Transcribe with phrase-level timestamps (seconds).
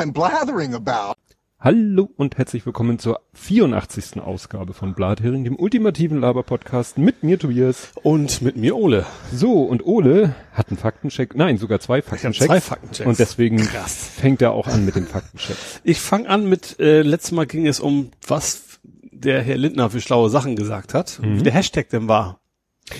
[0.00, 1.12] I'm blathering about.
[1.58, 4.18] Hallo und herzlich willkommen zur 84.
[4.22, 7.92] Ausgabe von Blathering, dem ultimativen Laber-Podcast mit mir Tobias.
[8.02, 9.04] Und mit mir Ole.
[9.30, 12.46] So, und Ole hat einen Faktencheck, nein, sogar zwei Faktenchecks.
[12.46, 13.06] zwei Faktenchecks.
[13.06, 13.94] Und deswegen Krass.
[14.16, 15.82] fängt er auch an mit den Faktenchecks.
[15.84, 18.80] Ich fange an mit, äh, letztes Mal ging es um, was
[19.12, 21.40] der Herr Lindner für schlaue Sachen gesagt hat, Mhm.
[21.40, 22.39] wie der Hashtag denn war.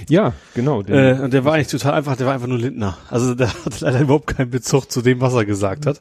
[0.09, 0.83] Ja, genau.
[0.83, 2.99] Äh, und der war eigentlich total einfach, der war einfach nur Lindner.
[3.09, 6.01] Also der hat leider überhaupt keinen Bezug zu dem, was er gesagt hat.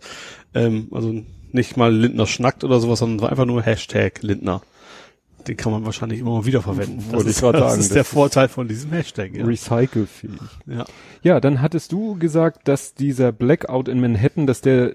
[0.53, 1.13] Ähm, also
[1.52, 4.61] nicht mal Lindner schnackt oder sowas, sondern war einfach nur Hashtag Lindner.
[5.47, 6.97] Den kann man wahrscheinlich immer mal wieder verwenden.
[7.05, 9.33] Das Wollte ich ist, gerade das sagen, ist das der ist- Vorteil von diesem Hashtag.
[9.33, 9.45] Ja.
[9.45, 10.33] Recycelfähig.
[10.67, 10.85] ja.
[11.23, 14.94] Ja, dann hattest du gesagt, dass dieser Blackout in Manhattan, dass der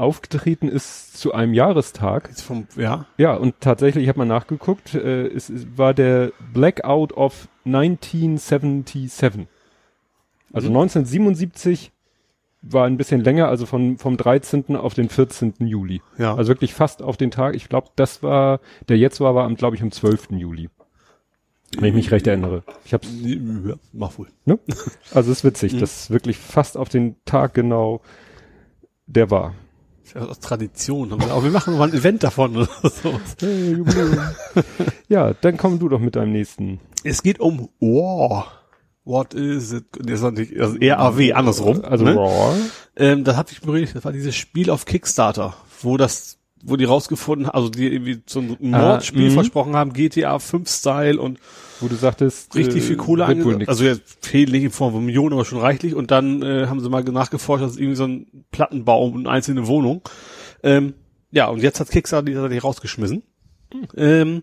[0.00, 2.28] aufgetreten ist zu einem Jahrestag.
[2.28, 3.06] Jetzt vom, ja.
[3.18, 9.46] Ja, und tatsächlich, ich habe mal nachgeguckt, äh, es, es war der Blackout of 1977.
[10.52, 10.76] Also Mhm.
[10.76, 11.92] 1977
[12.62, 14.76] war ein bisschen länger, also von, vom 13.
[14.76, 15.54] auf den 14.
[15.60, 16.02] Juli.
[16.18, 16.34] Ja.
[16.34, 17.54] Also wirklich fast auf den Tag.
[17.54, 20.28] Ich glaube, das war, der jetzt war, war am, glaube ich, am 12.
[20.32, 20.68] Juli.
[21.78, 22.64] Wenn ich mich recht erinnere.
[22.84, 24.26] Ich hab's, ja, mach wohl.
[24.44, 24.58] ne?
[25.14, 25.78] Also es ist witzig, Mhm.
[25.78, 28.00] das ist wirklich fast auf den Tag genau
[29.06, 29.54] der war.
[30.14, 31.12] Ja, aus Tradition.
[31.12, 33.36] Aber wir machen mal ein Event davon oder sowas.
[35.08, 36.80] ja, dann komm du doch mit deinem nächsten.
[37.04, 38.60] Es geht um War.
[39.04, 39.84] What is it?
[39.98, 41.84] Das ist natürlich, also RAW, andersrum.
[41.84, 42.14] Also ne?
[42.14, 42.54] Raw.
[42.96, 46.84] Ähm, das hatte ich berührt, das war dieses Spiel auf Kickstarter, wo das, wo die
[46.84, 49.34] rausgefunden haben, also die irgendwie so ein Mordspiel mhm.
[49.34, 51.38] versprochen haben, GTA 5 Style und
[51.80, 53.68] wo du sagtest, richtig äh, viel Kohle wird wohl ange nix.
[53.68, 55.94] Also jetzt fehlt nicht in Form von Millionen, aber schon reichlich.
[55.94, 59.66] Und dann äh, haben sie mal nachgeforscht, dass irgendwie so ein Plattenbau und eine einzelne
[59.66, 60.02] Wohnung.
[60.62, 60.94] Ähm,
[61.30, 63.22] ja, und jetzt hat Kickstarter die tatsächlich rausgeschmissen.
[63.96, 64.42] Ähm,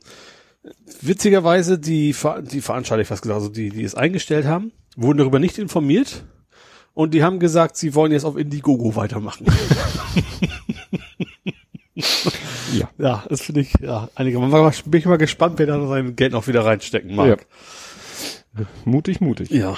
[1.02, 5.20] witzigerweise, die, Ver die Veranstalter, ich fast gesagt, also die, die es eingestellt haben, wurden
[5.20, 6.24] darüber nicht informiert.
[6.94, 9.46] Und die haben gesagt, sie wollen jetzt auf Indiegogo weitermachen.
[12.74, 12.90] ja.
[12.98, 14.40] ja, das finde ich, ja, einige.
[14.40, 17.46] Man bin ich mal gespannt, wer da sein Geld noch wieder reinstecken mag.
[18.86, 19.50] Mutig, mutig.
[19.52, 19.76] Ja.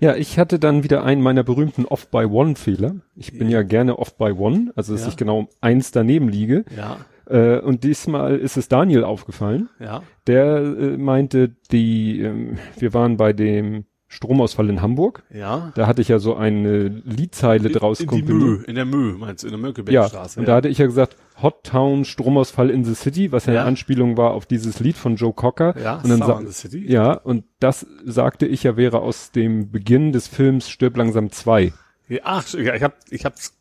[0.00, 2.96] Ja, ich hatte dann wieder einen meiner berühmten Off-by-One-Fehler.
[3.14, 5.08] Ich bin ja gerne Off-by-One, also dass Ja.
[5.08, 6.64] ich genau um eins daneben liege.
[6.76, 6.98] Ja.
[7.26, 9.68] Äh, und diesmal ist es Daniel aufgefallen.
[9.78, 10.02] Ja.
[10.26, 15.22] Der äh, meinte, die, ähm, wir waren bei dem Stromausfall in Hamburg.
[15.32, 15.70] Ja.
[15.76, 18.58] Da hatte ich ja so eine Liedzeile draus in, in die komponiert.
[18.60, 20.40] Mö, in der Mö, meinst du, in der Ja, Mönckebergstraße.
[20.40, 23.60] und da hatte ich ja gesagt, Hot Town Stromausfall in the City, was ja, Ja.
[23.60, 25.74] eine Anspielung war auf dieses Lied von Joe Cocker.
[25.80, 26.84] Ja, und dann Summer in the City.
[26.92, 31.72] Ja, und das sagte ich ja wäre aus dem Beginn des Films Stirb langsam 2.
[32.08, 33.56] Ja, Ach, ja, ich hab, ich hab's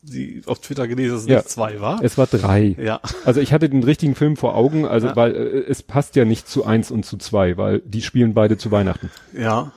[0.00, 1.36] die auf Twitter gelesen, dass es Ja.
[1.38, 2.00] nicht zwei war.
[2.04, 2.76] Es war drei.
[2.80, 3.00] Ja.
[3.24, 5.16] Also ich hatte den richtigen Film vor Augen, also Ja.
[5.16, 8.56] weil äh, es passt ja nicht zu eins und zu zwei, weil die spielen beide
[8.56, 9.10] zu Weihnachten.
[9.36, 9.72] Ja.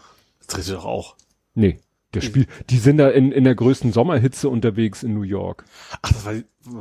[0.47, 1.16] Das dritte doch auch.
[1.53, 1.79] Nee,
[2.13, 5.63] der Spiel, die sind da in, in der größten Sommerhitze unterwegs in New York.
[6.01, 6.33] Ach, das war,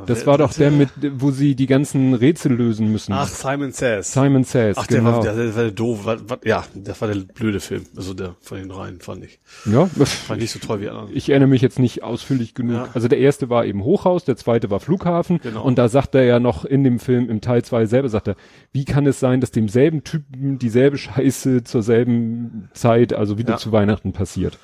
[0.06, 3.12] Das war doch der mit, wo sie die ganzen Rätsel lösen müssen.
[3.12, 4.12] Ach, Simon Says.
[4.12, 5.12] Simon Says, Ach, der genau.
[5.12, 6.04] war, der, der war der doof.
[6.04, 7.86] War, war, ja, das war der blöde Film.
[7.96, 9.38] Also der von den dreien, fand ich.
[9.66, 9.88] ja,
[10.28, 11.10] War nicht so toll wie die anderen.
[11.16, 12.74] ich erinnere mich jetzt nicht ausführlich genug.
[12.74, 12.88] Ja.
[12.92, 15.38] Also der erste war eben Hochhaus, der zweite war Flughafen.
[15.42, 15.62] Genau.
[15.62, 18.34] Und da sagt er ja noch in dem Film, im Teil zwei selber, sagt er,
[18.72, 23.56] wie kann es sein, dass demselben Typen dieselbe Scheiße zur selben Zeit, also wieder Ja.
[23.58, 24.58] zu Weihnachten passiert?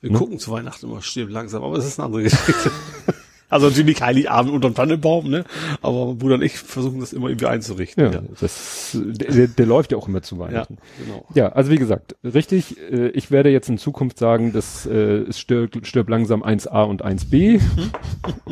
[0.00, 2.70] Wir gucken zu Weihnachten immer stirb langsam, aber das ist eine andere Geschichte.
[3.48, 5.44] also natürlich Heiligabend unterm Tannenbaum, ne?
[5.82, 8.12] Aber mein Bruder und ich versuchen das immer irgendwie einzurichten.
[8.12, 10.78] Ja, das, der, der, läuft ja auch immer zu ja, Weihnachten.
[11.04, 11.26] genau.
[11.34, 15.40] Ja, also wie gesagt, richtig, äh, ich werde jetzt in Zukunft sagen, dass äh, es
[15.40, 17.60] stirbt, stirbt langsam 1a und 1b,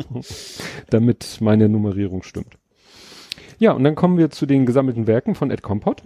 [0.89, 2.57] damit meine Nummerierung stimmt.
[3.59, 6.03] Ja, und dann kommen wir zu den gesammelten Werken von Ed Compot.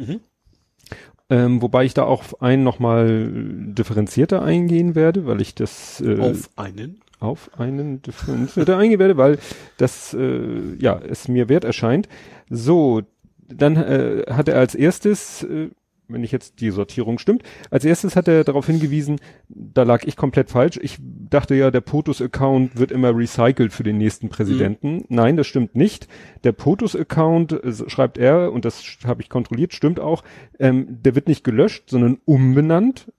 [1.31, 6.19] Ähm, wobei ich da auch auf einen nochmal differenzierter eingehen werde, weil ich das äh,
[6.19, 6.99] Auf einen.
[7.21, 9.39] auf einen differenzierter eingehen werde, weil
[9.77, 12.09] das äh, ja es mir wert erscheint.
[12.49, 13.01] So,
[13.47, 15.69] dann äh, hat er als erstes, äh,
[16.11, 19.19] wenn ich jetzt die Sortierung stimmt, als erstes hat er darauf hingewiesen,
[19.49, 20.79] da lag ich komplett falsch.
[20.81, 25.05] Ich dachte ja, der POTUS-Account wird immer recycelt für den nächsten Präsidenten.
[25.09, 26.07] Nein, das stimmt nicht.
[26.43, 30.23] Der POTUS-Account, äh, schreibt er, und das habe ich kontrolliert, stimmt auch,
[30.59, 33.11] ähm, der wird nicht gelöscht, sondern umbenannt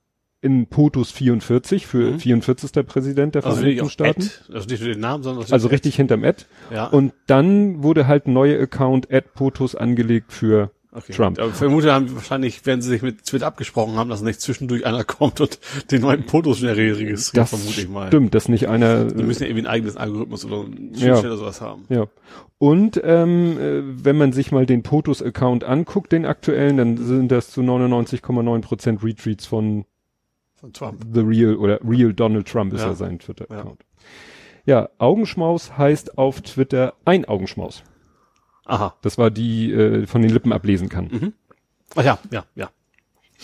[0.45, 2.19] in POTUS 44 für Mhm.
[2.19, 2.83] 44.
[2.85, 4.23] Präsident der Also Vereinigten Staaten.
[4.23, 6.45] Ed, also nicht nur den Namen, sondern Also richtig hinterm Ad.
[6.73, 6.87] Ja.
[6.87, 11.13] Und dann wurde halt ein neuer Account Ad POTUS angelegt für Okay.
[11.15, 11.39] Trump.
[11.39, 15.05] Aber vermute haben wahrscheinlich, werden sie sich mit Twitter abgesprochen haben, dass nicht zwischendurch einer
[15.05, 15.59] kommt und
[15.91, 18.09] den neuen Fotos schnell registriert, Das vermute ich mal.
[18.09, 19.07] stimmt, dass nicht einer.
[19.07, 21.19] Die müssen ja irgendwie einen eigenen Algorithmus oder Ja.
[21.19, 21.87] Oder sowas haben.
[21.89, 22.09] Ja.
[22.59, 27.51] Und ähm, äh, wenn man sich mal den POTUS-Account anguckt, den aktuellen, dann sind das
[27.51, 29.87] zu 99,9% Retweets von
[30.57, 31.03] Von Trump.
[31.13, 32.95] The Real oder Real Donald Trump ist ja, Ja.
[32.95, 33.81] sein Twitter-Account.
[34.65, 37.83] Ja, Augenschmaus heißt auf Twitter ein Augenschmaus.
[38.65, 38.95] Aha.
[39.03, 41.09] Das war die äh, von den Lippen ablesen kann.
[41.11, 41.33] Mhm.
[41.97, 42.71] Ach ja, ja, ja.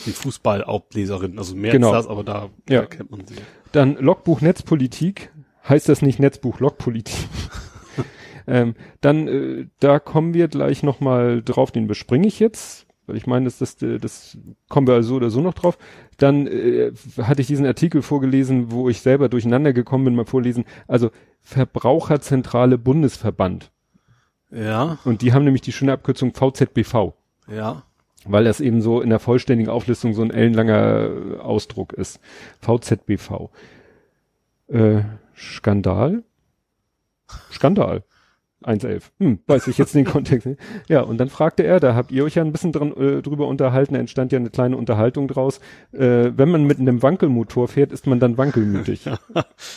[0.06, 1.92] Die Fußball-Aubleserin, also mehr Genau.
[1.92, 2.86] als das, aber da Ja.
[2.86, 3.34] kennt man sie.
[3.72, 5.30] Dann Logbuch Netzpolitik,
[5.68, 7.16] heißt das nicht Netzbuch Logpolitik.
[8.46, 13.26] ähm, dann, äh, da kommen wir gleich nochmal drauf, den bespringe ich jetzt, weil ich
[13.26, 14.38] meine, das, das, das
[14.68, 15.78] kommen wir so oder so noch drauf.
[16.18, 20.64] Dann äh, hatte ich diesen Artikel vorgelesen, wo ich selber durcheinander gekommen bin, mal vorlesen.
[20.86, 21.10] Also
[21.42, 23.72] Verbraucherzentrale Bundesverband.
[24.50, 27.12] Ja, Und die haben nämlich die schöne Abkürzung VZBV.
[27.48, 27.82] ja.
[28.24, 32.20] weil das eben so in der vollständigen Auflistung so ein ellenlanger Ausdruck ist.
[32.60, 33.50] VZBV.
[34.68, 35.02] Äh,
[35.36, 36.24] Skandal?
[37.52, 38.02] Skandal.
[38.64, 39.02] 1.11.
[39.20, 40.60] Hm, weiß ich jetzt den Kontext nicht.
[40.88, 43.46] Ja, und dann fragte er, da habt ihr euch ja ein bisschen dran, äh, drüber
[43.46, 45.60] unterhalten, da entstand ja eine kleine Unterhaltung draus.
[45.93, 49.02] Äh, wenn man mit einem Wankelmotor fährt, ist man dann wankelmütig.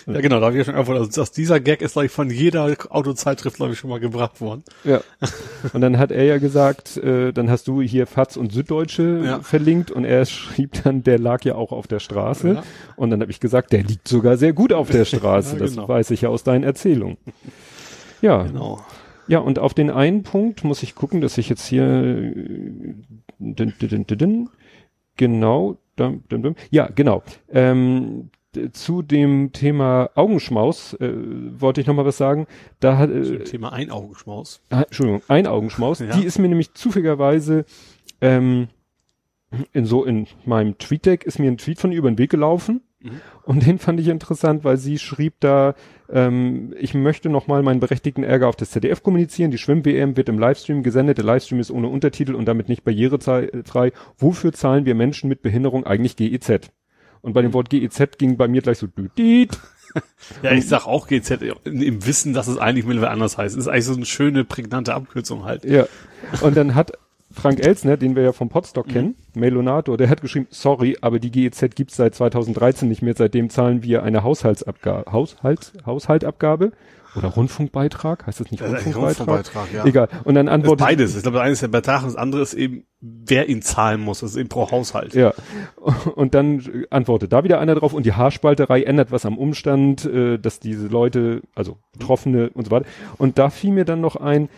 [0.08, 2.12] Ja, genau, da habe ich ja schon einfach, also dass dieser Gag ist, glaube ich,
[2.12, 4.64] von jeder Autozeitschrift, glaube ich, schon mal gebracht worden.
[4.84, 5.02] Ja.
[5.74, 9.40] Und dann hat er ja gesagt, äh, dann hast du hier Fatz und Süddeutsche Ja.
[9.42, 12.50] verlinkt und er schrieb dann, der lag ja auch auf der Straße.
[12.54, 12.64] Ja.
[12.96, 15.54] Und dann habe ich gesagt, der liegt sogar sehr gut auf der Straße.
[15.56, 15.88] Ja, Das genau.
[15.88, 17.18] weiß ich ja aus deinen Erzählungen.
[18.22, 18.80] Ja, Genau.
[19.28, 22.02] ja, und auf den einen Punkt muss ich gucken, dass ich jetzt hier
[23.40, 24.50] din, din, din,
[25.18, 25.78] genau,
[26.72, 27.24] ja, genau.
[27.52, 28.30] Ähm,
[28.74, 32.48] zu dem Thema Augenschmaus äh, wollte ich noch mal was sagen.
[32.80, 34.62] Da hat Zu äh, dem Thema Einaugenschmaus.
[34.70, 36.00] Ah, Entschuldigung, ein Augenschmaus.
[36.02, 36.18] Ja.
[36.18, 37.66] Die ist mir nämlich zufälligerweise
[38.20, 38.68] ähm,
[39.74, 42.82] in so in meinem Tweet-Deck ist mir ein Tweet von ihr über den Weg gelaufen.
[43.02, 43.22] Mhm.
[43.44, 45.76] Und den fand ich interessant, weil sie schrieb da,
[46.10, 49.52] ähm, ich möchte nochmal meinen berechtigten Ärger auf das ZDF kommunizieren.
[49.52, 51.18] Die Schwimm-WM wird im Livestream gesendet.
[51.18, 53.92] Der Livestream ist ohne Untertitel und damit nicht barrierefrei.
[54.18, 56.72] Wofür zahlen wir Menschen mit Behinderung eigentlich GEZ?
[57.22, 59.58] Und bei dem Wort GEZ ging bei mir gleich so düdit.
[60.42, 63.58] Ja, ich sag auch GZ im Wissen, dass es eigentlich mittlerweile anders heißt.
[63.58, 65.66] ist eigentlich so eine schöne, prägnante Abkürzung halt.
[65.66, 65.86] Ja.
[66.40, 66.94] Und dann hat
[67.34, 71.32] Frank Elsner, den wir ja vom Podstock kennen, Melonator, der hat geschrieben, sorry, aber die
[71.32, 73.14] GEZ gibt's seit 2013 nicht mehr.
[73.16, 76.72] Seitdem zahlen wir eine Haushaltsabgabe, Haushalt, Haushaltabgabe
[77.16, 79.28] oder Rundfunkbeitrag, heißt das nicht Das Rundfunkbeitrag?
[79.28, 79.86] Rundfunkbeitrag, ja.
[79.86, 80.10] Egal.
[80.24, 81.16] Und dann antwortet beides.
[81.16, 84.02] Ich glaube, das eine ist der Betrag und das andere ist eben, wer ihn zahlen
[84.02, 84.22] muss.
[84.22, 85.14] Das ist eben pro Haushalt.
[85.14, 85.34] Ja.
[86.16, 90.38] Und dann antwortet da wieder einer drauf und die Haarspalterei ändert was am Umstand, äh,
[90.38, 92.86] dass diese Leute, also Betroffene und so weiter.
[93.18, 94.50] Und da fiel mir dann noch ein,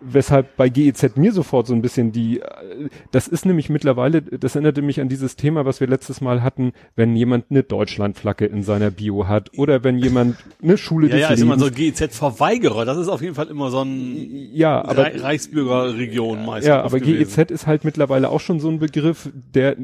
[0.00, 4.54] weshalb bei GEZ mir sofort so ein bisschen die, äh, das ist nämlich mittlerweile, das
[4.54, 8.62] erinnerte mich an dieses Thema, was wir letztes Mal hatten, wenn jemand eine Deutschlandflagge in
[8.62, 12.84] seiner Bio hat oder wenn jemand eine Schule Ja, ja, ist immer so GEZ-Verweigerer.
[12.84, 14.16] Das ist auf jeden Fall immer so ein
[14.52, 16.68] ja, aber Re Reichsbürgerregion meistens.
[16.68, 19.76] Ja, aber GEZ ist halt mittlerweile auch schon so ein Begriff, der,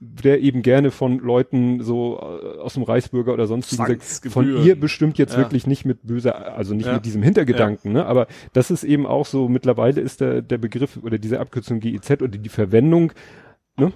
[0.00, 4.64] der eben gerne von Leuten so äh, aus dem Reichsbürger oder sonst wie gesagt, von
[4.64, 5.38] ihr bestimmt jetzt Ja.
[5.38, 6.94] wirklich nicht mit böser, also nicht Ja.
[6.94, 8.06] mit diesem Hintergedanken, ne?
[8.06, 12.10] Aber das ist eben auch so, mittlerweile ist der, der Begriff oder diese Abkürzung GEZ
[12.22, 13.12] oder die Verwendung,
[13.76, 13.92] ne?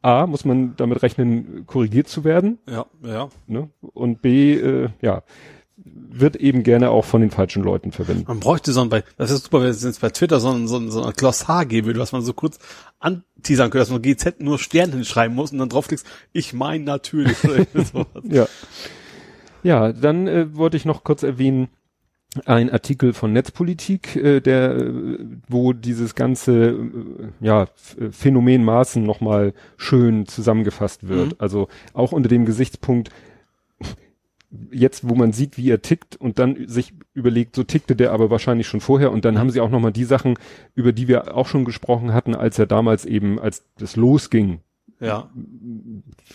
[0.00, 3.28] A, muss man damit rechnen, korrigiert zu werden, Ja, ja.
[3.46, 3.70] ne?
[3.80, 5.22] Und B, äh, ja,
[5.76, 8.28] wird eben gerne auch von den falschen Leuten verwendet.
[8.28, 10.68] Man bräuchte so ein, bei, das ist super, wenn es jetzt bei Twitter so ein,
[10.68, 12.58] so ein, so ein Glossar geben würde, was man so kurz
[13.00, 17.36] anteasern könnte, dass man GZ nur Stern hinschreiben muss und dann draufklickst, ich meine natürlich.
[18.24, 18.46] Ja.
[19.62, 21.68] Ja, dann äh, wollte ich noch kurz erwähnen,
[22.44, 26.76] ein Artikel von Netzpolitik, äh, der, äh, wo dieses ganze äh,
[27.40, 27.62] ja,
[27.98, 31.28] äh, Phänomen Maßen nochmal schön zusammengefasst wird.
[31.28, 31.36] Mhm.
[31.38, 33.10] Also auch unter dem Gesichtspunkt,
[34.70, 38.30] jetzt wo man sieht, wie er tickt und dann sich überlegt, so tickte der aber
[38.30, 40.38] wahrscheinlich schon vorher und dann haben sie auch nochmal die Sachen,
[40.74, 44.60] über die wir auch schon gesprochen hatten, als er damals eben, als das losging,
[45.04, 45.30] Ja.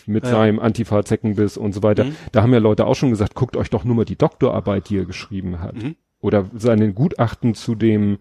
[0.06, 0.30] mit Ja.
[0.30, 2.04] seinem Antifa-Zeckenbiss und so weiter.
[2.04, 2.16] Mhm.
[2.32, 4.98] Da haben ja Leute auch schon gesagt, guckt euch doch nur mal die Doktorarbeit, die
[4.98, 5.76] er geschrieben hat.
[5.76, 5.96] Mhm.
[6.20, 8.18] Oder seinen Gutachten zu dem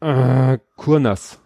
[0.00, 1.41] äh, Kurnas,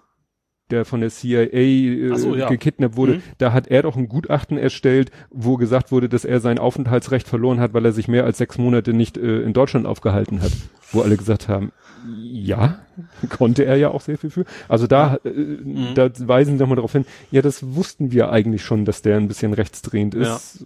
[0.70, 2.48] der von der CIA äh, so, ja.
[2.48, 3.14] gekidnappt wurde.
[3.14, 3.22] Mhm.
[3.38, 7.60] Da hat er doch ein Gutachten erstellt, wo gesagt wurde, dass er sein Aufenthaltsrecht verloren
[7.60, 10.52] hat, weil er sich mehr als sechs Monate nicht äh, in Deutschland aufgehalten hat.
[10.92, 11.72] Wo alle gesagt haben,
[12.18, 12.78] ja,
[13.28, 14.44] konnte er ja auch sehr viel für.
[14.68, 15.94] Also da, äh, Mhm.
[15.94, 19.28] da weisen sie nochmal darauf hin, ja, das wussten wir eigentlich schon, dass der ein
[19.28, 20.64] bisschen rechtsdrehend ist.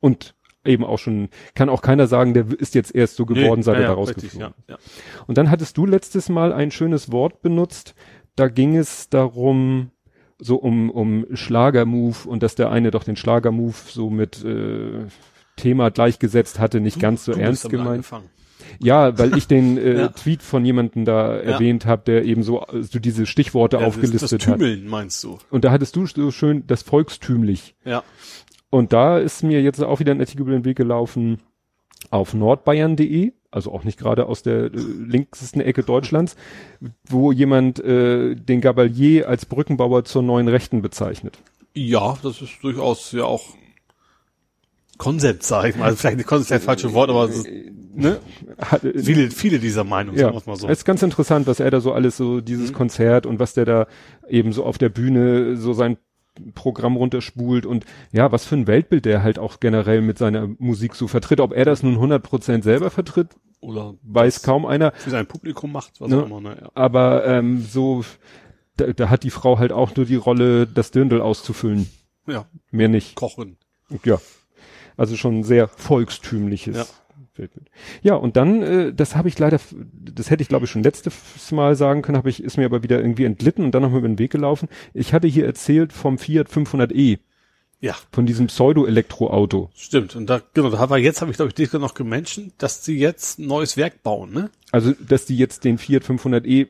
[0.00, 0.34] Und
[0.64, 3.74] eben auch schon, kann auch keiner sagen, der ist jetzt erst so geworden, Nee, seit
[3.76, 4.78] ja, er ja, da richtig, ja, ja.
[5.26, 7.94] Und dann hattest du letztes Mal ein schönes Wort benutzt.
[8.36, 9.90] Da ging es darum,
[10.38, 15.06] so um, um Schlagermove und dass der eine doch den Schlagermove so mit äh,
[15.56, 18.06] Thema gleichgesetzt hatte, nicht ganz so Du ernst gemeint.
[18.78, 20.08] Ja, weil ich den äh, Ja.
[20.08, 24.40] Tweet von jemandem da erwähnt habe, der eben so, so diese Stichworte Ja, das, aufgelistet
[24.40, 24.58] das hat.
[24.58, 25.38] Tümeln meinst du?
[25.50, 27.74] Und da hattest du so schön das volkstümlich.
[27.84, 28.02] Ja.
[28.70, 31.40] Und da ist mir jetzt auch wieder ein Artikel über den Weg gelaufen
[32.10, 36.36] auf nordbayern.de, also auch nicht gerade aus der äh, linksten Ecke Deutschlands,
[37.08, 41.38] wo jemand äh, den Gabalier als Brückenbauer zur neuen Rechten bezeichnet.
[41.74, 43.44] Ja, das ist durchaus ja auch
[44.98, 45.86] Konsens, sag ich mal.
[45.86, 47.46] Also vielleicht nicht Konsens ist das falsche Wort, aber es ist,
[47.94, 48.20] ne?
[48.82, 50.68] Äh, viele, viele dieser Meinung, ja, sagen wir's mal so.
[50.68, 52.74] es ist ganz interessant, was er da so alles so, dieses Mhm.
[52.74, 53.86] Konzert und was der da
[54.28, 55.96] eben so auf der Bühne so sein
[56.54, 60.94] Programm runterspult und ja, was für ein Weltbild der halt auch generell mit seiner Musik
[60.94, 61.40] so vertritt.
[61.40, 63.28] Ob er das nun 100% selber vertritt,
[63.60, 64.92] Oder weiß kaum einer.
[64.92, 66.22] für sein Publikum macht, was Ne?
[66.22, 66.56] auch immer, ne?
[66.60, 66.70] Ja.
[66.74, 68.04] Aber ähm, so,
[68.76, 71.88] da, da hat die Frau halt auch nur die Rolle, das Dirndl auszufüllen.
[72.26, 73.14] ja, Mehr nicht.
[73.14, 73.56] kochen.
[74.04, 74.18] Ja.
[74.96, 76.84] Also schon sehr volkstümliches Ja.
[78.02, 79.58] Ja, und dann, äh, das habe ich leider,
[80.14, 82.82] das hätte ich glaube ich schon letztes Mal sagen können, habe ich, ist mir aber
[82.82, 84.68] wieder irgendwie entglitten und dann nochmal über den Weg gelaufen.
[84.94, 87.18] Ich hatte hier erzählt vom Fiat 500e,
[87.80, 89.70] Ja, von diesem Pseudo-Elektroauto.
[89.74, 90.14] stimmt.
[90.14, 92.98] Und da, genau, da war jetzt, habe ich glaube ich dich noch gemenschen, dass sie
[92.98, 94.50] jetzt ein neues Werk bauen, ne?
[94.70, 96.68] Also, dass die jetzt den Fiat 500e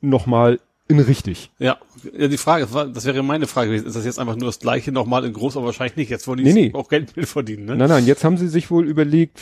[0.00, 0.58] nochmal
[0.92, 1.50] in richtig.
[1.58, 1.78] Ja,
[2.16, 4.46] ja die Frage, das, war, das wäre meine Frage gewesen, ist das jetzt einfach nur
[4.46, 6.10] das gleiche nochmal in groß, aber wahrscheinlich nicht.
[6.10, 6.70] Jetzt wollen die Nee, nee.
[6.74, 7.76] auch Geld mit verdienen, ne?
[7.76, 9.40] Nein, nein, jetzt haben sie sich wohl überlegt,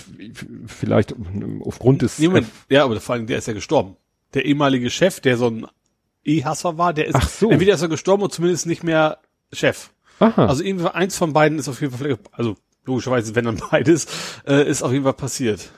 [0.66, 1.14] vielleicht
[1.64, 3.96] aufgrund des, Nee, Moment, ja, aber vor allem, der ist ja gestorben.
[4.34, 5.66] Der ehemalige Chef, der so ein
[6.24, 7.50] E-Hasser war, der ist, Ach so.
[7.50, 9.18] entweder ist er gestorben und zumindest nicht mehr
[9.52, 9.90] Chef.
[10.18, 14.06] aha, Also irgendwie eins von beiden ist auf jeden Fall, also logischerweise, wenn dann beides,
[14.46, 15.70] äh, ist auf jeden Fall passiert.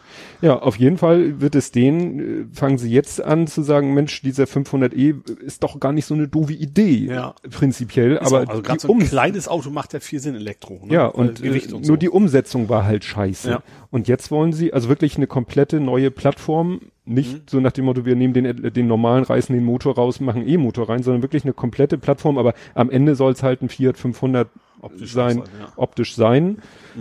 [0.43, 4.21] Ja, auf jeden Fall wird es denen, äh, fangen sie jetzt an zu sagen, Mensch,
[4.23, 7.35] dieser 500e ist doch gar nicht so eine doofe Idee, Ja.
[7.51, 10.35] prinzipiell, Ist aber auch, also gerade so ein Um- kleines Auto macht ja viel Sinn,
[10.35, 10.81] Elektro.
[10.85, 10.93] Ne?
[10.95, 11.97] ja, Weil und, äh, und nur so.
[11.97, 13.51] die Umsetzung war halt scheiße.
[13.51, 13.63] Ja.
[13.91, 17.41] Und jetzt wollen sie also wirklich eine komplette neue Plattform, nicht Mhm.
[17.49, 20.89] so nach dem Motto, wir nehmen den, den normalen, reißen den Motor raus, machen E-Motor
[20.89, 24.49] rein, sondern wirklich eine komplette Plattform, aber am Ende soll es halt ein Fiat 500
[24.81, 25.67] Optisch sein, sein, ja.
[25.67, 25.73] Mhm.
[25.77, 26.59] optisch sein.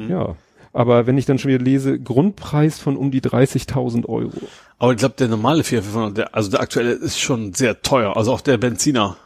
[0.10, 0.36] Ja.
[0.74, 4.32] Aber wenn ich dann schon wieder lese, Grundpreis von um die 30.000 Euro.
[4.80, 8.16] Aber ich glaube, der normale 4500, der, also der aktuelle ist schon sehr teuer.
[8.16, 9.18] Also auch der Benziner.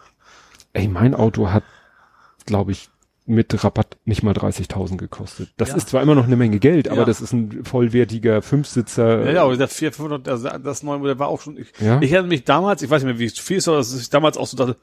[0.74, 1.64] Ey, mein Auto hat,
[2.46, 2.90] glaube ich,
[3.28, 5.50] mit Rabatt nicht mal 30.000 gekostet.
[5.58, 5.76] Das Ja.
[5.78, 7.06] ist zwar immer noch eine Menge Geld, aber Ja.
[7.06, 9.26] das ist ein vollwertiger Fünfsitzer.
[9.26, 12.00] Ja, ja, aber der 4500, das, das neue Modell war auch schon, ich, Ja.
[12.02, 14.38] ich erinnere mich damals, ich weiß nicht mehr, wie viel es war, dass ich damals
[14.38, 14.76] auch so dachte,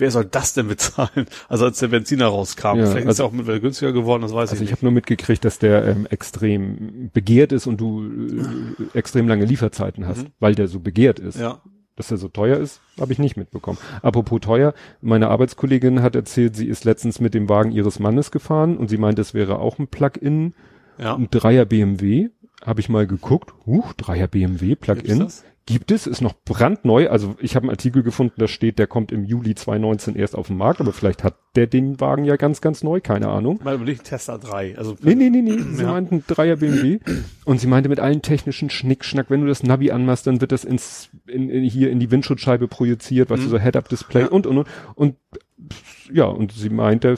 [0.00, 1.26] wer soll das denn bezahlen?
[1.48, 2.76] Also als der Benziner rauskam.
[2.78, 4.72] Ja, Vielleicht ist also- er auch mittlerweile günstiger geworden, das weiß Also ich ich nicht.
[4.78, 10.06] habe nur mitgekriegt, dass der ähm, extrem begehrt ist und du äh, extrem lange Lieferzeiten
[10.06, 11.36] hast, weil der so begehrt ist.
[11.36, 11.42] Mhm.
[11.42, 11.60] Ja.
[11.96, 13.76] Dass er so teuer ist, habe ich nicht mitbekommen.
[14.00, 18.78] Apropos teuer, meine Arbeitskollegin hat erzählt, sie ist letztens mit dem Wagen ihres Mannes gefahren
[18.78, 20.54] und sie meint, es wäre auch ein Plug-in,
[20.98, 21.14] Ja.
[21.16, 22.30] ein Dreier BMW.
[22.64, 23.52] Habe ich mal geguckt.
[23.66, 25.28] Huch, Dreier BMW Plug-in.
[25.72, 27.08] Gibt es, ist noch brandneu.
[27.08, 30.48] Also ich habe einen Artikel gefunden, da steht, der kommt im Juli 2019 erst auf
[30.48, 33.60] den Markt, aber vielleicht hat der den Wagen ja ganz, ganz neu, keine Ahnung.
[33.62, 34.76] Mal überlegt, Tesla 3.
[34.76, 35.58] Also, Nee, nee, nee, nee.
[35.72, 35.92] Sie Ja.
[35.92, 36.98] meinten Dreier BMW.
[37.44, 40.64] Und sie meinte mit allen technischen Schnickschnack, wenn du das Navi anmachst, dann wird das
[40.64, 44.66] ins, in, in, hier in die Windschutzscheibe projiziert, weißt du, so Head-Up-Display und, und, und.
[44.96, 45.16] Und,
[46.12, 47.16] ja, und sie meinte,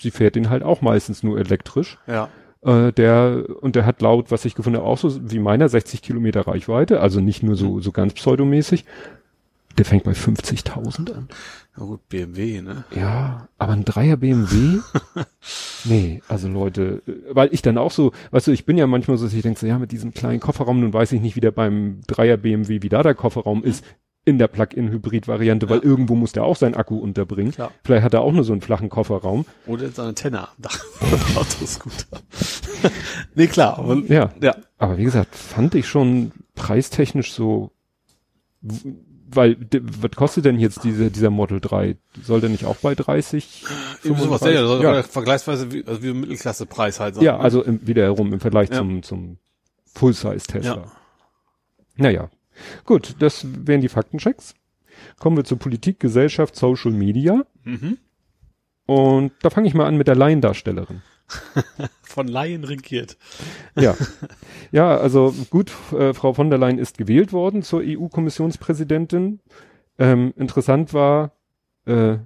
[0.00, 1.96] sie fährt den halt auch meistens nur elektrisch.
[2.06, 2.28] ja.
[2.64, 6.02] Äh, der, und der hat laut, was ich gefunden habe, auch so wie meiner 60
[6.02, 8.84] Kilometer Reichweite, also nicht nur so, so ganz pseudomäßig.
[9.78, 11.28] Der fängt bei 50.000 an.
[11.76, 12.84] Na gut, BMW, ne?
[12.94, 14.80] Ja, aber ein Dreier BMW?
[15.84, 19.24] nee, also Leute, weil ich dann auch so, weißt du, ich bin ja manchmal so,
[19.24, 21.52] dass ich denke so, ja, mit diesem kleinen Kofferraum, nun weiß ich nicht, wie der
[21.52, 23.82] beim Dreier BMW, wie da der Kofferraum ist,
[24.24, 27.52] in der Plug-in-Hybrid-Variante, weil irgendwo muss der auch seinen Akku unterbringen.
[27.52, 27.72] Klar.
[27.84, 29.46] Vielleicht hat er auch nur so einen flachen Kofferraum.
[29.66, 30.78] Oder seine Antenne am Dach.
[31.36, 32.20] Autoscooter.
[33.34, 33.78] nee, klar.
[33.78, 34.30] Aber, Ja.
[34.40, 34.54] ja.
[34.78, 37.72] Aber wie gesagt, fand ich schon preistechnisch so,
[38.60, 41.96] weil, was kostet denn jetzt diese, dieser Model 3?
[42.22, 43.64] Soll der nicht auch bei 30?
[44.04, 44.82] Irgendwie sowas, 35?
[44.84, 45.02] ja, ja, ja.
[45.02, 47.14] Vergleichsweise wie, also wie ein Mittelklasse-Preis halt.
[47.16, 47.40] sagen Ja, wir.
[47.44, 48.76] also im, wiederherum im Vergleich Ja.
[48.76, 49.38] zum, zum
[49.94, 50.76] Full-Size-Tesla.
[50.76, 50.84] Ja.
[51.96, 52.30] Naja.
[52.84, 54.54] Gut, das wären die Faktenchecks.
[55.18, 57.44] Kommen wir zur Politik, Gesellschaft, Social Media.
[57.64, 57.98] Mhm.
[58.86, 61.02] Und da fange ich mal an mit der Laiendarstellerin.
[62.02, 63.16] Von Laien regiert.
[63.74, 63.96] Ja.
[64.72, 69.40] ja, also gut, äh, Frau von der Leyen ist gewählt worden zur EU-Kommissionspräsidentin.
[69.98, 71.32] Ähm, interessant war,
[71.86, 72.16] äh,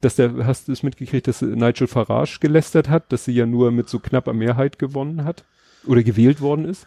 [0.00, 3.70] dass der, hast du es mitgekriegt, dass Nigel Farage gelästert hat, dass sie ja nur
[3.70, 5.44] mit so knapper Mehrheit gewonnen hat
[5.86, 6.86] oder gewählt worden ist.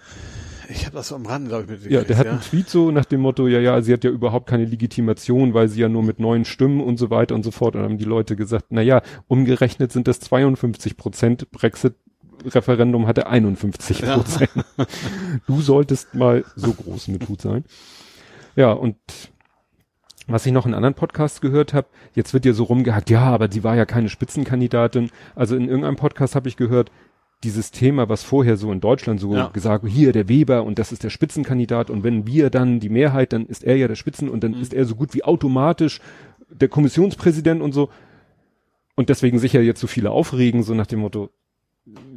[0.71, 1.93] Ich habe das so am Rand, glaube ich, mitgekriegt.
[1.93, 4.47] Ja, der hat einen Tweet so nach dem Motto, ja, ja, sie hat ja überhaupt
[4.47, 7.75] keine Legitimation, weil sie ja nur mit neun Stimmen und so weiter und so fort.
[7.75, 11.49] Und dann haben die Leute gesagt, na ja, umgerechnet sind das 52 Prozent.
[11.51, 14.49] Brexit-Referendum hatte 51 Prozent.
[15.47, 17.65] Du solltest mal so groß mit Hut sein.
[18.55, 18.95] Ja, und
[20.27, 23.47] Was ich noch in anderen Podcasts gehört habe, jetzt wird ja so rumgehackt, ja, aber
[23.47, 25.09] die war ja keine Spitzenkandidatin.
[25.33, 26.91] Also in irgendeinem Podcast habe ich gehört,
[27.43, 29.47] dieses Thema, was vorher so in Deutschland so Ja.
[29.47, 33.31] gesagt, hier der Weber und das ist der Spitzenkandidat und wenn wir dann die Mehrheit,
[33.33, 34.61] dann ist er ja der Spitzen und dann Mhm.
[34.61, 36.01] ist er so gut wie automatisch
[36.49, 37.89] der Kommissionspräsident und so.
[38.95, 41.29] Und deswegen sich ja jetzt so viele aufregen, so nach dem Motto,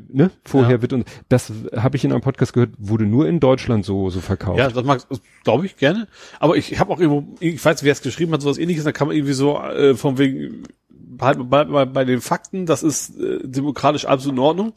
[0.08, 0.82] ne, vorher Ja.
[0.82, 4.20] wird und das habe ich in einem Podcast gehört, wurde nur in Deutschland so so
[4.20, 4.58] verkauft.
[4.58, 5.06] Ja, das mag,
[5.44, 6.08] glaube ich gerne.
[6.40, 9.06] Aber ich habe auch irgendwo, ich weiß, wer es geschrieben hat, sowas ähnliches, da kann
[9.06, 13.38] man irgendwie so äh, von wegen, bei, bei, bei, bei den Fakten, das ist äh,
[13.44, 14.72] demokratisch absolut in Ordnung.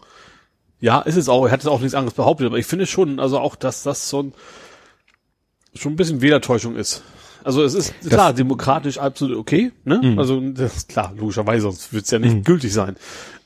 [0.80, 3.20] Ja, ist es auch, er hat es auch nichts anderes behauptet, aber ich finde schon,
[3.20, 4.34] also auch, dass das so ein,
[5.74, 7.04] schon ein bisschen Wählertäuschung ist.
[7.44, 10.02] Also es ist klar, demokratisch absolut okay, ne?
[10.04, 10.20] Mhm.
[10.20, 12.96] Also das ist klar, logischerweise, sonst wird es ja nicht gültig sein.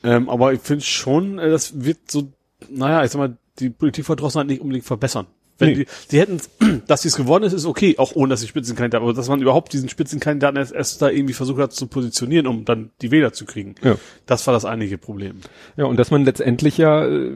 [0.02, 2.32] Ähm, aber ich finde schon, äh, das wird so,
[2.70, 5.26] naja, ich sag mal, die Politikverdrossenheit nicht unbedingt verbessern.
[5.60, 5.74] Wenn Nee.
[5.76, 6.40] die, die hätten,
[6.88, 9.72] dass dies gewonnen ist, ist okay, auch ohne dass sie Spitzenkandidat, aber dass man überhaupt
[9.72, 13.44] diesen Spitzenkandidaten erst, erst da irgendwie versucht hat zu positionieren, um dann die Wähler zu
[13.44, 13.76] kriegen.
[13.84, 13.96] Ja.
[14.26, 15.36] Das war das einige Problem.
[15.76, 17.30] Ja, und dass man letztendlich ja äh,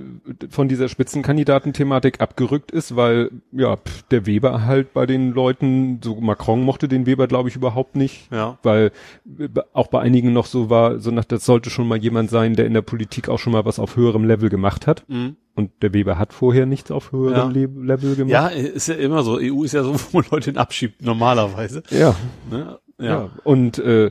[0.50, 3.78] von dieser Spitzenkandidatenthematik abgerückt ist, weil ja
[4.10, 8.28] der Weber halt bei den Leuten, so Macron mochte den Weber, glaube ich, überhaupt nicht,
[8.32, 8.58] Ja.
[8.62, 8.90] weil
[9.38, 12.54] äh, auch bei einigen noch so war, so nach, das sollte schon mal jemand sein,
[12.56, 15.04] der in der Politik auch schon mal was auf höherem Level gemacht hat.
[15.08, 15.36] Mhm.
[15.54, 17.62] Und der Weber hat vorher nichts auf höherem Ja.
[17.62, 18.32] Le Level gemacht.
[18.32, 19.38] Ja, ist ja immer so.
[19.40, 21.82] EU ist ja so, wo man Leute ihn abschiebt, normalerweise.
[21.90, 22.14] Ja.
[22.50, 22.78] Ne?
[22.98, 23.04] Ja.
[23.04, 23.30] Ja.
[23.42, 24.10] Und, äh,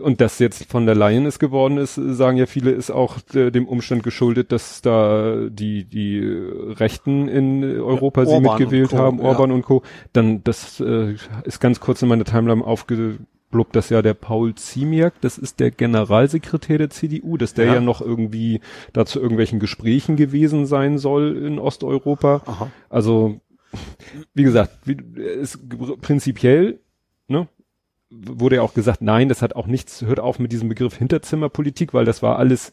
[0.00, 3.50] und das jetzt von der Leyen es geworden ist, sagen ja viele, ist auch äh,
[3.50, 9.20] dem Umstand geschuldet, dass da die, die Rechten in Europa Ja, sie mitgewählt haben.
[9.20, 9.82] Orban und Co.
[10.12, 12.64] Dann, das äh, ist ganz kurz in meiner Timeline
[13.52, 17.74] aufgeblubbt, dass ja der Paul Ziemiak, das ist der Generalsekretär der CDU, dass der Ja.
[17.74, 18.60] ja, noch irgendwie
[18.92, 22.42] da zu irgendwelchen Gesprächen gewesen sein soll in Osteuropa.
[22.46, 22.70] Aha.
[22.88, 23.40] Also,
[24.34, 25.58] wie gesagt, wie, ist
[26.00, 26.80] prinzipiell,
[27.28, 27.46] ne,
[28.10, 31.92] wurde ja auch gesagt, nein, das hat auch nichts, hört auf mit diesem Begriff Hinterzimmerpolitik,
[31.94, 32.72] weil das war alles,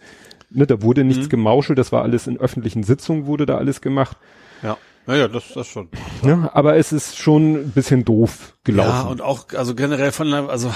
[0.50, 1.30] ne, da wurde nichts Mhm.
[1.30, 4.18] gemauschelt, das war alles in öffentlichen Sitzungen wurde da alles gemacht.
[4.64, 4.78] Ja.
[5.10, 5.90] Naja, das, das schon.
[6.22, 8.90] Ne, aber es ist schon ein bisschen doof gelaufen.
[8.92, 10.72] Ja, und auch, also generell von, der- also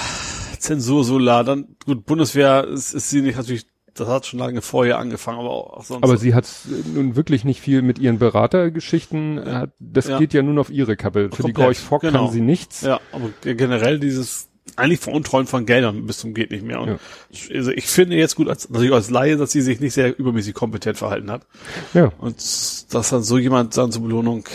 [0.58, 4.64] Zensur so la, dann, gut, Bundeswehr ist, ist sie nicht natürlich, das hat schon lange
[4.64, 6.04] vorher angefangen, aber auch, auch sonst.
[6.04, 6.50] aber sie hat
[6.96, 10.18] nun wirklich nicht viel mit ihren Beratergeschichten, äh, das Ja.
[10.18, 11.26] geht ja nun auf ihre Kappe.
[11.32, 12.24] Für die Komplett, Gorch Fock genau.
[12.26, 12.82] kann sie nichts.
[12.82, 16.80] Ja, aber generell dieses eigentlich Veruntreuen von Geldern bis zum geht nicht mehr.
[16.80, 17.00] Und
[17.54, 20.54] also ich finde jetzt gut, als, natürlich als Laie, dass sie sich nicht sehr übermäßig
[20.54, 21.46] kompetent verhalten hat.
[21.94, 22.12] Ja.
[22.18, 22.38] Und
[22.94, 24.46] dass dann so jemand dann zur Belohnung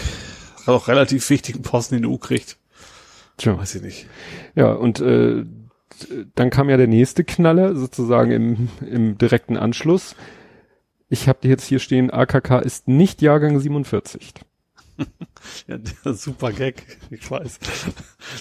[0.66, 2.58] auch relativ wichtigen Posten in der EU kriegt,
[3.36, 3.56] Tja.
[3.56, 4.06] weiß ich nicht.
[4.54, 5.44] Ja, und äh,
[6.34, 10.14] dann kam ja der nächste Knaller, sozusagen im, im direkten Anschluss.
[11.08, 14.34] Ich habe jetzt hier stehen, AKK ist nicht Jahrgang 47.
[15.66, 15.78] Ja,
[16.14, 17.58] super Gag, ich weiß.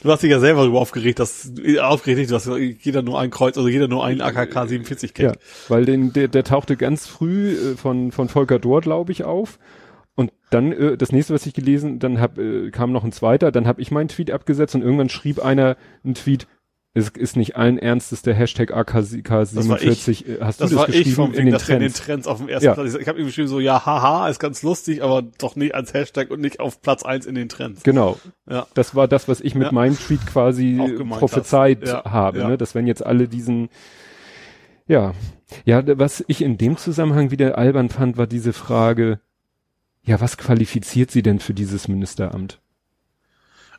[0.01, 2.49] Du hast dich ja selber darüber aufgeregt, dass aufgeregt, nicht, du hast
[2.83, 5.39] jeder nur ein Kreuz, also jeder nur einen AKK 47 Ja, Gag.
[5.67, 9.59] weil den, der, der tauchte ganz früh äh, von, von Volker Dohr, glaube ich, auf.
[10.15, 13.51] Und dann, äh, das nächste, was ich gelesen, dann hab, äh, kam noch ein zweiter,
[13.51, 16.47] dann habe ich meinen Tweet abgesetzt und irgendwann schrieb einer einen Tweet,
[16.97, 20.25] es ist nicht allen Ernstes der Hashtag AK47.
[20.27, 21.99] äh, Hast Das du das war geschrieben ich vom in den wir in den Trends?
[22.01, 22.73] Trends auf dem ersten Ja.
[22.73, 22.87] Platz.
[22.95, 26.31] Ich habe irgendwie geschrieben so, ja, haha, ist ganz lustig, aber doch nicht als Hashtag
[26.31, 27.83] und nicht auf Platz eins in den Trends.
[27.83, 28.17] Genau.
[28.49, 28.67] Ja.
[28.73, 29.71] Das war das, was ich mit Ja.
[29.73, 30.79] meinem Tweet quasi
[31.09, 31.87] prophezeit.
[31.87, 32.57] Ja, habe, ne?
[32.57, 33.69] dass wenn jetzt alle diesen,
[34.87, 35.13] ja,
[35.65, 39.19] ja, was ich in dem Zusammenhang wieder albern fand, war diese Frage,
[40.03, 42.59] ja, was qualifiziert sie denn für dieses Ministeramt?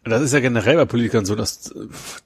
[0.04, 1.74] Das ist ja generell bei Politikern so, dass,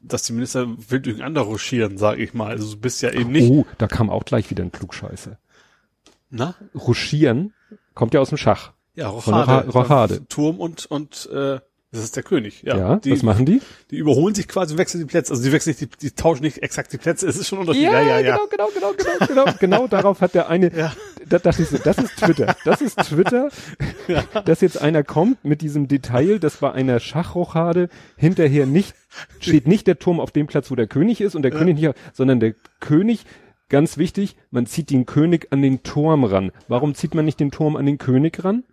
[0.02, 2.50] dass die Minister wild durcheinander ruschieren, sag ich mal.
[2.52, 5.38] Also du bist ja eben nicht, Oh, da kam auch gleich wieder ein Klugscheiße.
[6.30, 6.54] na?
[6.74, 7.54] Ruschieren
[7.94, 8.72] kommt ja aus dem Schach.
[8.94, 9.70] Ja, Rochade.
[9.70, 10.26] Rochade.
[10.28, 11.60] Turm und, und, äh,
[11.92, 12.62] das ist der König.
[12.62, 13.60] Ja, Ja, die, was machen die?
[13.90, 15.32] die überholen sich quasi und wechseln die Plätze.
[15.32, 17.28] Also die wechseln nicht, die, die tauschen nicht exakt die Plätze.
[17.28, 17.84] Es ist schon ein Unterschied.
[17.88, 20.92] genau, genau, genau, genau, genau, genau darauf hat der eine, Ja.
[21.28, 23.50] da dachte ich so, das ist Twitter, das ist Twitter,
[24.44, 28.94] dass jetzt einer kommt mit diesem Detail, dass bei einer Schachrochade hinterher nicht,
[29.38, 31.94] steht nicht der Turm auf dem Platz, wo der König ist und der König nicht,
[32.14, 33.24] sondern der König,
[33.68, 36.52] ganz wichtig, man zieht den König an den Turm ran.
[36.68, 38.64] Warum zieht man nicht den Turm an den König ran?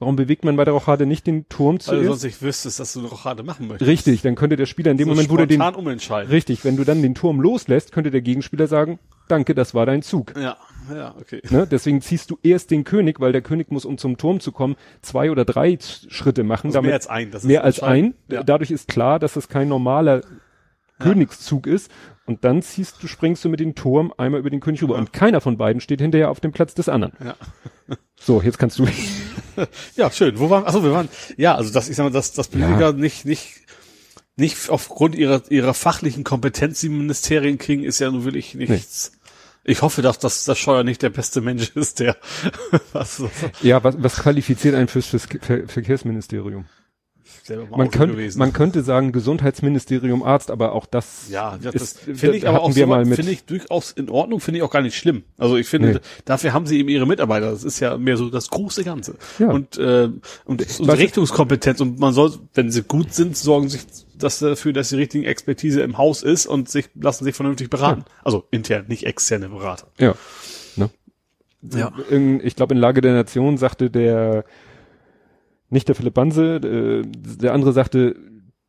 [0.00, 2.06] Warum bewegt man bei der Rochade nicht den Turm Weil du zuerst?
[2.06, 3.88] sonst nicht wüsstest, dass du eine Rochade machen möchtest.
[3.88, 6.30] Richtig, dann könnte der Spieler in dem So Moment, wo der den, umentscheiden.
[6.30, 10.02] richtig, wenn du dann den Turm loslässt, könnte der Gegenspieler sagen, danke, das war dein
[10.02, 10.34] Zug.
[10.36, 10.56] Ja,
[10.92, 11.40] ja, okay.
[11.48, 11.66] Ne?
[11.70, 14.74] Deswegen ziehst du erst den König, weil der König muss, um zum Turm zu kommen,
[15.00, 15.78] zwei oder drei
[16.08, 16.66] Schritte machen.
[16.68, 17.30] Also damit, mehr als ein.
[17.30, 18.14] Das ist mehr als ein.
[18.28, 18.42] Ja.
[18.42, 20.22] Dadurch ist klar, dass es kein normaler
[20.98, 21.90] Königszug ist.
[22.26, 24.94] Und dann ziehst du, springst du mit dem Turm einmal über den König rüber.
[24.94, 25.00] Ja.
[25.00, 27.12] Und keiner von beiden steht hinterher auf dem Platz des anderen.
[27.24, 27.36] Ja.
[28.20, 28.86] So, jetzt kannst du.
[29.94, 30.40] Ja, schön.
[30.40, 33.24] Wo waren, achso, wir waren, ja, also das, ich sag mal, dass, dass Politiker nicht,
[33.24, 33.60] nicht,
[34.34, 39.12] nicht aufgrund ihrer, ihrer fachlichen Kompetenz die Ministerien kriegen, ist ja nun wirklich nichts.
[39.14, 39.20] Nee.
[39.72, 42.16] Ich hoffe, dass, dass das Scheuer nicht der beste Mensch ist, der
[42.92, 43.30] was, was
[43.62, 45.28] Ja, was, was qualifiziert einen fürs, fürs
[45.68, 46.64] Verkehrsministerium?
[47.76, 52.48] Man, könnte, man könnte sagen Gesundheitsministerium Arzt, aber auch das ja, das, ist, finde ich
[52.48, 55.24] aber auch so, finde ich durchaus in Ordnung, finde ich auch gar nicht schlimm.
[55.36, 56.00] Also ich finde, nee.
[56.24, 57.50] dafür haben sie eben ihre Mitarbeiter.
[57.50, 59.16] Das ist ja mehr so das große Ganze.
[59.38, 59.50] Ja.
[59.50, 60.10] Und äh,
[60.44, 63.82] und, und Richtungskompetenz und man soll, wenn sie gut sind, sorgen sich
[64.16, 68.04] dass dafür, dass die richtige Expertise im Haus ist und sich lassen sich vernünftig beraten.
[68.06, 68.14] Ja.
[68.22, 69.88] Also intern, nicht externe Berater.
[69.98, 70.14] Ja.
[70.76, 70.90] Ne?
[71.74, 71.92] Ja.
[72.10, 74.44] In, ich glaube, in Lage der Nation sagte der
[75.74, 78.16] nicht der Philipp Banse, äh, der andere sagte,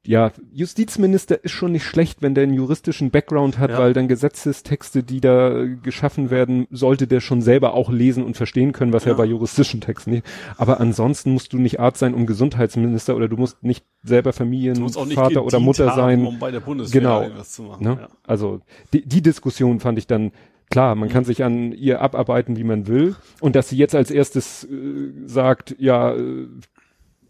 [0.07, 3.79] ja, Justizminister ist schon nicht schlecht, wenn der einen juristischen Background hat, ja.
[3.79, 8.71] weil dann Gesetzestexte, die da geschaffen werden, sollte der schon selber auch lesen und verstehen
[8.71, 10.25] können, was ja, ja bei juristischen Texten nicht.
[10.57, 15.43] Aber ansonsten musst du nicht Arzt sein, um Gesundheitsminister oder du musst nicht selber Familienvater
[15.43, 16.25] oder Mutter haben, sein.
[16.25, 17.41] Um bei der Bundeswehr genau.
[17.41, 17.83] zu machen.
[17.83, 17.97] Ne?
[18.01, 18.07] Ja.
[18.27, 18.61] Also
[18.93, 20.31] die, die Diskussion fand ich dann
[20.69, 21.13] klar, man mhm.
[21.13, 23.15] kann sich an ihr abarbeiten, wie man will.
[23.39, 26.47] Und dass sie jetzt als erstes äh, sagt, ja, äh,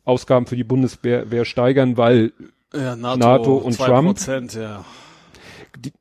[0.05, 2.31] Ausgaben für die Bundeswehr steigern, weil
[2.73, 4.19] ja, NATO, NATO, und Trump.
[4.53, 4.85] Ja.
[5.77, 5.93] Die,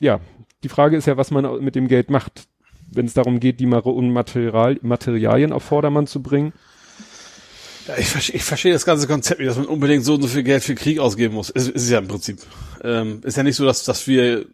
[0.00, 0.20] ja,
[0.62, 2.48] die Frage ist ja, was man mit dem Geld macht,
[2.90, 6.52] wenn es darum geht, die Material, Materialien auf Vordermann zu bringen.
[7.86, 10.28] Ja, ich, verstehe, ich verstehe das ganze Konzept nicht, dass man unbedingt so und so
[10.28, 11.48] viel Geld für Krieg ausgeben muss.
[11.50, 12.38] Ist, ist ja im Prinzip.
[12.82, 14.46] Ähm, ist ja nicht so, dass, dass wir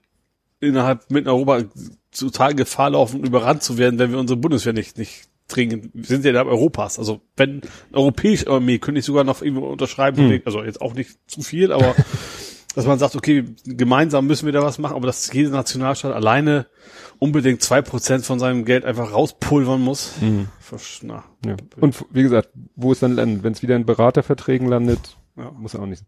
[0.61, 1.65] innerhalb mitten Europa
[2.17, 6.25] total Gefahr laufen, überrannt zu werden, wenn wir unsere Bundeswehr nicht, nicht dringend, wir sind
[6.25, 6.99] ja da Europas.
[6.99, 10.43] Also wenn europäische Armee könnte ich sogar noch irgendwo unterschreiben, hm.
[10.45, 11.95] also jetzt auch nicht zu viel, aber
[12.75, 16.67] dass man sagt, okay, gemeinsam müssen wir da was machen, aber dass jede Nationalstaat alleine
[17.19, 20.15] unbedingt zwei Prozent von seinem Geld einfach rauspulvern muss.
[20.21, 20.49] Mhm.
[21.03, 21.57] Na, ja.
[21.81, 25.53] Und wie gesagt, wo es dann landet, wenn es wieder in Beraterverträgen landet, ja.
[25.53, 26.05] muss auch nicht.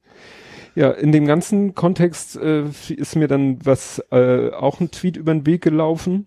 [0.75, 5.33] Ja, in dem ganzen Kontext äh, ist mir dann was äh, auch ein Tweet über
[5.33, 6.27] den Weg gelaufen,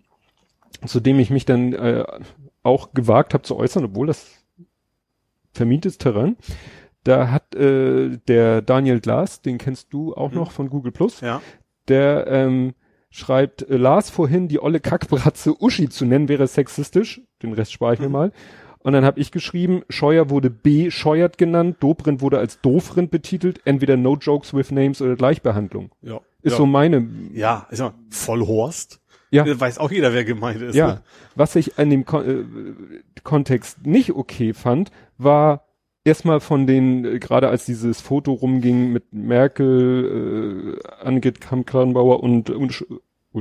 [0.86, 2.04] zu dem ich mich dann äh,
[2.62, 4.44] auch gewagt habe zu äußern, obwohl das
[5.52, 6.36] vermietetes Terrain.
[7.04, 10.36] Da hat äh, der Daniel Glas, den kennst du auch mhm.
[10.36, 11.40] noch von Google Plus, ja.
[11.88, 12.74] der ähm,
[13.08, 17.22] schreibt, äh, Lars vorhin die olle Kackbratze Uschi zu nennen, wäre sexistisch.
[17.42, 18.06] Den Rest spare ich mhm.
[18.06, 18.32] mir mal.
[18.82, 20.90] Und dann habe ich geschrieben, Scheuer wurde B.
[20.90, 25.90] Scheuert genannt, Dobrindt wurde als Dofrind betitelt, entweder No Jokes with Names oder Gleichbehandlung.
[26.00, 26.20] Ja.
[26.42, 26.58] Ist ja.
[26.58, 27.06] so meine.
[27.34, 29.00] Ja, ist ja Vollhorst.
[29.30, 29.60] Ja.
[29.60, 30.74] Weiß auch jeder, wer gemeint ist.
[30.74, 30.86] Ja.
[30.86, 31.02] Ne?
[31.34, 35.66] Was ich an dem Kon äh, Kontext nicht okay fand, war
[36.04, 42.50] erstmal von den, äh, gerade als dieses Foto rumging mit Merkel, äh, Annegret Kamm-Kranbauer und,
[42.50, 42.84] und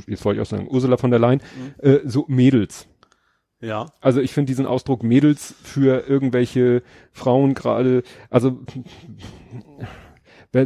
[0.07, 1.41] jetzt wollte ich auch sagen, Ursula von der Leyen,
[1.81, 1.89] mhm.
[1.89, 2.87] äh, so Mädels.
[3.61, 3.87] Ja.
[3.99, 8.59] Also ich finde diesen Ausdruck Mädels für irgendwelche Frauen gerade, also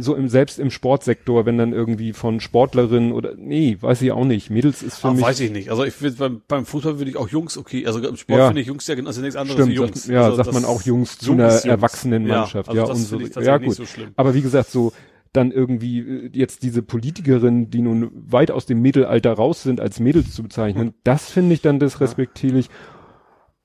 [0.00, 4.24] so im, selbst im Sportsektor, wenn dann irgendwie von Sportlerinnen oder, nee, weiß ich auch
[4.24, 4.50] nicht.
[4.50, 5.22] Mädels ist für Ach, mich.
[5.22, 5.70] Weiß ich nicht.
[5.70, 8.46] Also ich will, beim, beim Fußball würde ich auch Jungs, okay, also im Sport ja.
[8.46, 10.04] finde ich Jungs ja genau, also nichts anderes Stimmt, Jungs.
[10.04, 11.64] Sagt, ja, also sagt man auch Jungs zu einer Jungs.
[11.66, 12.72] erwachsenen Mannschaft.
[12.72, 13.40] Ja, also ja, und so.
[13.40, 13.74] ja gut.
[13.74, 13.84] So
[14.16, 14.92] Aber wie gesagt, so,
[15.34, 20.00] dann irgendwie äh, jetzt diese Politikerinnen, die nun weit aus dem Mittelalter raus sind, als
[20.00, 20.94] Mädels zu bezeichnen, hm.
[21.04, 22.66] das finde ich dann disrespektierlich.
[22.66, 22.72] Ja.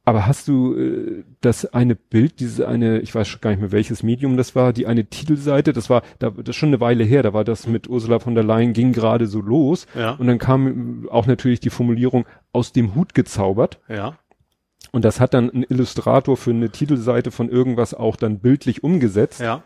[0.10, 4.02] Aber hast du äh, das eine Bild, diese eine, ich weiß gar nicht mehr welches
[4.02, 7.22] Medium das war, die eine Titelseite, das war da, das ist schon eine Weile her,
[7.22, 10.14] da war das mit Ursula von der Leyen ging gerade so los ja.
[10.14, 13.78] und dann kam auch natürlich die Formulierung aus dem Hut gezaubert.
[13.88, 14.18] Ja.
[14.92, 19.42] Und das hat dann ein Illustrator für eine Titelseite von irgendwas auch dann bildlich umgesetzt.
[19.42, 19.62] Ja.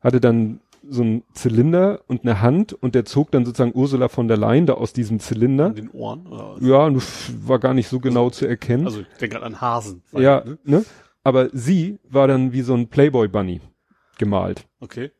[0.00, 4.28] Hatte dann so ein Zylinder und eine Hand und der zog dann sozusagen Ursula von
[4.28, 5.68] der Leyen da aus diesem Zylinder.
[5.68, 6.26] In den Ohren?
[6.26, 6.62] Oder was?
[6.62, 8.86] Ja, war gar nicht so genau also, zu erkennen.
[8.86, 10.02] Also ich denke gerade an Hasen.
[10.12, 10.58] Ja, ne?
[10.64, 10.84] ne?
[11.22, 13.60] Aber sie war dann wie so ein Playboy Bunny
[14.18, 14.66] gemalt.
[14.80, 15.10] Okay.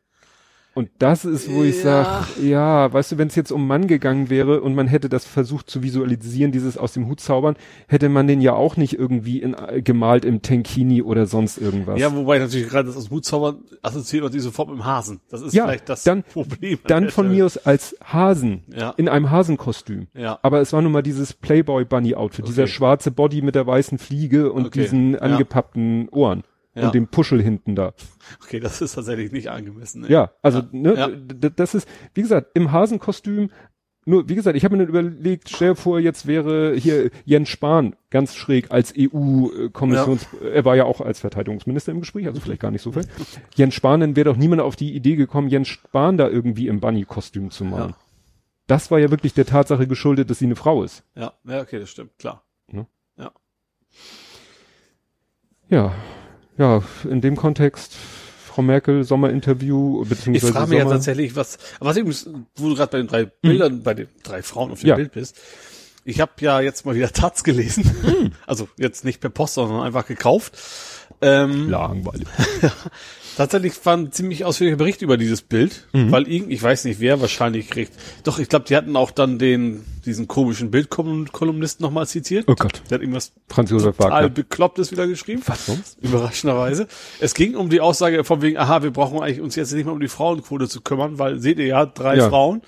[0.79, 1.83] Und das ist, wo ich ja.
[1.83, 5.25] sage, ja, weißt du, wenn es jetzt um Mann gegangen wäre und man hätte das
[5.25, 7.57] versucht zu visualisieren, dieses aus dem Hut zaubern,
[7.89, 11.99] hätte man den ja auch nicht irgendwie in, äh, gemalt im Tenkini oder sonst irgendwas.
[11.99, 14.85] Ja, wobei natürlich gerade das aus dem Hut zaubern assoziiert man die sofort mit dem
[14.85, 15.21] Hasen.
[15.29, 16.79] Das ist ja, vielleicht das dann, Problem.
[16.87, 18.91] Dann von mir aus als Hasen, ja.
[18.91, 20.07] in einem Hasenkostüm.
[20.15, 20.39] Ja.
[20.43, 22.53] Aber es war nun mal dieses Playboy Bunny Outfit, okay.
[22.53, 24.83] dieser schwarze Body mit der weißen Fliege und okay.
[24.83, 26.87] diesen angepappten Ohren ja.
[26.87, 27.95] und dem Puschel hinten da.
[28.43, 30.05] Okay, das ist tatsächlich nicht angemessen.
[30.05, 30.13] Ey.
[30.13, 30.69] Ja, also ja.
[30.73, 31.09] ne, ja.
[31.51, 33.51] das ist, wie gesagt, im Hasenkostüm.
[34.05, 37.95] Nur, wie gesagt, ich habe mir überlegt, stell dir vor, jetzt wäre hier Jens Spahn
[38.09, 42.71] ganz schräg als EU-Kommissions, er war ja auch als Verteidigungsminister im Gespräch, also vielleicht gar
[42.71, 43.07] nicht so viel.
[43.55, 46.81] Jens Spahn, dann wäre doch niemand auf die Idee gekommen, Jens Spahn da irgendwie im
[46.81, 47.95] Bunny-Kostüm zu machen.
[48.67, 51.03] Das war ja wirklich der Tatsache geschuldet, dass sie eine Frau ist.
[51.15, 52.45] Ja, ja, okay, das stimmt, klar.
[52.71, 52.87] Ne?
[53.19, 53.33] Ja.
[55.69, 55.93] Ja,
[56.59, 57.95] ja, in dem Kontext
[58.47, 62.75] Frau Merkel Sommerinterview Ich beziehungsweise frage mich ja Sommer- tatsächlich, was, was übrigens, wo du
[62.75, 64.97] gerade bei den drei Bildern, bei den drei Frauen auf dem Ja.
[64.97, 65.37] Bild bist.
[66.05, 68.33] Ich habe ja jetzt mal wieder Taz gelesen.
[68.47, 70.59] Also jetzt nicht per Post, sondern einfach gekauft.
[71.21, 72.27] Ähm, langweilig.
[73.39, 77.21] Tatsächlich war ein ziemlich ausführlicher Bericht über dieses Bild, weil irgend, ich weiß nicht wer,
[77.21, 77.93] wahrscheinlich kriegt.
[78.25, 82.47] Doch, ich glaube, die hatten auch dann den, diesen komischen Bildkolumnisten nochmal zitiert.
[82.49, 84.29] Oh Gott, Der hat irgendwas Franz Josef total Wagner.
[84.31, 85.43] Beklopptes wieder geschrieben.
[85.47, 85.99] Was sonst?
[86.03, 86.89] Überraschenderweise.
[87.21, 89.95] Es ging um die Aussage von wegen, aha, wir brauchen eigentlich uns jetzt nicht mehr
[89.95, 92.29] um die Frauenquote zu kümmern, weil seht ihr ja, drei Ja.
[92.29, 92.63] Frauen.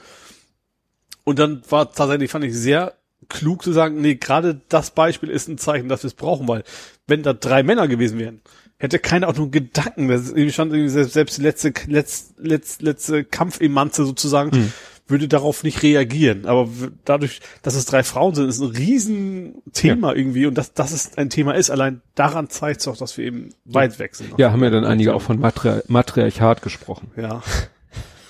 [1.25, 2.95] Und dann war tatsächlich, fand ich sehr
[3.29, 6.63] klug zu sagen, nee, gerade das Beispiel ist ein Zeichen, dass wir es brauchen, weil
[7.09, 8.41] wenn da drei Männer gewesen wären,
[8.81, 12.83] hätte nur einen Gedanken, das ist irgendwie schon irgendwie selbst, selbst die letzte, letzt, letzt,
[12.83, 14.73] letzte Kampfemanze sozusagen, Hm.
[15.07, 16.47] würde darauf nicht reagieren.
[16.47, 16.69] Aber
[17.05, 21.31] dadurch, dass es drei Frauen sind, ist ein Riesenthema irgendwie und dass, dass es ein
[21.31, 24.39] Thema ist, allein daran zeigt es auch, dass wir eben weit weg sind.
[24.39, 27.11] Ja, haben ja dann einige auch von Matri Matriarchat gesprochen.
[27.17, 27.43] Ja.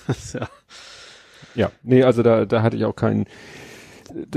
[0.33, 0.49] ja.
[1.53, 3.25] Ja, nee, also da, da hatte ich auch keinen.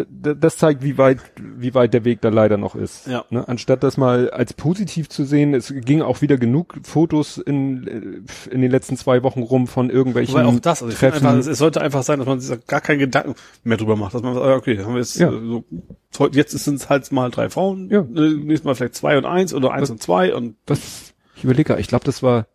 [0.09, 3.07] Das zeigt, wie weit, wie weit der Weg da leider noch ist.
[3.07, 3.25] Ja.
[3.31, 3.47] Ne?
[3.49, 8.61] Anstatt das mal als positiv zu sehen, es ging auch wieder genug Fotos in, in
[8.61, 11.27] den letzten zwei Wochen rum von irgendwelchen Wobei auch das, also Treffen.
[11.27, 14.23] einfach, es, sollte einfach sein, dass man sich gar keinen Gedanken mehr drüber macht, dass
[14.23, 15.31] man sagt, okay, haben wir jetzt Ja.
[15.33, 15.63] äh,
[16.11, 18.01] so, jetzt sind es halt mal drei Frauen, Ja.
[18.01, 21.77] äh, nächstes Mal vielleicht zwei und eins oder eins und zwei und Was, ich überlege,
[21.79, 22.47] ich glaube, das war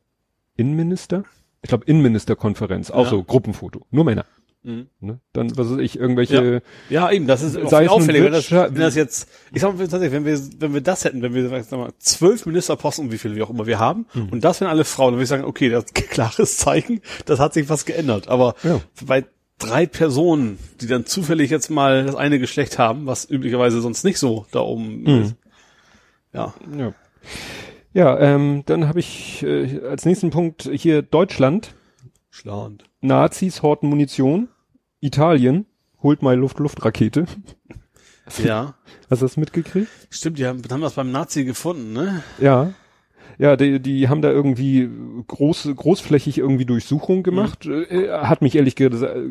[0.56, 1.24] Innenminister.
[1.62, 3.10] Ich glaube, Innenministerkonferenz, auch Ja.
[3.10, 4.26] so Gruppenfoto, nur Männer.
[4.62, 4.88] Mhm.
[5.00, 5.20] Ne?
[5.32, 8.52] Dann, was weiß ich, irgendwelche, ja, eben, das ist Sei es nun auffälliger, wenn das,
[8.52, 11.50] wenn das jetzt, ich sag mal tatsächlich, wenn wir, wenn wir das hätten, wenn wir
[11.64, 14.30] sag mal, zwölf Ministerposten, wie viele wir auch immer wir haben, Mhm.
[14.30, 17.02] und das wären alle Frauen, dann würde ich sagen, okay, das ist ein klares Zeichen,
[17.26, 18.28] das hat sich was geändert.
[18.28, 18.82] Aber Ja.
[19.06, 19.26] bei
[19.60, 24.18] drei Personen, die dann zufällig jetzt mal das eine Geschlecht haben, was üblicherweise sonst nicht
[24.20, 25.22] so da oben Mhm.
[25.24, 25.36] ist.
[26.34, 26.54] Ja.
[26.78, 26.94] Ja,
[27.94, 31.74] ja ähm, dann habe ich äh, als nächsten Punkt hier Deutschland.
[32.30, 32.84] Schlauend.
[33.02, 34.50] Nazis horten Munition.
[35.00, 35.66] Italien
[36.02, 37.26] holt mal Luft-Luft-Rakete.
[38.44, 38.76] Ja.
[39.10, 39.90] Hast du das mitgekriegt?
[40.10, 42.24] Stimmt, die haben, haben das beim Nazi gefunden, ne?
[42.38, 42.74] Ja.
[43.40, 44.90] Ja, die, die haben da irgendwie
[45.28, 47.66] groß, großflächig irgendwie Durchsuchung gemacht.
[47.66, 49.22] Äh, hat mich ehrlich gesagt, äh,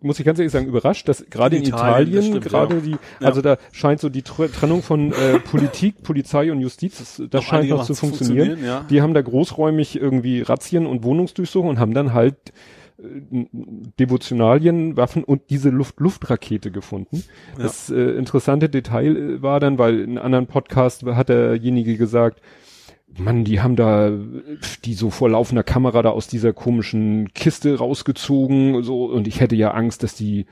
[0.00, 2.80] muss ich ganz ehrlich sagen, überrascht, dass gerade in Italien, Italien, gerade ja.
[2.80, 2.98] die, Ja.
[3.20, 7.42] also da scheint so die Tr Trennung von äh, Politik, Polizei und Justiz, das, das
[7.42, 8.46] Noch scheint noch zu funktionieren.
[8.48, 8.86] funktionieren, ja.
[8.88, 12.36] Die haben da großräumig irgendwie Razzien und Wohnungsdurchsuchung und haben dann halt
[13.98, 17.24] Devotionalien, Waffen und diese Luft-Luft-Rakete gefunden.
[17.56, 17.64] Ja.
[17.64, 22.40] Das äh, interessante Detail war dann, weil in einem anderen Podcast hat derjenige gesagt,
[23.18, 24.10] Mann, die haben da
[24.84, 29.56] die so vor laufender Kamera da aus dieser komischen Kiste rausgezogen, so, und ich hätte
[29.56, 30.46] ja Angst, dass die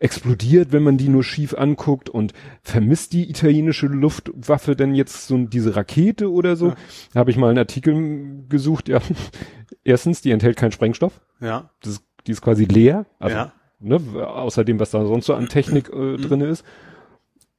[0.00, 5.38] explodiert, wenn man die nur schief anguckt und vermisst die italienische Luftwaffe denn jetzt so
[5.38, 6.68] diese Rakete oder so?
[6.68, 6.76] Ja.
[7.14, 9.00] Da habe ich mal einen Artikel gesucht, ja.
[9.84, 11.20] Erstens, die enthält keinen Sprengstoff.
[11.40, 11.70] Ja.
[11.82, 13.06] Das ist, die ist quasi leer.
[13.18, 13.52] Also, Ja.
[13.80, 16.64] ne, außer dem, was da sonst so an Technik äh, drinne ist.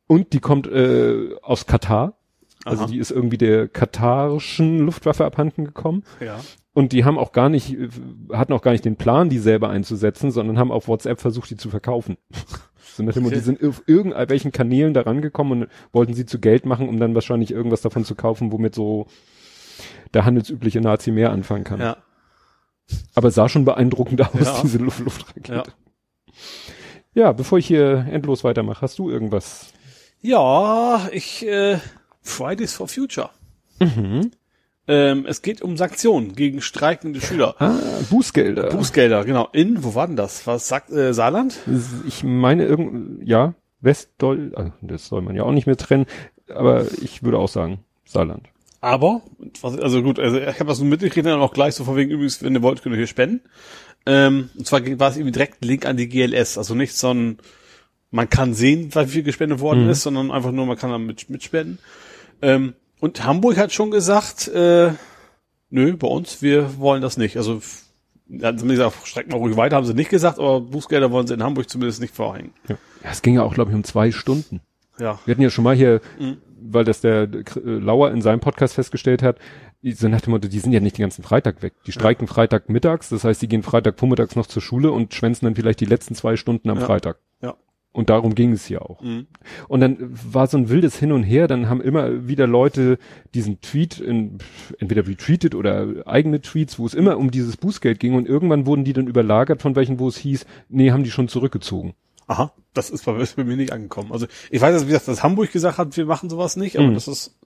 [0.08, 2.15] Und die kommt äh, aus Katar.
[2.66, 2.92] Also Aha.
[2.92, 6.04] die ist irgendwie der katarischen Luftwaffe abhanden gekommen.
[6.20, 6.40] Ja.
[6.74, 7.78] Und die haben auch gar nicht,
[8.34, 11.58] hatten auch gar nicht den Plan, die selber einzusetzen, sondern haben auf WhatsApp versucht, die
[11.58, 12.18] zu verkaufen.
[12.98, 13.36] So nach dem Okay.
[13.36, 17.14] die sind auf irgendwelchen Kanälen da rangekommen und wollten sie zu Geld machen, um dann
[17.14, 19.08] wahrscheinlich irgendwas davon zu kaufen, womit so
[20.14, 21.82] der handelsübliche Nazi mehr anfangen kann.
[21.82, 21.98] Ja.
[23.14, 24.62] Aber es sah schon beeindruckend aus, Ja.
[24.64, 25.54] diese Luft Luftrakete.
[25.56, 25.64] Ja.
[27.14, 29.74] Ja, bevor ich hier endlos weitermache, hast du irgendwas?
[30.22, 31.80] Ja, ich, äh,
[32.26, 33.30] Fridays for Future.
[33.80, 34.32] Mhm.
[34.88, 37.56] Ähm, es geht um Sanktionen gegen streikende Schüler.
[37.60, 38.70] Ah, Bußgelder.
[38.70, 39.48] Bußgelder, genau.
[39.52, 40.46] In, wo war denn das?
[40.46, 41.58] Was sagt äh, Saarland?
[42.08, 46.06] Ich meine irgend, ja, Westdeutsch, also das soll man ja auch nicht mehr trennen,
[46.50, 48.48] aber ich würde auch sagen, Saarland.
[48.82, 49.22] Aber,
[49.64, 52.44] also gut, also ich habe das so mitgekriegt, dann auch gleich so von wegen übrigens,
[52.44, 53.42] wenn ihr wollt, könnt ihr hier spenden.
[54.06, 57.12] Ähm, und zwar war es irgendwie direkt ein Link an die GLS, also nicht so
[57.12, 57.38] ein,
[58.12, 59.90] man kann sehen, wie viel gespendet worden Mhm.
[59.90, 61.80] ist, sondern einfach nur, man kann dann mit, mitspenden.
[62.42, 64.92] Ähm, und Hamburg hat schon gesagt, äh,
[65.70, 67.38] nö, bei uns, wir wollen das nicht.
[67.38, 67.62] Also,
[68.28, 71.28] ja, haben sie gesagt, streckt mal ruhig weiter, haben sie nicht gesagt, aber Bußgelder wollen
[71.28, 72.54] sie in Hamburg zumindest nicht verhängen.
[72.68, 74.62] Ja, es ging ja auch, glaube ich, um zwei Stunden.
[75.00, 75.20] Ja.
[75.26, 76.38] Wir hatten ja schon mal hier, Mhm.
[76.62, 79.38] weil das der äh, Lauer in seinem Podcast festgestellt hat,
[79.84, 81.74] so nach dem Motto, die sind ja nicht den ganzen Freitag weg.
[81.86, 85.46] Die streiken Freitag mittags, das heißt, die gehen Freitag vormittags noch zur Schule und schwänzen
[85.46, 86.86] dann vielleicht die letzten zwei Stunden am Ja.
[86.86, 87.18] Freitag.
[87.44, 87.56] Ja.
[87.96, 89.02] Und darum ging es ja auch.
[89.02, 89.26] Mhm.
[89.70, 92.98] Und dann war so ein wildes Hin und Her, dann haben immer wieder Leute
[93.34, 94.40] diesen Tweet in,
[94.80, 98.84] entweder retweetet oder eigene Tweets, wo es immer um dieses Bußgeld ging und irgendwann wurden
[98.84, 101.94] die dann überlagert von welchen, wo es hieß, nee, haben die schon zurückgezogen.
[102.28, 104.12] Aha, das ist bei, ist bei mir nicht angekommen.
[104.12, 106.88] Also ich weiß, dass, wie gesagt, dass Hamburg gesagt hat, wir machen sowas nicht, aber
[106.88, 106.96] Mhm.
[106.96, 107.38] das ist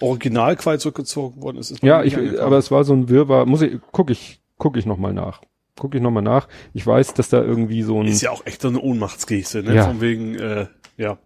[0.00, 1.70] original quasi zurückgezogen worden ist.
[1.72, 2.40] ist Ja, ich, angekommen.
[2.40, 5.42] aber es war so ein Wirrwarr, muss ich, guck ich, guck ich nochmal nach.
[5.76, 6.48] Guck ich nochmal nach.
[6.72, 9.74] Ich weiß, dass da irgendwie so ein, ist ja auch echt so eine Ohnmachtsgeste, ne?
[9.74, 9.86] Ja.
[9.86, 11.18] Von wegen, äh, ja.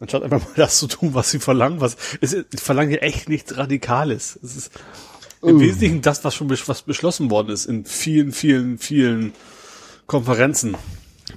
[0.00, 3.56] Anstatt einfach mal das zu tun, was sie verlangen, was, es verlangen ja echt nichts
[3.56, 4.38] Radikales.
[4.42, 4.72] Es ist
[5.42, 5.60] im Oh.
[5.60, 9.32] Wesentlichen das, was schon besch was beschlossen worden ist in vielen, vielen, vielen
[10.06, 10.76] Konferenzen.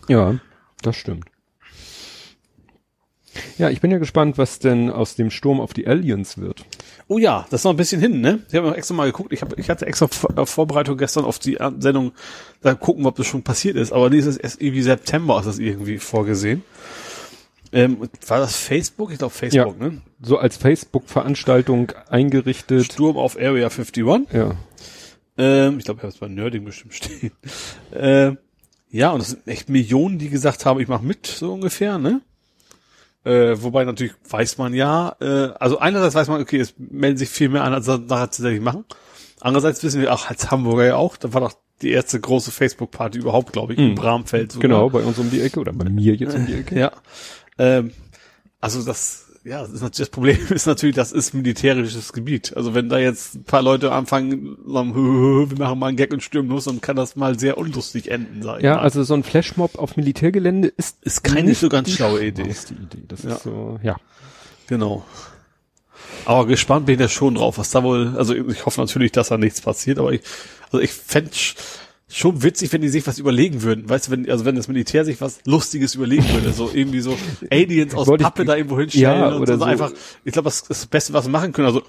[0.08, 0.39] ja,
[0.82, 1.25] das stimmt.
[3.58, 6.65] Ja, ich bin ja gespannt, was denn aus dem Sturm auf die Aliens wird.
[7.13, 8.39] Oh ja, das ist noch ein bisschen hin, ne?
[8.49, 9.32] Ich habe noch extra mal geguckt.
[9.32, 12.12] Ich, hab, ich hatte extra äh, Vorbereitung gestern auf die äh, Sendung,
[12.62, 13.91] da gucken, ob das schon passiert ist.
[13.91, 16.63] Aber nee, es ist erst irgendwie September ist das irgendwie vorgesehen.
[17.71, 19.12] Ähm, war das Facebook?
[19.12, 20.02] Ich glaube Facebook, ne?
[20.23, 22.86] So als Facebook-Veranstaltung eingerichtet.
[22.86, 24.04] Sturm auf Area 51.
[24.34, 24.56] Ja.
[25.38, 27.32] Ähm, ich glaube, ich habe es bei Nerding bestimmt stehen.
[27.93, 28.39] ähm,
[28.89, 32.21] ja, und das sind echt Millionen, die gesagt haben, ich mache mit, so ungefähr, ne?
[33.25, 37.29] Äh, wobei natürlich weiß man ja, äh, also einerseits weiß man, okay, es melden sich
[37.29, 38.86] viel mehr an, als sie nachher tatsächlich machen.
[39.39, 43.19] Andererseits wissen wir auch als Hamburger ja auch, da war doch die erste große Facebook-Party
[43.19, 44.53] überhaupt, glaube ich, im Bramfeld.
[44.53, 44.69] sogar.
[44.69, 46.75] Genau, bei uns um die Ecke oder bei mir jetzt um die Ecke.
[46.79, 46.91] Ja.
[47.57, 47.91] Ähm,
[48.62, 52.56] also das, ja, das, ist natürlich, das Problem ist natürlich, das ist militärisches Gebiet.
[52.56, 54.95] Also wenn da jetzt ein paar Leute anfangen, sagen,
[55.49, 58.41] wir machen mal einen Gag und stürmen los, dann kann das mal sehr unlustig enden,
[58.41, 58.82] sag ich Ja, mal.
[58.82, 62.43] also so ein Flashmob auf Militärgelände ist ist keine nicht so ganz die schlaue Idee.
[62.45, 63.03] schlauste Idee.
[63.08, 63.36] Das Ja.
[63.36, 63.97] ist so, ja.
[64.67, 65.03] Genau.
[66.25, 69.27] Aber gespannt bin ich da schon drauf, was da wohl, also ich hoffe natürlich, dass
[69.27, 70.21] da nichts passiert, aber ich,
[70.71, 71.32] also ich fände
[72.13, 73.89] schon witzig, wenn die sich was überlegen würden.
[73.89, 77.17] Weißt du, wenn, also wenn das Militär sich was Lustiges überlegen würde, so irgendwie so
[77.52, 79.63] Aliens aus Wollte ich- Pappe da irgendwo hinstellen Ja, und so, so.
[79.63, 79.91] einfach,
[80.23, 81.67] ich glaube, das ist das Beste, was wir machen können.
[81.67, 81.82] Also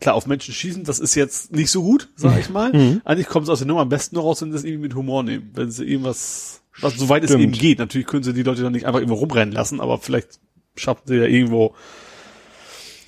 [0.00, 2.72] klar, auf Menschen schießen, das ist jetzt nicht so gut, sag ich mal.
[2.72, 3.00] Mhm.
[3.04, 4.94] Eigentlich kommt es aus der Nummer am besten noch raus, wenn sie das irgendwie mit
[4.94, 5.50] Humor nehmen.
[5.54, 7.42] Wenn sie irgendwas, was soweit es Stimmt.
[7.42, 7.78] eben geht.
[7.78, 10.38] Natürlich können sie die Leute dann nicht einfach irgendwo rumrennen lassen, aber vielleicht
[10.76, 11.74] schaffen sie ja irgendwo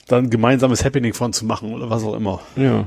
[0.08, 2.40] dann ein gemeinsames Happening von zu machen oder was auch immer.
[2.56, 2.86] Ja.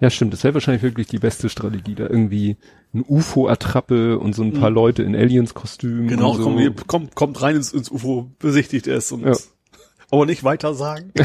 [0.00, 0.32] Ja, stimmt.
[0.32, 2.56] Das wäre wahrscheinlich wirklich die beste Strategie, da irgendwie
[2.94, 6.04] ein UFO-Attrappe und so ein paar Leute in Aliens-Kostümen.
[6.04, 6.08] Mhm.
[6.08, 6.44] Genau, so.
[6.44, 9.32] kommt, kommt, kommt rein ins, ins UFO, besichtigt es und Ja.
[10.10, 11.12] aber nicht weiter sagen.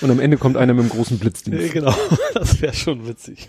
[0.00, 1.72] Und am Ende kommt einer mit einem großen Ja, Blitzdienst.
[1.72, 1.94] genau,
[2.34, 3.48] das wäre schon witzig.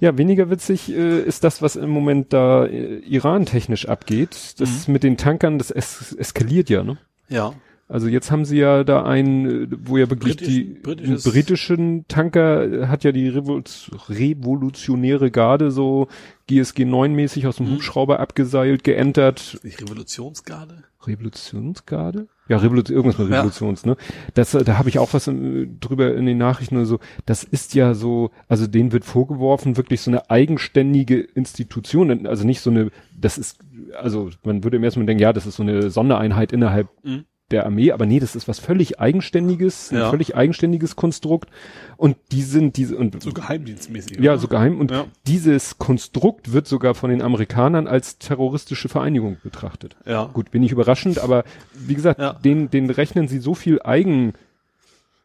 [0.00, 4.54] Ja, weniger witzig äh, ist das, was im Moment da äh, Iran-technisch abgeht.
[4.58, 4.92] Das Mhm.
[4.92, 6.98] mit den Tankern, das es eskaliert ja, ne?
[7.28, 7.54] Ja.
[7.92, 12.64] Also jetzt haben sie ja da einen, wo ja wirklich die Britischen- britisches- britischen Tanker
[12.84, 13.62] äh, hat ja die Revol
[14.08, 16.08] revolutionäre Garde so
[16.46, 17.72] GSG 9 mäßig aus dem Mhm.
[17.74, 19.58] Hubschrauber abgeseilt, geentert.
[19.62, 20.84] Nicht Revolutionsgarde?
[21.06, 22.28] Revolutionsgarde?
[22.48, 23.36] Ja, Revolution, irgendwas mit Ja.
[23.40, 23.96] Revolutions, ne?
[24.34, 26.98] Das, äh, da habe ich auch was äh, drüber in den Nachrichten oder so.
[27.26, 32.60] Das ist ja so, also denen wird vorgeworfen, wirklich so eine eigenständige Institution, also nicht
[32.60, 33.58] so eine, das ist,
[34.00, 37.24] also man würde im ersten Mal denken, ja, das ist so eine Sondereinheit innerhalb Mhm.
[37.52, 40.10] Der Armee, aber nee, das ist was völlig eigenständiges, ein Ja.
[40.10, 41.50] völlig eigenständiges Konstrukt
[41.96, 44.16] und die sind diese und So geheimdienstmäßig.
[44.18, 44.38] ja, oder?
[44.38, 45.04] so geheim und Ja.
[45.26, 49.96] dieses Konstrukt wird sogar von den Amerikanern als terroristische Vereinigung betrachtet.
[50.06, 50.24] Ja.
[50.32, 52.32] Gut, bin ich überraschend, aber wie gesagt, Ja.
[52.32, 54.32] den, den rechnen sie so viel Eigen,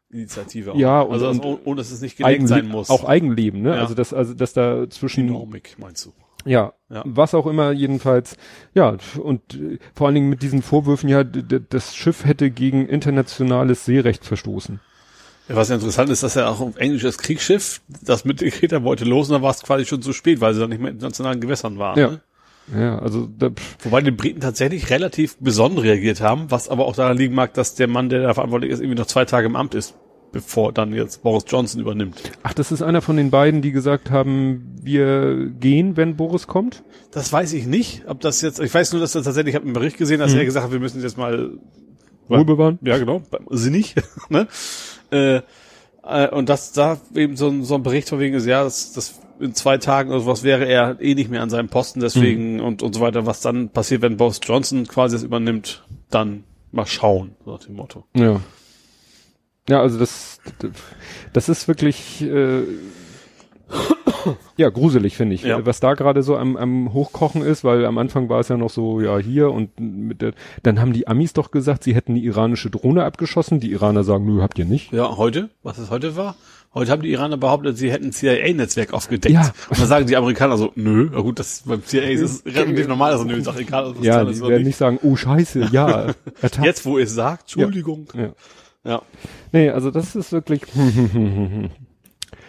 [0.10, 0.78] Initiative auch.
[0.78, 2.90] Ja, und- also und- ohne, dass es nicht gelenkt sein muss.
[2.90, 3.76] auch Eigenleben, ne?
[3.76, 3.82] Ja.
[3.82, 6.14] Also das, also dass da zwischen Dynamik, meinst du?
[6.48, 7.04] Ja, Ja.
[7.06, 8.38] was auch immer jedenfalls,
[8.74, 13.86] ja, und äh, vor allen Dingen mit diesen Vorwürfen, ja, das Schiff hätte gegen internationales
[13.86, 14.80] Seerecht verstoßen.
[15.50, 19.06] Ja, was ja interessant ist, dass ja auch ein englisches Kriegsschiff, das mit den Kriegerbeute
[19.06, 20.96] los, und da war es quasi schon zu spät, weil sie dann nicht mehr in
[20.98, 22.00] internationalen Gewässern waren.
[22.00, 22.08] Ja.
[22.10, 22.22] Ne?
[22.76, 26.98] Ja, also da, pff, Wobei die Briten tatsächlich relativ besonnen reagiert haben, was aber auch
[26.98, 29.56] daran liegen mag, dass der Mann, der da verantwortlich ist, irgendwie noch zwei Tage im
[29.56, 29.96] Amt ist,
[30.38, 32.22] bevor dann jetzt Boris Johnson übernimmt.
[32.44, 36.84] ach, das ist einer von den beiden, die gesagt haben, wir gehen, wenn Boris kommt.
[37.10, 39.66] Das weiß ich nicht, ob das jetzt, ich weiß nur, dass er tatsächlich, ich habe
[39.66, 41.58] einen Bericht gesehen, dass er gesagt hat, wir müssen jetzt mal
[42.30, 42.78] Ruhe bewahren.
[42.84, 43.24] Ja, genau.
[43.50, 43.96] Sinnig.
[44.30, 44.48] ne?
[45.10, 45.42] äh,
[46.04, 48.94] äh, und das da eben so ein, so ein Bericht von wegen ist, ja, das,
[48.94, 52.60] das in zwei Tagen oder sowas wäre er eh nicht mehr an seinem Posten, deswegen
[52.60, 53.26] und, und so weiter.
[53.26, 57.76] Was dann passiert, wenn Boris Johnson quasi das übernimmt, dann mal schauen, so nach dem
[57.76, 58.04] Motto.
[58.16, 58.40] Ja.
[59.70, 60.40] Ja, also das,
[61.34, 62.62] das ist wirklich, äh,
[64.56, 65.66] ja, gruselig, finde ich, Ja.
[65.66, 68.70] was da gerade so am, am Hochkochen ist, weil am Anfang war es ja noch
[68.70, 72.26] so, ja, hier und mit der, dann haben die Amis doch gesagt, sie hätten die
[72.26, 74.92] iranische Drohne abgeschossen, die Iraner sagen, nö, habt ihr nicht.
[74.94, 76.36] Ja, heute, was es heute war?
[76.74, 79.34] Heute haben die Iraner behauptet, sie hätten ein CIA-Netzwerk aufgedeckt.
[79.34, 79.52] Ja.
[79.70, 82.88] Und dann sagen die Amerikaner so, nö, na gut, das beim CIA ist es relativ
[82.88, 85.70] normal, also nö, ist auch egal, was Ja, das die werden nicht sagen, oh scheiße,
[85.72, 86.14] ja.
[86.64, 88.08] Jetzt, wo ihr es sagt, Entschuldigung.
[88.14, 88.22] Ja.
[88.22, 88.30] ja.
[89.52, 90.62] Nee, also das ist wirklich,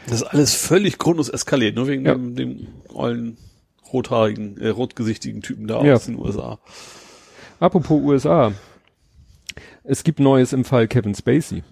[0.06, 2.14] Das ist alles völlig grundlos eskaliert, nur wegen Ja.
[2.14, 3.36] dem, dem ollen,
[3.92, 5.94] rothaarigen, äh, rotgesichtigen Typen da Ja.
[5.94, 6.58] aus den USA.
[7.60, 8.52] apropos USA.
[9.84, 11.62] Es gibt Neues im Fall Kevin Spacey.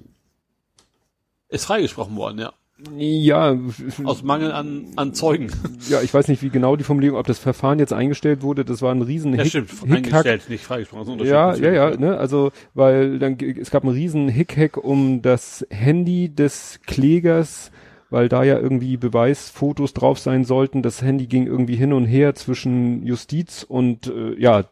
[1.48, 2.52] Ist freigesprochen worden, ja.
[2.94, 3.56] Ja,
[4.04, 5.50] Aus Mangel an, an Zeugen.
[5.88, 8.82] ja, ich weiß nicht, wie genau die Formulierung, ob das Verfahren jetzt eingestellt wurde, das
[8.82, 9.70] war ein riesen Ja, Hick, stimmt.
[9.70, 9.96] Hickhack.
[10.26, 11.18] Eingestellt, nicht freigesprochen.
[11.24, 16.34] Ja, ja, ja, ne, also, weil dann, es gab einen riesen Hickhack um das Handy
[16.34, 17.70] des Klägers,
[18.10, 20.82] weil da ja irgendwie Beweisfotos drauf sein sollten.
[20.82, 24.64] Das Handy ging irgendwie hin und her zwischen Justiz und, äh, ja,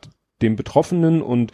[0.43, 1.53] dem Betroffenen und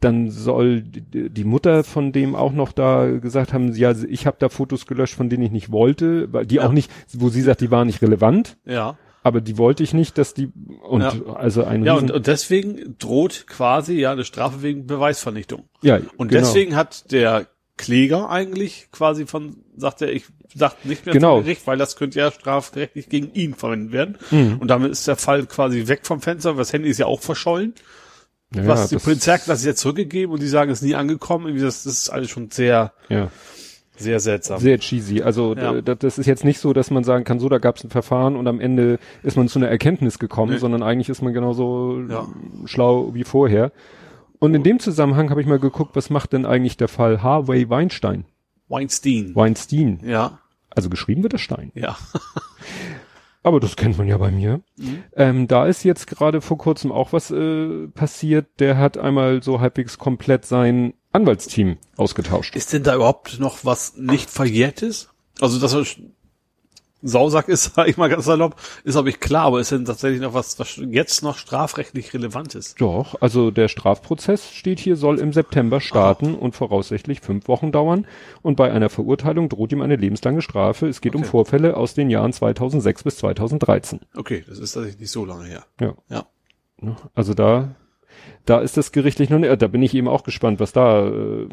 [0.00, 4.48] dann soll die Mutter von dem auch noch da gesagt haben, ja, ich habe da
[4.50, 6.66] Fotos gelöscht, von denen ich nicht wollte, weil die Ja.
[6.66, 8.98] auch nicht, wo sie sagt, die waren nicht relevant, Ja.
[9.22, 11.12] aber die wollte ich nicht, dass die und Ja.
[11.34, 15.64] also ein Ja, und, und deswegen droht quasi ja eine Strafe wegen Beweisvernichtung.
[15.82, 16.40] ja, Und genau.
[16.42, 17.46] deswegen hat der
[17.78, 20.24] Kläger eigentlich quasi von, sagt er, ich
[20.54, 21.36] sag nicht mehr Genau.
[21.36, 24.18] zum Gericht, weil das könnte ja strafrechtlich gegen ihn verwendet werden.
[24.30, 24.56] Mhm.
[24.60, 27.20] Und damit ist der Fall quasi weg vom Fenster, weil das Handy ist ja auch
[27.20, 27.74] verschollen.
[28.54, 31.46] Ja, was die Polizei hat das jetzt zurückgegeben und die sagen, es ist nie angekommen.
[31.46, 33.28] Irgendwie das, das ist alles schon sehr, ja.
[33.96, 34.60] sehr seltsam.
[34.60, 35.22] Sehr cheesy.
[35.22, 35.80] Also Ja.
[35.80, 37.90] d- das ist jetzt nicht so, dass man sagen kann, so da gab es ein
[37.90, 40.58] Verfahren und am Ende ist man zu einer Erkenntnis gekommen, Nee.
[40.58, 42.26] sondern eigentlich ist man genauso Ja.
[42.66, 43.72] schlau wie vorher.
[44.38, 47.68] Und in dem Zusammenhang habe ich mal geguckt, was macht denn eigentlich der Fall Harvey
[47.70, 48.26] Weinstein?
[48.68, 49.34] Weinstein.
[49.34, 50.00] Weinstein.
[50.04, 50.38] Ja,
[50.70, 51.72] Also geschrieben wird das Stein.
[51.74, 51.96] ja.
[53.46, 54.60] Aber das kennt man ja bei mir.
[54.76, 55.04] Mhm.
[55.14, 58.46] Ähm, da ist jetzt gerade vor kurzem auch was äh, passiert.
[58.58, 62.56] Der hat einmal so halbwegs komplett sein Anwaltsteam ausgetauscht.
[62.56, 65.10] Ist denn da überhaupt noch was nicht verjährtes?
[65.40, 66.00] Also, sch-
[67.02, 70.20] Sausack ist, sag ich mal ganz salopp, ist glaube ich klar, aber ist denn tatsächlich
[70.20, 72.80] noch was, was jetzt noch strafrechtlich relevant ist?
[72.80, 78.06] Doch, also der Strafprozess steht hier, soll im September starten und voraussichtlich fünf Wochen dauern.
[78.42, 80.88] Und bei einer Verurteilung droht ihm eine lebenslange Strafe.
[80.88, 81.30] Es geht um Okay.
[81.30, 84.00] Vorfälle aus den Jahren 2006 bis 2013.
[84.16, 85.64] Okay, das ist tatsächlich nicht so lange her.
[85.80, 85.94] Ja.
[86.08, 86.26] Ja.
[86.80, 86.96] Ne?
[87.14, 87.74] Also da,
[88.44, 91.06] da ist das gerichtlich noch nicht, äh, da bin ich eben auch gespannt, was da,
[91.08, 91.48] äh,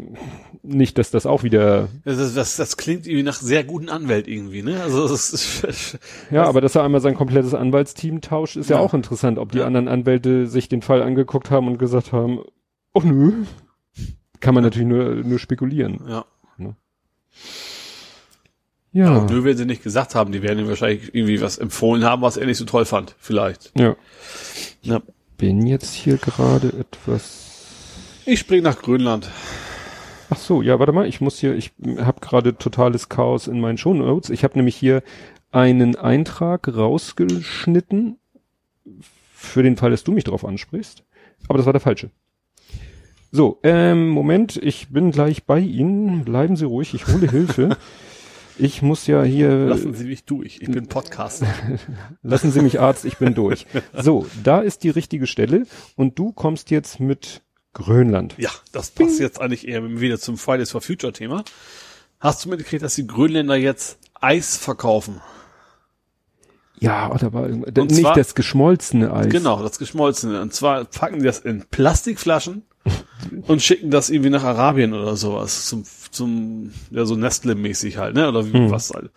[0.62, 4.62] nicht, dass das auch wieder, Das, das, das klingt irgendwie nach sehr guten Anwalt irgendwie,
[4.62, 4.82] ne?
[4.82, 5.98] Also, das ist,
[6.32, 8.82] ja, aber dass er einmal sein komplettes Anwaltsteam tauscht, ist ja, Ja.
[8.82, 9.66] auch interessant, ob die Ja.
[9.66, 12.40] anderen Anwälte sich den Fall angeguckt haben und gesagt haben,
[12.94, 13.44] oh nö,
[14.40, 16.00] kann man natürlich nur, nur spekulieren.
[16.08, 16.26] ja.
[18.96, 19.08] Ja.
[19.12, 22.22] Aber nur wenn sie nicht gesagt haben, die werden ihm wahrscheinlich irgendwie was empfohlen haben,
[22.22, 23.72] was er nicht so toll fand, vielleicht.
[23.76, 23.96] Ja.
[24.84, 25.02] Ja.
[25.44, 28.22] Bin jetzt hier gerade etwas.
[28.26, 29.30] Ich spring nach Grönland.
[30.30, 33.78] Ach so, ja, warte mal, ich muss hier, ich habe gerade totales Chaos in meinen
[33.78, 34.30] Shownotes.
[34.30, 35.04] Ich habe nämlich hier
[35.52, 38.20] einen Eintrag rausgeschnitten
[39.34, 41.04] für den Fall, dass du mich drauf ansprichst.
[41.50, 42.10] Aber das war der falsche.
[43.34, 46.24] So, ähm, Moment, ich bin gleich bei Ihnen.
[46.24, 47.76] Bleiben Sie ruhig, ich hole Hilfe.
[48.58, 49.50] Ich muss ja hier.
[49.66, 50.60] Lassen Sie mich durch.
[50.62, 51.48] Ich bin Podcaster.
[52.24, 53.66] Lassen Sie mich Arzt, ich bin durch.
[53.94, 57.42] So, da ist die richtige Stelle und du kommst jetzt mit
[57.74, 58.36] Grönland.
[58.38, 61.44] Ja, das passt jetzt eigentlich eher wieder zum Fridays for Future Thema.
[62.20, 65.20] Hast du mitgekriegt, dass die Grönländer jetzt Eis verkaufen?
[66.80, 69.30] Ja, oder war nicht zwar- das geschmolzene Eis.
[69.30, 70.42] Genau, das geschmolzene.
[70.42, 72.64] Und zwar packen die das in Plastikflaschen
[73.48, 75.66] und schicken das irgendwie nach Arabien oder sowas.
[75.68, 78.28] Zum, zum, ja, so Nestle-mäßig halt, ne?
[78.28, 79.12] Oder wie, was halt.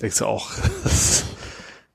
[0.00, 0.50] Denkst du auch,
[0.82, 1.24] das,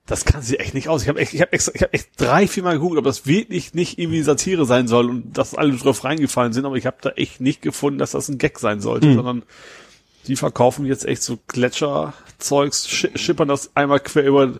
[0.05, 1.03] das kann sie echt nicht aus.
[1.03, 3.74] Ich habe echt, ich habe extra, ich habe echt drei, viermal gegoogelt, ob das wirklich
[3.74, 7.09] nicht irgendwie Satire sein soll und dass alle drauf reingefallen sind, aber ich habe da
[7.11, 9.43] echt nicht gefunden, dass das ein Gag sein sollte, sondern
[10.28, 14.53] die verkaufen jetzt echt so Gletscherzeugs, schi- schippern das einmal quer über,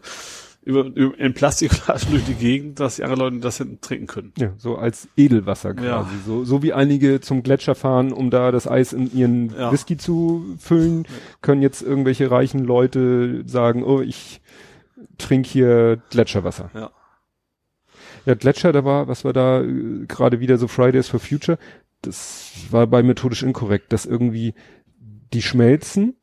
[0.62, 4.34] über, über in Plastikflaschen durch die Gegend, dass die anderen Leute das hinten trinken können.
[4.38, 5.88] Ja, so als Edelwasser quasi.
[5.88, 6.22] Ja.
[6.26, 9.72] So, so wie einige zum Gletscher fahren, um da das Eis in ihren Ja.
[9.72, 11.08] Whisky zu füllen,
[11.42, 14.42] können jetzt irgendwelche reichen Leute sagen, oh, ich
[15.18, 16.70] trinke hier Gletscherwasser.
[16.74, 16.92] Ja.
[18.26, 21.58] Ja, Gletscher, da war, was war da äh, gerade wieder so Fridays for Future?
[22.02, 24.54] Das war bei methodisch inkorrekt, dass irgendwie
[25.34, 26.16] die schmelzen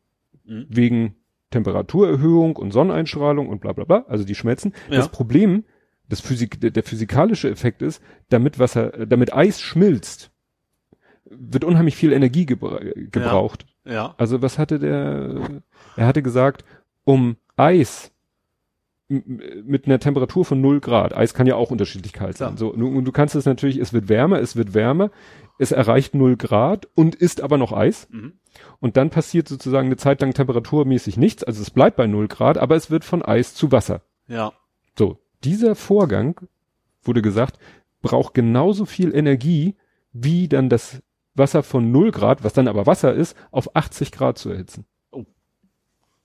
[0.49, 0.67] Mhm.
[0.69, 1.15] wegen
[1.57, 4.75] Temperaturerhöhung und Sonneneinstrahlung und bla bla bla, also die schmelzen.
[4.91, 4.97] Ja.
[4.97, 5.65] Das Problem,
[6.09, 10.31] das Physik, der, physikalische Effekt ist, damit Wasser, damit Eis schmilzt,
[11.25, 13.67] wird unheimlich viel Energie gebra gebraucht.
[13.85, 14.15] Ja.
[14.19, 15.63] Also was hatte der,
[15.97, 16.65] er hatte gesagt,
[17.05, 18.13] um Eis
[19.09, 22.59] mit einer Temperatur von 0 Grad, Eis kann ja auch unterschiedlich kalt sein, Klar.
[22.59, 25.11] so, und du kannst es natürlich, es wird wärmer, es wird wärmer,
[25.59, 28.09] es erreicht 0 Grad und ist aber noch Eis.
[28.11, 28.39] Mhm.
[28.81, 32.59] Und dann passiert sozusagen eine Zeit lang temperaturmäßig nichts, also es bleibt bei 0 Grad,
[32.59, 34.03] aber es wird von Eis zu Wasser.
[34.29, 34.53] Ja.
[34.99, 36.41] So, dieser Vorgang,
[37.03, 37.59] wurde gesagt,
[38.03, 39.77] braucht genauso viel Energie,
[40.13, 41.03] wie dann das
[41.35, 44.87] Wasser von 0 Grad, was dann aber Wasser ist, auf 80 Grad zu erhitzen.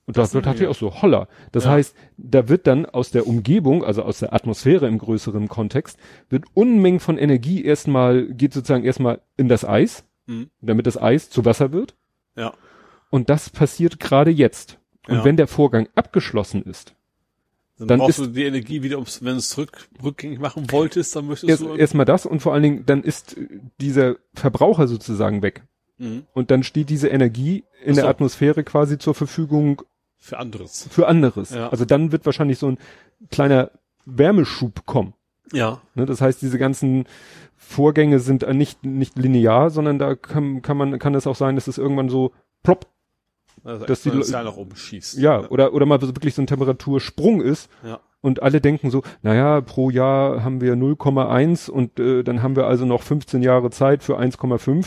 [0.04, 1.28] Und Das das eine natürlich auch so holler.
[1.52, 1.70] Das Ja.
[1.72, 5.98] heißt, da wird dann aus der Umgebung, also aus der Atmosphäre im größeren Kontext,
[6.28, 10.50] wird Unmengen von Energie erstmal, geht sozusagen erstmal in das Eis, Mhm.
[10.60, 11.94] damit das Eis zu Wasser wird.
[12.36, 12.52] Ja.
[13.10, 14.78] Und das passiert gerade jetzt.
[15.08, 15.24] Und Ja.
[15.24, 16.94] wenn der Vorgang abgeschlossen ist,
[17.78, 21.16] Dann, Dann brauchst ist- du die Energie wieder, wenn du es rück, rückgängig machen wolltest,
[21.16, 21.74] dann möchtest erst, du.
[21.74, 23.48] erstmal das und vor allen Dingen, dann ist äh,
[23.80, 25.62] dieser Verbraucher sozusagen weg.
[25.98, 26.24] Mhm.
[26.32, 28.02] Und dann steht diese Energie in so.
[28.02, 29.82] der Atmosphäre quasi zur Verfügung
[30.24, 30.88] Für anderes.
[30.90, 31.50] für anderes.
[31.50, 31.68] Ja.
[31.70, 32.78] Also dann wird wahrscheinlich so ein
[33.30, 33.70] kleiner
[34.06, 35.14] Wärmeschub kommen.
[35.52, 35.80] Ja.
[35.96, 36.06] Ne?
[36.06, 37.06] Das heißt, diese ganzen
[37.56, 41.56] Vorgänge sind äh, nicht, nicht linear, sondern da kann, kann man, kann es auch sein,
[41.56, 42.86] dass es irgendwann so plopp,
[43.64, 45.18] Also Dass die Le- exponentiell nach oben schießt.
[45.18, 47.98] ja, oder, oder mal so wirklich so ein Temperatursprung ist Ja.
[48.20, 52.66] und alle denken so, naja, pro Jahr haben wir 0,1 und äh, dann haben wir
[52.66, 54.86] also noch 15 Jahre Zeit für 1,5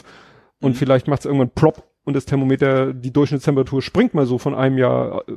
[0.62, 0.76] und Mhm.
[0.76, 4.78] vielleicht macht es irgendwann plopp und das Thermometer, die Durchschnittstemperatur springt mal so von einem
[4.78, 5.34] Jahr äh,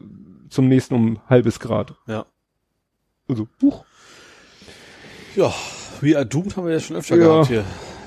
[0.49, 1.95] zum nächsten um halbes Grad.
[2.07, 2.27] Ja.
[3.29, 3.85] Also, huch.
[5.37, 5.53] Ja,
[6.01, 7.25] We Are Doomed haben wir ja schon öfter Ja.
[7.25, 7.65] gehabt hier.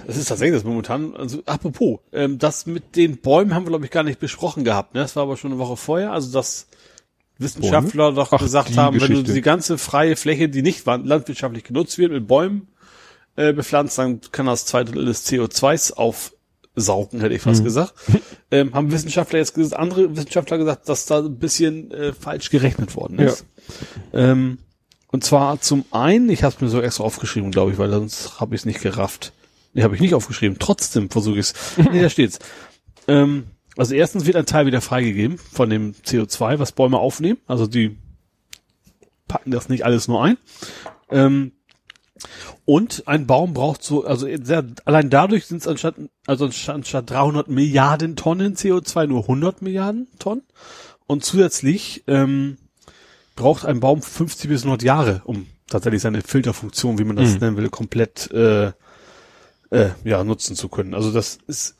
[0.07, 1.15] Das ist tatsächlich das momentan.
[1.15, 4.95] Also apropos, ähm, das mit den Bäumen haben wir glaube ich gar nicht besprochen gehabt.
[4.95, 5.01] Ne?
[5.01, 6.11] Das war aber schon eine Woche vorher.
[6.11, 6.67] Also dass
[7.37, 9.23] Wissenschaftler doch Ach, gesagt haben, wenn Geschichte.
[9.23, 12.67] du die ganze freie Fläche, die nicht landwirtschaftlich genutzt wird, mit Bäumen
[13.35, 15.93] äh, bepflanzt, dann kann das zwei Drittel des CO2s
[16.75, 17.65] aufsaugen, hätte ich fast Mhm.
[17.65, 17.93] gesagt.
[18.53, 22.97] Ähm, haben Wissenschaftler jetzt gesagt, andere Wissenschaftler gesagt, dass da ein bisschen äh, falsch gerechnet
[22.97, 23.45] worden ist.
[24.11, 24.57] Ähm,
[25.07, 28.41] und zwar zum einen, ich habe es mir so extra aufgeschrieben, glaube ich, weil sonst
[28.41, 29.31] habe ich es nicht gerafft.
[29.73, 30.57] Nee, habe ich nicht aufgeschrieben.
[30.59, 31.53] Trotzdem versuche ich es.
[31.93, 32.39] nee, da steht's.
[33.07, 33.45] Ähm,
[33.77, 37.39] also erstens wird ein Teil wieder freigegeben von dem CO2, was Bäume aufnehmen.
[37.47, 37.97] Also die
[39.29, 40.37] packen das nicht alles nur ein.
[41.09, 41.53] Ähm,
[42.71, 45.95] und ein Baum braucht so, also sehr, allein dadurch sind es anstatt,
[46.25, 50.43] also anstatt, anstatt 300 Milliarden Tonnen CO2 nur 100 Milliarden Tonnen.
[51.05, 52.57] Und zusätzlich ähm,
[53.35, 57.39] braucht ein Baum 50 bis 100 Jahre, um tatsächlich seine Filterfunktion, wie man das Mhm.
[57.41, 58.67] nennen will, komplett äh,
[59.71, 60.93] äh, ja, nutzen zu können.
[60.93, 61.75] Also das ist,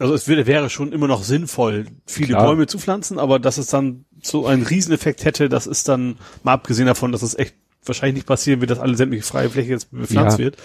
[0.00, 2.46] also es wäre, wäre schon immer noch sinnvoll, viele Klar.
[2.46, 6.54] Bäume zu pflanzen, aber dass es dann so einen Rieseneffekt hätte, das ist dann, mal
[6.54, 7.54] abgesehen davon, dass es echt
[7.86, 10.44] wahrscheinlich nicht passieren wird, dass alle sämtliche freie Fläche jetzt bepflanzt Ja.
[10.44, 10.56] wird.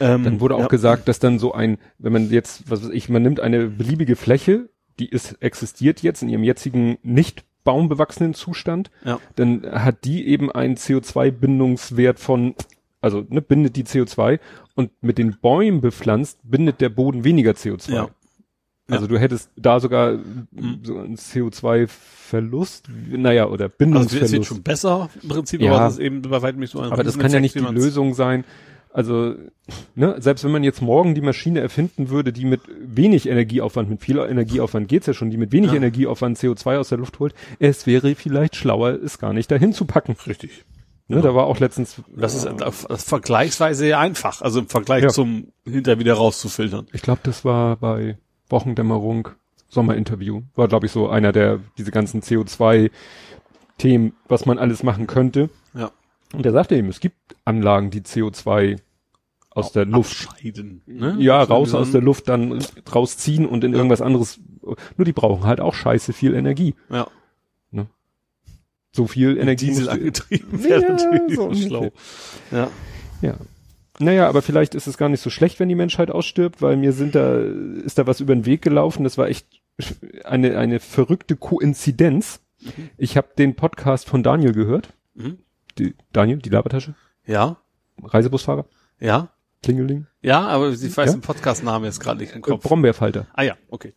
[0.00, 2.90] Ähm, Dann wurde auch ja, gesagt, dass dann so ein, wenn man jetzt, was weiß
[2.90, 8.34] ich, man nimmt eine beliebige Fläche, die ist, existiert jetzt in ihrem jetzigen nicht baumbewachsenen
[8.34, 9.20] Zustand, Ja.
[9.36, 12.54] dann hat die eben einen CO2-Bindungswert von,
[13.00, 14.38] also ne, bindet die CO2
[14.74, 17.92] und mit den Bäumen bepflanzt, bindet der Boden weniger CO2.
[17.92, 18.08] Ja.
[18.88, 20.80] Also du hättest da sogar Mhm.
[20.82, 24.48] so einen CO2-Verlust, naja, oder Also es wird Bindungsverlust.
[24.48, 25.72] schon besser im Prinzip, Ja.
[25.72, 27.60] aber das ist eben bei weitem nicht so ein Aber das kann ja nicht die
[27.60, 28.44] Lösung sein.
[28.92, 29.34] Also,
[29.96, 34.02] ne, selbst wenn man jetzt morgen die Maschine erfinden würde, die mit wenig Energieaufwand, mit
[34.02, 35.76] viel Energieaufwand geht's ja schon, die mit wenig Ja.
[35.78, 39.84] Energieaufwand CO2 aus der Luft holt, es wäre vielleicht schlauer, es gar nicht dahin zu
[39.84, 40.14] packen.
[40.28, 40.64] Richtig.
[41.08, 45.08] Ne, Da war auch letztens, Das ist ist vergleichsweise einfach, also im Vergleich Ja.
[45.08, 46.86] zum hinter wieder rauszufiltern.
[46.92, 48.16] ich glaube, das war bei
[48.48, 49.28] Wochendämmerung,
[49.68, 55.50] Sommerinterview, war glaube ich so einer der, diese ganzen CO2-Themen, was man alles machen könnte.
[55.74, 55.90] Ja.
[56.32, 58.78] Und er sagte eben, es gibt Anlagen, die CO2
[59.50, 60.82] aus der Luft Abscheiden.
[60.86, 61.16] Ne?
[61.18, 63.78] Ja, Also raus so aus der Luft, dann rausziehen und in Ja.
[63.78, 64.40] irgendwas anderes.
[64.96, 66.74] Nur die brauchen halt auch scheiße viel Energie.
[66.90, 67.06] Ja.
[68.96, 69.66] So viel Energie.
[69.66, 71.90] Diesel angetrieben Ja, wäre natürlich so so schlau.
[72.52, 72.70] Ja.
[73.22, 73.34] Ja.
[74.00, 76.92] Naja, aber vielleicht ist es gar nicht so schlecht, wenn die Menschheit ausstirbt, weil mir
[76.92, 79.04] sind da, ist da was über den Weg gelaufen.
[79.04, 79.46] Das war echt
[80.24, 82.40] eine, eine verrückte Koinzidenz.
[82.96, 84.88] Ich habe den Podcast von Daniel gehört.
[85.14, 85.38] Mhm.
[85.78, 86.94] Die, Daniel, die Labertasche,
[87.26, 87.56] Ja.
[88.02, 88.66] Reisebusfahrer,
[89.00, 89.28] Ja.
[89.62, 91.16] Klingeling, Ja, aber ich weiß Ja?
[91.16, 92.62] den Podcast-Namen jetzt gerade nicht im Kopf.
[92.62, 93.26] Brombeerfalter.
[93.32, 93.94] ah ja, okay.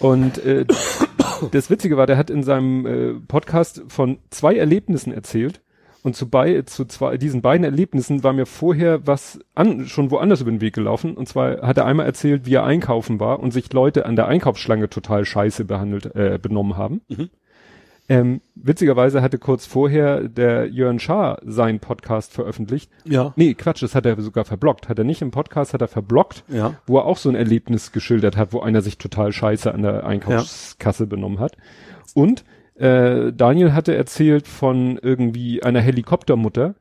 [0.00, 0.64] Und äh,
[1.52, 5.60] das Witzige war, der hat in seinem äh, Podcast von zwei Erlebnissen erzählt.
[6.04, 10.42] Und zu, bei, zu zwei, diesen beiden Erlebnissen war mir vorher was an, schon woanders
[10.42, 11.16] über den Weg gelaufen.
[11.16, 14.28] Und zwar hat er einmal erzählt, wie er einkaufen war und sich Leute an der
[14.28, 17.00] Einkaufsschlange total scheiße behandelt, äh, benommen haben.
[17.08, 17.30] Mhm.
[18.06, 22.90] Ähm, witzigerweise hatte kurz vorher der Jörn Schaar seinen Podcast veröffentlicht.
[23.06, 23.32] Ja.
[23.36, 24.90] Nee, Quatsch, das hat er sogar verblockt.
[24.90, 26.74] Hat er nicht im Podcast, hat er verblockt Ja.
[26.86, 30.04] wo er auch so ein Erlebnis geschildert hat, wo einer sich total scheiße an der
[30.04, 31.56] Einkaufskasse benommen hat.
[32.12, 32.44] Und
[32.76, 36.74] äh, Daniel hatte erzählt von irgendwie einer Helikoptermutter,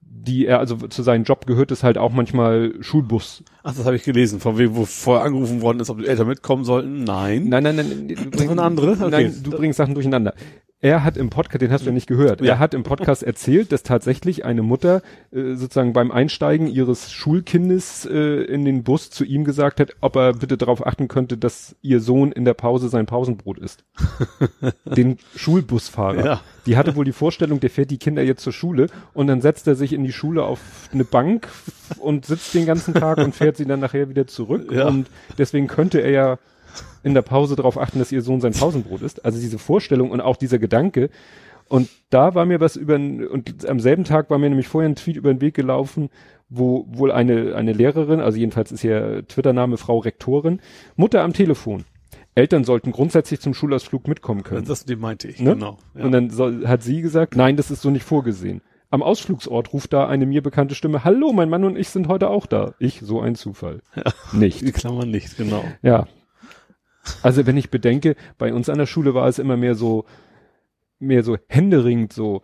[0.00, 3.42] die er, also zu seinem Job gehört es halt auch manchmal Schulbus.
[3.62, 6.28] Ach, das habe ich gelesen, von wem, wo vorher angerufen worden ist, ob die Eltern
[6.28, 7.02] mitkommen sollten.
[7.04, 7.48] Nein.
[7.48, 8.92] Nein, nein, nein, du eine andere?
[8.92, 9.10] Okay.
[9.10, 10.34] Nein, du bringst Sachen durcheinander.
[10.82, 12.54] Er hat im Podcast, den hast du ja nicht gehört, Ja.
[12.54, 18.04] er hat im Podcast erzählt, dass tatsächlich eine Mutter äh, sozusagen beim Einsteigen ihres Schulkindes
[18.04, 21.76] äh, in den Bus zu ihm gesagt hat, ob er bitte darauf achten könnte, dass
[21.82, 23.84] ihr Sohn in der Pause sein Pausenbrot isst.
[24.84, 26.24] den Schulbusfahrer.
[26.24, 26.40] Ja.
[26.66, 29.66] Die hatte wohl die Vorstellung, der fährt die Kinder jetzt zur Schule und dann setzt
[29.68, 30.60] er sich in die Schule auf
[30.92, 31.48] eine Bank
[31.98, 34.70] und sitzt den ganzen Tag und fährt sie dann nachher wieder zurück.
[34.72, 34.88] Ja.
[34.88, 35.08] Und
[35.38, 36.38] deswegen könnte er ja
[37.02, 39.24] in der Pause darauf achten, dass ihr Sohn sein Pausenbrot ist.
[39.24, 41.10] Also diese Vorstellung und auch dieser Gedanke.
[41.68, 44.96] Und da war mir was über, und am selben Tag war mir nämlich vorher ein
[44.96, 46.10] Tweet über den Weg gelaufen,
[46.50, 50.60] wo wohl eine, eine Lehrerin, also jedenfalls ist ihr Twitter-Name Frau Rektorin,
[50.96, 51.84] Mutter am Telefon.
[52.34, 54.64] Eltern sollten grundsätzlich zum Schulausflug mitkommen können.
[54.64, 55.54] Das, die meinte ich, Ne?
[55.54, 55.78] genau.
[55.94, 56.04] Ja.
[56.04, 58.62] Und dann soll, hat sie gesagt, nein, das ist so nicht vorgesehen.
[58.90, 62.28] Am Ausflugsort ruft da eine mir bekannte Stimme, hallo, mein Mann und ich sind heute
[62.28, 62.74] auch da.
[62.78, 63.80] Ich, so ein Zufall.
[64.32, 64.60] Nicht.
[64.60, 65.64] die Klammern nicht, genau.
[65.82, 66.06] Ja.
[67.22, 70.04] Also wenn ich bedenke, bei uns an der Schule war es immer mehr so,
[70.98, 72.42] mehr so händeringend so,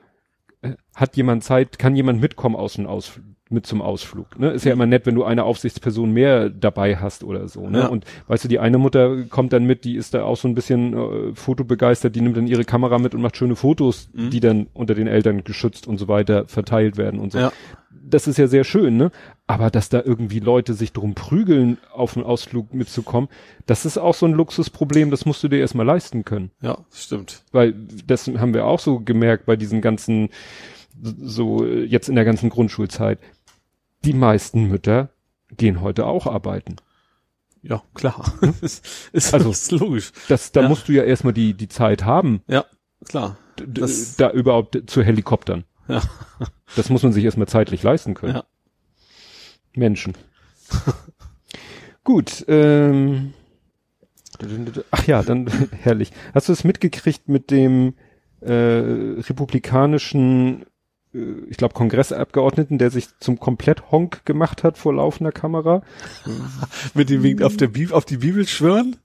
[0.63, 4.39] äh, hat jemand Zeit, kann jemand mitkommen aus dem Ausflug, mit zum Ausflug.
[4.39, 4.51] Ne?
[4.51, 7.69] Ist ja immer nett, wenn du eine Aufsichtsperson mehr dabei hast oder so.
[7.71, 7.79] Ne?
[7.79, 7.87] Ja.
[7.87, 10.55] Und weißt du, die eine Mutter kommt dann mit, die ist da auch so ein
[10.55, 14.31] bisschen äh, fotobegeistert, die nimmt dann ihre Kamera mit und macht schöne Fotos, Mhm.
[14.31, 17.53] die dann unter den Eltern geschützt und so weiter verteilt werden und so Ja.
[18.09, 19.11] Das ist ja sehr schön, ne?
[19.47, 23.29] Aber dass da irgendwie Leute sich drum prügeln, auf einen Ausflug mitzukommen,
[23.67, 26.51] das ist auch so ein Luxusproblem, das musst du dir erstmal leisten können.
[26.61, 27.45] Ja, stimmt.
[27.53, 27.75] Weil
[28.07, 30.29] das haben wir auch so gemerkt bei diesen ganzen,
[31.01, 33.19] so jetzt in der ganzen Grundschulzeit.
[34.05, 35.11] Die meisten Mütter
[35.57, 36.77] gehen heute auch arbeiten.
[37.63, 38.33] Ja, klar.
[38.61, 40.13] ist, ist, Also- ist logisch.
[40.29, 40.69] Das, da Ja.
[40.69, 42.65] musst du ja erstmal die, die Zeit haben, Ja,
[43.09, 43.37] klar.
[44.19, 45.65] da überhaupt zu Helikoptern.
[45.89, 46.03] Ja.
[46.77, 48.37] Das muss man sich erstmal zeitlich leisten können.
[48.37, 48.45] Ja.
[49.75, 50.15] Menschen.
[52.05, 53.33] Gut, ähm,
[54.91, 55.47] ach ja, dann
[55.83, 56.13] herrlich.
[56.35, 57.95] Hast du es mitgekriegt mit dem
[58.41, 60.65] äh, republikanischen,
[61.15, 61.19] äh,
[61.49, 65.83] ich glaube, Kongressabgeordneten, der sich zum komplett Honk gemacht hat vor laufender Kamera?
[66.95, 68.97] Mit dem wegen auf der Bibel, auf die Bibel schwören?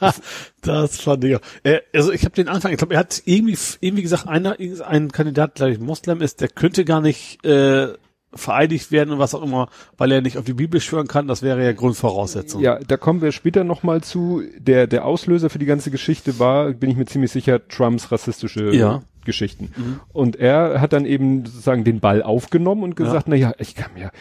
[0.62, 1.40] das fand ich auch.
[1.62, 5.12] Äh, also ich habe den Anfang, ich glaube, er hat irgendwie, irgendwie gesagt, einer, ein
[5.12, 7.88] Kandidat, glaube ich, Moslem ist, der könnte gar nicht äh,
[8.34, 11.42] vereidigt werden und was auch immer, weil er nicht auf die Bibel schwören kann, das
[11.42, 12.60] wäre ja Grundvoraussetzung.
[12.62, 14.42] Ja, da kommen wir später nochmal zu.
[14.58, 18.74] Der, der Auslöser für die ganze Geschichte war, bin ich mir ziemlich sicher, Trumps rassistische
[18.74, 19.02] Ja.
[19.24, 19.72] Geschichten.
[20.12, 23.92] Und er hat dann eben sozusagen den Ball aufgenommen und gesagt, na ja, ich kann
[23.94, 24.12] mir,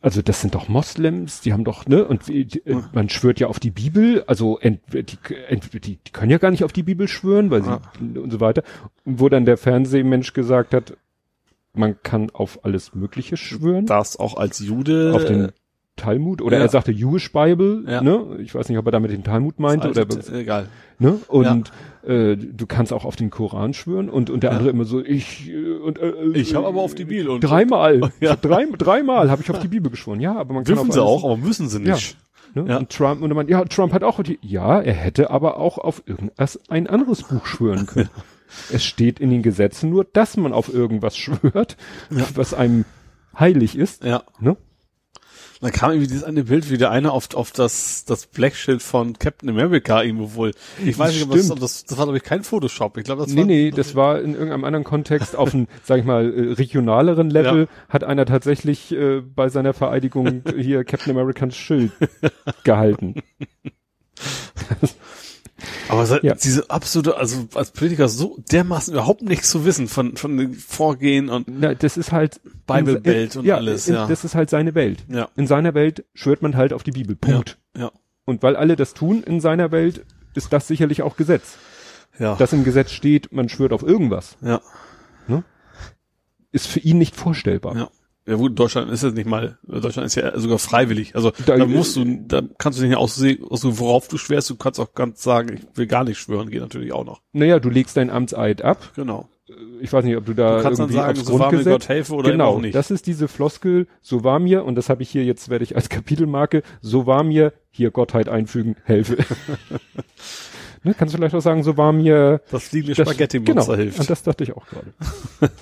[0.00, 2.46] also das sind doch Moslems, die haben doch, ne, und äh,
[2.92, 6.50] man schwört ja auf die Bibel, also entweder die, entweder die, die können ja gar
[6.50, 7.80] nicht auf die Bibel schwören, weil sie, Ja.
[8.00, 8.62] und so weiter.
[9.04, 10.96] Und wo dann der Fernsehmensch gesagt hat,
[11.74, 15.12] man kann auf alles Mögliche schwören Das auch als Jude.
[15.14, 15.52] auf den
[15.96, 16.62] Talmud oder ja.
[16.64, 18.00] er sagte Jewish Bible, Ja.
[18.00, 18.38] ne?
[18.40, 20.68] Ich weiß nicht, ob er damit den Talmud meinte oder egal.
[20.98, 21.18] ne?
[21.28, 21.70] Und
[22.06, 24.56] äh, du kannst auch auf den Koran schwören und und der Ja.
[24.56, 28.10] andere immer so ich äh, und äh, Ich habe aber auf die Bibel und dreimal,
[28.20, 28.36] Ja.
[28.36, 30.20] drei, dreimal habe ich auf die Bibel geschworen.
[30.20, 32.16] Ja, aber man kann dürfen sie auch, aber müssen sie nicht.
[32.54, 32.64] Ne?
[32.68, 32.78] Ja.
[32.78, 36.02] Und Trump, und meint, ja, Trump hat auch, die, ja, er hätte aber auch auf
[36.06, 38.10] irgendwas ein anderes Buch schwören können.
[38.70, 41.78] Es steht in den Gesetzen nur, dass man auf irgendwas schwört,
[42.10, 42.24] Ja.
[42.34, 42.84] was einem
[43.38, 44.04] heilig ist.
[44.04, 44.24] Ja.
[44.40, 44.58] Ne?
[45.62, 49.16] Dann kam irgendwie dieses eine Bild, wie der eine auf, auf das, das Blackschild von
[49.18, 50.50] Captain America irgendwo wohl.
[50.84, 52.98] Ich weiß nicht, ob das, ob das, das war glaube ich kein Photoshop.
[52.98, 56.00] Ich glaube, das Nee, war, nee, das war in irgendeinem anderen Kontext auf einem, sag
[56.00, 57.68] ich mal, äh, regionaleren Level, Ja.
[57.88, 61.92] hat einer tatsächlich äh, bei seiner Vereidigung hier Captain Americans Schild
[62.64, 63.22] gehalten.
[65.88, 66.34] Aber se- Ja.
[66.34, 71.28] diese absolute, also als Politiker so dermaßen überhaupt nichts zu wissen von, von den Vorgehen
[71.28, 74.06] und, Na, das ist halt Bible Belt und ja, alles, in, ja.
[74.06, 75.04] Das ist halt seine Welt.
[75.08, 77.16] ja, In seiner Welt schwört man halt auf die Bibel.
[77.16, 77.58] Punkt.
[77.76, 77.90] ja,
[78.24, 80.04] Und weil alle das tun in seiner Welt,
[80.34, 81.56] ist das sicherlich auch Gesetz.
[82.18, 84.60] ja, Dass im Gesetz steht, man schwört auf irgendwas, ja,
[86.54, 87.76] ist für ihn nicht vorstellbar.
[87.76, 87.90] ja.
[88.26, 91.16] Ja gut, Deutschland ist es nicht mal, Deutschland ist ja sogar freiwillig.
[91.16, 94.48] Also Da- da, musst du, da kannst du nicht aussehen, aussuchen, worauf du schwörst.
[94.48, 97.20] Du kannst auch ganz sagen, ich will gar nicht schwören, geht natürlich auch noch.
[97.32, 98.92] Naja, du legst deinen Amtseid ab.
[98.94, 99.28] Genau.
[99.80, 101.64] Ich weiß nicht, ob du da Du kannst dann irgendwie sagen, aufs so war mir
[101.64, 102.74] Gott helfe oder genau, nicht.
[102.74, 105.74] das ist diese Floskel, so war mir, und das habe ich hier, jetzt werde ich
[105.76, 109.16] als Kapitelmarke, so war mir, hier Gottheit einfügen, helfe.
[110.84, 114.00] ne, kannst du vielleicht auch sagen, so war mir Das fliegende Spaghetti-Monster genau, hilft.
[114.00, 114.92] Und das dachte ich auch gerade.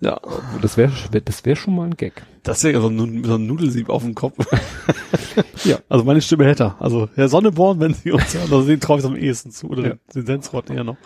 [0.00, 0.20] ja.
[0.62, 0.92] Das wäre
[1.24, 2.22] das wäre schon mal ein Gag.
[2.42, 4.36] Das wäre so ein, so ein Nudelsieb auf dem Kopf.
[5.64, 5.78] Ja.
[5.88, 6.76] Also meine Stimme hätte er.
[6.80, 9.68] Also Herr Sonneborn, wenn Sie uns hören, also den traue ich am ehesten zu.
[9.68, 9.94] Oder Ja.
[10.14, 10.96] den, Sensrott eher noch.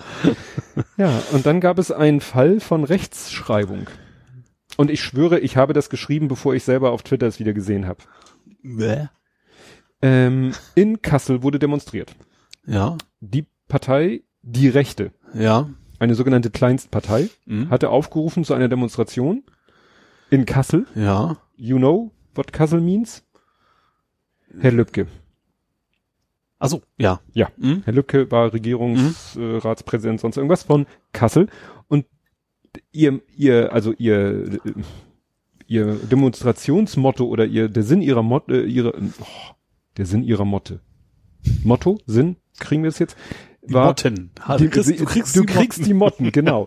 [0.99, 3.89] Ja, und dann gab es einen Fall von Rechtschreibung.
[4.77, 7.87] Und ich schwöre, ich habe das geschrieben, bevor ich selber auf Twitter es wieder gesehen
[7.87, 8.01] habe.
[8.63, 9.07] Bäh.
[10.03, 12.15] Ähm, in Kassel wurde demonstriert.
[12.67, 12.97] Ja.
[13.21, 15.69] Die Partei die Rechte, Ja.
[16.01, 17.71] Eine sogenannte Kleinstpartei, Mhm.
[17.71, 19.45] hatte aufgerufen zu einer Demonstration
[20.31, 20.87] in Kassel.
[20.97, 21.37] Ja.
[21.57, 23.25] You know what Kassel means?
[24.59, 25.07] Herr Lübcke.
[26.59, 27.21] Also, ja.
[27.33, 27.83] Ja, Mhm.
[27.85, 31.49] Herr Lübcke war Regierungsratspräsident, sonst irgendwas von Kassel.
[31.89, 32.07] Und
[32.93, 34.73] ihr, ihr, also ihr, äh,
[35.67, 39.55] ihr Demonstrationsmotto oder ihr, der Sinn ihrer Motto, äh, ihre, oh,
[39.97, 40.81] der Sinn ihrer Motte.
[41.65, 43.17] Motto, Sinn, kriegen wir es jetzt?
[43.71, 44.31] Die Motten.
[44.59, 45.85] Du kriegst, du kriegst, du die kriegst Motten.
[45.89, 46.67] die Motten, genau.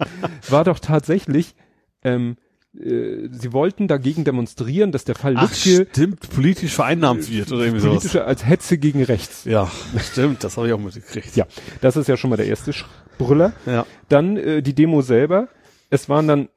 [0.50, 1.56] War doch tatsächlich,
[2.04, 2.38] ähm,
[2.76, 7.62] äh, sie wollten dagegen demonstrieren, dass der Fall Ach, Lübcke stimmt, politisch vereinnahmt wird oder
[7.64, 7.98] irgendwie sowas.
[7.98, 9.46] politische als Hetze gegen rechts.
[9.46, 11.36] Ja, stimmt, das habe ich auch mitgekriegt.
[11.36, 11.46] Ja,
[11.82, 12.86] das ist ja schon mal der erste Sch-
[13.20, 13.54] Brüller.
[13.68, 13.86] Ja.
[14.10, 15.48] Dann äh, die Demo selber.
[15.92, 16.50] Es waren dann,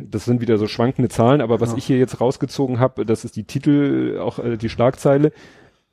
[0.00, 1.78] das sind wieder so schwankende Zahlen, aber was Ja.
[1.78, 5.32] ich hier jetzt rausgezogen habe, das ist die Titel, auch äh, die Schlagzeile.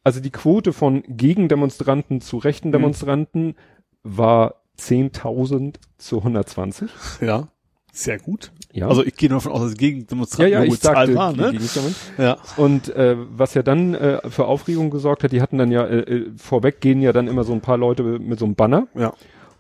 [0.03, 2.73] Also die Quote von Gegendemonstranten zu rechten Mhm.
[2.73, 3.55] Demonstranten
[4.03, 6.89] war 10.000 zu 120.
[7.21, 7.47] Ja.
[7.95, 8.51] Sehr gut.
[8.71, 8.87] Ja.
[8.87, 10.07] Also ich gehe nur davon aus, dass es gegen
[10.39, 11.51] ja, ja, ich sagte, war, ne?
[11.51, 11.95] Gegendemonstranten.
[12.17, 12.37] Ja.
[12.57, 15.99] Und äh, was ja dann äh, für Aufregung gesorgt hat, die hatten dann ja, äh,
[15.99, 18.87] äh, vorweg gehen ja dann immer so ein paar Leute mit so einem Banner.
[18.95, 19.13] Ja.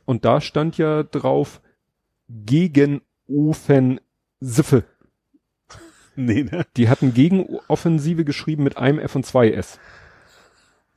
[0.05, 1.61] Und da stand ja drauf
[2.27, 4.83] gegen Offensive.
[6.15, 6.65] Nee, ne?
[6.75, 9.79] Die hatten Gegenoffensive geschrieben mit einem F und zwei S.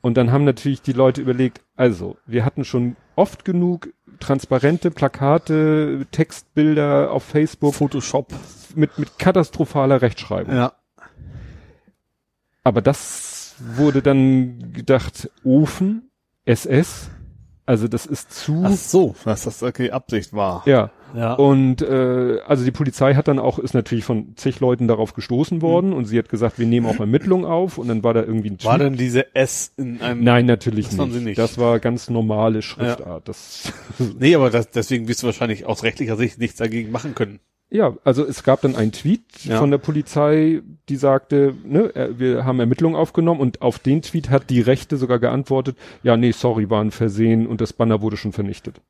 [0.06, 6.06] Und dann haben natürlich die Leute überlegt, also, wir hatten schon oft genug transparente Plakate,
[6.12, 8.32] Textbilder auf Facebook Photoshop.
[8.76, 10.54] mit, mit katastrophaler Rechtschreibung.
[10.54, 10.74] Ja.
[12.62, 16.08] Aber das wurde dann gedacht, Ofen,
[16.44, 17.10] SS,
[17.66, 20.62] also das ist zu, Ach so, dass das okay Absicht war.
[20.66, 20.90] ja.
[21.14, 21.32] Ja.
[21.34, 25.62] Und äh, also die Polizei hat dann auch, ist natürlich von zig Leuten darauf gestoßen
[25.62, 28.50] worden und sie hat gesagt, wir nehmen auch Ermittlungen auf und dann war da irgendwie
[28.50, 28.86] ein war Tweet.
[28.86, 30.24] denn diese S in einem...
[30.24, 31.18] Nein, natürlich Das waren nicht.
[31.18, 31.38] sie nicht.
[31.38, 33.28] Das war ganz normale Schriftart.
[33.28, 33.72] Das
[34.18, 37.40] Nee, aber das, deswegen wirst du wahrscheinlich aus rechtlicher Sicht nichts dagegen machen können.
[37.68, 39.58] Ja, also es gab dann einen Tweet Ja.
[39.58, 44.30] von der Polizei, die sagte, ne, äh, wir haben Ermittlungen aufgenommen und auf den Tweet
[44.30, 48.16] hat die Rechte sogar geantwortet, ja, nee, sorry, war ein Versehen und das Banner wurde
[48.16, 48.80] schon vernichtet.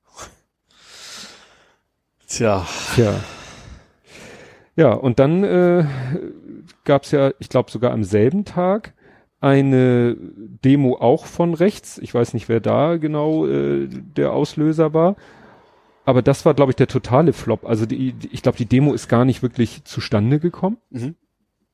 [2.29, 2.67] Tja.
[2.95, 3.15] Tja.
[4.75, 5.87] Ja, und dann äh,
[6.85, 8.93] gab's ja, ich glaube sogar am selben Tag,
[9.41, 10.17] eine
[10.65, 11.99] Demo auch von rechts.
[11.99, 15.17] Ich weiß nicht, wer da genau äh, der Auslöser war.
[16.07, 17.67] Aber das war, glaube ich, der totale Flop.
[17.67, 21.17] Also die, die ich glaube, die Demo ist gar nicht wirklich zustande gekommen, Mhm.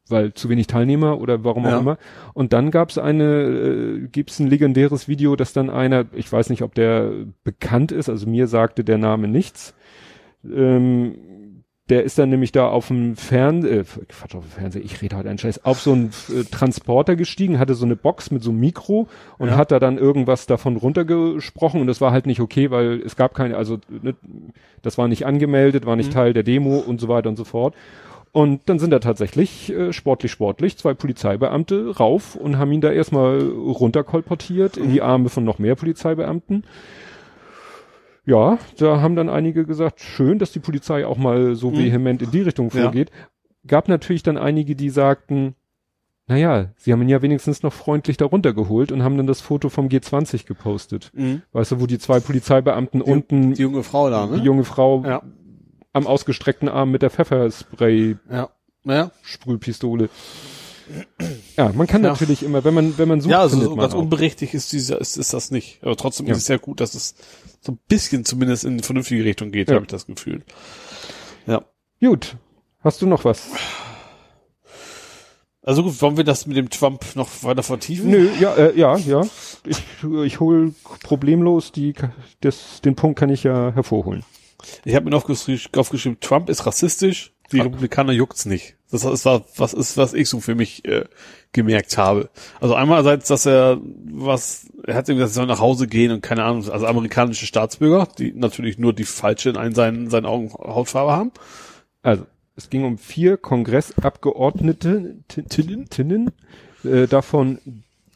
[0.08, 1.78] weil zu wenig Teilnehmer oder warum auch Ja.
[1.78, 1.98] immer.
[2.34, 6.62] Und dann gab's eine, äh, gibt's ein legendäres Video, dass dann einer, ich weiß nicht,
[6.62, 7.12] ob der
[7.44, 9.74] bekannt ist, also mir sagte der Name nichts.
[10.44, 11.14] Ähm,
[11.88, 15.16] der ist dann nämlich da auf dem Fern, äh, Quatsch, auf dem Fernseher, ich rede
[15.16, 18.50] heute einen Scheiß, auf so einen äh, Transporter gestiegen, hatte so eine Box mit so
[18.50, 19.08] einem Mikro
[19.38, 19.56] und Ja.
[19.56, 23.34] hat da dann irgendwas davon runtergesprochen und das war halt nicht okay, weil es gab
[23.34, 24.14] keine, also ne,
[24.82, 26.14] das war nicht angemeldet, war nicht Mhm.
[26.14, 27.74] Teil der Demo und so weiter und so fort.
[28.34, 32.90] Und dann sind da tatsächlich äh, sportlich, sportlich zwei Polizeibeamte rauf und haben ihn da
[32.90, 36.64] erstmal runterkolportiert in die Arme von noch mehr Polizeibeamten.
[38.24, 41.78] Ja, da haben dann einige gesagt, schön, dass die Polizei auch mal so Mhm.
[41.78, 42.82] vehement in die Richtung Ja.
[42.82, 43.10] vorgeht.
[43.66, 45.54] Gab natürlich dann einige, die sagten,
[46.28, 49.68] naja, sie haben ihn ja wenigstens noch freundlich darunter geholt und haben dann das Foto
[49.68, 51.10] vom G20 gepostet.
[51.14, 51.42] Mhm.
[51.52, 54.38] Weißt du, wo die zwei Polizeibeamten Die, unten die junge Frau da, ne?
[54.38, 55.22] die junge Frau Ja.
[55.92, 58.50] am ausgestreckten Arm mit der Pfefferspray Ja.
[58.84, 59.10] Naja.
[59.22, 60.08] Sprühpistole.
[61.56, 62.10] Ja, man kann Ja.
[62.10, 65.16] natürlich immer, wenn man, wenn man sucht, Ja, also so ganz unberechtigt ist dieser, ist,
[65.16, 65.78] ist das nicht.
[65.82, 66.32] Aber trotzdem Ja.
[66.32, 67.14] ist es sehr gut, dass es
[67.60, 69.74] so ein bisschen zumindest in eine vernünftige Richtung geht, Ja.
[69.76, 70.42] habe ich das Gefühl.
[71.46, 71.64] Ja.
[72.00, 72.36] Gut.
[72.80, 73.42] Hast du noch was?
[75.64, 78.10] Also gut, wollen wir das mit dem Trump noch weiter vertiefen?
[78.10, 79.22] Nö, ja, äh, ja, ja.
[79.64, 79.78] Ich,
[80.24, 80.74] ich hol
[81.04, 81.94] problemlos die,
[82.40, 84.24] das, den Punkt kann ich ja hervorholen.
[84.84, 87.60] Ich habe mir noch aufgeschrieben, aufgeschrieben, Trump ist rassistisch, die.
[87.60, 88.76] Republikaner juckt's nicht.
[88.92, 91.04] Das ist was, was ist, was ich so für mich äh,
[91.52, 92.28] gemerkt habe.
[92.60, 96.20] Also einerseits, dass er was, er hat irgendwie gesagt, er soll nach Hause gehen und
[96.22, 100.52] keine Ahnung, also amerikanische Staatsbürger, die natürlich nur die falsche in einen seinen, seinen Augen
[100.52, 101.32] Hautfarbe haben.
[102.02, 106.30] Also, es ging um vier Kongressabgeordnete, Ti- Tinnen, Tinnen
[106.84, 107.58] äh, davon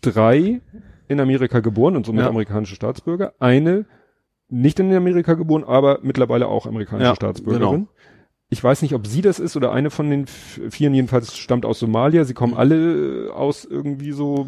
[0.02, 0.60] drei
[1.08, 2.28] in Amerika geboren und somit Ja.
[2.28, 3.32] amerikanische Staatsbürger.
[3.38, 3.86] Eine
[4.48, 7.70] nicht in Amerika geboren, aber mittlerweile auch amerikanische Ja, Staatsbürgerin.
[7.70, 7.88] genau.
[8.48, 11.80] Ich weiß nicht, ob sie das ist oder eine von den vieren jedenfalls stammt aus
[11.80, 12.24] Somalia.
[12.24, 14.46] Sie kommen alle äh, aus irgendwie so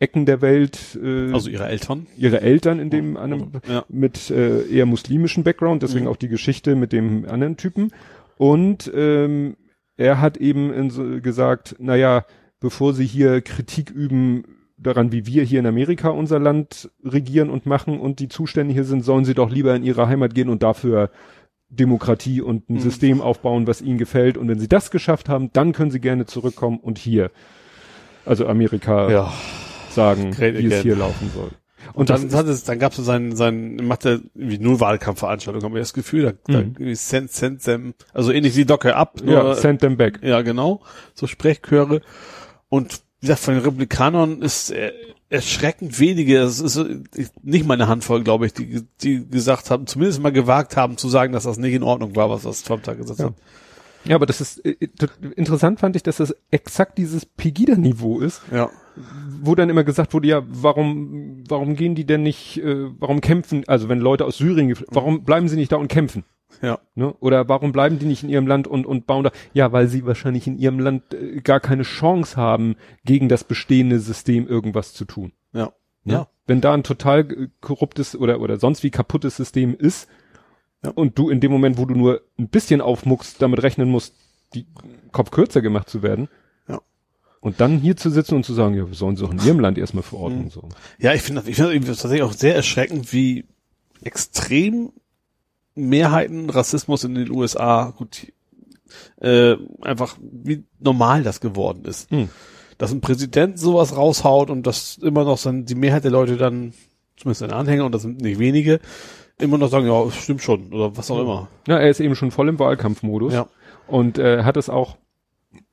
[0.00, 0.98] Ecken der Welt.
[1.00, 2.06] Äh, Also ihre Eltern.
[2.16, 3.84] ihre Eltern in dem einem Ja.
[3.88, 6.10] mit äh, eher muslimischen Background, deswegen Mhm.
[6.10, 7.92] auch die Geschichte mit dem anderen Typen.
[8.36, 9.56] Und ähm,
[9.96, 12.24] er hat eben in so gesagt, naja,
[12.60, 14.44] bevor sie hier Kritik üben,
[14.76, 18.84] daran, wie wir hier in Amerika unser Land regieren und machen und die Zustände hier
[18.84, 21.10] sind, sollen sie doch lieber in ihre Heimat gehen und dafür
[21.70, 22.80] Demokratie und ein Mhm.
[22.80, 24.36] System aufbauen, was ihnen gefällt.
[24.38, 27.30] Und wenn sie das geschafft haben, dann können sie gerne zurückkommen und hier,
[28.24, 29.32] also Amerika, Ja.
[29.90, 30.82] sagen, Great wie es again.
[30.82, 31.50] hier laufen soll.
[31.94, 34.80] Und, das dann hat es, dann gab es so seinen, seinen, macht er irgendwie nur
[34.80, 36.64] Wahlkampfveranstaltungen, haben wir das Gefühl, da, da Mhm.
[36.74, 40.20] irgendwie send, send them, also ähnlich wie Docke ab, ja, nur, send them back.
[40.22, 40.82] ja, genau,
[41.14, 42.00] so Sprechchöre.
[42.68, 44.70] Und wie gesagt, von den Republikanern ist
[45.30, 46.80] erschreckend wenige, es ist
[47.42, 51.08] nicht mal eine Handvoll, glaube ich, die, die gesagt haben, zumindest mal gewagt haben zu
[51.08, 53.26] sagen, dass das nicht in Ordnung war, was das Trump da gesagt Ja.
[53.26, 53.34] hat.
[54.04, 54.88] Ja, aber das ist, äh, äh,
[55.36, 58.70] interessant fand ich, dass das exakt dieses Pegida-Niveau ist, Ja.
[59.40, 63.64] Wo dann immer gesagt wurde, ja, warum, warum gehen die denn nicht, äh, warum kämpfen,
[63.66, 66.24] also wenn Leute aus Syrien, warum bleiben sie nicht da und kämpfen?
[66.62, 66.78] Ja.
[66.94, 67.14] Ne?
[67.20, 70.06] Oder warum bleiben die nicht in ihrem Land und, und bauen da, ja, weil sie
[70.06, 75.04] wahrscheinlich in ihrem Land äh, gar keine Chance haben, gegen das bestehende System irgendwas zu
[75.04, 75.32] tun.
[75.52, 75.72] Ja.
[76.04, 76.14] Ne?
[76.14, 76.28] Ja.
[76.46, 80.08] Wenn da ein total äh, korruptes oder, oder sonst wie kaputtes System ist
[80.82, 80.90] Ja.
[80.90, 84.14] und du in dem Moment, wo du nur ein bisschen aufmuckst, damit rechnen musst,
[84.54, 84.66] die
[85.12, 86.28] Kopf kürzer gemacht zu werden.
[87.40, 89.60] Und dann hier zu sitzen und zu sagen, ja, wir sollen sie auch in ihrem
[89.60, 90.08] Land erstmal Mhm.
[90.08, 90.70] Verordnung sorgen.
[90.98, 93.44] Ja, ich finde ich finde das tatsächlich auch sehr erschreckend, wie
[94.02, 94.92] extrem
[95.74, 98.32] Mehrheiten Rassismus in den USA gut
[99.20, 102.10] äh, einfach wie normal das geworden ist.
[102.10, 102.28] Hm.
[102.78, 106.72] Dass ein Präsident sowas raushaut und dass immer noch dann die Mehrheit der Leute dann,
[107.16, 108.80] zumindest seine Anhänger, und das sind nicht wenige,
[109.38, 111.48] immer noch sagen, ja, stimmt schon, oder was auch immer.
[111.66, 113.32] Ja, er ist eben schon voll im Wahlkampfmodus.
[113.32, 113.48] Ja.
[113.86, 114.96] Und äh, hat es auch,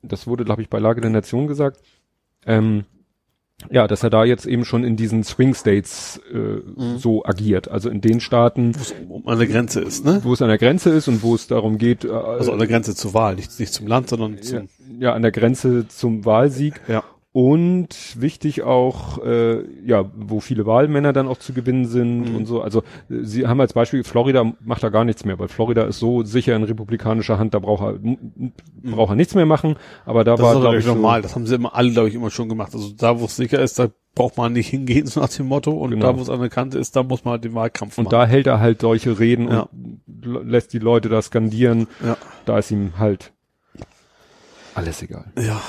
[0.08, 1.80] das wurde, glaube ich, bei Lage der Nation gesagt,
[2.46, 2.84] ähm,
[3.70, 6.60] ja, dass er da jetzt eben schon in diesen Swing States äh,
[6.98, 7.68] so agiert.
[7.68, 10.20] Also in den Staaten, Wo es um, an der Grenze ist, ne?
[10.24, 12.68] wo es an der Grenze ist und wo es darum geht, äh, Also an der
[12.68, 16.24] Grenze zur Wahl, nicht, nicht zum Land, sondern ja, zum, ja, an der Grenze zum
[16.24, 16.80] Wahlsieg.
[16.88, 17.02] ja.
[17.38, 22.34] Und wichtig auch, äh, ja, wo viele Wahlmänner dann auch zu gewinnen sind Mhm.
[22.36, 22.62] und so.
[22.62, 22.78] Also
[23.10, 26.22] äh, sie haben als Beispiel, Florida macht da gar nichts mehr, weil Florida ist so
[26.22, 28.52] sicher in republikanischer Hand, da braucht er, m- m-
[28.94, 29.76] braucht er nichts mehr machen.
[30.06, 30.36] Aber da Mhm.
[30.38, 31.20] Das war, glaube glaube ich, so, normal.
[31.20, 32.72] Das haben sie immer alle, glaube ich, immer schon gemacht.
[32.74, 35.72] Also da, wo es sicher ist, da braucht man nicht hingehen, so nach dem Motto.
[35.72, 36.06] Und Genau.
[36.12, 38.12] da, wo es an der Kante ist, da muss man halt den Wahlkampf und machen.
[38.12, 39.68] da hält er halt solche Reden Ja.
[39.70, 41.86] und lässt die Leute da skandieren.
[42.02, 42.16] ja.
[42.46, 43.32] Da ist ihm halt
[44.74, 45.26] alles egal.
[45.38, 45.60] ja.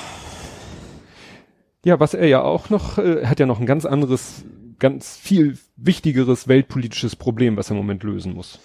[1.88, 4.44] Ja, was er ja auch noch, äh, hat ja noch ein ganz anderes,
[4.78, 8.58] ganz viel wichtigeres weltpolitisches Problem, was er im Moment lösen muss.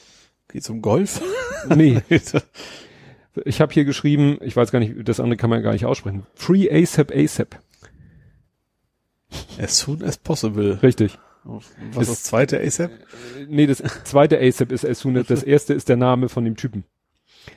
[0.49, 1.21] Geht's um Golf?
[1.73, 2.01] Nee,
[3.45, 6.27] Ich habe hier geschrieben, ich weiß gar nicht, das andere kann man gar nicht aussprechen.
[6.35, 7.57] Free ASAP ASAP.
[9.57, 10.77] as soon as possible.
[10.83, 11.17] Richtig.
[11.45, 11.63] Was
[12.01, 12.91] Ist- das zweite ASAP?
[13.47, 16.57] Nee, das zweite ASAP ist as soon as, das erste ist der Name von dem
[16.57, 16.83] Typen.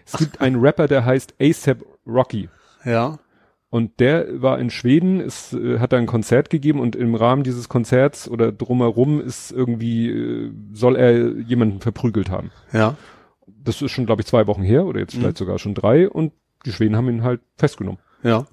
[0.04, 2.48] Es gibt einen Rapper, der heißt ASAP Rocky.
[2.84, 3.18] Ja.
[3.76, 7.42] Und der war in Schweden, ist, äh, hat da ein Konzert gegeben und im Rahmen
[7.42, 12.52] dieses Konzerts oder drumherum ist irgendwie, äh, soll er jemanden verprügelt haben.
[12.72, 12.96] Ja.
[13.46, 16.32] Das ist schon, glaube ich, zwei Wochen her oder jetzt vielleicht sogar schon drei und
[16.64, 18.00] die Schweden haben ihn halt festgenommen.
[18.22, 18.46] Ja.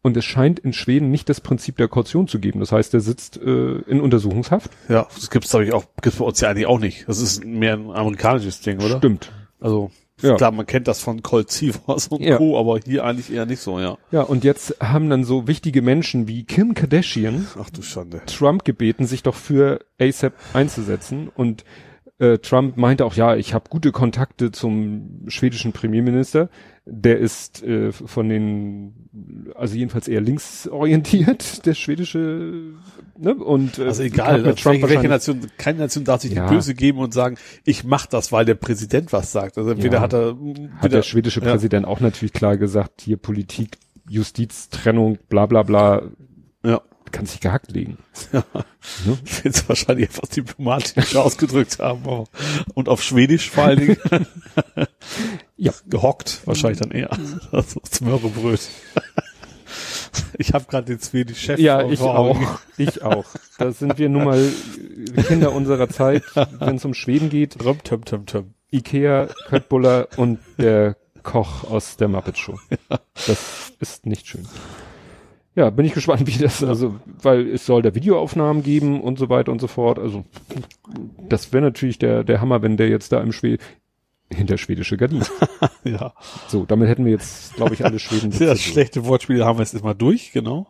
[0.00, 2.60] Und es scheint in Schweden nicht das Prinzip der Kaution zu geben.
[2.60, 4.70] Das heißt, er sitzt äh, in Untersuchungshaft.
[4.88, 5.08] Ja.
[5.12, 7.08] Das gibt's, glaube ich, auch, gibt's bei uns ja eigentlich auch nicht.
[7.08, 8.98] Das ist mehr ein amerikanisches Ding, oder?
[8.98, 9.32] Stimmt.
[9.58, 9.90] Also,
[10.22, 10.34] Ja.
[10.36, 12.36] klar, man kennt das von Colt Seavers und Ja.
[12.38, 13.96] Co., aber hier eigentlich eher nicht so, ja.
[14.10, 18.22] Ja, und jetzt haben dann so wichtige Menschen wie Kim Kardashian Ach du Schande.
[18.26, 21.30] Trump gebeten, sich doch für ASAP einzusetzen.
[21.34, 21.64] Und
[22.18, 26.48] äh, Trump meinte auch, ja, ich habe gute Kontakte zum schwedischen Premierminister.
[26.84, 32.72] Der ist äh, von den, also jedenfalls eher linksorientiert, der schwedische,
[33.18, 33.34] ne?
[33.34, 36.46] Und äh, Also egal, mit welche, Trump welche Nation, keine Nation darf sich Ja.
[36.48, 39.58] die Böse geben und sagen, ich mach das, weil der Präsident was sagt.
[39.58, 40.00] Also entweder Ja.
[40.02, 41.50] hat er, hat wieder, der schwedische ja.
[41.50, 46.02] Präsident auch natürlich klar gesagt, hier Politik, Justiz, Trennung, bla bla bla,
[46.64, 46.80] Ja.
[47.12, 47.98] kann sich gehackt legen.
[48.32, 48.44] Ja.
[49.24, 52.02] Ich will es wahrscheinlich etwas diplomatisch ausgedrückt haben.
[52.04, 52.24] aber-
[52.74, 53.96] Und auf Schwedisch vor allen Dingen.
[55.56, 55.72] Ja.
[55.86, 57.10] Gehockt wahrscheinlich dann eher.
[57.50, 58.60] Das ist Mörrebröt.
[60.38, 62.46] Ich habe gerade den Schwedisch-Chef Ja, vor- ich vor Augen.
[62.46, 62.58] auch.
[62.78, 63.24] Ich auch.
[63.58, 64.48] Da sind wir nun mal
[65.26, 66.22] Kinder unserer Zeit,
[66.60, 67.64] wenn es um Schweden geht.
[67.64, 68.54] Röm, töm, töm, töm.
[68.70, 72.58] Ikea, Köttbullar und der Koch aus der Muppet Show.
[73.26, 74.46] Das ist nicht schön.
[75.56, 79.28] Ja, bin ich gespannt, wie das, also, weil es soll da Videoaufnahmen geben und so
[79.28, 79.98] weiter und so fort.
[79.98, 80.24] Also,
[81.28, 83.60] das wäre natürlich der, der Hammer, wenn der jetzt da im Schwed
[84.32, 85.26] hinter schwedische Gardinen.
[85.84, 86.12] Ja.
[86.48, 88.30] So, damit hätten wir jetzt, glaube ich, alle Schweden.
[88.32, 90.66] Sehr schlechte Wortspiele haben wir jetzt erstmal durch, genau.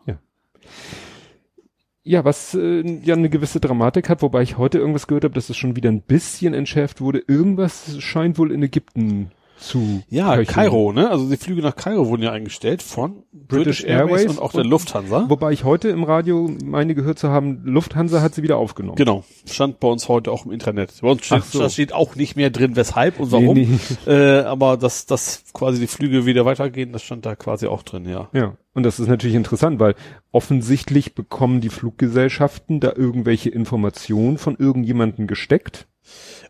[2.05, 5.51] Ja, was äh, ja eine gewisse Dramatik hat, wobei ich heute irgendwas gehört habe, dass
[5.51, 7.23] es schon wieder ein bisschen entschärft wurde.
[7.27, 10.55] Irgendwas scheint wohl in Ägypten zu Ja, köcheln.
[10.55, 11.11] Kairo, ne?
[11.11, 15.27] Also die Flüge nach Kairo wurden ja eingestellt von British, Airways, und auch der Lufthansa.
[15.29, 18.97] Wobei ich heute im Radio meine gehört zu haben, Lufthansa hat sie wieder aufgenommen.
[18.97, 20.93] Genau, stand bei uns heute auch im Internet.
[21.01, 21.69] Bei uns steht, so.
[21.69, 23.55] steht auch nicht mehr drin, weshalb und warum.
[23.57, 23.69] Nee,
[24.07, 28.09] Äh, aber dass, dass quasi die Flüge wieder weitergehen, das stand da quasi auch drin,
[28.09, 28.29] ja.
[28.33, 29.95] Ja, und das ist natürlich interessant, weil
[30.31, 35.89] offensichtlich bekommen die Fluggesellschaften da irgendwelche Informationen von irgendjemandem gesteckt.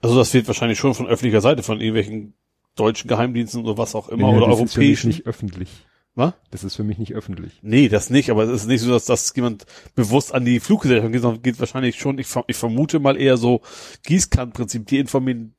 [0.03, 2.35] Also das wird wahrscheinlich schon von öffentlicher Seite, von irgendwelchen
[2.79, 5.09] deutschen Geheimdiensten oder was auch immer Ja, oder das ist für mich europäischen.
[5.09, 5.69] nicht öffentlich.
[6.15, 6.33] Was?
[6.51, 7.61] Das ist für mich nicht öffentlich.
[7.63, 11.13] Nee, das nicht, aber es ist nicht so, dass das jemand bewusst an die Fluggesellschaft
[11.13, 13.61] geht, sondern geht wahrscheinlich schon, ich, ich vermute mal eher so
[14.05, 15.55] Gießkannenprinzip, die informieren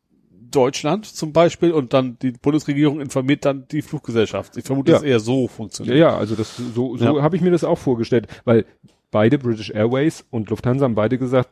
[0.51, 4.57] Deutschland zum Beispiel und dann die Bundesregierung informiert dann die Fluggesellschaft.
[4.57, 4.97] Ich vermute, Ja.
[4.97, 5.97] dass eher so Ja, funktioniert.
[5.97, 7.21] ja, also das so so Ja.
[7.21, 8.65] habe ich mir das auch vorgestellt, weil
[9.11, 11.51] beide British Airways und Lufthansa haben beide gesagt,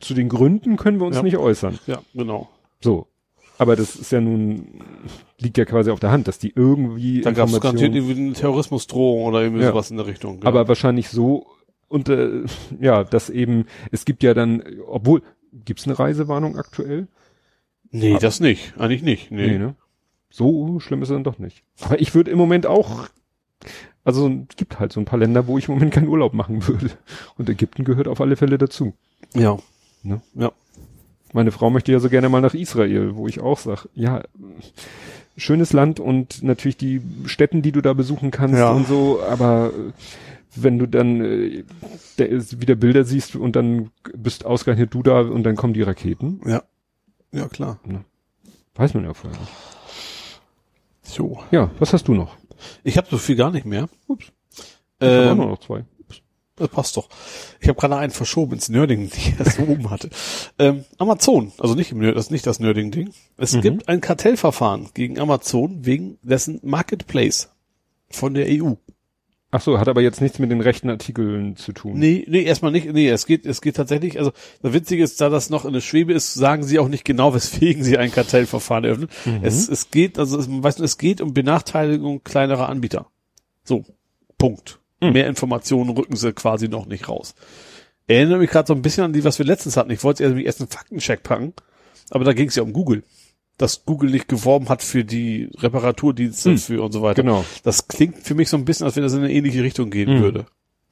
[0.00, 1.22] zu den Gründen können wir uns Ja.
[1.22, 1.78] nicht äußern.
[1.86, 2.48] Ja, genau.
[2.80, 3.06] So.
[3.58, 4.80] Aber das ist ja nun
[5.38, 8.32] liegt ja quasi auf der Hand, dass die irgendwie Da gab es garantiert irgendwie eine
[8.32, 9.70] Terrorismusdrohung oder irgendwie Ja.
[9.70, 10.38] sowas in der Richtung.
[10.40, 10.48] genau.
[10.48, 11.46] aber wahrscheinlich so
[11.88, 12.44] und äh,
[12.80, 17.08] ja, dass eben es gibt ja dann obwohl gibt's eine Reisewarnung aktuell?
[17.90, 18.74] nee, das nicht.
[18.78, 19.30] Eigentlich nicht.
[19.30, 19.46] Nee.
[19.48, 19.74] Nee, ne?
[20.30, 21.62] So schlimm ist es dann doch nicht.
[21.80, 23.08] Aber ich würde im Moment auch,
[24.04, 26.66] also es gibt halt so ein paar Länder, wo ich im Moment keinen Urlaub machen
[26.68, 26.90] würde.
[27.38, 28.92] Und Ägypten gehört auf alle Fälle dazu.
[29.34, 29.58] Ja.
[30.02, 30.20] Ne?
[30.34, 30.52] Ja.
[31.32, 34.22] Meine Frau möchte ja so gerne mal nach Israel, wo ich auch sag, ja,
[35.36, 38.70] schönes Land und natürlich die Städten, die du da besuchen kannst Ja.
[38.72, 39.92] und so, aber äh,
[40.56, 41.64] wenn du dann äh,
[42.18, 46.40] der, wieder Bilder siehst und dann bist ausgerechnet du da und dann kommen die Raketen,
[46.46, 46.62] Ja.
[47.30, 47.78] Ja, klar.
[48.74, 49.52] weiß man ja vorher nicht.
[51.02, 51.38] So.
[51.50, 52.36] Ja, was hast du noch?
[52.84, 53.88] Ich habe so viel gar nicht mehr.
[54.08, 54.26] Ups.
[55.00, 55.84] Ich hab auch Ähm, nur noch zwei.
[56.58, 57.08] Das passt doch.
[57.60, 60.10] Ich habe gerade einen verschoben ins Nerding, die ich erst oben hatte.
[60.58, 63.10] Ähm, Amazon, also nicht im Nerd, das ist nicht das Nerding-Ding.
[63.36, 63.60] Es Mhm.
[63.60, 67.50] gibt ein Kartellverfahren gegen Amazon wegen dessen Marketplace
[68.10, 68.74] von der EU.
[69.50, 71.98] Ach so, hat aber jetzt nichts mit den rechten Artikeln zu tun.
[71.98, 72.92] Nee, nee, erstmal nicht.
[72.92, 75.80] Nee, es geht, es geht tatsächlich, also das Witzige ist, da das noch in der
[75.80, 79.08] Schwebe ist, sagen sie auch nicht genau, weswegen sie ein Kartellverfahren eröffnen.
[79.40, 83.06] Es, es geht, also es, weißt du, es geht um Benachteiligung kleinerer Anbieter.
[83.64, 83.84] So,
[84.36, 84.80] Punkt.
[85.00, 87.34] Mehr Informationen rücken sie quasi noch nicht raus.
[88.08, 89.90] Erinnere mich gerade so ein bisschen an die, was wir letztens hatten.
[89.90, 91.52] Ich wollte irgendwie erst einen Faktencheck packen,
[92.10, 93.04] aber da ging es ja um Google.
[93.58, 96.58] Dass Google nicht geworben hat für die Reparaturdienste Hm.
[96.58, 97.22] für und so weiter.
[97.22, 97.44] Genau.
[97.64, 100.16] Das klingt für mich so ein bisschen, als wenn das in eine ähnliche Richtung gehen
[100.18, 100.22] Mhm.
[100.22, 100.46] würde.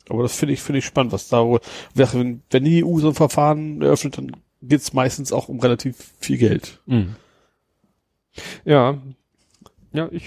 [0.08, 1.60] Aber das finde ich, finde ich spannend, was da wohl,
[1.94, 4.32] wenn, wenn die EU so ein Verfahren eröffnet, dann
[4.62, 6.80] geht's meistens auch um relativ viel Geld.
[6.86, 7.16] Mhm.
[8.64, 8.98] Ja.
[9.92, 10.24] Ja, ich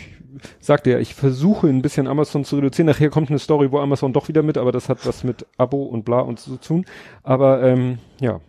[0.60, 2.88] sagte ja, ich versuche ein bisschen Amazon zu reduzieren.
[2.88, 5.84] Nachher kommt eine Story, wo Amazon doch wieder mit, aber das hat was mit Abo
[5.84, 6.86] und bla und so zu tun.
[7.24, 8.42] Aber ähm, ja.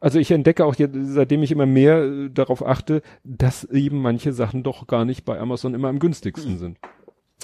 [0.00, 4.32] Also ich entdecke auch jetzt, seitdem ich immer mehr äh, darauf achte, dass eben manche
[4.34, 6.78] Sachen doch gar nicht bei Amazon immer am günstigsten sind.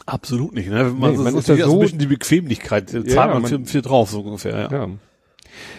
[0.07, 0.85] Absolut nicht, ne?
[0.85, 3.65] Nee, man ist ja also so- ein bisschen die Bequemlichkeit, Ja, zahlt man, man- viel,
[3.67, 4.71] viel drauf, so ungefähr, ja.
[4.73, 4.89] Ja.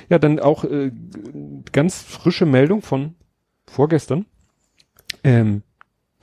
[0.10, 0.92] Ja, dann auch äh,
[1.72, 3.16] ganz frische Meldung von
[3.68, 4.26] vorgestern.
[5.24, 5.62] Ähm,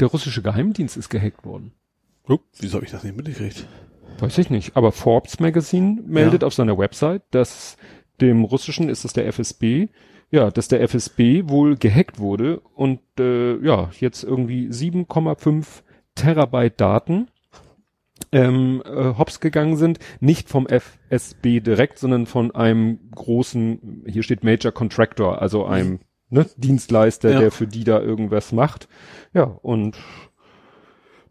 [0.01, 1.73] der russische Geheimdienst ist gehackt worden.
[2.27, 3.67] Upp, Wieso habe ich das nicht mitgekriegt?
[4.19, 4.77] Weiß ich nicht.
[4.77, 6.47] Aber Forbes Magazine meldet Ja.
[6.47, 7.77] auf seiner Website, dass
[8.21, 9.89] dem russischen ist es der FSB,
[10.31, 15.83] ja, dass der FSB wohl gehackt wurde und äh, ja, jetzt irgendwie 7,5
[16.15, 17.29] Terabyte Daten
[18.33, 24.45] ähm, äh, hops gegangen sind, nicht vom FSB direkt, sondern von einem großen, hier steht
[24.45, 26.01] Major Contractor, also einem
[26.31, 27.41] ne, Dienstleister, Ja.
[27.41, 28.89] der für die da irgendwas macht.
[29.35, 29.97] Ja, und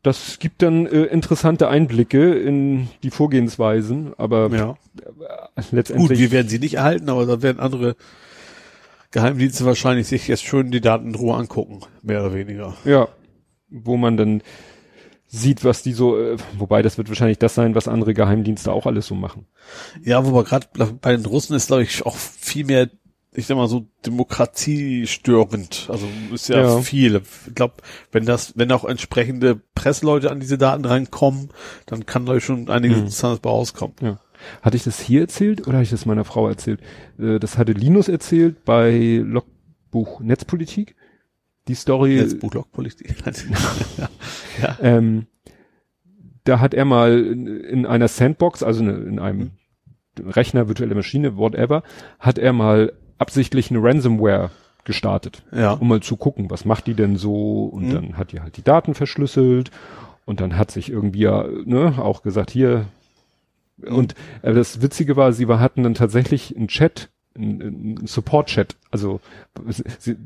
[0.03, 4.71] das gibt dann äh, interessante Einblicke in die Vorgehensweisen, aber Ja.
[5.01, 7.95] äh, Gut, letztendlich wir werden sie nicht erhalten, aber da werden andere
[9.11, 12.75] Geheimdienste wahrscheinlich sich jetzt schön die Daten in Ruhe angucken, mehr oder weniger.
[12.85, 13.07] ja,
[13.69, 14.41] wo man dann
[15.29, 18.85] sieht, was die so, äh, wobei das wird wahrscheinlich das sein, was andere Geheimdienste auch
[18.85, 19.45] alles so machen.
[20.03, 20.67] Ja, wobei gerade
[21.01, 22.89] bei den Russen ist, glaube ich, auch viel mehr,
[23.37, 25.87] ich sag mal so, demokratiestörend.
[25.91, 26.81] Also ist ja, Ja.
[26.81, 27.21] viel.
[27.47, 27.75] Ich glaube,
[28.11, 31.49] wenn das, wenn auch entsprechende Pressleute an diese Daten reinkommen,
[31.85, 33.03] dann kann da schon einiges Mhm.
[33.03, 33.95] Interessantes bei rauskommen.
[34.01, 34.19] Ja.
[34.61, 36.79] Hatte ich das hier erzählt oder habe ich das meiner Frau erzählt?
[37.19, 40.95] Äh, Das hatte Linus erzählt bei Logbuch Netzpolitik.
[41.67, 43.15] Die Story, Netzbuchlogpolitik.
[43.99, 44.09] ja.
[44.61, 44.77] ja.
[44.81, 45.27] ähm,
[46.43, 49.51] da hat er mal in, in einer Sandbox, also ne- in einem
[50.19, 51.83] Rechner, virtuelle Maschine, whatever,
[52.19, 54.51] hat er mal absichtlich eine Ransomware
[54.83, 55.71] gestartet, Ja.
[55.73, 57.93] um mal zu gucken, was macht die denn so und Mhm.
[57.93, 59.71] dann hat die halt die Daten verschlüsselt
[60.25, 62.85] und dann hat sich irgendwie ja, ne, auch gesagt, hier
[63.85, 68.75] und äh, das Witzige war, sie war, hatten dann tatsächlich einen Chat ein, ein Support-Chat.
[68.91, 69.19] Also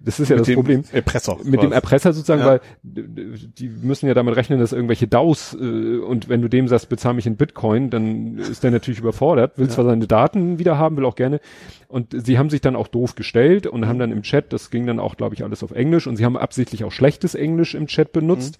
[0.04, 0.84] das ist ja Mit das Problem.
[0.92, 1.38] Erpresser.
[1.44, 2.48] Mit dem Erpresser sozusagen, Ja.
[2.48, 6.90] weil die müssen ja damit rechnen, dass irgendwelche DAOs äh, und wenn du dem sagst,
[6.90, 10.98] bezahl mich in Bitcoin, dann ist der natürlich überfordert, will zwar seine Daten wieder haben,
[10.98, 11.40] will auch gerne.
[11.88, 14.86] Und sie haben sich dann auch doof gestellt und haben dann im Chat, das ging
[14.86, 17.88] dann auch, glaube ich, alles auf Englisch und sie haben absichtlich auch schlechtes Englisch im
[17.88, 18.60] Chat benutzt.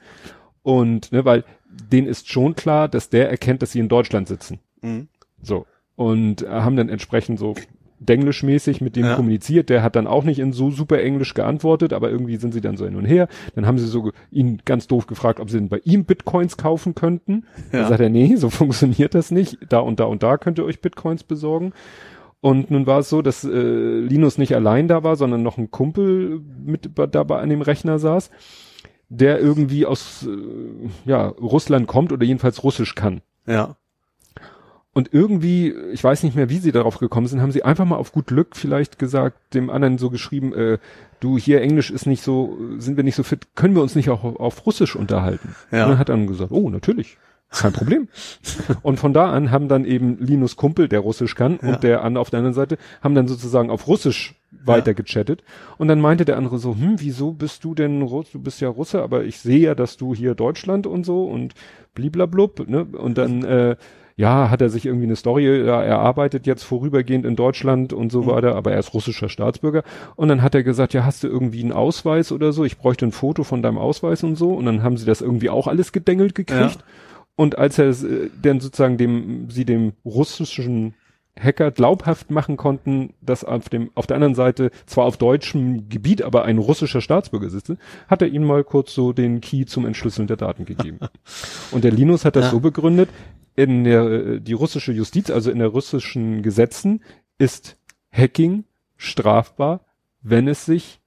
[0.64, 1.44] Und, ne, weil
[1.92, 4.60] denen ist schon klar, dass der erkennt, dass sie in Deutschland sitzen.
[4.82, 5.08] Mhm.
[5.42, 5.66] So.
[5.96, 7.56] Und haben dann entsprechend so
[8.02, 9.16] denglischmäßig mit dem Ja.
[9.16, 9.70] kommuniziert.
[9.70, 12.76] Der hat dann auch nicht in so super Englisch geantwortet, aber irgendwie sind sie dann
[12.78, 13.28] so hin und her.
[13.56, 16.96] Dann haben sie so ihn ganz doof gefragt, ob sie denn bei ihm Bitcoins kaufen
[16.96, 17.46] könnten.
[17.72, 17.80] Ja.
[17.82, 19.58] Dann sagt er, nee, so funktioniert das nicht.
[19.70, 21.74] Da und da und da könnt ihr euch Bitcoins besorgen.
[22.42, 23.50] Und nun war es so, dass äh,
[24.00, 28.00] Linus nicht allein da war, sondern noch ein Kumpel mit bei- dabei an dem Rechner
[28.00, 28.32] saß,
[29.10, 33.22] der irgendwie aus äh, ja, Russland kommt oder jedenfalls Russisch kann.
[33.46, 33.76] Ja.
[34.94, 37.96] Und irgendwie, ich weiß nicht mehr, wie sie darauf gekommen sind, haben sie einfach mal
[37.96, 40.80] auf gut Glück vielleicht gesagt, dem anderen so geschrieben, äh,
[41.22, 44.10] du hier Englisch ist nicht so, sind wir nicht so fit, können wir uns nicht
[44.10, 45.56] auch auf, Russisch unterhalten?
[45.72, 45.86] Ja.
[45.86, 47.18] Und dann hat er dann gesagt, oh, natürlich.
[47.52, 48.08] Kein Problem.
[48.82, 51.70] und von da an haben dann eben Linus Kumpel, der Russisch kann, Ja.
[51.70, 55.44] und der andere auf der anderen Seite, haben dann sozusagen auf Russisch weiter gechattet.
[55.78, 58.32] Und dann meinte der andere so, hm, wieso bist du denn Russ?
[58.32, 61.54] Du bist ja Russe, aber ich sehe ja, dass du hier Deutschland und so und
[61.96, 62.86] bliblablub, ne?
[62.86, 63.76] Und dann, äh,
[64.22, 68.12] ja, hat er sich irgendwie eine Story, ja, er arbeitet jetzt vorübergehend in Deutschland und
[68.12, 69.82] so weiter, aber er ist russischer Staatsbürger.
[70.16, 72.64] Und dann hat er gesagt, ja, hast du irgendwie einen Ausweis oder so?
[72.64, 74.54] Ich bräuchte ein Foto von deinem Ausweis und so.
[74.54, 76.76] Und dann haben sie das irgendwie auch alles gedengelt gekriegt.
[76.76, 76.84] Ja.
[77.36, 80.94] Und als er äh, dann sozusagen dem, sie dem russischen
[81.40, 86.22] Hacker glaubhaft machen konnten, dass auf dem, auf der anderen Seite zwar auf deutschem Gebiet,
[86.22, 90.28] aber ein russischer Staatsbürger sitze, hat er ihm mal kurz so den Key zum Entschlüsseln
[90.28, 91.00] der Daten gegeben.
[91.72, 92.52] Und der Linus hat das Ja.
[92.52, 93.10] so begründet,
[93.56, 97.02] in der, die russische Justiz, also in der russischen Gesetzen,
[97.38, 97.78] ist
[98.12, 98.64] Hacking
[98.98, 99.82] strafbar,
[100.22, 101.00] wenn es sich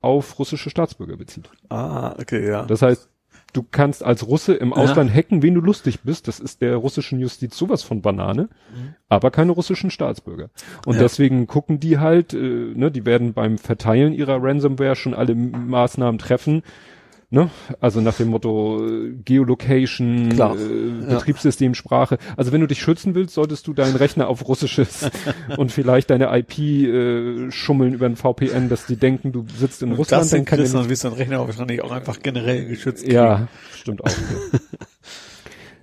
[0.00, 1.50] auf russische Staatsbürger bezieht.
[1.68, 2.64] Ah, okay, ja.
[2.64, 3.08] Das heißt,
[3.52, 6.28] du kannst als Russe im Ausland hacken, wen du lustig bist.
[6.28, 8.48] Das ist der russischen Justiz sowas von Banane,
[9.08, 10.50] aber keine russischen Staatsbürger.
[10.86, 11.00] Und Ja.
[11.00, 16.18] deswegen gucken die halt, äh, ne, die werden beim Verteilen ihrer Ransomware schon alle Maßnahmen
[16.18, 16.62] treffen.
[17.32, 17.48] Ne?
[17.78, 20.56] Also nach dem Motto äh, Geolocation, Klar.
[20.58, 21.06] äh.
[21.14, 22.18] Betriebssystemsprache.
[22.36, 25.08] Also wenn du dich schützen willst, solltest du deinen Rechner auf Russisches
[25.56, 29.92] und vielleicht deine IP äh, schummeln über ein VPN, dass die denken, du sitzt in
[29.92, 30.22] Russland.
[30.22, 33.06] das sind kann ja Chris, dann wirst du dein Rechner wahrscheinlich auch einfach generell geschützt.
[33.06, 34.10] ja, stimmt auch.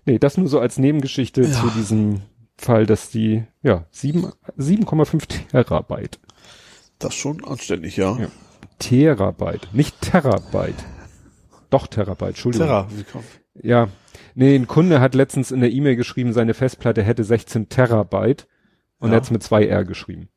[0.06, 1.52] Nee, das nur so als Nebengeschichte Ja.
[1.52, 2.22] zu diesem
[2.58, 6.18] Fall, dass die, ja, sieben- 7,5 Terabyte.
[6.98, 8.18] Das ist schon anständig, ja.
[8.18, 8.28] Ja.
[8.80, 10.76] Terabyte, nicht Terabyte.
[11.70, 12.68] Doch Terabyte, Entschuldigung.
[12.68, 12.88] Terra?
[13.62, 13.88] Ja.
[14.36, 18.48] Nee, ein Kunde hat letztens in der E-Mail geschrieben, seine Festplatte hätte 16 Terabyte
[19.00, 19.16] und Ja.
[19.16, 20.30] er hat's mit zwei R geschrieben.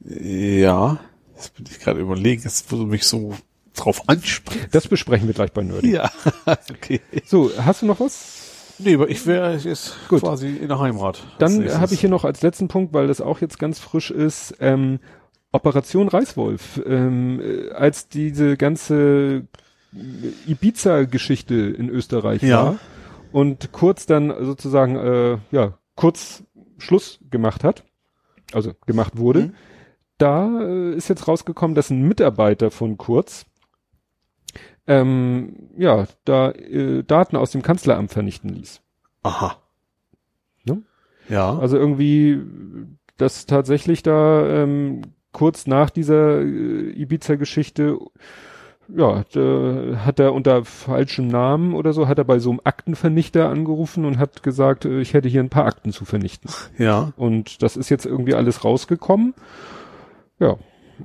[0.00, 0.98] Ja.
[1.34, 3.34] Jetzt bin ich gerade überlegen, jetzt wo du mich so
[3.74, 4.68] drauf ansprichst.
[4.72, 5.92] Das besprechen wir gleich bei Nerdy.
[5.92, 6.10] Ja,
[6.70, 7.00] okay.
[7.26, 8.74] So, hast du noch was?
[8.78, 10.20] Nee, aber ich wäre jetzt Gut.
[10.20, 11.22] quasi in der Heimat.
[11.38, 14.54] Dann habe ich hier noch als letzten Punkt, weil das auch jetzt ganz frisch ist,
[14.60, 14.98] ähm,
[15.52, 16.80] Operation Reißwolf.
[16.84, 19.46] Ähm, äh, als diese ganze
[20.46, 22.64] Ibiza-Geschichte in Österreich Ja.
[22.64, 22.78] war
[23.32, 26.44] und kurz dann sozusagen, äh, ja, kurz
[26.78, 27.84] Schluss gemacht hat,
[28.52, 29.54] also gemacht wurde, Mhm.
[30.18, 33.46] da äh, ist jetzt rausgekommen, dass ein Mitarbeiter von Kurz
[34.86, 38.82] ähm, ja, da äh, Daten aus dem Kanzleramt vernichten ließ.
[39.22, 39.56] Aha.
[40.64, 40.82] Ne?
[41.30, 41.58] Ja.
[41.58, 42.40] Also irgendwie,
[43.16, 45.00] dass tatsächlich da ähm,
[45.32, 47.98] kurz nach dieser äh, Ibiza-Geschichte,
[48.88, 53.48] ja, da hat er unter falschem Namen oder so, hat er bei so einem Aktenvernichter
[53.48, 56.50] angerufen und hat gesagt, äh, ich hätte hier ein paar Akten zu vernichten.
[56.78, 57.12] ja.
[57.16, 59.34] Und das ist jetzt irgendwie alles rausgekommen.
[60.38, 60.56] Ja.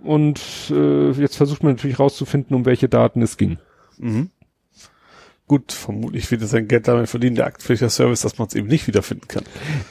[0.04, 3.58] Und äh, jetzt versucht man natürlich rauszufinden, um welche Daten es ging.
[3.98, 4.30] Mhm.
[5.50, 8.68] Gut, vermutlich wird er sein Geld damit verdienen, der aktpflichtiger Service, dass man es eben
[8.68, 9.46] nicht wiederfinden kann.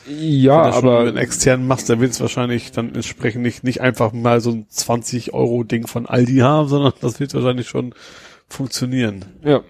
[0.08, 3.80] Ja, Wenn du aber einen externen machst, der will es wahrscheinlich dann entsprechend nicht, nicht
[3.80, 7.92] einfach mal so ein 20 Euro Ding von Aldi haben, sondern das wird wahrscheinlich schon
[8.46, 9.24] funktionieren.
[9.42, 9.62] Ja.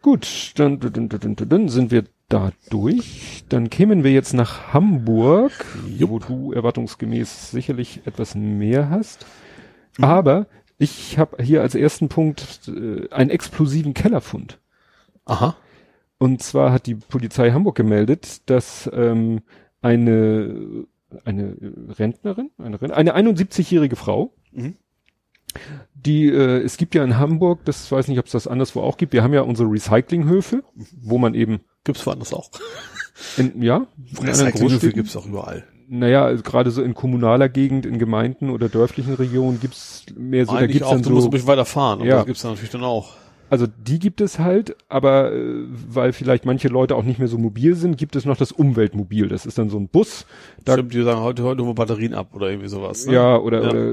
[0.00, 3.44] Gut, dann, dann, dann, dann, dann sind wir da durch.
[3.50, 5.52] Dann kämen wir jetzt nach Hamburg,
[5.98, 9.26] wo du erwartungsgemäß sicherlich etwas mehr hast.
[10.00, 10.46] Aber
[10.78, 14.58] ich habe hier als ersten Punkt äh, einen explosiven Kellerfund.
[15.24, 15.56] Aha.
[16.18, 19.40] Und zwar hat die Polizei Hamburg gemeldet, dass ähm,
[19.80, 20.84] eine
[21.24, 21.56] eine
[21.98, 24.76] Rentnerin, eine, Ren- eine 71-jährige Frau, Mhm.
[25.94, 28.96] die äh, es gibt ja in Hamburg, das weiß nicht, ob es das anderswo auch
[28.96, 29.12] gibt.
[29.12, 30.62] Wir haben ja unsere Recyclinghöfe,
[31.02, 32.50] wo man eben Gibt's woanders auch.
[33.36, 35.64] in, ja, in Recyclinghöfe Großstädten- gibt's auch überall.
[35.88, 40.52] Naja, also gerade so in kommunaler Gegend, in Gemeinden oder dörflichen Regionen gibt's mehr so,
[40.52, 42.00] da Eigentlich gibt's auch, dann du musst so, ein bisschen weiter fahren.
[42.00, 42.16] Ja.
[42.18, 43.16] das gibt's dann natürlich dann auch.
[43.52, 47.36] Also die gibt es halt, aber äh, weil vielleicht manche Leute auch nicht mehr so
[47.36, 49.28] mobil sind, gibt es noch das Umweltmobil.
[49.28, 50.24] Das ist dann so ein Bus,
[50.64, 53.04] da Stimmt, die sagen, heute, heute wir Batterien ab oder irgendwie sowas.
[53.06, 53.12] Ne?
[53.12, 53.68] ja oder, Ja.
[53.68, 53.92] oder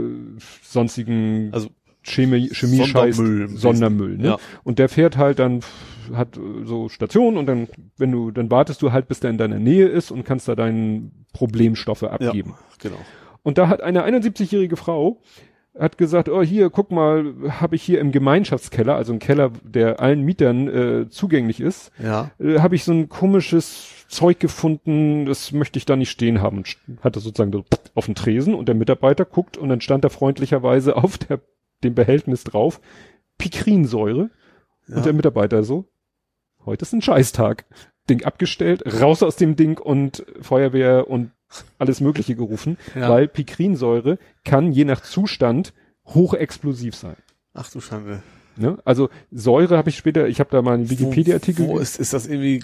[0.63, 1.67] sonstigen Also
[2.03, 4.17] Chemie, Chemie-Scheiß, Sondermüll im Sondermüll.
[4.17, 4.27] Ne?
[4.27, 4.37] Ja.
[4.63, 5.59] Und der fährt halt dann,
[6.13, 7.67] hat so Stationen und dann,
[7.97, 10.55] wenn du, dann wartest du halt, bis der in deiner Nähe ist und kannst da
[10.55, 12.53] deinen Problemstoffe abgeben.
[12.81, 12.95] genau.
[13.43, 15.21] Und da hat eine 71-jährige Frau
[15.79, 19.99] hat gesagt, oh hier, guck mal, habe ich hier im Gemeinschaftskeller, also ein Keller, der
[19.99, 22.31] allen Mietern äh, zugänglich ist, Ja.
[22.39, 26.63] äh, habe ich so ein komisches Zeug gefunden, das möchte ich da nicht stehen haben.
[27.01, 27.63] Hat das sozusagen so
[27.95, 31.39] auf den Tresen und der Mitarbeiter guckt und dann stand da freundlicherweise auf der,
[31.83, 32.81] dem Behältnis drauf,
[33.37, 34.29] Pikrinsäure.
[34.87, 34.97] Ja.
[34.97, 35.85] Und der Mitarbeiter so,
[36.65, 37.65] heute ist ein Scheißtag.
[38.09, 41.31] Ding abgestellt, raus aus dem Ding und Feuerwehr und
[41.77, 43.09] alles Mögliche gerufen, Ja.
[43.09, 45.73] weil Pikrinsäure kann je nach Zustand
[46.05, 47.15] hochexplosiv sein.
[47.53, 48.21] Ach du Schande.
[48.55, 48.77] Ne?
[48.83, 51.65] Also Säure habe ich später, ich habe da mal einen Wikipedia-Artikel.
[51.67, 52.63] Wo, wo ist, ist das irgendwie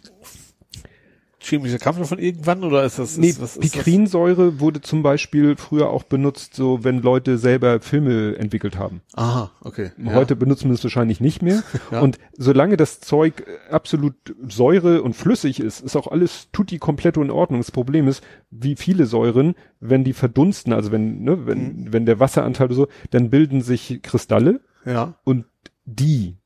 [1.46, 5.56] chemischer Kampf von irgendwann oder ist das, Nee, ist, was ist Pikrinsäure wurde zum Beispiel
[5.58, 9.02] früher auch benutzt, so wenn Leute selber Filme entwickelt haben.
[9.14, 9.24] das?
[9.24, 9.92] Aha, okay.
[9.98, 10.14] Ja.
[10.14, 11.64] Heute benutzen wir es wahrscheinlich nicht mehr.
[11.92, 12.02] Ja.
[12.02, 14.16] Und solange das Zeug absolut
[14.48, 17.60] Säure und flüssig ist, ist auch alles tutti completo in Ordnung.
[17.60, 21.94] Das Problem ist, wie viele Säuren, wenn die verdunsten, also wenn, ne, wenn, Mhm.
[21.94, 25.46] wenn der Wasseranteil so, dann bilden sich Kristalle Ja, und
[25.86, 26.38] die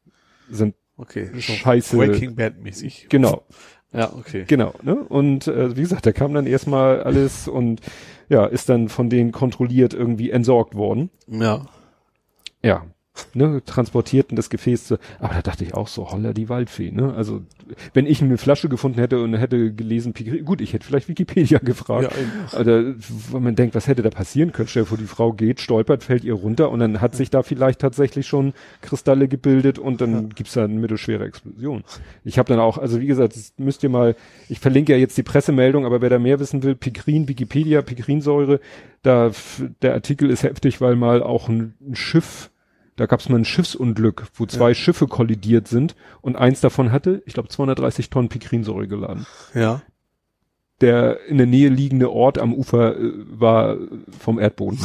[0.50, 1.30] sind okay.
[1.36, 1.96] So scheiße.
[1.96, 3.08] Breaking Bad mäßig.
[3.10, 3.44] Genau.
[3.92, 4.46] Ja, okay.
[4.48, 4.96] Genau, ne?
[4.96, 7.82] Und äh, wie gesagt, da kam dann erstmal alles und
[8.30, 11.10] ja, ist dann von denen kontrolliert irgendwie entsorgt worden.
[11.28, 11.66] Ja.
[12.62, 12.86] Ja,
[13.34, 17.14] ne, transportierten das Gefäß zu, aber da dachte ich auch so, holla die Waldfee, ne?
[17.14, 17.42] Also,
[17.94, 20.14] wenn ich eine Flasche gefunden hätte und hätte gelesen,
[20.44, 22.12] gut, ich hätte vielleicht Wikipedia gefragt.
[22.52, 22.60] Ja.
[22.60, 22.96] Oder,
[23.30, 24.68] wo man denkt, was hätte da passieren können?
[24.68, 27.44] Stell dir vor, die Frau geht, stolpert, fällt ihr runter und dann hat sich da
[27.44, 31.84] vielleicht tatsächlich schon Kristalle gebildet und dann gibt's da eine mittelschwere Explosion.
[32.24, 34.16] Ich habe dann auch, also wie gesagt, müsst ihr mal,
[34.48, 38.60] ich verlinke ja jetzt die Pressemeldung, aber wer da mehr wissen will, Pikrin, Wikipedia, Pikrinsäure,
[39.02, 39.32] da
[39.82, 42.50] der Artikel ist heftig, weil mal auch ein, ein Schiff,
[43.00, 47.34] da gab's mal ein Schiffsunglück, wo zwei Schiffe kollidiert sind und eins davon hatte, ich
[47.34, 49.82] glaube, 230 Tonnen Pikrinsäure geladen Ja.
[50.82, 53.78] der in der Nähe liegende Ort am Ufer äh, war
[54.20, 54.80] vom Erdboden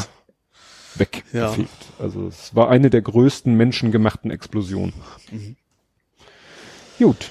[0.95, 1.33] weggefegt.
[1.33, 1.53] Ja.
[1.99, 4.93] Also es war eine der größten menschengemachten Explosionen.
[5.33, 5.57] Mhm.
[6.99, 7.31] Gut.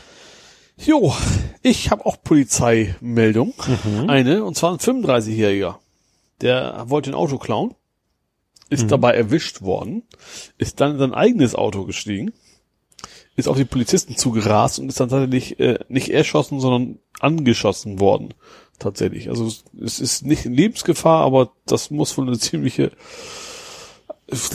[0.78, 1.14] Jo,
[1.62, 3.54] ich habe auch Polizeimeldung.
[3.86, 4.10] Mhm.
[4.10, 5.76] Eine, und zwar ein 35-Jähriger.
[6.42, 7.74] Der wollte ein Auto klauen,
[8.74, 8.86] Mhm.
[8.86, 10.04] ist dabei erwischt worden,
[10.58, 12.32] ist dann in sein eigenes Auto gestiegen,
[13.36, 18.34] ist auf die Polizisten zugerast und ist dann tatsächlich äh, nicht erschossen, sondern angeschossen worden.
[18.80, 19.30] Tatsächlich.
[19.30, 22.92] Also es- es ist nicht in Lebensgefahr, aber das muss wohl eine ziemliche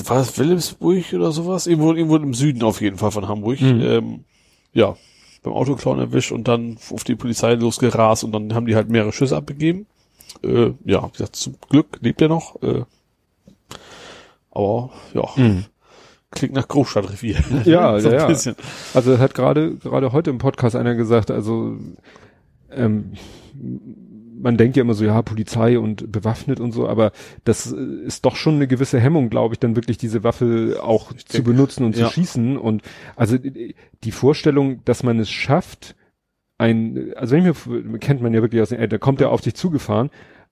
[0.07, 1.67] war das Wilhelmsburg oder sowas?
[1.67, 3.61] Irgendwo, irgendwo im Süden auf jeden Fall von Hamburg.
[3.61, 3.81] Mhm.
[3.81, 4.25] Ähm,
[4.73, 4.97] ja,
[5.43, 9.13] beim Autoklauen erwischt und dann auf die Polizei losgerast und dann haben die halt mehrere
[9.13, 9.87] Schüsse abgegeben.
[10.43, 12.61] Äh, ja, wie gesagt, zum Glück lebt er noch.
[12.63, 12.85] Äh,
[14.59, 15.63] aber ja,
[16.31, 17.37] klingt nach Großstadtrevier.
[17.65, 18.53] Ja, so ja, ein ja.
[18.95, 21.77] Also hat gerade gerade heute im Podcast einer gesagt, also
[22.71, 23.13] ähm,
[24.41, 27.13] man denkt ja immer so, ja, Polizei und bewaffnet und so, aber
[27.45, 31.39] das ist doch schon eine gewisse Hemmung, glaube ich, dann wirklich diese Waffe auch zu
[31.39, 32.07] denke, benutzen und ja.
[32.07, 32.57] zu schießen.
[32.57, 32.83] Und
[33.17, 35.97] also die Vorstellung, dass man es schafft,
[36.57, 39.41] ein, also wenn ich mir, kennt man ja wirklich aus äh, da kommt er auf
[39.41, 40.11] dich zugefahren,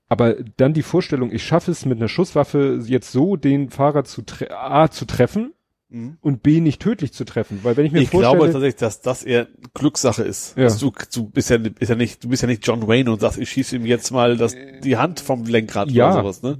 [0.09, 4.23] aber dann die Vorstellung, ich schaffe es mit einer Schusswaffe jetzt so den Fahrer zu
[4.23, 5.53] tre A zu treffen
[5.89, 6.16] Mhm.
[6.20, 9.03] und B nicht tödlich zu treffen, weil wenn ich mir Ich vorstelle, glaube tatsächlich, dass
[9.03, 10.57] das eher Glückssache ist.
[10.57, 10.65] Ja.
[10.65, 13.20] Dass du, du bist ja, ist ja nicht, du bist ja nicht John Wayne und
[13.20, 16.07] sagst, ich schieße ihm jetzt mal das, die Hand vom Lenkrad Ja.
[16.12, 16.59] oder sowas, ne?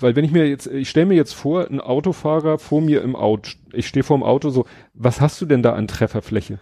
[0.00, 3.14] Weil wenn ich mir jetzt, ich stelle mir jetzt vor, ein Autofahrer vor mir im
[3.14, 6.58] Auto, ich stehe vor dem Auto so, was hast du denn da an Trefferfläche?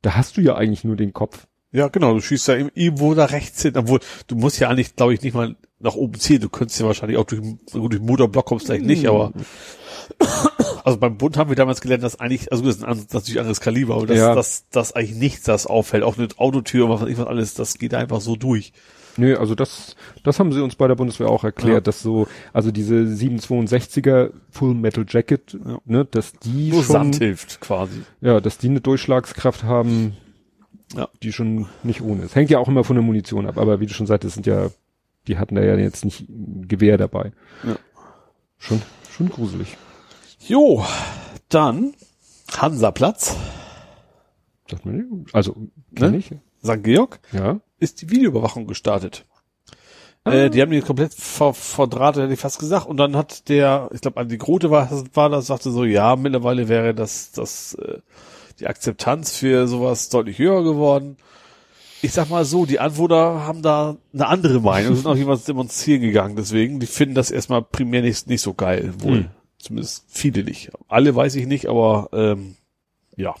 [0.00, 1.48] Da hast du ja eigentlich nur den Kopf.
[1.72, 5.14] Ja, genau, du schießt da irgendwo da rechts hin, obwohl du musst ja eigentlich, glaube
[5.14, 6.40] ich, nicht mal nach oben ziehen.
[6.40, 9.32] Du könntest ja wahrscheinlich auch durch, gut, durch den Motorblock kommst du vielleicht nicht, aber
[10.84, 13.36] also beim Bund haben wir damals gelernt, dass eigentlich, also das ist ein anderes- natürlich
[13.38, 14.34] ein anderes Kaliber, aber dass, Ja.
[14.34, 17.78] dass, dass eigentlich nichts das auffällt, auch eine Autotür, was weiß ich was alles, das
[17.78, 18.72] geht einfach so durch.
[19.18, 19.94] Nö, also das,
[20.24, 21.80] das haben sie uns bei der Bundeswehr auch erklärt, Ja.
[21.82, 25.78] dass so, also diese 762er Full Metal Jacket, Ja.
[25.84, 28.02] ne, dass die Nur schon, Sand hilft quasi.
[28.22, 30.16] ja, dass die eine Durchschlagskraft haben,
[30.94, 31.08] Ja.
[31.22, 32.34] die schon nicht ohne ist.
[32.34, 34.68] Hängt ja auch immer von der Munition ab, aber wie du schon sagtest, sind ja,
[35.26, 37.32] die hatten da ja jetzt nicht ein Gewehr dabei.
[37.64, 37.76] Ja.
[38.58, 39.76] Schon, schon gruselig.
[40.46, 40.84] Jo,
[41.48, 41.94] dann
[42.56, 43.36] Hansaplatz,
[44.70, 45.34] Sagt man nicht?
[45.34, 45.54] Also,
[45.94, 46.18] kenn Ne?
[46.18, 46.26] ich.
[46.64, 46.82] St.
[46.82, 47.60] Georg, Ja.
[47.78, 49.26] ist die Videoüberwachung gestartet.
[50.24, 52.86] Äh, die haben die komplett ver verdrahtet, hätte ich fast gesagt.
[52.86, 56.68] Und dann hat der, ich glaube, die Grote war, war das, sagte so, ja, mittlerweile
[56.68, 57.98] wäre das, das, äh,
[58.62, 61.16] die Akzeptanz für sowas deutlich höher geworden.
[62.00, 66.00] Ich sag mal so, die Anwohner haben da eine andere Meinung, sind auch jemals demonstrieren
[66.00, 69.18] gegangen, deswegen, die finden das erstmal primär nicht, nicht so geil, wohl.
[69.18, 69.28] Hm.
[69.58, 70.70] Zumindest viele nicht.
[70.88, 72.56] Alle weiß ich nicht, aber ähm,
[73.16, 73.34] ja.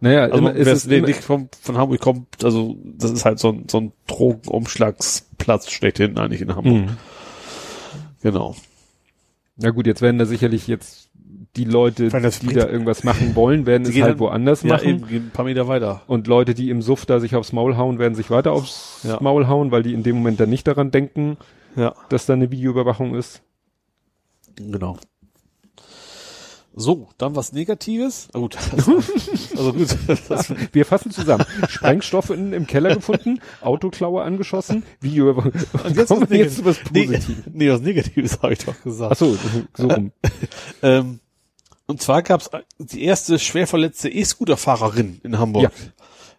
[0.00, 3.24] Naja, Also immer, wer es ist immer, nicht vom, von Hamburg kommt, also das ist
[3.24, 6.88] halt so ein, so ein Drogenumschlagsplatz schlechthin eigentlich in Hamburg.
[6.88, 6.96] Hm.
[8.22, 8.56] Genau.
[9.56, 11.03] Na gut, jetzt werden da sicherlich jetzt
[11.56, 14.88] die Leute, die da irgendwas machen wollen, werden es halt dann- woanders Ja, machen.
[14.88, 16.02] eben, gehen ein paar Meter weiter.
[16.06, 19.18] Und Leute, die im Suff da sich aufs Maul hauen, werden sich weiter aufs Ja.
[19.20, 21.36] Maul hauen, weil die in dem Moment dann nicht daran denken,
[21.76, 23.40] Ja, dass da eine Videoüberwachung ist.
[24.56, 24.96] genau.
[26.76, 28.26] So, dann was Negatives.
[28.32, 28.56] Ah, gut.
[29.56, 29.96] Also gut.
[30.72, 31.44] Wir fassen zusammen.
[31.68, 35.52] Sprengstoffe in, im Keller gefunden, Autoklaue angeschossen, Videoüberwachung.
[35.84, 37.44] und jetzt, was jetzt was nee, Positives.
[37.52, 39.12] nee, was Negatives habe ich doch gesagt.
[39.12, 39.38] Ach so,
[39.76, 40.10] so rum.
[40.82, 41.20] Ähm,
[41.86, 45.64] und zwar gab es die erste schwer verletzte E-Scooter-Fahrerin in Hamburg.
[45.64, 45.70] Ja.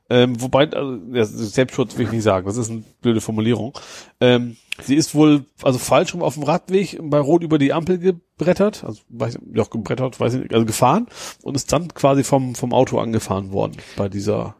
[0.07, 3.73] Ähm, wobei, also, ja, Selbstschutz will ich nicht sagen, das ist eine blöde Formulierung.
[4.19, 7.97] Ähm, sie ist wohl, also falsch rum auf dem Radweg bei Rot über die Ampel
[7.97, 11.07] gebrettert, also weiß, ja, gebrettert, weiß ich nicht, also gefahren
[11.41, 14.55] und ist dann quasi vom, vom Auto angefahren worden bei dieser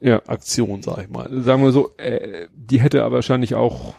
[0.00, 0.22] Ja.
[0.26, 1.28] Aktion, sag ich mal.
[1.42, 3.94] Sagen wir so, äh, die hätte aber wahrscheinlich auch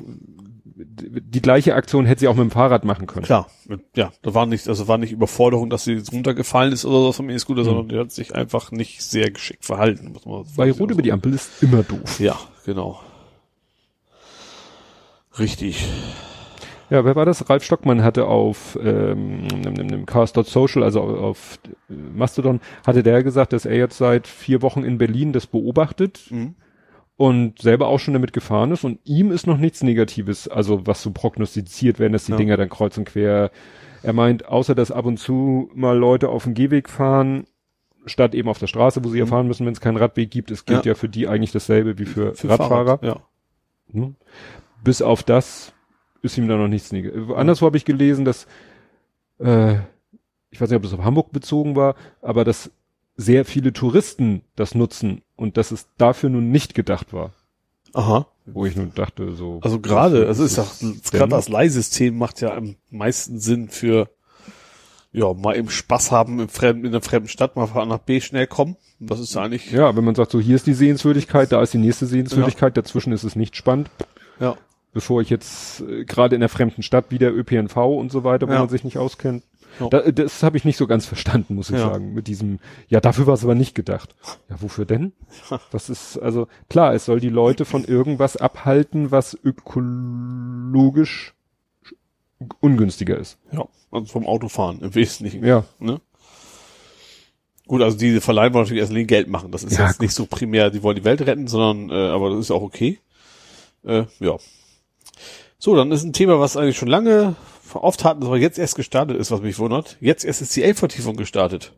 [0.82, 3.26] die gleiche Aktion hätte sie auch mit dem Fahrrad machen können.
[3.26, 3.48] Klar,
[3.96, 7.12] ja, da war nicht, also war nicht Überforderung, dass sie jetzt runtergefallen ist oder so
[7.12, 10.92] vom E-Scooter, sondern die hat sich einfach nicht sehr geschickt verhalten, muss man Weil Rot
[10.92, 12.20] über die Ampel ist immer doof.
[12.20, 13.02] Ja, genau.
[15.38, 15.86] Richtig.
[16.90, 17.48] Ja, wer war das?
[17.50, 23.22] Ralf Stockmann hatte auf ähm, nem- nem- nem Chaos.social, also auf äh, Mastodon, hatte der
[23.22, 26.56] gesagt, dass er jetzt seit vier Wochen in Berlin das beobachtet Mhm.
[27.20, 31.02] Und selber auch schon damit gefahren ist und ihm ist noch nichts Negatives, also was
[31.02, 32.38] so prognostiziert werden, dass die Ja.
[32.38, 33.52] Dinger dann kreuz und quer.
[34.04, 37.46] Er meint, außer dass ab und zu mal Leute auf dem Gehweg fahren,
[38.06, 40.50] statt eben auf der Straße, wo sie ja fahren müssen, wenn es keinen Radweg gibt,
[40.50, 40.88] es gilt Mhm.
[40.88, 40.92] Ja.
[40.92, 40.96] ja.
[40.96, 43.00] für die eigentlich dasselbe wie für, Für Radfahrer.
[43.00, 43.18] Fahrrad, Ja.
[43.92, 44.16] Hm.
[44.82, 45.74] Bis auf das
[46.22, 47.36] ist ihm da noch nichts Negatives.
[47.36, 48.48] Anderswo habe ich gelesen, dass,
[49.40, 49.74] äh,
[50.52, 52.72] ich weiß nicht, ob es auf Hamburg bezogen war, aber dass
[53.22, 57.32] sehr viele Touristen das nutzen und dass es dafür nun nicht gedacht war.
[57.94, 58.28] Aha.
[58.46, 59.60] Wo ich nun dachte, so.
[59.62, 60.72] Also gerade, also ist doch,
[61.12, 64.10] gerade das Leihsystem macht ja am meisten Sinn für,
[65.12, 67.98] ja, mal eben Spaß haben im fremden, in der fremden Stadt, mal von A nach
[68.00, 68.78] B schnell kommen.
[69.00, 71.74] Das ist ja eigentlich, Ja, wenn man sagt, so hier ist die Sehenswürdigkeit, da ist
[71.74, 73.90] die nächste Sehenswürdigkeit, dazwischen ist es nicht spannend.
[74.40, 74.56] ja.
[74.92, 78.54] Bevor ich jetzt äh, gerade in der fremden Stadt wieder ÖPNV und so weiter, wo
[78.54, 78.60] Ja.
[78.60, 79.44] man sich nicht auskennt.
[79.80, 79.88] Ja.
[79.90, 81.90] Da, das habe ich nicht so ganz verstanden, muss ich Ja.
[81.92, 84.16] sagen, mit diesem, ja, dafür war es aber nicht gedacht.
[84.50, 85.14] Ja, wofür denn?
[85.72, 91.34] Das ist, also klar, es soll die Leute von irgendwas abhalten, was ökologisch
[92.62, 93.38] ungünstiger ist.
[93.52, 93.66] Ja.
[93.92, 95.46] Also vom Autofahren im Wesentlichen.
[95.46, 95.66] Ja.
[95.80, 96.00] Ne?
[97.68, 99.52] Gut, also diese Verleihen wollen natürlich erst nie Geld machen.
[99.52, 102.32] Das ist Ja, jetzt nicht so primär, die wollen die Welt retten, sondern, äh, aber
[102.32, 103.00] das ist auch okay.
[103.84, 104.38] Äh, ja.
[105.60, 107.36] So, dann ist ein Thema, was eigentlich schon lange
[107.76, 109.98] oft hatten, aber jetzt erst gestartet ist, was mich wundert.
[110.00, 111.74] Jetzt erst ist die Elbvertiefung gestartet.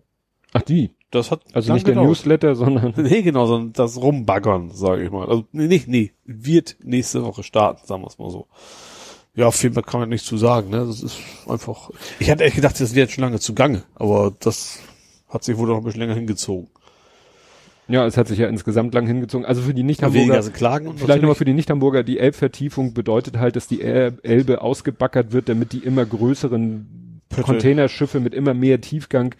[0.53, 0.91] Ach, die.
[1.11, 2.07] Das hat Also nicht der gedauert.
[2.09, 5.27] Newsletter, sondern, Nee, genau, sondern das Rumbaggern, sage ich mal.
[5.27, 8.47] Also, nee, nicht, nee, wird nächste Woche starten, sagen wir es mal so.
[9.33, 10.85] Ja, auf jeden Fall kann man nichts zu sagen, ne?
[10.85, 11.89] Das ist einfach.
[12.19, 14.79] Ich hatte echt gedacht, das wäre jetzt schon lange zugange, aber das
[15.29, 16.69] hat sich wohl noch ein bisschen länger hingezogen.
[17.91, 19.45] Ja, es hat sich ja insgesamt lang hingezogen.
[19.45, 23.67] Also für die Nicht-Hamburger, Klagen Vielleicht nochmal für die Nicht-Hamburger, die Elbvertiefung bedeutet halt, dass
[23.67, 27.43] die El- Elbe ausgebackert wird, damit die immer größeren Pötte.
[27.43, 29.35] Containerschiffe mit immer mehr Tiefgang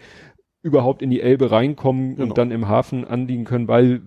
[0.62, 2.28] überhaupt in die Elbe reinkommen Genau.
[2.28, 4.00] und dann im Hafen anliegen können, weil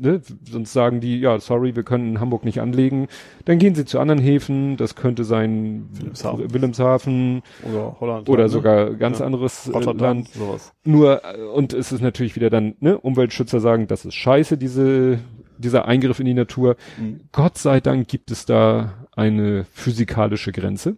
[0.00, 0.20] ne,
[0.50, 3.08] sonst sagen die, ja, sorry, wir können in Hamburg nicht anlegen.
[3.44, 6.54] Dann gehen sie zu anderen Häfen, das könnte sein Wilhelmshaven.
[6.54, 8.48] Wilhelmshaven oder Holland oder ne?
[8.48, 9.26] sogar ganz Ja.
[9.26, 10.28] anderes äh, Rotterdam, Land.
[10.30, 10.72] sowas.
[10.84, 15.18] Nur, äh, und es ist natürlich wieder dann, ne, Umweltschützer sagen, das ist scheiße, diese,
[15.58, 16.76] dieser Eingriff in die Natur.
[16.98, 17.20] Mhm.
[17.32, 20.96] Gott sei Dank gibt es da eine physikalische Grenze.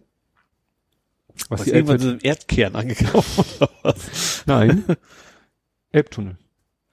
[1.49, 4.43] Was Was die irgendwann so Erdkern angekauft oder was?
[4.45, 4.83] Nein.
[5.91, 6.37] Elbtunnel.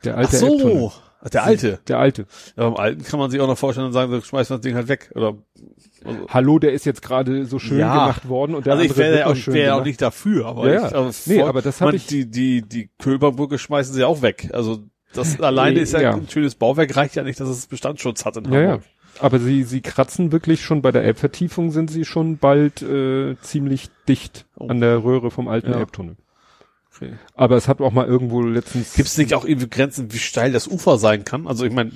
[0.04, 0.90] Der Ach alte Elbtunnel.
[1.20, 1.80] Ach, der alte.
[1.88, 2.26] Der alte.
[2.56, 4.64] Ja, beim alten kann man sich auch noch vorstellen und sagen, so schmeißt man das
[4.64, 5.10] Ding halt weg.
[5.14, 5.34] Oder,
[6.04, 7.92] also, Hallo, der ist jetzt gerade so schön Ja.
[7.92, 9.74] gemacht worden und der also ich andere wäre ja noch auch, ich schön wär ja
[9.74, 10.98] auch nicht dafür, aber Ja, ich, ja.
[10.98, 14.22] aber Nee, vor- aber das hab man, ich- Die, die, die Kölberbrücke schmeißen sie auch
[14.22, 14.50] weg.
[14.52, 14.78] Also,
[15.12, 16.14] das alleine ist ja, Ja.
[16.14, 18.66] ein schönes Bauwerk, reicht ja nicht, dass es Bestandsschutz hat in Ja, ja.
[18.72, 18.84] Hamburg.
[19.20, 23.88] Aber sie, sie kratzen wirklich schon bei der Elbvertiefung sind sie schon bald äh, ziemlich
[24.06, 24.68] dicht Oh.
[24.68, 25.78] an der Röhre vom alten Ja.
[25.80, 26.14] Elbtunnel.
[27.34, 28.94] Aber es hat auch mal irgendwo letztens.
[28.94, 31.46] Gibt es nicht auch irgendwie Grenzen, wie steil das Ufer sein kann?
[31.46, 31.90] Also ich meine,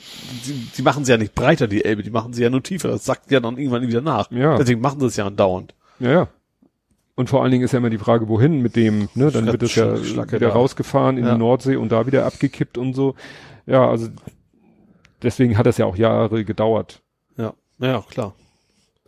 [0.47, 2.89] die, die machen sie ja nicht breiter, die Elbe, die machen sie ja nur tiefer.
[2.89, 4.31] Das sagt ja dann irgendwann wieder nach.
[4.31, 4.57] Ja.
[4.59, 5.75] Deswegen machen sie es ja andauernd.
[5.99, 6.29] Ja, ja.
[7.15, 9.31] Und vor allen Dingen ist ja immer die Frage, wohin mit dem, ne?
[9.31, 10.55] Dann wird es ja Schlacke wieder da.
[10.55, 11.33] rausgefahren in Ja.
[11.33, 13.15] die Nordsee und da wieder abgekippt und so.
[13.67, 14.09] Ja, also
[15.23, 17.03] deswegen hat das ja auch Jahre gedauert.
[17.37, 18.35] Ja, ja, klar.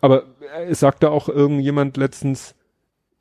[0.01, 0.25] Aber
[0.59, 2.55] äh, es sagte auch irgendjemand letztens,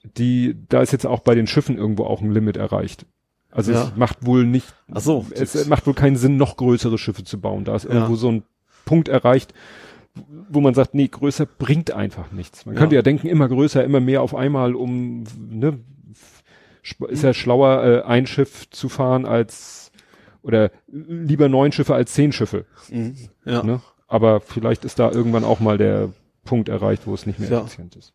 [0.03, 3.05] die, da ist jetzt auch bei den Schiffen irgendwo auch ein Limit erreicht.
[3.51, 3.83] Also Ja.
[3.83, 5.25] es macht wohl nicht, Ach so.
[5.31, 7.63] es macht wohl keinen Sinn, noch größere Schiffe zu bauen.
[7.65, 7.91] Da ist Ja.
[7.91, 8.43] irgendwo so ein
[8.85, 9.53] Punkt erreicht,
[10.49, 12.65] wo man sagt, nee, größer bringt einfach nichts.
[12.65, 12.79] Man Ja.
[12.81, 15.79] könnte ja denken, immer größer, immer mehr auf einmal, um, ne,
[17.07, 19.91] ist ja schlauer, äh, ein Schiff zu fahren als,
[20.41, 23.15] oder lieber neun Schiffe als zehn Schiffe, Mhm.
[23.45, 23.63] Ja.
[23.63, 23.81] ne?
[24.07, 26.09] Aber vielleicht ist da irgendwann auch mal der
[26.43, 27.59] Punkt erreicht, wo es nicht mehr Ja.
[27.61, 28.13] effizient ist.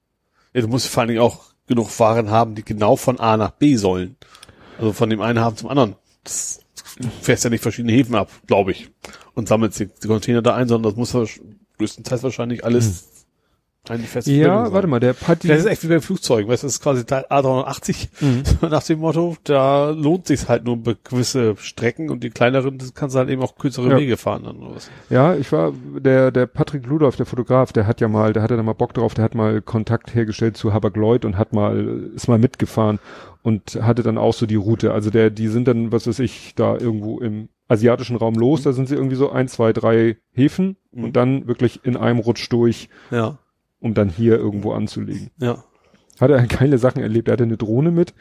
[0.52, 0.60] ja.
[0.60, 3.76] Du musst vor allen Dingen auch genug Waren haben, die genau von A nach B
[3.76, 4.16] sollen.
[4.78, 5.96] Also von dem einen Hafen zum anderen.
[6.24, 6.60] Das
[7.22, 8.90] fährst ja nicht verschiedene Häfen ab, glaube ich.
[9.34, 11.24] Und sammelst die, die Container da ein, sondern das muss ja
[11.78, 13.17] größtenteils wahrscheinlich alles fest
[14.26, 16.82] Ja, warte mal, der Paddy, Das ist echt wie beim Flugzeug, weißt du, das ist
[16.82, 18.08] quasi Teil A380.
[18.20, 18.42] Mhm.
[18.70, 23.14] Nach dem Motto, da lohnt sich halt nur gewisse Strecken und die kleineren, das kannst
[23.14, 23.96] du halt eben auch kürzere Ja.
[23.98, 24.90] Wege fahren dann oder was.
[25.10, 28.56] Ja, ich war, der, der Patrick Ludolf, der Fotograf, der hat ja mal, der hatte
[28.56, 32.28] da mal Bock drauf, der hat mal Kontakt hergestellt zu Habak-Lloyd und hat mal, ist
[32.28, 32.98] mal mitgefahren
[33.42, 34.92] und hatte dann auch so die Route.
[34.92, 38.72] Also der, die sind dann, was weiß ich, da irgendwo im asiatischen Raum los, da
[38.72, 41.04] sind sie irgendwie so ein, zwei, drei Häfen Mhm.
[41.04, 43.36] und dann wirklich in einem Rutsch durch, Ja,
[43.80, 45.30] um dann hier irgendwo anzulegen.
[45.38, 45.62] ja.
[46.20, 47.28] Hat er geile Sachen erlebt.
[47.28, 48.12] Er hatte eine Drohne mit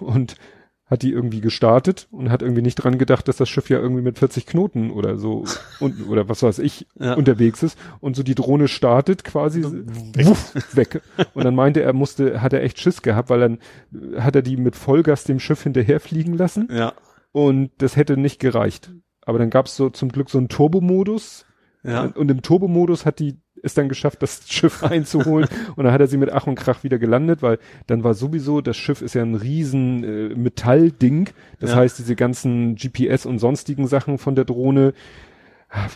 [0.00, 0.36] und
[0.86, 4.02] hat die irgendwie gestartet und hat irgendwie nicht dran gedacht, dass das Schiff ja irgendwie
[4.02, 5.44] mit 40 Knoten oder so
[5.80, 7.14] und, oder was weiß ich Ja.
[7.14, 10.26] unterwegs ist und so die Drohne startet quasi Weg.
[10.26, 11.02] wuff, weg.
[11.34, 13.58] Und dann meinte er, musste, hat er echt Schiss gehabt, weil dann
[14.18, 16.92] hat er die mit Vollgas dem Schiff hinterherfliegen lassen Ja,
[17.32, 18.92] und das hätte nicht gereicht.
[19.26, 21.46] Aber dann gab's so zum Glück so einen Turbomodus
[21.82, 22.02] ja.
[22.02, 25.48] und, und im Turbomodus hat die es dann geschafft, das Schiff einzuholen.
[25.76, 28.60] und dann hat er sie mit Ach und Krach wieder gelandet, weil dann war sowieso,
[28.60, 31.30] das Schiff ist ja ein riesen äh, Metallding.
[31.60, 31.76] Das Ja.
[31.76, 34.92] heißt, diese ganzen GPS und sonstigen Sachen von der Drohne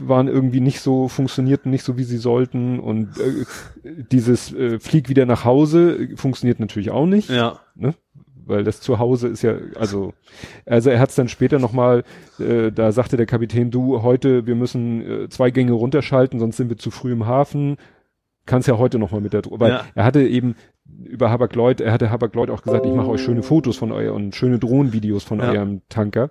[0.01, 2.81] waren irgendwie nicht so, funktionierten nicht so, wie sie sollten.
[2.81, 3.45] Und äh,
[4.11, 7.95] dieses äh, Flieg wieder nach Hause äh, funktioniert natürlich auch nicht Ja, ne?
[8.49, 10.15] Weil das zu Hause ist ja, also,
[10.67, 12.03] also er hat es dann später nochmal,
[12.41, 16.69] äh, da sagte der Kapitän, du, heute, wir müssen äh, zwei Gänge runterschalten, sonst sind
[16.71, 17.77] wir zu früh im Hafen.
[18.47, 19.61] Kannst ja heute nochmal mit der Drohne.
[19.61, 19.85] Weil Ja.
[19.95, 20.57] er hatte eben
[21.05, 23.93] über Habak Lloyd, er hatte Habak Lloyd auch gesagt, ich mache euch schöne Fotos von
[23.93, 25.51] euer und schöne Drohnenvideos von Ja.
[25.53, 26.31] eurem Tanker.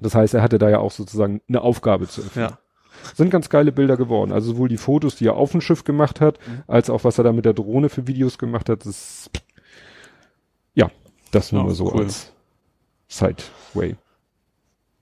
[0.00, 2.48] Das heißt, er hatte da ja auch sozusagen eine Aufgabe zu erfüllen.
[2.50, 2.58] ja.
[3.14, 4.30] Sind ganz geile Bilder geworden.
[4.30, 6.62] Also sowohl die Fotos, die er auf dem Schiff gemacht hat, Mhm.
[6.68, 8.86] als auch was er da mit der Drohne für Videos gemacht hat.
[8.86, 9.30] Das
[10.74, 10.90] ja,
[11.30, 12.04] das nur Ja, mal so cool.
[12.04, 12.32] als
[13.08, 13.96] Sideway.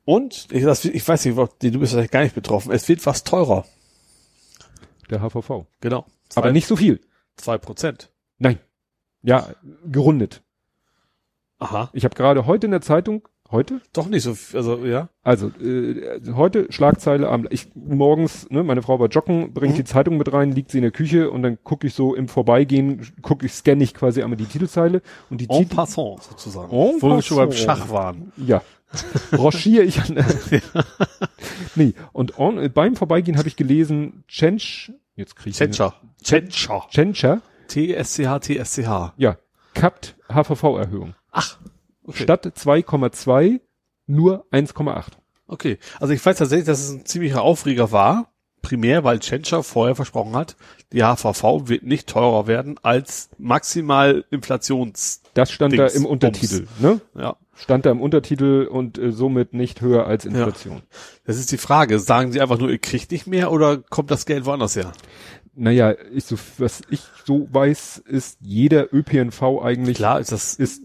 [0.04, 3.24] Und, ich, das, ich weiß nicht, du bist vielleicht gar nicht betroffen, es wird was
[3.24, 3.66] teurer.
[5.10, 5.66] Der HVV.
[5.80, 6.06] Genau.
[6.34, 7.00] Aber nicht so viel.
[7.36, 8.10] Zwei Prozent.
[8.38, 8.58] Nein.
[9.22, 9.48] Ja,
[9.86, 10.42] gerundet.
[11.58, 11.90] Aha.
[11.92, 13.80] Ich habe gerade heute in der Zeitung, heute?
[13.92, 15.08] Doch nicht so, also, ja.
[15.22, 19.76] Also, äh, heute Schlagzeile am, ich morgens, ne, meine Frau war joggen, bringt Mhm.
[19.78, 22.28] die Zeitung mit rein, liegt sie in der Küche und dann gucke ich so im
[22.28, 26.70] Vorbeigehen, gucke ich, scanne ich quasi einmal die Titelzeile und die En Titel, passant, sozusagen.
[26.72, 27.52] En Wo wir schon beim.
[27.52, 28.32] Schach waren.
[28.36, 28.62] Ja.
[29.36, 30.16] Rochiere ich an.
[31.74, 35.94] nee, und on, äh, beim Vorbeigehen habe ich gelesen, Chench, jetzt kriege ich Tschentscher.
[36.22, 36.86] Tschentscher.
[36.90, 39.12] Chencha, T-S-C-H, T-S-C-H.
[39.18, 39.36] ja,
[39.74, 41.14] kappt HVV-Erhöhung.
[41.32, 41.58] Ach.
[42.08, 42.22] Okay.
[42.22, 43.60] Statt 2,2
[44.06, 45.04] nur 1,8.
[45.46, 45.78] Okay.
[46.00, 48.32] Also ich weiß tatsächlich, dass es ein ziemlicher Aufreger war.
[48.60, 50.56] Primär, weil Tschentscher vorher versprochen hat,
[50.92, 56.66] die HVV wird nicht teurer werden als maximal Inflations, Das stand Dings, da im Untertitel,
[56.80, 57.00] ne?
[57.16, 57.36] ja.
[57.54, 60.82] Stand da im Untertitel und äh, somit nicht höher als Inflation.
[61.24, 62.00] Das ist die Frage.
[62.00, 64.92] Sagen sie einfach nur, ihr kriegt nicht mehr oder kommt das Geld woanders her?
[65.58, 70.82] Naja, ich so, was ich so weiß, ist jeder ÖPNV eigentlich Klar, ist das, ist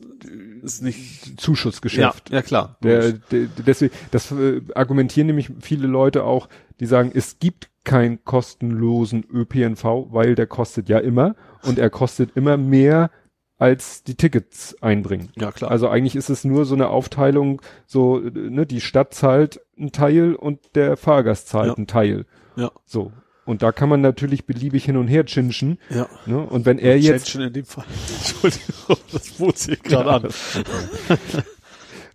[0.64, 2.30] ist nicht, Zuschussgeschäft.
[2.30, 2.78] ja, ja klar.
[2.82, 6.48] Der, der, deswegen, das äh, argumentieren nämlich viele Leute auch,
[6.80, 12.36] die sagen, es gibt keinen kostenlosen ÖPNV, weil der kostet ja immer und er kostet
[12.38, 13.12] immer mehr
[13.58, 15.30] als die Tickets einbringen.
[15.36, 15.70] ja, klar.
[15.70, 19.92] Also eigentlich ist es nur so eine Aufteilung, so, äh, ne, die Stadt zahlt einen
[19.92, 21.76] Teil und der Fahrgast zahlt Ja.
[21.76, 22.26] einen Teil.
[22.56, 23.12] ja, So.
[23.46, 25.78] Und da kann man natürlich beliebig hin und her chinschen.
[25.90, 26.08] ja.
[26.26, 26.40] Ne?
[26.40, 27.84] Und wenn er jetzt Tschentscher in dem Fall.
[28.18, 30.30] Entschuldigung, das bot sich gerade an.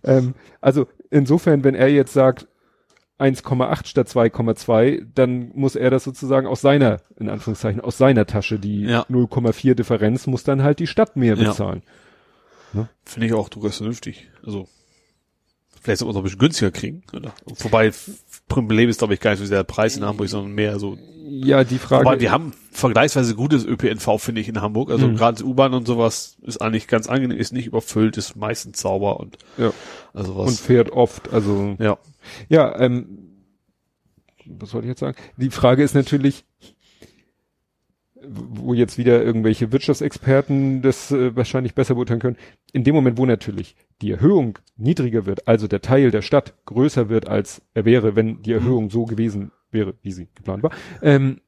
[0.03, 2.47] Ähm, also insofern, wenn er jetzt sagt
[3.19, 8.59] 1,8 statt 2,2, dann muss er das sozusagen aus seiner, in Anführungszeichen, aus seiner Tasche,
[8.59, 9.05] die Ja.
[9.09, 11.49] 0,4 Differenz muss dann halt die Stadt mehr Ja.
[11.49, 11.83] bezahlen.
[12.71, 12.87] Ne?
[13.03, 14.29] Finde ich auch durchaus vernünftig.
[14.45, 14.69] Also,
[15.81, 17.03] vielleicht sollten wir es noch ein bisschen günstiger kriegen.
[17.11, 17.33] Oder?
[17.45, 17.91] Wobei,
[18.49, 20.97] Problem ist, glaube ich, gar nicht so sehr der Preis in Hamburg, sondern mehr so.
[21.31, 22.03] Ja, die Frage.
[22.05, 24.89] Wobei, wir haben vergleichsweise gutes ÖPNV, finde ich, in Hamburg.
[24.91, 25.15] Also Mhm.
[25.15, 29.37] gerade U-Bahn und sowas ist eigentlich ganz angenehm, ist nicht überfüllt, ist meistens sauber und
[29.57, 29.71] ja,
[30.13, 30.59] also und was.
[30.59, 31.97] fährt oft, also ja.
[32.49, 33.19] Ja, ähm,
[34.45, 35.17] was wollte ich jetzt sagen?
[35.37, 36.43] Die Frage ist natürlich,
[38.27, 42.37] wo jetzt wieder irgendwelche Wirtschaftsexperten das äh, wahrscheinlich besser beurteilen können.
[42.73, 47.09] In dem Moment, wo natürlich die Erhöhung niedriger wird, also der Teil der Stadt größer
[47.09, 50.71] wird, als er wäre, wenn die Erhöhung so gewesen wäre, wie sie geplant war,
[51.01, 51.41] ähm,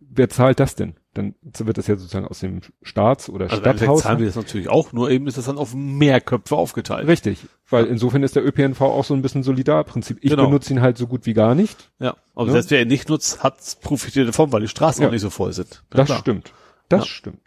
[0.00, 0.94] wer zahlt das denn?
[1.14, 4.00] Dann wird das ja sozusagen aus dem Staats- oder Also Stadthaus.
[4.02, 7.06] zahlen wir das natürlich auch, nur eben ist das dann auf mehr Köpfe aufgeteilt.
[7.06, 10.18] Richtig, weil insofern ist der ÖPNV auch so ein bisschen Solidarprinzip.
[10.22, 10.46] Ich Genau.
[10.46, 11.90] benutze ihn halt so gut wie gar nicht.
[11.98, 12.16] Ja.
[12.34, 12.52] Aber Ja.
[12.52, 15.08] selbst wer ihn nicht nutzt, hat profitiert davon, weil die Straßen Ja.
[15.08, 15.82] auch nicht so voll sind.
[15.92, 16.18] Ja, Das klar.
[16.20, 16.52] stimmt.
[16.88, 17.06] Das Ja.
[17.06, 17.38] stimmt.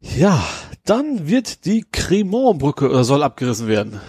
[0.00, 0.44] Ja,
[0.84, 4.00] dann wird die Cremont-Brücke oder soll abgerissen werden.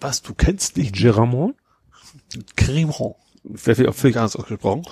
[0.00, 1.56] Was, du kennst nicht Geramont?
[2.56, 3.16] Cremont?
[3.42, 4.86] Wer viel, völlig anders ausgesprochen.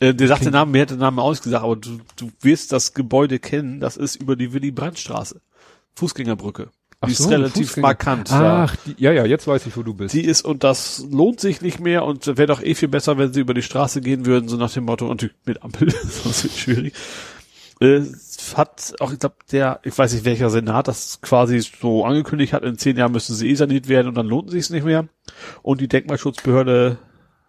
[0.00, 2.94] Äh, der sagt den Namen, mir hätte den Namen ausgesagt, aber du, du wirst das
[2.94, 5.40] Gebäude kennen, das ist über die Willy-Brandt-Straße.
[5.94, 6.68] Fußgängerbrücke.
[7.06, 8.30] Die ist relativ Fußgänger- markant.
[8.30, 8.64] da.
[8.64, 10.14] Ach, die, ja, ja, jetzt weiß ich, wo du bist.
[10.14, 13.32] Die ist, und das lohnt sich nicht mehr und wäre doch eh viel besser, wenn
[13.32, 16.54] sie über die Straße gehen würden, so nach dem Motto, und mit Ampel, sonst wird
[16.54, 16.94] schwierig.
[17.80, 18.02] Äh,
[18.56, 22.62] hat auch, ich glaube, der, ich weiß nicht welcher Senat das quasi so angekündigt hat,
[22.62, 25.06] in zehn Jahren müssen sie eh saniert werden und dann lohnt sich nicht mehr.
[25.62, 26.98] Und die Denkmalschutzbehörde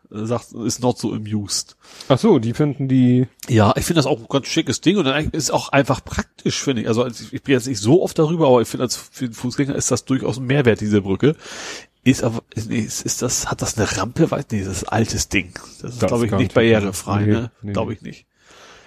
[0.09, 1.75] sagt, ist not so amused.
[2.09, 5.05] Ach so, die finden die, Ja, ich finde das auch ein ganz schickes Ding und
[5.05, 6.87] dann ist auch einfach praktisch, finde ich.
[6.87, 9.33] Also als- ich bin jetzt nicht so oft darüber, aber ich finde, als für den
[9.33, 11.35] Fußgänger ist das durchaus ein Mehrwert, diese Brücke.
[12.03, 14.29] Ist aber, ist, nee, ist, ist das, hat das eine Rampe?
[14.29, 15.53] Weiß nicht, das ist ein altes Ding.
[15.81, 16.71] Das ist, glaube ich, kann nicht ich nicht.
[16.73, 17.51] barrierefrei, Nee, ne?
[17.63, 17.73] nee.
[17.73, 18.27] Glaube ich nicht.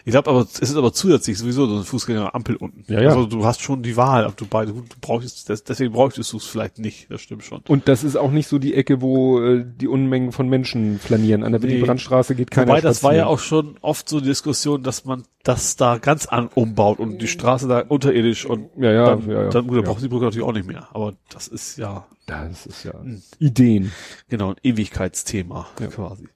[0.05, 2.85] Ich glaube aber, es ist aber zusätzlich sowieso so eine Fußgängerampel unten.
[2.91, 3.09] Ja, ja.
[3.11, 6.39] Also du hast schon die Wahl, ob du beide, du brauchst, das, deswegen bräuchtest du
[6.39, 7.61] es vielleicht nicht, das stimmt schon.
[7.69, 11.43] und das ist auch nicht so die Ecke, wo äh, die Unmengen von Menschen flanieren.
[11.45, 11.69] An der Nee.
[11.69, 13.35] Willy-Brandt-Straße geht keiner Wobei, das war ja spazieren.
[13.35, 17.29] auch schon oft so die Diskussion, dass man das da ganz an umbaut und die
[17.29, 19.49] Straße da unterirdisch und Ja, ja, dann, ja, ja.
[19.51, 19.91] dann gut, dann Ja.
[19.91, 20.89] braucht die Brücke natürlich auch nicht mehr.
[20.93, 23.23] Aber das ist ja Das ist ja Hm.
[23.39, 23.93] Ideen.
[24.29, 25.87] genau ein Ewigkeitsthema Ja.
[25.89, 26.29] quasi.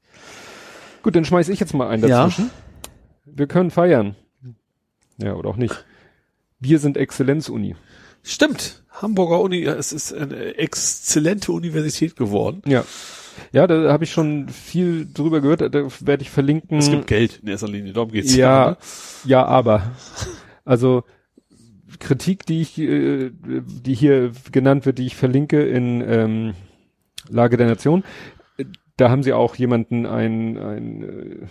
[1.02, 2.30] Gut, dann schmeiß ich jetzt mal einen Ja.
[3.34, 4.16] Wir können feiern.
[5.18, 5.84] Ja, oder auch nicht.
[6.60, 7.76] Wir sind Exzellenzuni.
[8.22, 8.82] Stimmt.
[8.90, 12.62] Hamburger Uni, ja, es ist eine exzellente Universität geworden.
[12.66, 12.84] Ja.
[13.50, 15.62] Ja, da habe ich schon viel drüber gehört.
[15.62, 16.78] Da werde ich verlinken.
[16.78, 18.76] Es gibt Geld in erster Linie, darum geht's ja, ne?
[19.24, 19.92] ja, aber.
[20.64, 21.04] Also
[21.98, 26.54] Kritik, die ich, äh, die hier genannt wird, die ich verlinke in ähm,
[27.28, 28.04] Lage der Nation,
[28.96, 31.02] da haben sie auch jemanden, ein, ein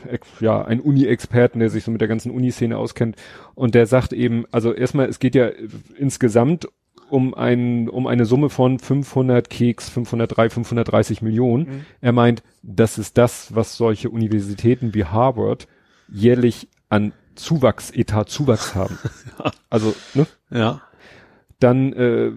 [0.07, 3.15] äh, ja, ein Uni-Experten, der sich so mit der ganzen Uni-Szene auskennt,
[3.55, 5.49] und der sagt eben, also erstmal, es geht ja
[5.97, 6.67] insgesamt
[7.09, 11.65] um ein, um eine Summe von 500 Keks, 503, 530 Millionen.
[11.65, 11.85] Mhm.
[11.99, 15.67] Er meint, das ist das, was solche Universitäten wie Harvard
[16.07, 18.97] jährlich an Zuwachs, Etat Zuwachs haben.
[19.69, 20.27] Also, ne?
[20.49, 20.81] Ja.
[21.59, 22.31] Dann äh,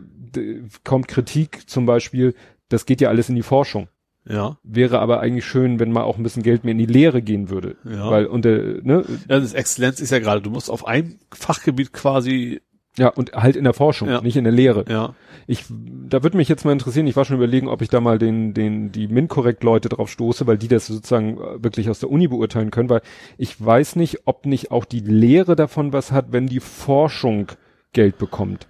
[0.84, 2.34] kommt Kritik zum Beispiel,
[2.68, 3.88] das geht ja alles in die Forschung.
[4.26, 4.56] Ja.
[4.62, 7.50] Wäre aber eigentlich schön, wenn mal auch ein bisschen Geld mehr in die Lehre gehen
[7.50, 7.76] würde.
[7.84, 8.10] Ja.
[8.10, 12.62] Weil unter, ne, Ja, das Exzellenz ist ja gerade, du musst auf einem Fachgebiet quasi,
[12.96, 14.20] ja, und halt in der Forschung, Ja.
[14.22, 14.84] nicht in der Lehre.
[14.88, 15.14] ja.
[15.46, 18.18] Ich, da würde mich jetzt mal interessieren, ich war schon überlegen, ob ich da mal
[18.18, 22.28] den, den, die MinCorrect-Leute drauf stoße, weil die das sozusagen äh, wirklich aus der Uni
[22.28, 23.02] beurteilen können, weil
[23.36, 27.48] ich weiß nicht, ob nicht auch die Lehre davon was hat, wenn die Forschung
[27.92, 28.66] Geld bekommt.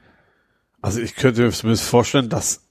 [0.82, 2.66] Also ich könnte mir zumindest vorstellen, dass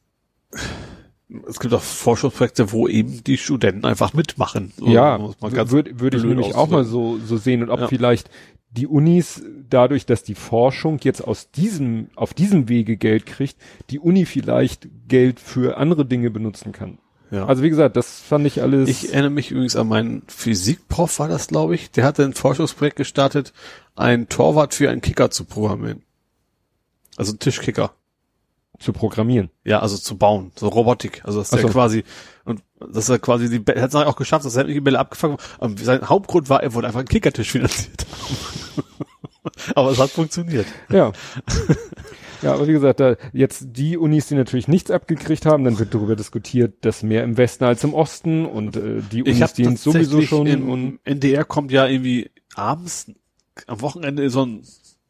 [1.47, 4.71] es gibt auch Forschungsprojekte, wo eben die Studenten einfach mitmachen.
[4.77, 7.87] So, ja, würde würd ich nämlich auch mal so, so sehen und ob Ja.
[7.87, 8.29] vielleicht
[8.71, 13.57] die Unis dadurch, dass die Forschung jetzt aus diesem, auf diesem Wege Geld kriegt,
[13.89, 16.97] die Uni vielleicht Geld für andere Dinge benutzen kann.
[17.29, 17.45] Ja.
[17.45, 18.89] Also wie gesagt, das fand ich alles.
[18.89, 21.91] Ich erinnere mich übrigens an meinen Physikprof, war das, glaube ich.
[21.91, 23.53] Der hatte ein Forschungsprojekt gestartet,
[23.95, 26.03] ein Torwart für einen Kicker zu programmieren.
[27.15, 27.93] Also einen Tischkicker.
[28.83, 29.49] Zu programmieren.
[29.63, 31.21] Ja, also zu bauen, so Robotik.
[31.23, 31.67] Also Ach er so.
[31.69, 32.03] quasi
[32.45, 34.99] und dass er quasi die Bälle, er hat es auch geschafft, dass er sämtliche Bälle
[34.99, 35.37] abgefangen.
[35.59, 38.05] Und sein Hauptgrund war, er wollte einfach einen Kickertisch finanziert.
[39.75, 40.67] Aber es hat funktioniert.
[40.89, 41.11] Ja.
[42.41, 45.93] ja, aber wie gesagt, da jetzt die Unis, die natürlich nichts abgekriegt haben, dann wird
[45.93, 50.21] darüber diskutiert, dass mehr im Westen als im Osten und äh, die Unis, die sowieso
[50.21, 53.11] schon im und NDR kommt ja irgendwie abends
[53.67, 54.63] am Wochenende so ein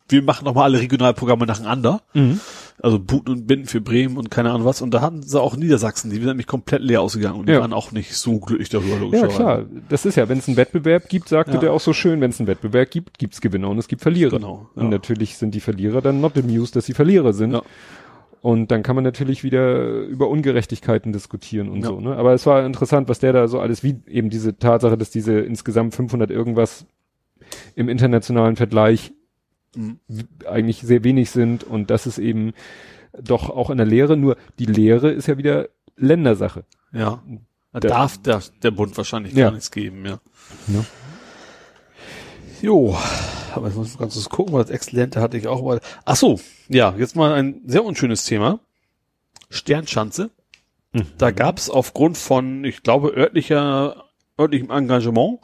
[0.09, 2.01] wir machen noch mal alle Regionalprogramme nacheinander.
[2.13, 2.39] Mhm.
[2.81, 4.81] Also Buten und Binden für Bremen und keine Ahnung was.
[4.81, 7.61] Und da hatten sie auch Niedersachsen, die sind nämlich komplett leer ausgegangen und die Ja.
[7.61, 9.15] waren auch nicht so glücklich darüber.
[9.15, 9.65] Ja, klar.
[9.89, 11.59] Das ist ja, wenn es einen Wettbewerb gibt, sagte Ja.
[11.59, 14.31] der auch so schön, wenn es einen Wettbewerb gibt, gibt's Gewinner und es gibt Verlierer.
[14.38, 14.81] Genau, ja.
[14.81, 17.61] Und natürlich sind die Verlierer dann not amused, dass sie Verlierer sind.
[18.41, 22.01] Und dann kann man natürlich wieder über Ungerechtigkeiten diskutieren und so.
[22.01, 22.17] Ne?
[22.17, 25.39] Aber es war interessant, was der da so alles, wie eben diese Tatsache, dass diese
[25.39, 26.85] insgesamt 500 irgendwas
[27.75, 29.13] im internationalen Vergleich
[30.45, 32.54] eigentlich sehr wenig sind und das ist eben
[33.22, 36.64] doch auch in der Lehre, nur die Lehre ist ja wieder Ländersache.
[36.91, 37.22] Ja.
[37.72, 39.45] Da Der- darf der, der Bund wahrscheinlich Ja.
[39.45, 40.20] gar nichts geben, ja.
[40.68, 40.86] Ja.
[42.62, 42.95] Jo,
[43.54, 45.82] aber jetzt muss ich ganz kurz gucken, weil das Exzellente hatte ich auch mal.
[46.06, 46.40] Ach so,
[46.70, 48.60] ja, jetzt mal ein sehr unschönes Thema.
[49.50, 50.32] Sternschanze.
[51.18, 54.06] Da gab es aufgrund von, ich glaube, örtlicher,
[54.40, 55.40] örtlichem Engagement,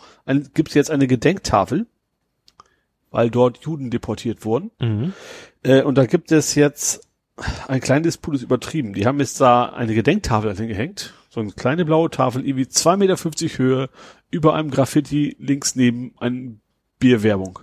[0.54, 1.88] gibt es jetzt eine Gedenktafel,
[3.12, 4.72] weil dort Juden deportiert wurden.
[4.80, 5.14] Mhm.
[5.64, 7.08] Äh, und da gibt es jetzt
[7.68, 8.94] ein kleines Disput ist übertrieben.
[8.94, 11.14] Die haben jetzt da eine Gedenktafel hingehängt.
[11.30, 13.90] So eine kleine blaue Tafel, irgendwie 2,50 Meter Höhe,
[14.32, 16.58] über einem Graffiti links neben eine
[17.00, 17.60] Bierwerbung.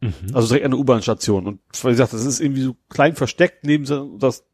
[0.00, 0.12] Mhm.
[0.34, 1.46] Also direkt an der U-Bahn-Station.
[1.46, 4.44] Und wie gesagt, das ist irgendwie so klein versteckt neben so, das,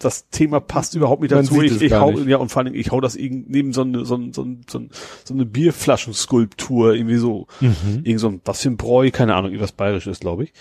[0.00, 1.60] das Thema passt überhaupt nicht dazu.
[1.60, 2.26] Ich, ich hau, nicht.
[2.28, 4.78] ja, und vor allem, ich hau das neben so eine, so, eine- so, eine- so,
[4.78, 4.88] eine-
[5.24, 7.46] so eine Bierflaschenskulptur, irgendwie so.
[7.60, 8.00] Mhm.
[8.04, 10.52] Irgend so ein, was für ein Bräu, keine Ahnung, irgendwas Bayerisches, glaube ich.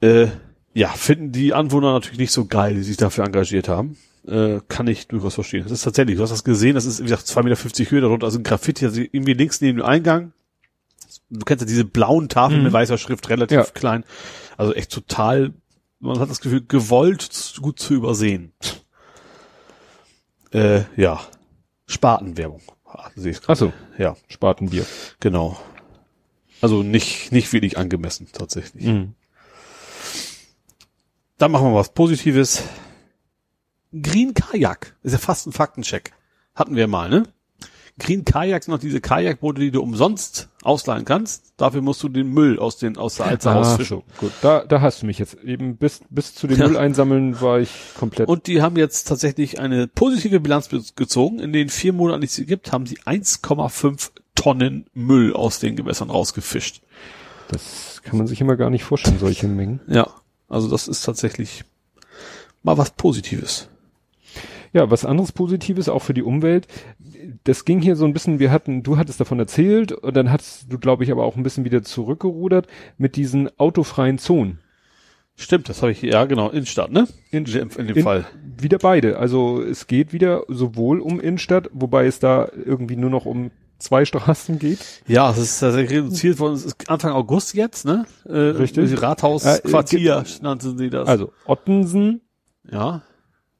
[0.00, 0.28] Äh,
[0.74, 3.96] ja, finden die Anwohner natürlich nicht so geil, die sich dafür engagiert haben.
[4.26, 5.62] Äh, kann ich durchaus verstehen.
[5.64, 8.24] Das ist tatsächlich, du hast das gesehen, das ist, wie gesagt, 2,50 Meter Höhe, darunter
[8.26, 10.32] also ein Graffiti, also irgendwie links neben dem Eingang.
[11.30, 12.64] Du kennst ja diese blauen Tafeln Mhm.
[12.64, 13.64] mit weißer Schrift, relativ Ja.
[13.64, 14.04] klein.
[14.56, 15.52] Also echt total,
[16.04, 18.52] man hat das Gefühl, gewollt gut zu übersehen.
[20.52, 21.20] Äh, ja.
[21.86, 22.62] Spatenwerbung.
[22.86, 23.10] Ach
[23.56, 24.86] so, Ja, Spatenbier.
[25.20, 25.58] genau.
[26.60, 28.84] Also nicht, nicht wirklich angemessen, tatsächlich.
[28.86, 29.14] Mhm.
[31.38, 32.62] Dann machen wir was Positives.
[33.92, 34.96] Green Kajak.
[35.02, 36.12] Ist ja fast ein Faktencheck.
[36.54, 37.24] Hatten wir mal, ne?
[37.98, 41.52] Green Kajak sind noch diese Kajakboote, die du umsonst ausleihen kannst.
[41.56, 43.98] Dafür musst du den Müll aus den, aus der Alster Ah, rausfischen.
[43.98, 44.32] so, gut.
[44.42, 46.66] Da, da hast du mich jetzt eben bis, bis zu den Ja.
[46.66, 48.28] Müll einsammeln war ich komplett.
[48.28, 51.38] Und die haben jetzt tatsächlich eine positive Bilanz gezogen.
[51.38, 56.10] In den vier Monaten, die es gibt, haben sie 1,5 Tonnen Müll aus den Gewässern
[56.10, 56.82] rausgefischt.
[57.48, 59.80] das kann man sich immer gar nicht vorstellen, solche Mengen.
[59.86, 60.08] Ja.
[60.48, 61.62] Also das ist tatsächlich
[62.64, 63.68] mal was Positives.
[64.74, 66.66] Ja, was anderes Positives, auch für die Umwelt.
[67.44, 70.70] Das ging hier so ein bisschen, wir hatten, du hattest davon erzählt und dann hattest
[70.70, 72.66] du, glaube ich, aber auch ein bisschen wieder zurückgerudert
[72.98, 74.58] mit diesen autofreien Zonen.
[75.36, 77.08] Stimmt, das habe ich, ja genau, Innenstadt, ne?
[77.30, 78.24] In- in, in dem in- Fall.
[78.60, 79.18] Wieder beide.
[79.18, 84.04] Also es geht wieder sowohl um Innenstadt, wobei es da irgendwie nur noch um zwei
[84.04, 85.02] Straßen geht.
[85.08, 86.54] Ja, es ist tatsächlich reduziert worden.
[86.54, 88.06] Es ist Anfang August jetzt, ne?
[88.28, 89.00] Äh, Richtig.
[89.02, 91.08] Rathausquartier Äh, nannten sie das.
[91.08, 92.20] Also Ottensen,
[92.70, 93.02] ja,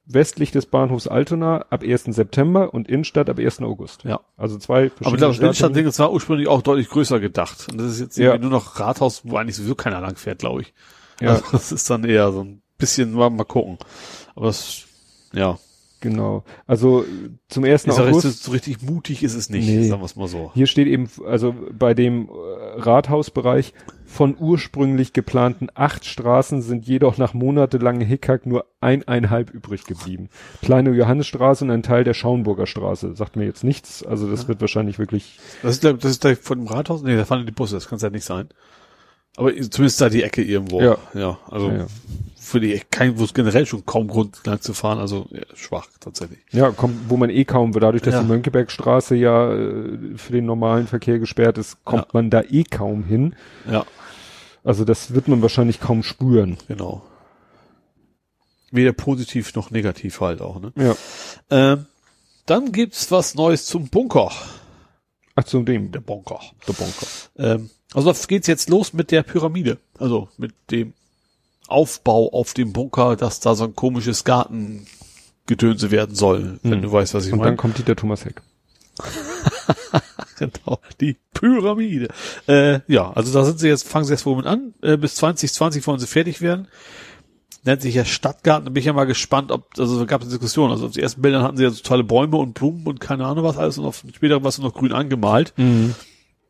[0.06, 2.04] westlich des Bahnhofs Altona ab 1.
[2.04, 3.60] September und Innenstadt ab 1.
[3.62, 4.04] August.
[4.04, 4.20] ja.
[4.36, 5.40] Also zwei Aber verschiedene glaube, das.
[5.40, 7.68] Innenstadtding, das war ursprünglich auch deutlich größer gedacht.
[7.70, 8.36] Und das ist jetzt Ja.
[8.36, 10.74] nur noch Rathaus, wo eigentlich sowieso keiner lang fährt, glaube ich.
[11.20, 11.30] Ja.
[11.30, 13.78] Also das ist dann eher so ein bisschen, mal, mal gucken.
[14.34, 14.82] Aber das,
[15.32, 15.58] ja.
[16.00, 16.44] Genau.
[16.66, 17.06] Also
[17.48, 17.84] zum 1.
[17.86, 18.26] Ist August.
[18.26, 19.84] richtig, so richtig mutig ist es nicht, Nee.
[19.88, 20.50] sagen wir es mal so.
[20.54, 23.72] Hier steht eben, also bei dem äh, Rathausbereich
[24.14, 30.28] von ursprünglich geplanten acht Straßen sind jedoch nach monatelangem Hickhack nur eineinhalb übrig geblieben.
[30.62, 33.16] Kleine Johannesstraße und ein Teil der Schaunburger Straße.
[33.16, 34.04] Sagt mir jetzt nichts.
[34.04, 37.02] Also das wird wahrscheinlich wirklich, Das ist, glaub, das ist da von dem Rathaus?
[37.02, 38.48] Nee, da fahren die Busse, das kann es ja nicht sein.
[39.36, 40.80] Aber zumindest da die Ecke irgendwo.
[40.80, 40.96] Ja.
[41.12, 41.86] Ja, also ja,
[42.36, 45.88] für die kein, wo es generell schon kaum Grund lang zu fahren, also ja, schwach
[45.98, 46.38] tatsächlich.
[46.52, 48.22] ja kommt, wo man eh kaum, dadurch, dass Ja.
[48.22, 52.08] die Mönckebergstraße ja äh, für den normalen Verkehr gesperrt ist, kommt Ja.
[52.12, 53.34] man da eh kaum hin.
[53.68, 53.84] Ja,
[54.64, 56.56] Also das wird man wahrscheinlich kaum spüren.
[56.68, 57.02] genau.
[58.70, 60.72] Weder positiv noch negativ halt auch, ne?
[60.76, 60.96] Ja.
[61.50, 61.86] Ähm,
[62.46, 64.32] dann gibt's was Neues zum Bunker.
[65.36, 66.40] Ach, zu dem, Der Bunker.
[66.66, 67.06] der Bunker.
[67.36, 69.78] Ähm, also geht's jetzt los mit der Pyramide.
[69.98, 70.92] Also mit dem
[71.68, 76.82] Aufbau auf dem Bunker, dass da so ein komisches Gartengedönse werden soll, wenn Mhm.
[76.82, 77.52] du weißt, was ich Und meine.
[77.52, 78.42] dann kommt Dieter Thomas Heck.
[80.38, 82.08] Genau, die Pyramide.
[82.48, 84.74] Äh, ja, also da sind sie jetzt, fangen sie jetzt womit an.
[84.82, 86.68] Äh, bis 2020 wollen sie fertig werden.
[87.64, 88.66] Nennt sich ja Stadtgarten.
[88.66, 90.72] Da bin ich ja mal gespannt, ob, also da gab es Diskussionen.
[90.72, 93.26] Also auf den ersten Bildern hatten sie ja so tolle Bäume und Blumen und keine
[93.26, 95.54] Ahnung was alles und auf später was noch grün angemalt.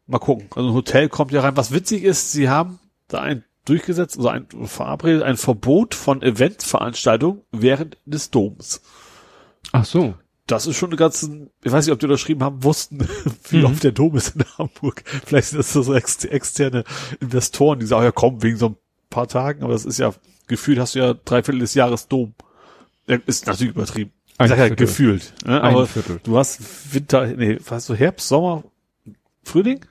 [0.06, 0.48] Mal gucken.
[0.54, 1.56] Also ein Hotel kommt ja rein.
[1.56, 7.42] Was witzig ist, sie haben da ein durchgesetzt, also ein verabredet, ein Verbot von Eventveranstaltungen
[7.52, 8.82] während des Doms.
[9.72, 10.14] Ach so.
[10.46, 13.06] Das ist schon eine ganze, ich weiß nicht, ob die unterschrieben haben, wussten,
[13.48, 13.64] wie Mhm.
[13.66, 15.02] oft der Dom ist in Hamburg.
[15.26, 16.84] Vielleicht sind das so ex externe
[17.20, 18.76] Investoren, die sagen, ja komm, wegen so ein
[19.10, 20.12] paar Tagen, aber das ist ja,
[20.46, 22.34] gefühlt hast du ja drei Viertel des Jahres Dom.
[23.06, 24.12] Ist natürlich übertrieben.
[24.40, 25.32] Ich sag ja gefühlt.
[25.46, 25.60] Ne?
[25.62, 26.20] Ein Aber Viertel.
[26.24, 28.64] du hast Winter, nee, weißt du, Herbst, Sommer,
[29.44, 29.84] Frühling?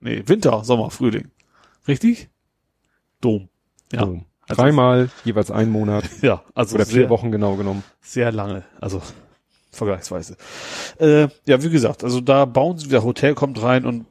[0.00, 1.30] Nee, Winter, Sommer, Frühling.
[1.86, 2.28] Richtig?
[3.20, 3.48] Dom.
[3.92, 4.00] Ja.
[4.06, 4.20] So.
[4.48, 7.84] Also- Dreimal, jeweils einen Monat Ja, also oder vier sehr- Wochen genau genommen.
[8.00, 9.00] sehr lange, also
[9.70, 10.36] vergleichsweise.
[10.98, 14.06] Äh, ja, wie gesagt, also da bauen sie, der Hotel kommt rein und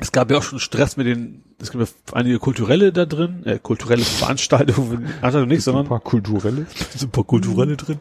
[0.00, 3.44] es gab ja auch schon Stress mit den, es gibt ja einige kulturelle da drin,
[3.44, 6.66] äh, kulturelle Veranstaltungen, Veranstaltungen nicht, Ein sondern paar kulturelle.
[6.96, 8.00] sind ein paar kulturelle drin.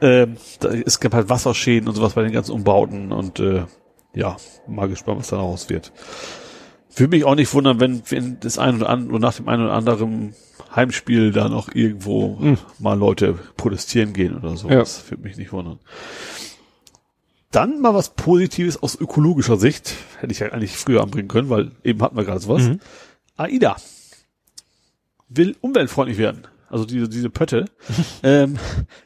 [0.00, 3.64] Ähm, da, es gab halt Wasserschäden und sowas bei den ganzen Umbauten und äh,
[4.14, 4.36] ja,
[4.68, 5.90] mal gespannt, was daraus wird.
[6.94, 9.72] Würde mich auch nicht wundern, wenn, wenn das ein oder andere, nach dem einen oder
[9.72, 10.34] anderen
[10.74, 12.58] Heimspiel da noch irgendwo Mhm.
[12.78, 14.68] mal Leute protestieren gehen oder so.
[14.68, 14.76] Ja.
[14.80, 15.78] Das würde mich nicht wundern.
[17.50, 19.94] Dann mal was Positives aus ökologischer Sicht.
[20.18, 22.62] Hätte ich ja eigentlich früher anbringen können, weil eben hatten wir gerade sowas.
[22.62, 22.80] Mhm.
[23.36, 23.76] AIDA
[25.28, 26.46] will umweltfreundlich werden.
[26.68, 27.66] Also diese, diese Pötte.
[28.22, 28.58] ähm,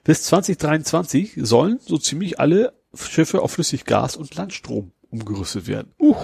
[0.04, 5.92] bis 2023 sollen so ziemlich alle Schiffe auf Flüssiggas und Landstrom umgerüstet werden.
[5.98, 6.14] Uh,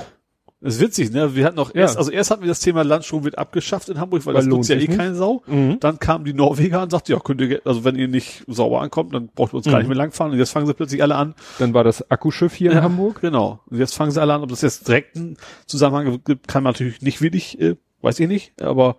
[0.64, 1.34] Das ist witzig, ne?
[1.34, 1.80] Wir hatten noch Ja.
[1.82, 4.48] erst, also erst hatten wir das Thema Landstrom wird abgeschafft in Hamburg, weil, Weil das
[4.48, 4.96] nutzt ja eh nicht.
[4.96, 5.42] keine Sau.
[5.48, 5.80] Mhm.
[5.80, 9.12] Dann kamen die Norweger und sagten, ja, könnt ihr, also wenn ihr nicht sauber ankommt,
[9.12, 9.78] dann braucht ihr uns gar Mhm.
[9.80, 10.32] nicht mehr langfahren.
[10.32, 11.34] Und jetzt fangen sie plötzlich alle an.
[11.58, 12.82] dann war das Akkuschiff hier in Ja.
[12.84, 13.20] Hamburg.
[13.20, 13.58] Genau.
[13.66, 15.36] Und jetzt fangen sie alle an, ob das jetzt direkt einen
[15.66, 18.96] Zusammenhang gibt, kann man natürlich nicht wirklich, äh, weiß ich nicht, aber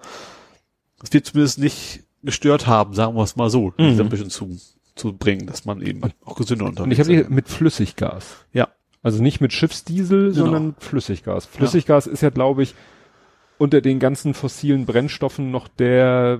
[1.01, 3.99] es wird zumindest nicht gestört haben, sagen wir es mal so, Mhm.
[4.01, 4.57] ein bisschen zu,
[4.95, 7.29] zu bringen, dass man eben auch gesünder Und unterwegs ich habe hier ist.
[7.29, 8.25] mit Flüssiggas.
[8.51, 8.67] Ja.
[9.03, 10.45] Also nicht mit Schiffsdiesel, Genau.
[10.45, 11.45] sondern Flüssiggas.
[11.45, 12.73] Flüssiggas ist ja, glaube ich,
[13.57, 16.39] unter den ganzen fossilen Brennstoffen noch der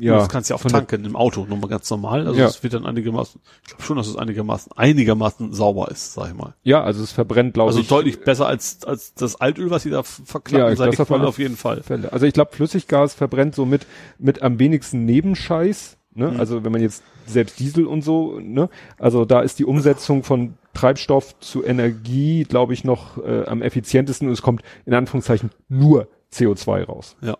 [0.00, 2.26] Ja, ja das kannst du ja auch tanken im Auto, nur mal ganz normal.
[2.26, 2.46] Also Ja.
[2.46, 6.34] es wird dann einigermaßen, ich glaube schon, dass es einigermaßen, einigermaßen sauber ist, sag ich
[6.34, 6.54] mal.
[6.62, 7.88] Ja, also es verbrennt, glaube Also ich.
[7.88, 11.10] deutlich besser als, als das Altöl, was sie da Ja, verklappen, das seit ich auf
[11.10, 11.82] mal auf jeden Fall.
[11.82, 12.12] Fälle.
[12.12, 13.86] Also ich glaube, Flüssiggas verbrennt so mit,
[14.18, 15.97] mit am wenigsten Nebenscheiß.
[16.18, 16.32] Ne?
[16.32, 16.40] Mhm.
[16.40, 18.68] Also wenn man jetzt selbst Diesel und so, ne?
[18.98, 24.26] Also da ist die Umsetzung von Treibstoff zu Energie, glaube ich, noch äh, am effizientesten
[24.28, 27.16] und es kommt in Anführungszeichen nur CO2 raus.
[27.20, 27.36] Ja.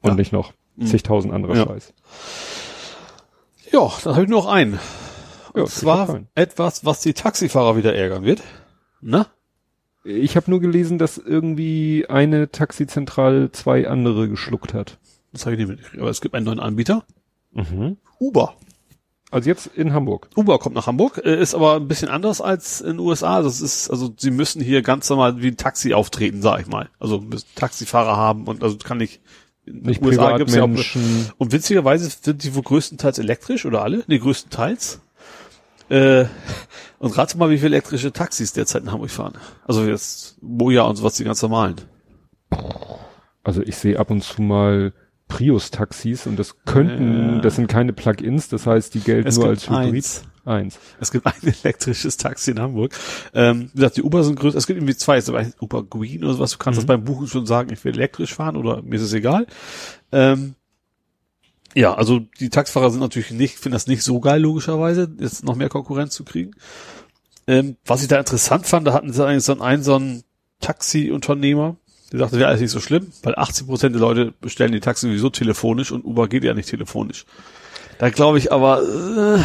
[0.00, 0.14] Und Ja.
[0.14, 0.86] nicht noch Mhm.
[0.86, 1.66] zigtausend anderer Ja.
[1.66, 1.92] Scheiß.
[3.70, 4.78] Ja, dann habe ich nur noch einen.
[5.54, 6.28] Ja, Und zwar hab keinen.
[6.34, 8.42] etwas, was die Taxifahrer wieder ärgern wird.
[9.00, 9.26] Na?
[10.04, 14.98] Ich habe nur gelesen, dass irgendwie eine Taxizentral zwei andere geschluckt hat.
[15.32, 16.00] Das habe ich nicht mitgekriegt.
[16.00, 17.04] Aber es gibt einen neuen Anbieter.
[17.52, 17.96] Mhm.
[18.18, 18.54] Uber.
[19.30, 20.28] Also jetzt in Hamburg.
[20.36, 23.42] Uber kommt nach Hamburg, äh, ist aber ein bisschen anders als in den USA.
[23.42, 26.88] Das ist, also sie müssen hier ganz normal wie ein Taxi auftreten, sag ich mal.
[26.98, 29.20] Also müssen Taxifahrer haben und also kann nicht.
[29.66, 30.68] In Nicht den USA gibt's ja auch,
[31.36, 34.02] und witzigerweise sind die wohl größtenteils elektrisch oder alle?
[34.06, 35.02] Nee, größtenteils.
[35.90, 36.24] Äh,
[36.98, 39.34] und rate mal, wie viele elektrische Taxis derzeit in Hamburg fahren.
[39.66, 41.76] Also jetzt Moja und sowas, die ganz normalen.
[43.44, 44.94] Also ich sehe ab und zu mal
[45.28, 47.40] Prius-Taxis und das könnten, Ja.
[47.40, 49.94] das sind keine Plug-ins, das heißt, die gelten Es nur als Hybrid.
[49.94, 50.22] eins.
[50.44, 50.78] Eins.
[50.98, 51.32] Es gibt ein
[51.62, 52.94] elektrisches Taxi in Hamburg.
[53.34, 54.56] Ähm, wie gesagt, die Uber sind größer.
[54.56, 55.18] Es gibt irgendwie zwei.
[55.18, 56.52] Es gibt Uber Green oder sowas.
[56.52, 59.12] Du kannst das beim Buchen schon sagen, ich will elektrisch fahren oder mir ist es
[59.12, 59.46] egal.
[60.10, 60.54] Ähm,
[61.74, 65.54] ja, also die Taxifahrer sind natürlich nicht, finden das nicht so geil, logischerweise, jetzt noch
[65.54, 66.52] mehr Konkurrenz zu kriegen.
[67.46, 70.22] Ähm, was ich da interessant fand, da hatten sie eigentlich so einen, so einen
[70.60, 71.76] Taxi-Unternehmer,
[72.12, 75.06] der sagte, wäre alles nicht so schlimm, weil 80 Prozent der Leute bestellen die Taxi
[75.06, 77.26] sowieso telefonisch und Uber geht ja nicht telefonisch.
[77.98, 79.38] Da glaube ich aber, äh,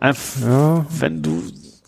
[0.00, 0.86] einfach, Ja.
[0.98, 1.42] wenn du,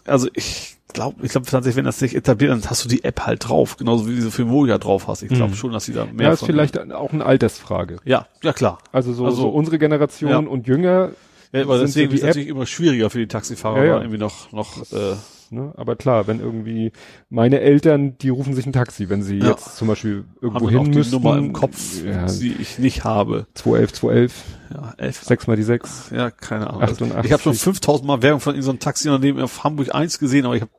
[0.07, 3.21] also ich glaube, ich glaube tatsächlich, wenn das sich etabliert, dann hast du die App
[3.27, 5.23] halt drauf, genauso wie du für Moja drauf hast.
[5.23, 5.57] Ich glaube Mhm.
[5.57, 7.97] schon, dass sie da mehr Ja, ist vielleicht auch eine Altersfrage.
[8.05, 8.79] Ja, ja klar.
[8.93, 10.39] Also so, Also- so unsere Generation Ja.
[10.39, 11.11] und jünger,
[11.55, 13.85] Ja, aber Sind deswegen so die ist es natürlich immer schwieriger für die Taxifahrer, Ja,
[13.85, 13.97] ja.
[13.99, 15.17] irgendwie noch, noch, äh,
[15.53, 15.73] ne?
[15.77, 16.93] aber klar, wenn irgendwie
[17.31, 19.51] meine Eltern, die rufen sich ein Taxi, wenn sie Ja.
[19.51, 21.15] jetzt zum Beispiel irgendwo hin die müssten.
[21.15, 23.47] Nummer im Kopf, Ja, die ich nicht habe.
[23.55, 25.23] 211, 211, Ja, elf.
[25.23, 26.11] 6 mal die 6.
[26.15, 26.83] Ja, keine Ahnung.
[26.83, 27.25] 88.
[27.27, 30.63] Ich habe schon 5000 Mal Werbung von irgendeinem Taxiunternehmen auf Hamburg 1 gesehen, aber ich
[30.63, 30.73] habe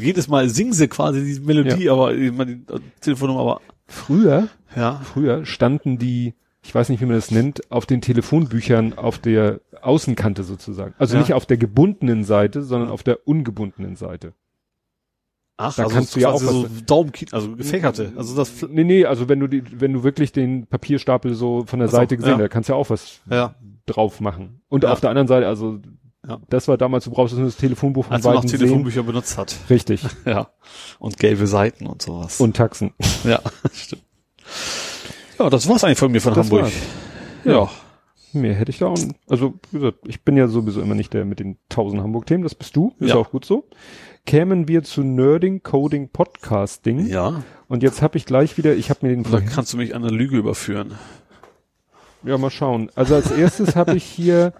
[0.00, 5.00] jedes Mal singen sie quasi die Melodie, aber immer die äh, Telefonnummer, aber Früher, ja.
[5.02, 9.60] früher standen die, ich weiß nicht, wie man das nennt, auf den Telefonbüchern auf der
[9.80, 10.94] Außenkante sozusagen.
[10.98, 11.20] Also Ja.
[11.20, 14.34] nicht auf der gebundenen Seite, sondern auf der ungebundenen Seite.
[15.56, 18.12] Ach, Da also kannst du ja auch so Daumenkino, also gefächerte.
[18.16, 21.80] Also das, Nee, nee, also wenn du die, wenn du wirklich den Papierstapel so von
[21.80, 22.38] der Ach so, Seite gesehen, ja.
[22.38, 23.54] da kannst du ja auch was ja.
[23.86, 24.60] drauf machen.
[24.68, 24.92] Und Ja.
[24.92, 25.80] auf der anderen Seite, also
[26.26, 26.38] Ja.
[26.48, 28.58] das war damals, du brauchst nur das Telefonbuch von Als man noch beiden sehen.
[28.60, 29.56] Telefonbücher benutzt hat.
[29.70, 30.02] Richtig.
[30.24, 30.50] Ja.
[31.00, 32.40] Und gelbe Seiten und sowas.
[32.40, 32.92] Und Taxen.
[33.24, 33.40] ja,
[33.72, 34.02] stimmt.
[35.38, 36.62] Ja, das war's eigentlich von mir von Das Hamburg.
[36.64, 36.72] war's.
[37.44, 37.68] Ja.
[38.32, 38.98] Mehr hätte ich da auch.
[39.28, 42.54] Also, wie gesagt, ich bin ja sowieso immer nicht der mit den 1000 Hamburg-Themen, das
[42.54, 43.16] bist du, ist Ja.
[43.16, 43.64] auch gut so.
[44.26, 47.06] Kämen wir zu Nerding, Coding, Podcasting.
[47.06, 47.42] Ja.
[47.68, 50.04] Und jetzt habe ich gleich wieder, ich habe mir den Oder kannst du mich an
[50.04, 50.92] eine Lüge überführen?
[52.24, 52.90] Ja, mal schauen.
[52.94, 54.52] Also als erstes habe ich hier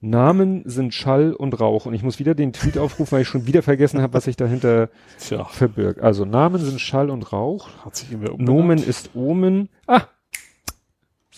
[0.00, 1.86] Namen sind Schall und Rauch.
[1.86, 4.34] Und ich muss wieder den Tweet aufrufen, weil ich schon wieder vergessen habe, was sich
[4.36, 4.88] dahinter
[5.20, 6.00] Tja, verbirgt.
[6.00, 7.68] Also Namen sind Schall und Rauch.
[7.84, 8.58] hat sich irgendwer umbenannt?
[8.58, 9.68] Nomen ist Omen.
[9.86, 10.02] Ah!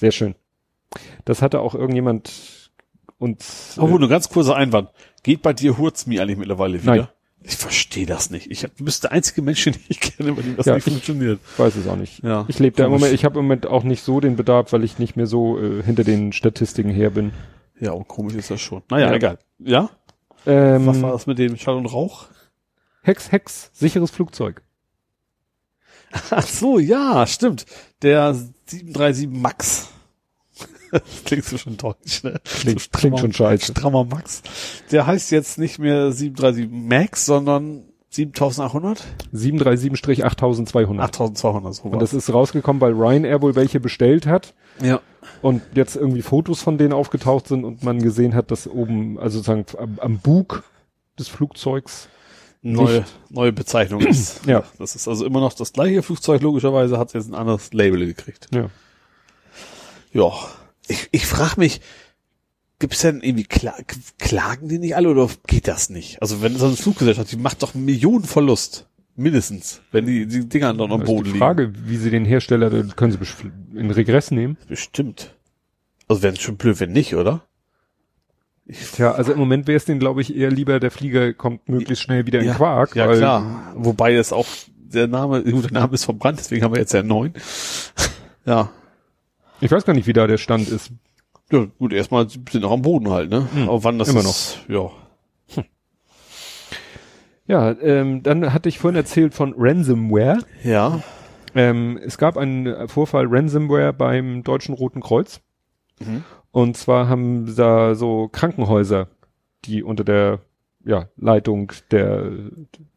[0.05, 0.35] Sehr schön.
[1.25, 2.71] Das hatte auch irgendjemand
[3.19, 3.77] uns.
[3.81, 4.91] Oh, nur ganz kurzer Einwand.
[5.23, 6.95] Geht bei dir Hurzmi eigentlich mittlerweile wieder?
[6.97, 7.09] Nein.
[7.47, 8.51] Ich verstehe das nicht.
[8.51, 10.87] Ich hab, du bist der einzige Mensch, den ich kenne, bei dem das Ja, nicht
[10.87, 11.41] ich- funktioniert.
[11.53, 12.23] Ich weiß es auch nicht.
[12.23, 12.91] Ja, Ich lebe da im.
[12.91, 15.59] Moment, ich habe im Moment auch nicht so den Bedarf, weil ich nicht mehr so
[15.59, 17.33] äh, hinter den Statistiken her bin.
[17.81, 18.83] Ja, und komisch ist das schon.
[18.91, 19.15] Naja, Ja.
[19.15, 19.39] egal.
[19.59, 19.89] Ja?
[20.47, 22.27] Ähm, Was war das mit dem Schall und Rauch?
[23.03, 24.63] Hex, Hex, sicheres Flugzeug.
[26.31, 27.67] Ach so, ja, stimmt.
[28.03, 28.35] Der
[28.67, 29.89] 737 Max.
[30.95, 32.41] Das klingt so schon deutsch, ne?
[32.45, 33.73] Klingt- so klingt schon scheiße.
[33.73, 34.43] Strammer Max.
[34.93, 39.03] Der heißt jetzt nicht mehr 737 Max, sondern 7800?
[39.35, 41.01] 737-8200.
[41.01, 45.01] 8200, so Und das ist rausgekommen, weil Ryanair wohl welche bestellt hat Ja.
[45.43, 49.39] und jetzt irgendwie Fotos von denen aufgetaucht sind und man gesehen hat, dass oben, also
[49.39, 50.63] sozusagen am, am Bug
[51.19, 52.09] des Flugzeugs,
[52.67, 53.13] Neue, Nicht.
[53.29, 54.41] neue Bezeichnung ist.
[54.47, 54.63] Ja.
[54.79, 58.07] Das ist also immer noch das gleiche Flugzeug, logischerweise hat es jetzt ein anderes Label
[58.07, 58.47] gekriegt.
[58.55, 58.71] ja,
[60.15, 60.31] Ja.
[60.89, 61.81] Ich, ich frage mich,
[62.79, 63.75] gibt's denn irgendwie Kla
[64.19, 66.21] Klagen die nicht alle oder geht das nicht?
[66.21, 68.87] Also wenn so eine Fluggesellschaft, die macht doch Millionen Verlust.
[69.17, 71.85] Mindestens, wenn die, die Dinger dann am das Boden ist die Frage, liegen.
[71.87, 73.19] wie sie den Hersteller, das können sie
[73.79, 74.57] in Regress nehmen.
[74.67, 75.37] Bestimmt.
[76.09, 77.47] Also wäre schon blöd, wenn nicht, oder?
[78.95, 82.03] Tja, also im Moment wäre es denen, glaube ich, eher lieber, der Flieger kommt möglichst
[82.03, 82.97] schnell wieder in Quark.
[82.97, 83.75] Ja, weil, klar.
[83.77, 84.47] Wobei es auch,
[84.77, 87.35] der Name, gut, der Name ist verbrannt, deswegen haben wir jetzt ja neuen.
[88.47, 88.71] ja.
[89.61, 90.93] Ich weiß gar nicht, wie da der Stand ist.
[91.51, 93.47] Ja, gut, erstmal sind noch am Boden halt, ne?
[93.67, 94.91] Aber wann das immer ist, Ja.
[97.47, 100.39] Ja, ähm, dann hatte ich vorhin erzählt von Ransomware.
[100.63, 101.03] Ja.
[101.55, 105.41] Ähm, es gab einen Vorfall Ransomware beim Deutschen Roten Kreuz.
[106.01, 106.25] Mhm.
[106.53, 109.09] Und zwar haben da so Krankenhäuser,
[109.65, 110.41] die unter der
[110.85, 112.31] ja, Leitung der,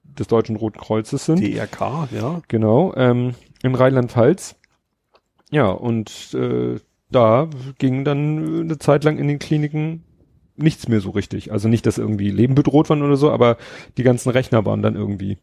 [0.04, 1.42] des Deutschen Roten Kreuzes sind.
[1.42, 2.42] DRK, ja.
[2.48, 4.57] Genau, ähm, in Rheinland-Pfalz.
[5.52, 6.80] Ja, und äh,
[7.12, 10.04] da ging dann eine Zeit lang in den Kliniken
[10.58, 11.52] nichts mehr so richtig.
[11.52, 13.58] Also nicht, dass irgendwie Leben bedroht waren oder so, aber
[13.98, 15.38] die ganzen Rechner waren dann irgendwie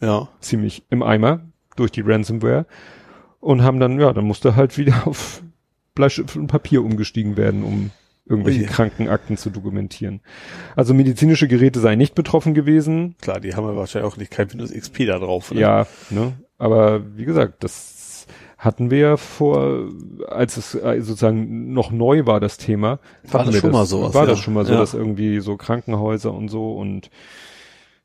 [0.00, 0.28] Ja.
[0.40, 1.40] ziemlich im Eimer
[1.74, 2.66] durch die Ransomware
[3.40, 5.42] und haben dann, ja, dann musste halt wieder auf
[5.94, 7.90] Bleistift und Papier umgestiegen werden, um
[8.26, 8.66] irgendwelche Ui.
[8.66, 10.20] Krankenakten zu dokumentieren.
[10.74, 13.14] Also medizinische Geräte seien nicht betroffen gewesen.
[13.22, 15.52] Klar, die haben ja wahrscheinlich auch nicht kein Windows XP da drauf.
[15.52, 15.60] Ne?
[15.60, 16.34] Ja, ne?
[16.58, 17.95] Aber wie gesagt, das
[18.58, 19.88] hatten wir ja vor,
[20.28, 22.98] als es äh, sozusagen noch neu war, das Thema.
[23.30, 24.30] War das schon mal sowas, War ja.
[24.30, 24.78] das schon mal so, Ja.
[24.80, 27.10] dass irgendwie so Krankenhäuser und so und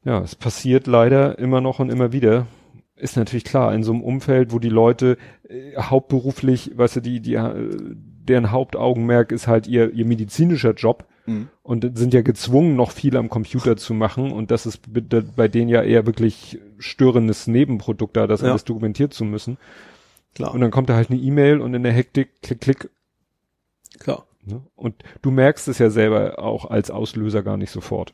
[0.04, 2.48] ja, es passiert leider immer noch und immer wieder.
[2.96, 5.18] Ist natürlich klar, in so einem Umfeld, wo die Leute
[5.48, 7.70] äh, hauptberuflich, weißt du, die, die, äh,
[8.28, 11.50] deren Hauptaugenmerk ist halt ihr, ihr medizinischer Job Mhm.
[11.62, 14.82] und sind ja gezwungen, noch viel am Computer zu machen und das ist
[15.36, 18.50] bei denen ja eher wirklich störendes Nebenprodukt da, das Ja.
[18.50, 19.58] alles dokumentiert zu müssen.
[20.36, 20.54] Klar.
[20.54, 22.90] Und dann kommt da halt eine E-Mail und in der Hektik, klick, klick.
[24.00, 24.26] Klar.
[24.46, 24.62] Ne?
[24.76, 28.14] Und du merkst es ja selber auch als Auslöser gar nicht sofort.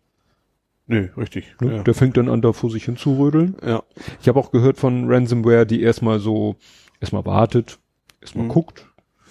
[0.87, 1.55] Nö, richtig.
[1.61, 1.77] Ne?
[1.77, 1.83] Ja.
[1.83, 3.55] Der fängt dann an, da vor sich hin zu rödeln.
[3.65, 3.83] ja.
[4.21, 6.55] Ich habe auch gehört von Ransomware, die erstmal so,
[6.99, 7.77] erstmal wartet,
[8.21, 8.49] erstmal Mhm.
[8.49, 8.85] guckt,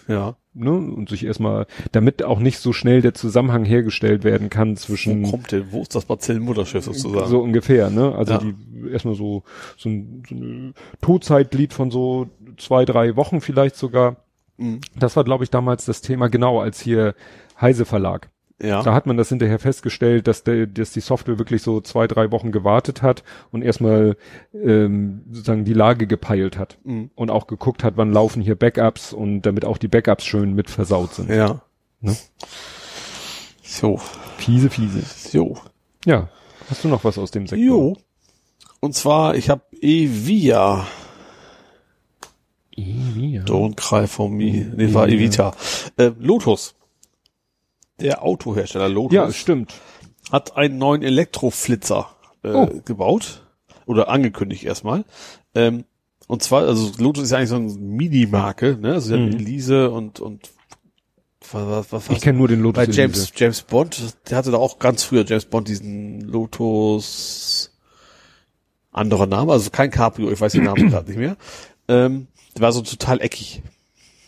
[0.07, 0.37] Ja.
[0.55, 4.75] ne, und sich erstmal, damit auch nicht so schnell der Zusammenhang hergestellt werden kann Wo
[4.81, 7.27] zwischen kommt denn, wo ist das Bazillenmutterschiff sozusagen?
[7.29, 8.15] so ungefähr, ne?
[8.15, 8.39] Also Ja.
[8.39, 9.43] die erstmal so
[9.79, 14.16] so ein, so ein Todzeitglied von so zwei, drei Wochen vielleicht sogar.
[14.57, 14.81] Mhm.
[14.99, 17.15] Das war, glaube ich, damals das Thema, genau als hier
[17.61, 18.31] Heise Verlag.
[18.62, 18.83] Ja.
[18.83, 22.33] Da hat man das hinterher festgestellt, dass, der, dass die Software wirklich so zwei, drei
[22.33, 24.16] Wochen gewartet hat und erstmal
[24.55, 27.11] ähm, sozusagen die Lage gepeilt hat Mhm.
[27.15, 30.70] und auch geguckt hat, wann laufen hier Backups und damit auch die Backups schön mit
[30.70, 31.28] versaut sind.
[31.28, 31.61] Ja.
[32.01, 32.16] Ne?
[33.62, 34.01] So.
[34.39, 35.03] Fiese, fiese.
[35.37, 35.59] Jo.
[36.07, 36.28] Ja.
[36.70, 37.65] Hast du noch was aus dem Sektor?
[37.66, 37.97] Jo.
[38.81, 40.87] Und zwar, ich habe Evia.
[43.47, 44.70] Don't cry for me.
[44.77, 45.55] Nee, war Evita.
[45.97, 46.74] Äh, Lotus.
[48.01, 49.74] Der Autohersteller Lotus Ja, stimmt.
[50.31, 52.09] hat einen neuen Elektroflitzer
[52.43, 52.66] äh, Oh.
[52.85, 53.43] gebaut.
[53.86, 55.05] Oder angekündigt erstmal.
[55.55, 55.85] Ähm,
[56.27, 58.94] und zwar, also Lotus ist ja eigentlich so eine Mini-Marke, ne?
[58.94, 59.36] Also sie haben Mhm.
[59.36, 60.51] Elise und, und
[61.52, 63.01] was, was, was, Ich kenne nur den Lotus bei Elise.
[63.01, 67.73] James, James Bond, der hatte da auch ganz früher James Bond diesen Lotus
[68.90, 71.36] anderer Name, also kein Cabrio, ich weiß den Namen gerade nicht mehr.
[71.89, 72.27] Ähm,
[72.61, 73.62] war so total eckig.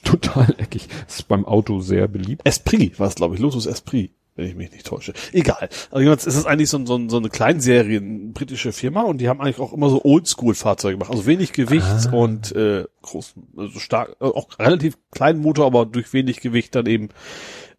[0.04, 0.88] Total eckig.
[1.06, 2.42] Das ist beim Auto sehr beliebt.
[2.44, 5.12] Esprit war es, glaube ich, Lotus Esprit, wenn ich mich nicht täusche.
[5.32, 5.68] Egal.
[5.90, 9.28] Also jetzt ist es eigentlich so, so, so eine Kleinserie, eine britische Firma und die
[9.28, 11.10] haben eigentlich auch immer so Oldschool-Fahrzeuge gemacht.
[11.10, 12.12] Also wenig Gewicht Ah.
[12.12, 16.86] und äh, groß, also stark, äh, auch relativ kleinen Motor, aber durch wenig Gewicht dann
[16.86, 17.08] eben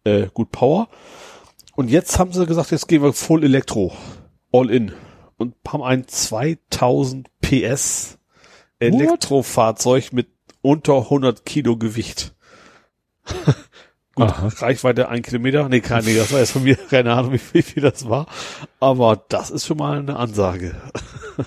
[0.04, 0.88] äh, gut Power.
[1.74, 3.92] Und jetzt haben sie gesagt, jetzt gehen wir Full Elektro,
[4.52, 4.92] all in
[5.38, 8.18] und haben ein 2000 PS
[8.78, 10.28] Elektrofahrzeug mit
[10.62, 12.34] unter 100 Kilo Gewicht.
[14.14, 14.48] Gut, Aha.
[14.58, 15.68] Reichweite ein Kilometer.
[15.68, 18.26] Nee, keine, das war jetzt von mir, keine Ahnung, wie viel, wie viel das war.
[18.80, 20.74] Aber das ist schon mal eine Ansage.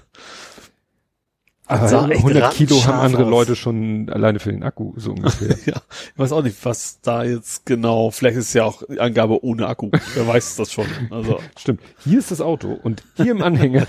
[1.66, 3.30] Aber sah echt 100 Kilo haben andere aus.
[3.30, 5.58] Leute schon alleine für den Akku, so ungefähr.
[5.66, 5.82] ja,
[6.14, 9.68] ich weiß auch nicht, was da jetzt genau, vielleicht ist es ja auch Angabe ohne
[9.68, 9.90] Akku.
[10.14, 10.86] Wer weiß das schon.
[11.10, 11.82] Also, Stimmt.
[12.04, 13.88] Hier ist das Auto und hier im Anhänger.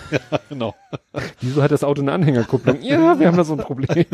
[0.48, 0.74] genau.
[1.40, 2.80] Wieso hat das Auto eine Anhängerkupplung?
[2.80, 4.06] Ja, wir haben da so ein Problem.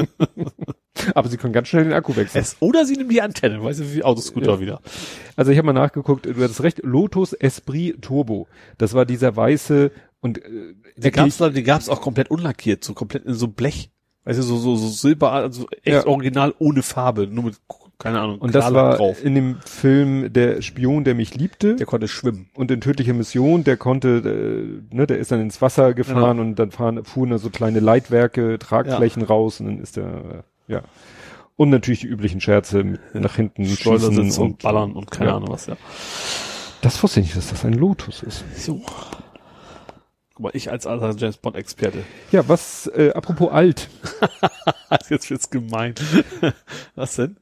[1.14, 2.40] Aber sie können ganz schnell den Akku wechseln.
[2.43, 4.60] Es, oder sie nehmen die Antenne, weißt du, wie Autoscooter Ja.
[4.60, 4.81] wieder.
[5.36, 8.47] Also ich habe mal nachgeguckt, du hattest recht, Lotus Esprit Turbo.
[8.78, 9.90] Das war dieser weiße
[10.20, 13.90] und äh, Die gab's, die gab's auch komplett unlackiert, so komplett in so Blech.
[14.24, 16.06] Weißt du, so, so, so Silber, also echt Ja.
[16.06, 17.55] original ohne Farbe, nur mit,
[17.97, 21.77] keine Ahnung, und das war in dem Film Der Spion, der mich liebte.
[21.77, 22.51] Der konnte schwimmen.
[22.55, 26.56] und in tödliche Mission, der konnte, äh, ne, der ist dann ins Wasser gefahren und
[26.56, 30.82] dann fahren, fuhren da so kleine Leitwerke, Tragflächen raus und dann ist der, äh, ja.
[31.56, 35.36] Und natürlich die üblichen Scherze mit nach hinten schießen und, ballern und keine ja.
[35.36, 35.76] Ahnung was, ja.
[36.80, 38.44] Das wusste ich nicht, dass das ein Lotus ist.
[38.56, 38.82] So.
[40.32, 42.02] Guck mal, ich als alter James Bond Experte.
[42.32, 43.90] Ja, was, äh, apropos alt.
[45.10, 45.94] Jetzt wird's gemein.
[46.94, 47.36] was denn?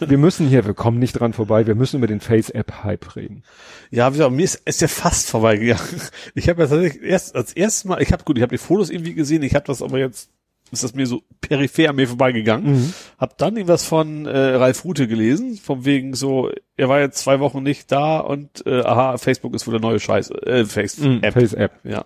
[0.00, 3.44] Wir müssen hier, wir kommen nicht dran vorbei, wir müssen über den Face-App-Hype reden.
[3.90, 6.02] Ja, wie gesagt, mir ist, ist ja fast vorbeigegangen.
[6.34, 8.90] Ich habe ja tatsächlich erst als erstes Mal, ich habe gut, ich habe die Fotos
[8.90, 10.30] irgendwie gesehen, ich habe das aber jetzt
[10.72, 12.72] ist das mir so peripher an mir vorbeigegangen.
[12.72, 12.92] Mhm.
[13.18, 17.40] Hab dann irgendwas von äh, Ralf Rute gelesen, von wegen so, er war jetzt zwei
[17.40, 21.20] Wochen nicht da und äh, aha, Facebook ist wohl der neue Scheiß, äh, Face Mhm,
[21.22, 21.34] App.
[21.34, 21.72] Face-App.
[21.84, 22.04] Ja.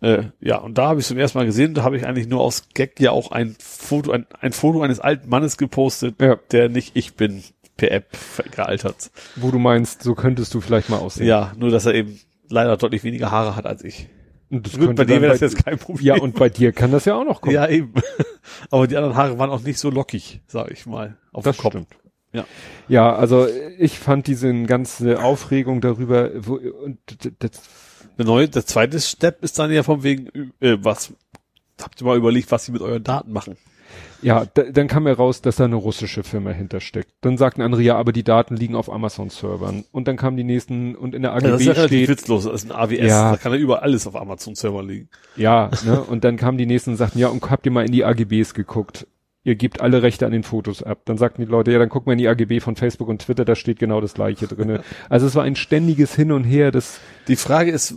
[0.00, 2.40] Äh, ja, und da habe ich zum ersten Mal gesehen, da habe ich eigentlich nur
[2.40, 6.36] aus Gag ja auch ein Foto, ein, ein Foto eines alten Mannes gepostet, Ja.
[6.50, 7.44] der nicht ich bin,
[7.76, 8.06] per App
[8.54, 9.10] gealtert.
[9.36, 11.26] Wo du meinst, so könntest du vielleicht mal aussehen.
[11.26, 12.18] Ja, nur dass er eben
[12.48, 14.08] leider deutlich weniger Haare hat als ich.
[14.52, 16.04] Und das Gut, bei dir wäre das jetzt kein Problem.
[16.04, 17.54] Ja, und bei dir kann das ja auch noch kommen.
[17.54, 17.94] Ja, eben.
[18.70, 21.72] Aber die anderen Haare waren auch nicht so lockig, sag ich mal, auf das Kopf.
[21.72, 21.88] stimmt.
[22.34, 22.44] Ja.
[22.86, 23.46] Ja, also
[23.78, 26.98] ich fand diese ganze Aufregung darüber, wo, und
[27.38, 27.62] das,
[28.18, 31.14] Der neue, der zweite Step ist dann ja von wegen, äh, was,
[31.80, 33.56] habt ihr mal überlegt, was sie mit euren Daten machen?
[34.22, 37.12] Ja, da, dann kam heraus, dass da eine russische Firma hintersteckt.
[37.20, 39.84] Dann sagten andere, ja, aber die Daten liegen auf Amazon-Servern.
[39.92, 42.08] Und dann kamen die nächsten und in der AGB Ja, das ist ja relativ steht,
[42.08, 43.30] witzlos, das ist ein AWS, Ja.
[43.32, 45.08] da kann ja über alles auf Amazon-Server liegen.
[45.36, 47.92] ja, ne, und dann kamen die nächsten und sagten, ja, und habt ihr mal in
[47.92, 49.06] die AGBs geguckt?
[49.44, 51.00] Ihr gebt alle Rechte an den Fotos ab.
[51.04, 53.44] Dann sagten die Leute, ja, dann gucken wir in die AGB von Facebook und Twitter,
[53.44, 54.84] da steht genau das Gleiche drinne.
[55.08, 57.96] Also es war ein ständiges Hin und Her, das, Die Frage ist,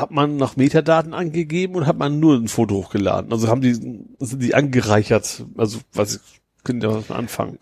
[0.00, 3.32] hat man nach Metadaten angegeben oder hat man nur ein Foto hochgeladen?
[3.32, 5.44] Also haben die, sind die angereichert?
[5.56, 6.20] Also, was,
[6.64, 7.58] können ja was anfangen.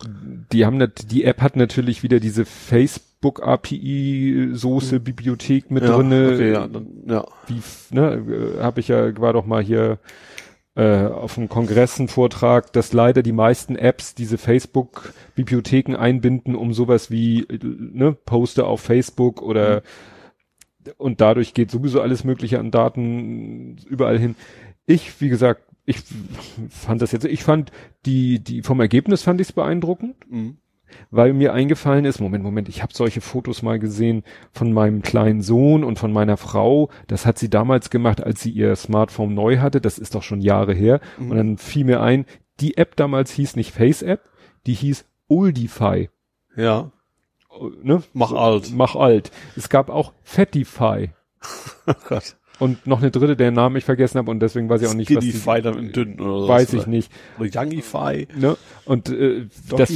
[0.52, 6.32] die haben die App hat natürlich wieder diese Facebook API Soße Bibliothek mit drinne.
[6.34, 7.24] okay, ja, dann, ja.
[7.46, 7.62] Wie
[7.94, 9.98] ne, habe ich ja war doch mal hier
[10.76, 16.74] äh, auf dem Kongress Vortrag, dass leider die meisten Apps diese Facebook Bibliotheken einbinden, um
[16.74, 19.82] sowas wie äh, ne Poster auf Facebook oder
[20.98, 24.34] und dadurch geht sowieso alles mögliche an Daten überall hin.
[24.86, 25.98] Ich, wie gesagt, ich
[26.70, 27.70] fand das jetzt, ich fand
[28.06, 30.56] die, die vom Ergebnis fand ich es beeindruckend Mhm.
[31.10, 35.42] weil mir eingefallen ist, Moment, Moment, ich habe solche Fotos mal gesehen von meinem kleinen
[35.42, 36.88] Sohn und von meiner Frau.
[37.08, 39.80] Das hat sie damals gemacht, als sie ihr Smartphone neu hatte.
[39.80, 41.00] Das ist doch schon Jahre her.
[41.18, 41.30] Mhm.
[41.30, 42.26] Und dann fiel mir ein,
[42.60, 44.20] die App damals hieß nicht Face App,
[44.66, 46.08] die hieß Oldify.
[46.56, 46.92] Ja,
[47.82, 48.02] Ne?
[48.12, 48.72] mach alt.
[48.74, 49.30] Mach alt.
[49.56, 51.10] Es gab auch Fatify.
[51.86, 52.36] Oh Gott.
[52.58, 55.14] Und noch eine dritte, deren Namen ich vergessen habe und deswegen weiß ich auch nicht,
[55.14, 56.48] was die, Skinnyfy dann in dünn oder so.
[56.48, 57.12] weiß ich nicht.
[57.38, 58.28] Oder Youngify.
[58.36, 58.56] Ne?
[58.84, 59.92] Und äh, das,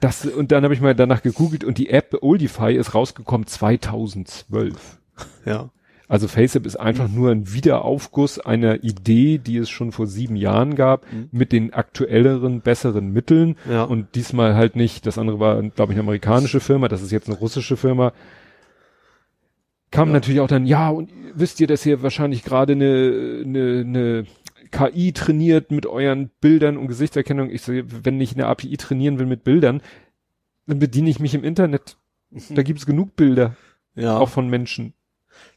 [0.00, 4.98] das und dann habe ich mal danach gegoogelt und die App Oldify ist rausgekommen 2012.
[5.44, 5.70] Ja.
[6.08, 10.76] Also FaceApp ist einfach nur ein Wiederaufguss einer Idee, die es schon vor sieben Jahren
[10.76, 13.56] gab, mit den aktuelleren, besseren Mitteln.
[13.68, 13.82] Ja.
[13.82, 17.28] Und diesmal halt nicht, das andere war, glaube ich, eine amerikanische Firma, das ist jetzt
[17.28, 18.12] eine russische Firma.
[19.90, 24.26] Kam natürlich auch dann, ja, und wisst ihr, dass ihr wahrscheinlich gerade eine, eine, eine
[24.70, 27.50] KI trainiert mit euren Bildern und Gesichtserkennung.
[27.50, 29.80] Ich so, wenn ich eine API trainieren will mit Bildern,
[30.66, 31.96] dann bediene ich mich im Internet.
[32.50, 33.56] Da gibt es genug Bilder,
[33.94, 34.18] Ja.
[34.18, 34.92] auch von Menschen.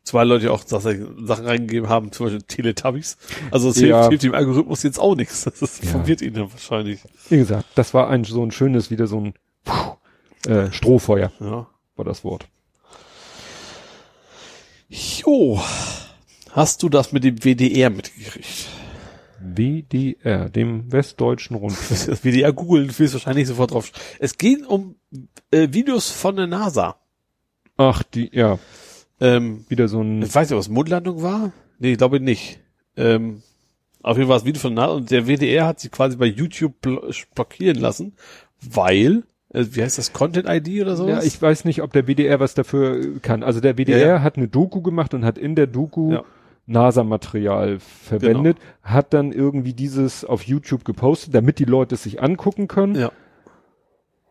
[0.04, 3.18] Zwei Leute auch Sachen reingegeben haben, zum Beispiel Teletubbies.
[3.52, 4.08] Also es hilft, Ja.
[4.10, 5.44] hilft dem Algorithmus jetzt auch nichts.
[5.60, 5.90] Das Ja.
[5.92, 7.02] verwirrt ihn dann wahrscheinlich.
[7.30, 9.34] Wie gesagt, das war ein so ein schönes, wieder so ein
[9.66, 11.68] puh, äh, Strohfeuer Ja.
[11.96, 12.48] war das Wort.
[14.90, 15.60] Jo.
[16.52, 18.68] Hast du das mit dem WDR mitgekriegt?
[19.40, 22.08] WDR, dem Westdeutschen Rundfunk.
[22.08, 23.92] Das WDR googeln, du willst wahrscheinlich sofort drauf.
[24.20, 24.96] Es geht um
[25.52, 26.96] äh, Videos von der NASA.
[27.78, 28.58] Ach, die, ja,
[29.22, 31.52] Ähm, wieder so ein, ich weiß nicht, was Mondlandung war?
[31.80, 32.60] Nee, glaube ich nicht.
[32.96, 33.42] Ähm,
[34.02, 36.26] auf jeden Fall war es Video von NASA und der WDR hat sich quasi bei
[36.26, 37.02] YouTube blo
[37.36, 38.14] blockieren lassen,
[38.62, 39.24] weil,
[39.54, 41.12] äh, wie heißt das, Content ID oder sowas?
[41.12, 43.44] ja, ich weiß nicht, ob der WDR was dafür kann.
[43.44, 44.22] Also der WDR Ja, ja.
[44.22, 46.24] hat eine Doku gemacht und hat in der Doku Ja.
[46.66, 52.68] NASA-Material verwendet, hat dann irgendwie dieses auf YouTube gepostet, damit die Leute es sich angucken
[52.68, 52.96] können.
[52.96, 53.12] Ja.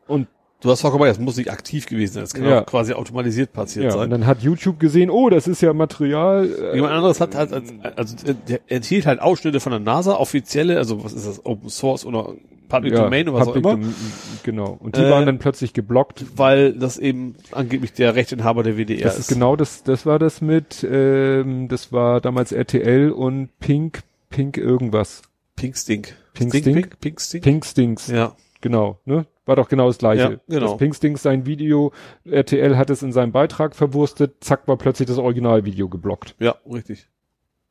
[0.07, 0.29] Und
[0.61, 2.23] Du hast vollkommen recht, das muss nicht aktiv gewesen sein.
[2.25, 2.63] Das kann Ja.
[2.63, 4.11] auch quasi automatisiert passiert ja, und sein.
[4.11, 6.49] dann hat YouTube gesehen, oh, das ist ja Material.
[6.51, 8.17] äh, Jemand anderes hat halt, als, also
[8.49, 12.33] der enthielt halt Ausschnitte von der NASA, offizielle, also was ist das, Open Source oder
[12.69, 13.95] Public ja, Domain oder was Public auch immer, Dom-
[14.43, 14.77] Genau.
[14.81, 16.25] Und die Äh, waren dann plötzlich geblockt.
[16.37, 20.41] weil das eben angeblich der Rechteinhaber der WDR Das ist genau das, das war das
[20.41, 25.23] mit, ähm, das war damals RTL und Pink, Pink irgendwas.
[25.57, 26.15] Pink Stink.
[26.35, 26.77] Pink Stink, Stink?
[26.77, 27.45] Pink, Pink Stink?
[27.45, 28.09] Pink Stinks.
[28.09, 28.35] Ja.
[28.61, 29.25] Genau, ne?
[29.49, 30.23] War doch genau das gleiche.
[30.23, 30.69] Ja, genau.
[30.69, 31.93] Das Pink Stinks sein Video,
[32.25, 36.37] RTL hat es in seinem Beitrag verwurstet, zack war plötzlich das Originalvideo geblockt.
[36.39, 37.09] Ja, richtig.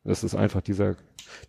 [0.03, 0.95] Das ist einfach dieser,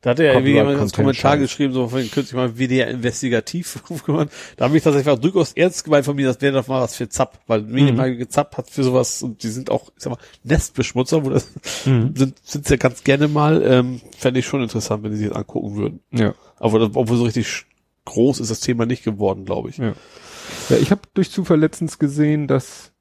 [0.02, 1.40] Da hat er irgendwie jemand Content Kommentar Scheiß.
[1.42, 4.28] geschrieben, so von kürzlich mal WDR investigativ aufgemacht.
[4.56, 6.94] Da habe ich tatsächlich auch durchaus ernst gemeint von mir, das wäre doch mal was
[6.96, 7.70] für Zapp, weil Mhm.
[7.72, 11.48] Medienmarke Zapp hat für sowas und die sind auch, ich sag mal, Nestbeschmutzer, wo das
[11.86, 12.12] Mhm.
[12.16, 15.36] sind, sind's ja ganz gerne mal, ähm, fände ich schon interessant, wenn die sich das
[15.38, 16.00] angucken würden.
[16.12, 16.34] ja.
[16.60, 17.66] Aber obwohl so richtig
[18.09, 19.78] groß ist das Thema nicht geworden, glaube ich.
[19.78, 19.94] Ja.
[20.70, 22.93] Ja, ich habe durch Zufall letztens gesehen, dass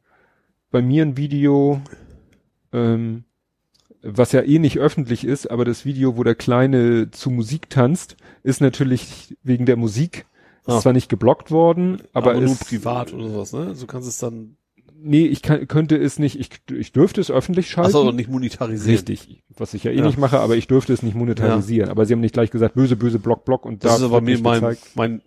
[0.70, 1.82] bei mir ein Video,
[2.74, 3.24] ähm,
[4.02, 8.16] was ja eh nicht öffentlich ist, aber das Video, wo der Kleine zu Musik tanzt,
[8.44, 10.26] ist natürlich wegen der Musik,
[10.66, 10.76] Ah.
[10.76, 13.74] ist zwar nicht geblockt worden, aber, Aber, nur ist, privat oder sowas, ne?
[13.76, 14.58] So kannst es dann,
[15.02, 17.88] nee, ich kann, könnte es nicht, ich, ich dürfte es öffentlich schalten.
[17.96, 18.92] achso, nicht monetarisieren.
[18.96, 20.06] Richtig, was ich ja eh Ja.
[20.06, 21.90] nicht mache, aber ich dürfte es nicht monetarisieren.
[21.90, 24.22] Aber sie haben nicht gleich gesagt, böse, böse, Block, Block und Das da ist aber
[24.22, 24.92] mir mein, gezeigt.
[24.96, 25.22] mein,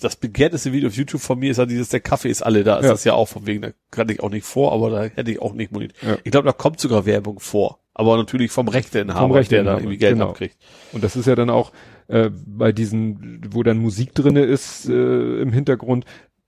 [0.00, 2.78] das begehrteste Video auf YouTube von mir ist ja dieses, der Kaffee ist alle da.
[2.78, 2.90] Ist Ja.
[2.92, 5.40] das ja auch von wegen, da kann ich auch nicht vor, aber da hätte ich
[5.40, 6.02] auch nicht monetiert.
[6.02, 6.18] Ja.
[6.24, 7.78] Ich glaube, da kommt sogar Werbung vor.
[7.96, 10.30] Aber natürlich vom Rechteinhaber, Vom der Rechteinhaber, da irgendwie Geld genau.
[10.30, 10.56] abkriegt.
[10.92, 11.70] Und das ist ja dann auch
[12.08, 16.04] äh, bei diesen, wo dann Musik drinne ist äh, im Hintergrund,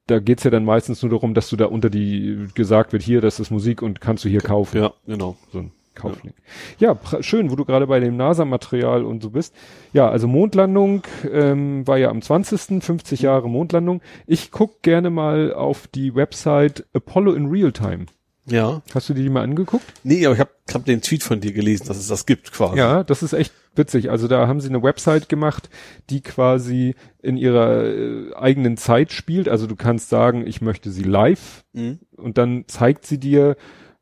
[0.06, 3.20] da geht's ja dann meistens nur darum, dass du da unter die gesagt wird, hier,
[3.20, 4.78] das ist Musik und kannst du hier kaufen.
[4.78, 5.36] Ja, genau.
[5.52, 6.34] So ein Kauflink.
[6.78, 9.54] Ja, pra- schön, wo du gerade bei dem NASA-Material und so bist.
[9.94, 11.02] Ja, also Mondlandung
[11.32, 12.84] ähm, war ja am 20.
[12.84, 14.02] 50 Jahre Mondlandung.
[14.26, 18.06] Ich guck gerne mal auf die Website Apollo in Real Time.
[18.48, 18.82] Ja.
[18.94, 19.84] Hast du dir die mal angeguckt?
[20.04, 22.78] Nee, aber ich habe hab den Tweet von dir gelesen, dass es das gibt quasi.
[22.78, 24.10] Ja, das ist echt witzig.
[24.10, 25.68] Also da haben sie eine Website gemacht,
[26.10, 29.48] die quasi in ihrer äh, eigenen Zeit spielt.
[29.48, 31.98] Also du kannst sagen, ich möchte sie live Mhm.
[32.16, 33.56] und dann zeigt sie dir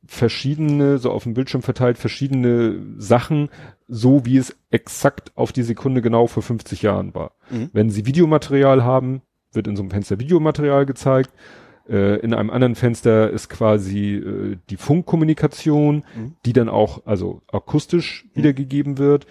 [0.07, 3.49] verschiedene, so auf dem Bildschirm verteilt, verschiedene Sachen,
[3.89, 7.33] so wie es exakt auf die Sekunde genau vor 50 Jahren war.
[7.51, 7.71] Mhm.
[7.73, 9.23] Wenn sie Videomaterial haben,
[9.53, 11.31] wird in so einem Fenster Videomaterial gezeigt.
[11.89, 16.35] Äh, in einem anderen Fenster ist quasi äh, die Funkkommunikation, Mhm.
[16.47, 19.27] die dann auch also akustisch wiedergegeben wird.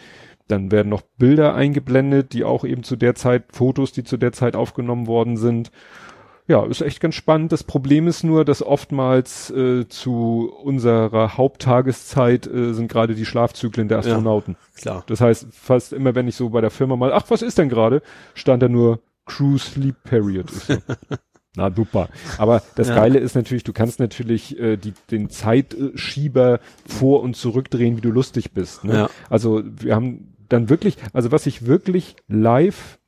[0.48, 4.34] Dann werden noch Bilder eingeblendet, die auch eben zu der Zeit, Fotos, die zu der
[4.34, 5.72] Zeit aufgenommen worden sind.
[6.46, 7.54] Ja, ist echt ganz spannend.
[7.54, 13.88] Das Problem ist nur, dass oftmals äh, zu unserer Haupttageszeit äh, sind gerade die Schlafzyklen
[13.88, 14.04] der Ja.
[14.12, 14.58] Astronauten.
[14.76, 15.04] Klar.
[15.08, 17.70] Das heißt, fast immer, wenn ich so bei der Firma mal, ach, was ist denn
[17.70, 18.02] gerade,
[18.36, 20.50] stand da nur Crew Sleep Period.
[20.52, 20.76] So,
[21.56, 22.10] Na super.
[22.38, 22.96] Aber das Ja.
[22.96, 28.10] Geile ist natürlich, du kannst natürlich äh, die, den Zeitschieber vor und zurückdrehen, wie du
[28.10, 28.84] lustig bist.
[28.84, 28.94] Ne?
[28.94, 29.10] Ja.
[29.30, 33.00] Also wir haben dann wirklich, also was ich wirklich live,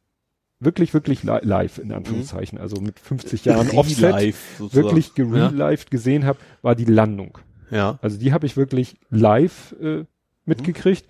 [0.60, 6.40] wirklich, wirklich li live in Anführungszeichen, also mit 50 Jahren Offset, wirklich gerelived gesehen habe,
[6.62, 7.40] war die Landung.
[7.72, 7.98] Ja.
[8.02, 10.06] Also die habe ich wirklich live äh,
[10.46, 11.06] mitgekriegt.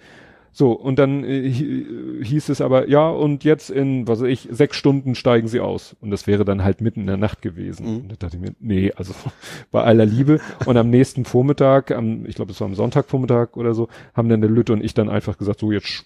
[0.58, 4.48] So, und dann äh, hi- hieß es aber, ja, und jetzt in, was weiß ich,
[4.50, 5.98] sechs Stunden steigen sie aus.
[6.00, 7.86] Und das wäre dann halt mitten in der Nacht gewesen.
[7.86, 7.98] Mhm.
[8.04, 9.14] Und da dachte ich mir, nee, also
[9.72, 10.40] bei aller Liebe.
[10.66, 14.40] Und am nächsten Vormittag, am, ich glaube, es war am Sonntagvormittag oder so, haben dann
[14.40, 16.06] der Lütte und ich dann einfach gesagt, so jetzt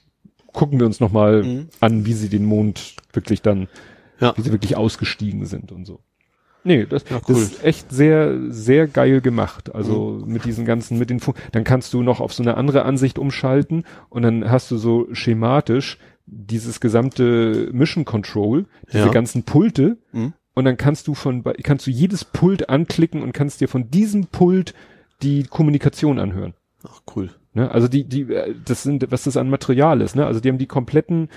[0.51, 1.67] gucken wir uns nochmal Mhm.
[1.79, 3.67] an, wie sie den Mond wirklich dann,
[4.19, 4.33] Ja.
[4.35, 5.99] wie sie wirklich ausgestiegen sind und so.
[6.63, 7.35] Nee, das, das cool.
[7.37, 9.73] ist echt sehr, sehr geil gemacht.
[9.73, 12.83] Also mit diesen ganzen, mit den, Fun dann kannst du noch auf so eine andere
[12.83, 19.11] Ansicht umschalten und dann hast du so schematisch dieses gesamte Mission Control, diese Ja.
[19.11, 20.33] ganzen Pulte Mhm.
[20.53, 24.27] und dann kannst du von, kannst du jedes Pult anklicken und kannst dir von diesem
[24.27, 24.73] Pult
[25.23, 26.53] die Kommunikation anhören.
[26.87, 27.29] Ach, cool.
[27.53, 27.71] Ne?
[27.71, 30.25] Also die, die, äh, das sind, was das an Material ist, ne?
[30.25, 31.29] Also die haben die kompletten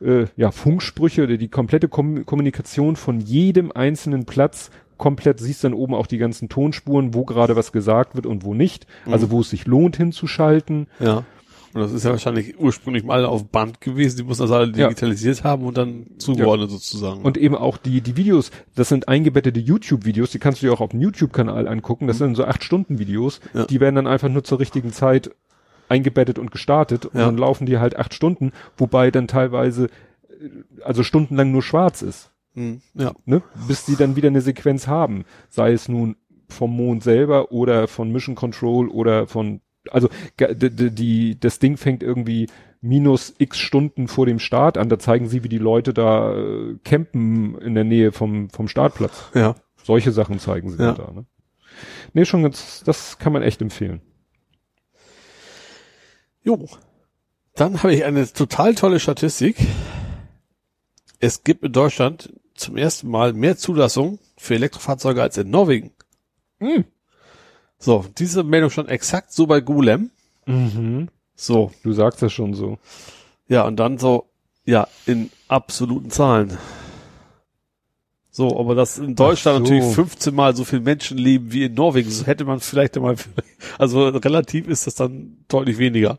[0.00, 5.72] äh, ja, Funksprüche oder die komplette Kom Kommunikation von jedem einzelnen Platz komplett, siehst dann
[5.74, 8.86] oben auch die ganzen Tonspuren, wo gerade was gesagt wird und wo nicht.
[9.06, 10.88] Also wo es sich lohnt hinzuschalten.
[10.98, 11.24] Ja.
[11.72, 14.88] Und das ist ja wahrscheinlich ursprünglich mal auf Band gewesen, die mussten das alle Ja.
[14.88, 17.22] digitalisiert haben und dann zugeordnet sozusagen.
[17.22, 20.80] Und eben auch die, die Videos, das sind eingebettete YouTube-Videos, die kannst du dir auch
[20.80, 22.08] auf dem YouTube-Kanal angucken.
[22.08, 23.40] Das sind so acht Stunden Videos.
[23.54, 23.66] Ja.
[23.66, 25.30] Die werden dann einfach nur zur richtigen Zeit
[25.90, 27.06] eingebettet und gestartet.
[27.06, 27.26] Und Ja.
[27.26, 32.30] dann laufen die halt acht Stunden, wobei dann teilweise, äh, also stundenlang nur schwarz ist.
[32.54, 33.12] Hm, ja.
[33.26, 33.42] Ne?
[33.68, 35.24] Bis die dann wieder eine Sequenz haben.
[35.48, 36.16] Sei es nun
[36.48, 39.60] vom Mond selber oder von Mission Control oder von,
[39.90, 42.48] also ge- d- d- die, das Ding fängt irgendwie
[42.80, 44.88] minus x Stunden vor dem Start an.
[44.88, 49.30] Da zeigen sie, wie die Leute da äh, campen in der Nähe vom, vom Startplatz.
[49.34, 49.54] Ja.
[49.84, 50.92] Solche Sachen zeigen sie Ja.
[50.92, 51.12] da.
[51.12, 51.24] Ne?
[52.14, 54.00] Nee, schon ganz, das kann man echt empfehlen.
[56.42, 56.66] Jo.
[57.54, 59.56] Dann habe ich eine total tolle Statistik.
[61.18, 65.92] Es gibt in Deutschland zum ersten Mal mehr Zulassung für Elektrofahrzeuge als in Norwegen.
[66.58, 66.84] Mhm.
[67.78, 70.10] So, diese Meldung stand exakt so bei Golem.
[70.46, 71.08] Mhm.
[71.34, 72.78] So, Du sagst das schon so.
[73.48, 74.26] ja, und dann so,
[74.64, 76.58] ja, in absoluten Zahlen.
[78.30, 79.74] So, aber dass in Deutschland so.
[79.74, 83.16] natürlich 15 mal so viele Menschen leben wie in Norwegen, so hätte man vielleicht mal,
[83.78, 86.18] also relativ ist das dann deutlich weniger.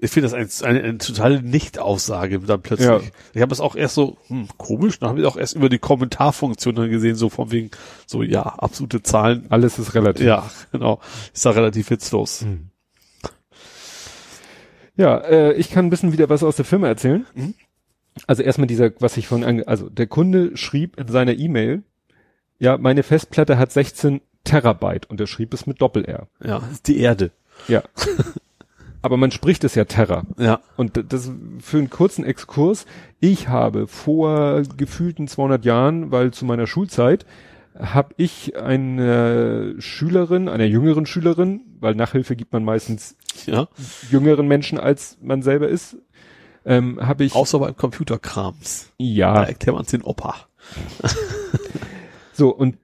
[0.00, 2.88] Ich finde das eine, eine, eine totale Nicht-Aussage dann plötzlich.
[2.88, 3.00] Ja.
[3.34, 5.80] Ich habe es auch erst so, hm, komisch, dann habe ich auch erst über die
[5.80, 7.70] Kommentarfunktion dann gesehen, so von wegen,
[8.06, 9.46] so ja, absolute Zahlen.
[9.48, 10.24] Alles ist relativ.
[10.24, 11.00] Ja, genau.
[11.34, 12.46] Ist da relativ witzlos.
[14.96, 17.26] Ja, äh, ich kann ein bisschen wieder was aus der Firma erzählen.
[17.34, 17.54] Mhm.
[18.26, 21.82] Also erstmal dieser, was ich von, also der Kunde schrieb in seiner E-Mail,
[22.58, 26.26] ja, meine Festplatte hat 16 Terabyte und er schrieb es mit Doppel-R.
[26.44, 27.30] Ja, ist die Erde.
[27.68, 27.82] Ja.
[29.02, 30.24] Aber man spricht es ja Terra.
[30.38, 30.60] Ja.
[30.76, 31.30] Und das
[31.60, 32.84] für einen kurzen Exkurs.
[33.20, 37.24] Ich habe vor gefühlten 200 Jahren, weil zu meiner Schulzeit,
[37.78, 43.16] habe ich eine Schülerin, einer jüngeren Schülerin, weil Nachhilfe gibt man meistens
[43.46, 43.68] Ja.
[44.10, 45.96] jüngeren Menschen als man selber ist,
[46.68, 48.92] ähm, habe ich Außer beim Computerkrams.
[48.98, 50.34] Da ja erklärt man den Opa.
[52.32, 52.76] so und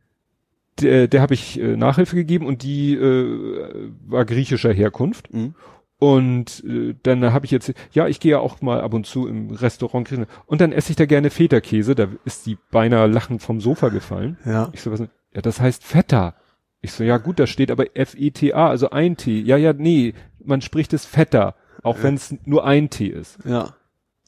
[0.81, 5.55] der, der habe ich äh, Nachhilfe gegeben und die äh, war griechischer Herkunft Mhm.
[5.98, 9.28] und äh, dann habe ich jetzt ja ich gehe ja auch mal ab und zu
[9.28, 13.43] im Restaurant griechen und dann esse ich da gerne Feta-Käse da ist die beinahe lachend
[13.43, 14.70] vom Sofa gefallen Ja.
[14.73, 16.35] ich so was ja das heißt Feta
[16.81, 19.56] ich so ja gut da steht aber F E T A also ein T ja
[19.56, 21.55] ja nee man spricht es Feta
[21.85, 23.74] auch wenn es nur ein T ist Ja.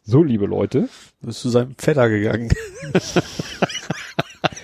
[0.04, 0.88] so liebe Leute
[1.20, 2.50] Bist zu seinem Vetter gegangen.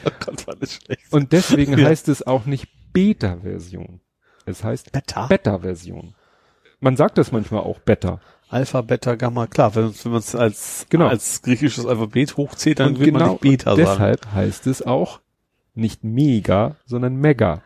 [0.04, 1.02] oh Gott, war das schlecht.
[1.12, 1.86] Und deswegen Ja.
[1.88, 4.00] heißt es auch nicht Beta-Version.
[4.44, 5.26] Es heißt Beta?
[5.26, 6.14] Beta-Version.
[6.80, 8.20] Man sagt das manchmal auch Beta.
[8.48, 11.06] Alpha, Beta, Gamma, klar, wenn, wenn man es als, Genau.
[11.06, 13.90] als griechisches Alphabet hochzählt, dann und will man genau nicht Beta und sagen.
[13.90, 15.20] deshalb heißt es auch
[15.74, 17.62] nicht Mega, sondern Mega.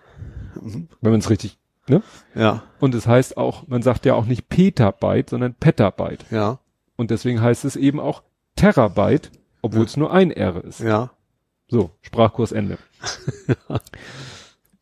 [0.61, 0.89] Mhm.
[1.01, 1.59] Wenn man es richtig,
[1.89, 2.03] ne?
[2.35, 6.25] Ja, Und es heißt auch, man sagt ja auch nicht Petabyte, sondern Petabyte.
[6.31, 6.59] ja,
[6.97, 8.23] Und deswegen heißt es eben auch
[8.57, 9.31] Terabyte,
[9.63, 10.81] obwohl es nur ein R ist.
[10.81, 11.11] ja.
[11.69, 12.79] So, Sprachkurs Ende.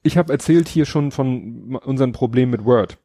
[0.03, 2.99] Ich habe erzählt hier schon von unserem Problem mit Word.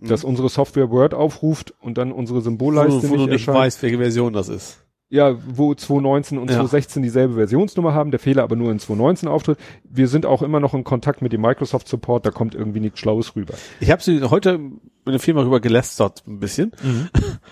[0.00, 3.32] Dass unsere Software Word aufruft und dann unsere Wo, Symbolleiste du- wo du nicht nicht
[3.46, 3.58] erscheint.
[3.58, 4.84] weißt, welche Version das ist.
[5.12, 6.56] Ja, wo 219 und Ja.
[6.56, 9.58] 216 dieselbe Versionsnummer haben, der Fehler aber nur in 219 auftritt.
[9.84, 12.98] Wir sind auch immer noch in Kontakt mit dem Microsoft Support, da kommt irgendwie nichts
[13.00, 13.52] Schlaues rüber.
[13.80, 16.72] Ich habe sie heute mit der Firma rüber gelästert ein bisschen.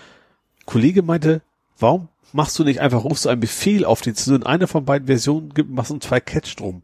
[0.65, 1.43] Kollege meinte,
[1.77, 4.83] warum machst du nicht einfach, rufst du einen Befehl auf den zu in einer von
[4.83, 6.81] beiden Versionen gibt, machst du zwei Catch drum.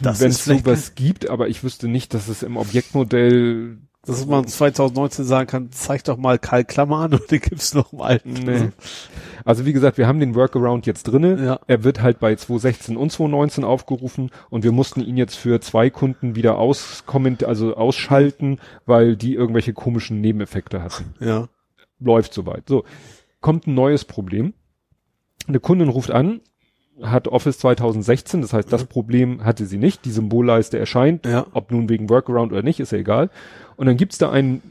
[0.00, 5.24] Wenn es sowas gibt, aber ich wüsste nicht, dass es im Objektmodell Dass man 2019
[5.24, 8.32] sagen kann, zeig doch mal Karl Klammer an und den gibt's noch im alten.
[8.32, 8.68] Nee.
[9.44, 11.44] Also wie gesagt, wir haben den Workaround jetzt drinne.
[11.44, 11.60] Ja.
[11.66, 15.90] Er wird halt bei 216 und 219 aufgerufen und wir mussten ihn jetzt für zwei
[15.90, 21.14] Kunden wieder auskomment also ausschalten, weil die irgendwelche komischen Nebeneffekte hatten.
[21.20, 21.48] Ja.
[21.98, 22.68] Läuft soweit.
[22.68, 22.84] So,
[23.40, 24.54] kommt ein neues Problem.
[25.48, 26.40] Eine Kundin ruft an,
[27.02, 30.04] hat Office 2016, das heißt, das Problem hatte sie nicht.
[30.04, 31.46] Die Symbolleiste erscheint, Ja.
[31.52, 33.30] ob nun wegen Workaround oder nicht, ist ja egal.
[33.76, 34.62] Und dann gibt's da einen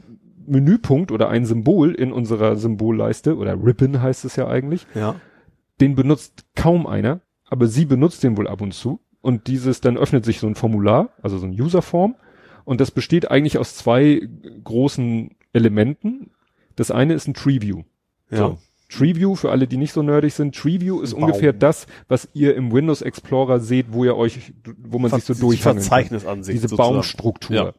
[0.46, 4.86] Menüpunkt oder ein Symbol in unserer Symbolleiste, oder Ribbon heißt es ja eigentlich.
[4.94, 5.16] Ja.
[5.80, 9.00] Den benutzt kaum einer, aber sie benutzt den wohl ab und zu.
[9.20, 12.14] Und dieses, dann öffnet sich so ein Formular, also so ein Userform.
[12.64, 14.28] Und das besteht eigentlich aus zwei
[14.64, 16.30] großen Elementen.
[16.76, 17.82] Das eine ist ein Treeview.
[18.30, 18.36] Ja.
[18.38, 18.58] So.
[18.88, 21.24] Treeview, für alle, die nicht so nerdig sind, Treeview ist Baum.
[21.24, 25.34] ungefähr das, was ihr im Windows Explorer seht, wo ihr euch, wo man sich so
[25.34, 25.84] durchhangelt.
[25.84, 26.94] Verzeichnisansicht Diese sozusagen.
[26.94, 27.56] Baumstruktur.
[27.56, 27.74] Ja.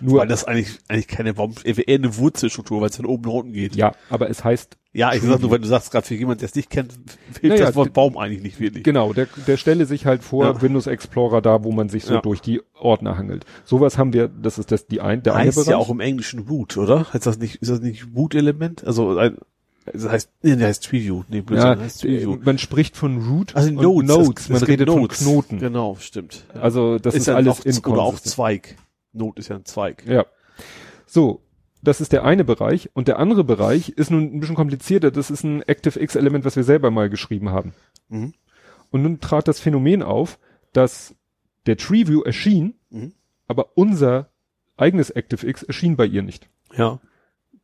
[0.00, 3.32] Nur, weil das eigentlich, eigentlich keine Baum, eher eine Wurzelstruktur, weil es dann oben nach
[3.32, 3.76] unten geht.
[3.76, 6.48] ja, aber es heißt, Ja, ich sag nur, wenn du sagst, gerade für jemand, der
[6.48, 6.92] es nicht kennt,
[7.40, 8.82] hilft Naja, das Wort Baum eigentlich nicht wirklich.
[8.84, 10.62] genau, der, der stelle sich halt vor, Ja.
[10.62, 12.20] Windows Explorer da, wo man sich so Ja.
[12.20, 13.44] durch die Ordner hangelt.
[13.64, 15.68] Sowas haben wir, das ist das, die ein, der eine heißt Bereich.
[15.70, 17.12] ja auch im Englischen Root, oder?
[17.12, 18.84] Heißt das nicht, ist das nicht Root-Element?
[18.86, 19.36] Also, ein,
[19.90, 21.22] das heißt, nee, der heißt Preview.
[21.28, 22.36] Nee, Blödsinn, ja, das heißt Preview.
[22.44, 24.08] man spricht von Root Also und Nodes.
[24.08, 24.42] Nodes.
[24.44, 25.22] es- man redet Nodes.
[25.22, 25.58] von Knoten.
[25.60, 26.44] Genau, stimmt.
[26.60, 28.18] Also das ist, ja alles auch, Oder auch.
[28.20, 28.76] Zweig.
[29.12, 30.04] Not ist ja ein Zweig.
[30.06, 30.26] Ja.
[31.06, 31.42] So,
[31.82, 32.90] das ist der eine Bereich.
[32.94, 35.10] Und der andere Bereich ist nun ein bisschen komplizierter.
[35.10, 37.72] Das ist ein ActiveX-Element, was wir selber mal geschrieben haben.
[38.08, 38.34] Mhm.
[38.90, 40.38] Und nun trat das Phänomen auf,
[40.72, 41.14] dass
[41.66, 43.12] der TreeView erschien, Mhm.
[43.46, 44.30] aber unser
[44.76, 46.48] eigenes ActiveX erschien bei ihr nicht.
[46.74, 47.00] Ja.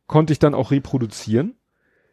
[0.07, 1.55] Konnte ich dann auch reproduzieren.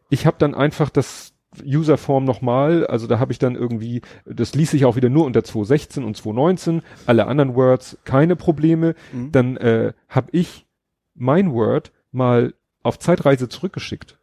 [0.09, 1.31] Ich habe dann einfach das
[1.64, 5.44] Userform nochmal, also da habe ich dann irgendwie, das ließ sich auch wieder nur unter
[5.44, 8.94] 216 und 219, alle anderen Words keine Probleme.
[9.12, 9.32] Mhm.
[9.32, 10.66] Dann äh, habe ich
[11.14, 14.18] mein Word mal auf Zeitreise zurückgeschickt.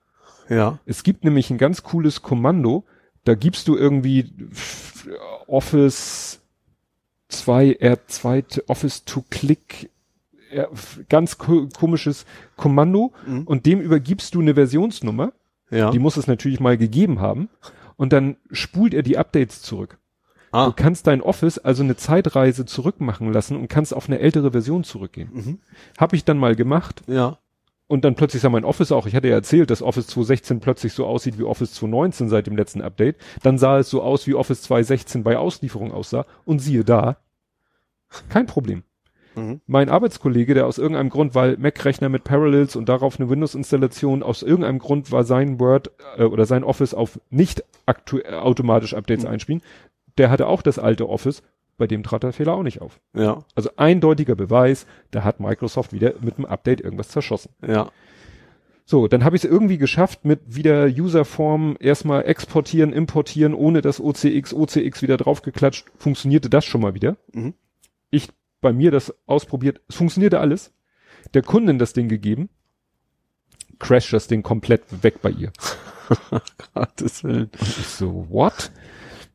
[0.50, 0.80] Ja.
[0.86, 2.84] Es gibt nämlich ein ganz cooles Kommando,
[3.26, 4.32] da gibst du irgendwie
[5.48, 6.42] Office
[7.30, 9.90] 2 R2 Office to Click
[10.52, 10.66] äh,
[11.10, 12.26] ganz ko komisches
[12.56, 13.44] Kommando Mhm.
[13.44, 15.32] und dem übergibst du eine Versionsnummer,
[15.72, 15.92] Ja.
[15.92, 17.50] die muss es natürlich mal gegeben haben
[17.96, 19.98] und dann spult er die Updates zurück.
[20.52, 20.74] Du ah.
[20.76, 25.30] kannst dein Office also eine Zeitreise zurückmachen lassen und kannst auf eine ältere Version zurückgehen.
[25.32, 25.60] Mhm.
[26.00, 27.38] Habe ich dann mal gemacht Ja.
[27.88, 30.94] und dann plötzlich sah mein Office auch, ich hatte ja erzählt, dass Office 216 plötzlich
[30.94, 33.18] so aussieht wie Office 219 seit dem letzten Update.
[33.44, 36.26] Dann sah es so aus, wie Office 216 bei Auslieferung aussah.
[36.46, 37.18] Und siehe da,
[38.30, 38.84] kein Problem.
[39.40, 39.62] Mhm.
[39.68, 44.44] Mein Arbeitskollege, der aus irgendeinem Grund, weil Mac-Rechner mit Parallels und darauf eine Windows-Installation, aus
[44.44, 47.64] irgendeinem Grund war sein Word äh, oder sein Office auf nicht
[48.32, 49.32] automatisch Updates Mhm.
[49.32, 49.62] einspielen,
[50.18, 51.42] der hatte auch das alte Office,
[51.78, 53.00] bei dem trat der Fehler auch nicht auf.
[53.16, 53.44] Ja.
[53.56, 57.52] Also eindeutiger Beweis, da hat Microsoft wieder mit dem Update irgendwas zerschossen.
[57.66, 57.90] Ja.
[58.86, 64.02] So, dann habe ich es irgendwie geschafft, mit wieder Userform erstmal exportieren, importieren, ohne das
[64.02, 67.16] OCX, OCX wieder draufgeklatscht, funktionierte das schon mal wieder.
[67.32, 67.54] Mhm.
[68.62, 70.74] Bei mir das ausprobiert, es funktionierte alles.
[71.34, 72.50] Der Kundin das Ding gegeben,
[73.78, 75.52] crasht das Ding komplett weg bei ihr.
[76.74, 77.50] Gottes Willen.
[77.60, 78.72] Und ich so, what?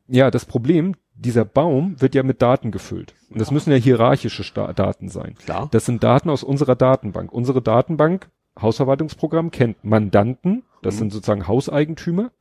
[0.07, 3.13] Ja, das Problem, dieser Baum wird ja mit Daten gefüllt.
[3.29, 5.35] Und das müssen ja hierarchische Sta Daten sein.
[5.35, 5.69] Klar.
[5.71, 7.31] Das sind Daten aus unserer Datenbank.
[7.31, 8.29] Unsere Datenbank,
[8.61, 10.99] Hausverwaltungsprogramm, kennt Mandanten, das Mhm.
[10.99, 12.31] sind sozusagen Hauseigentümer.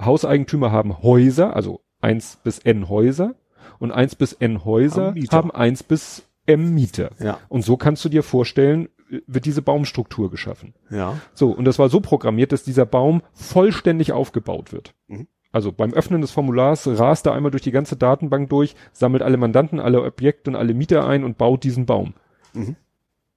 [0.00, 3.34] Hauseigentümer haben Häuser, also eins bis n Häuser.
[3.78, 7.10] Und eins bis n Häuser Haben eins bis m Mieter.
[7.18, 7.38] Ja.
[7.48, 8.88] Und so kannst du dir vorstellen,
[9.26, 10.74] wird diese Baumstruktur geschaffen.
[10.90, 11.20] Ja.
[11.34, 14.94] So, und das war so programmiert, dass dieser Baum vollständig aufgebaut wird.
[15.08, 15.26] Mhm.
[15.52, 19.36] Also beim Öffnen des Formulars rast er einmal durch die ganze Datenbank durch, sammelt alle
[19.36, 22.14] Mandanten, alle Objekte und alle Mieter ein und baut diesen Baum.
[22.54, 22.76] Mhm.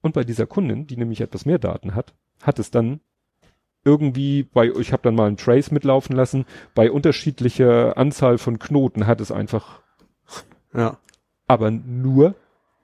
[0.00, 3.00] Und bei dieser Kundin, die nämlich etwas mehr Daten hat, hat es dann
[3.84, 9.06] irgendwie bei, ich habe dann mal einen Trace mitlaufen lassen, bei unterschiedlicher Anzahl von Knoten
[9.06, 9.82] hat es einfach,
[10.76, 10.98] Ja.
[11.46, 12.34] aber nur,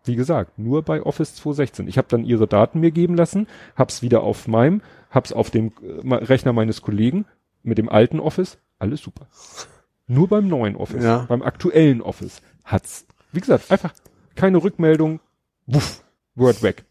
[0.05, 1.87] wie gesagt, nur bei Office 216.
[1.89, 3.47] Ich habe dann ihre Daten mir geben lassen,
[3.77, 7.25] hab's wieder auf meinem, hab's auf dem äh, Rechner meines Kollegen
[7.63, 9.27] mit dem alten Office, alles super.
[10.09, 11.27] Nur beim neuen Office, Ja.
[11.29, 13.93] beim aktuellen Office hat's, wie gesagt, einfach
[14.35, 15.21] keine Rückmeldung,
[15.67, 16.03] wuff,
[16.35, 16.85] Word weg.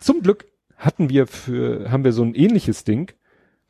[0.00, 0.46] Zum Glück
[0.76, 3.12] hatten wir für, haben wir so ein ähnliches Ding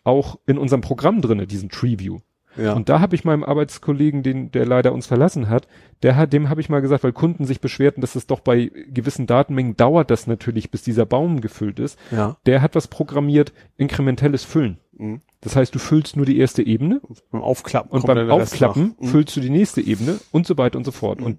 [0.04, 2.18] auch in unserem Programm drinne, diesen Treeview.
[2.56, 2.74] Ja.
[2.74, 5.68] Und da habe ich meinem Arbeitskollegen, den, der leider uns verlassen hat,
[6.02, 8.70] der hat, dem habe ich mal gesagt, weil Kunden sich beschwerten, dass es doch bei
[8.88, 11.98] gewissen Datenmengen dauert das natürlich, bis dieser Baum gefüllt ist.
[12.10, 12.36] ja.
[12.46, 14.78] Der hat was programmiert, inkrementelles Füllen.
[14.96, 15.20] Mhm.
[15.40, 17.00] Das heißt, du füllst nur die erste Ebene
[17.30, 18.94] Beim Aufklappen und beim Aufklappen.
[18.98, 19.06] Mhm.
[19.06, 21.20] füllst du die nächste Ebene und so weiter und so fort.
[21.20, 21.38] Und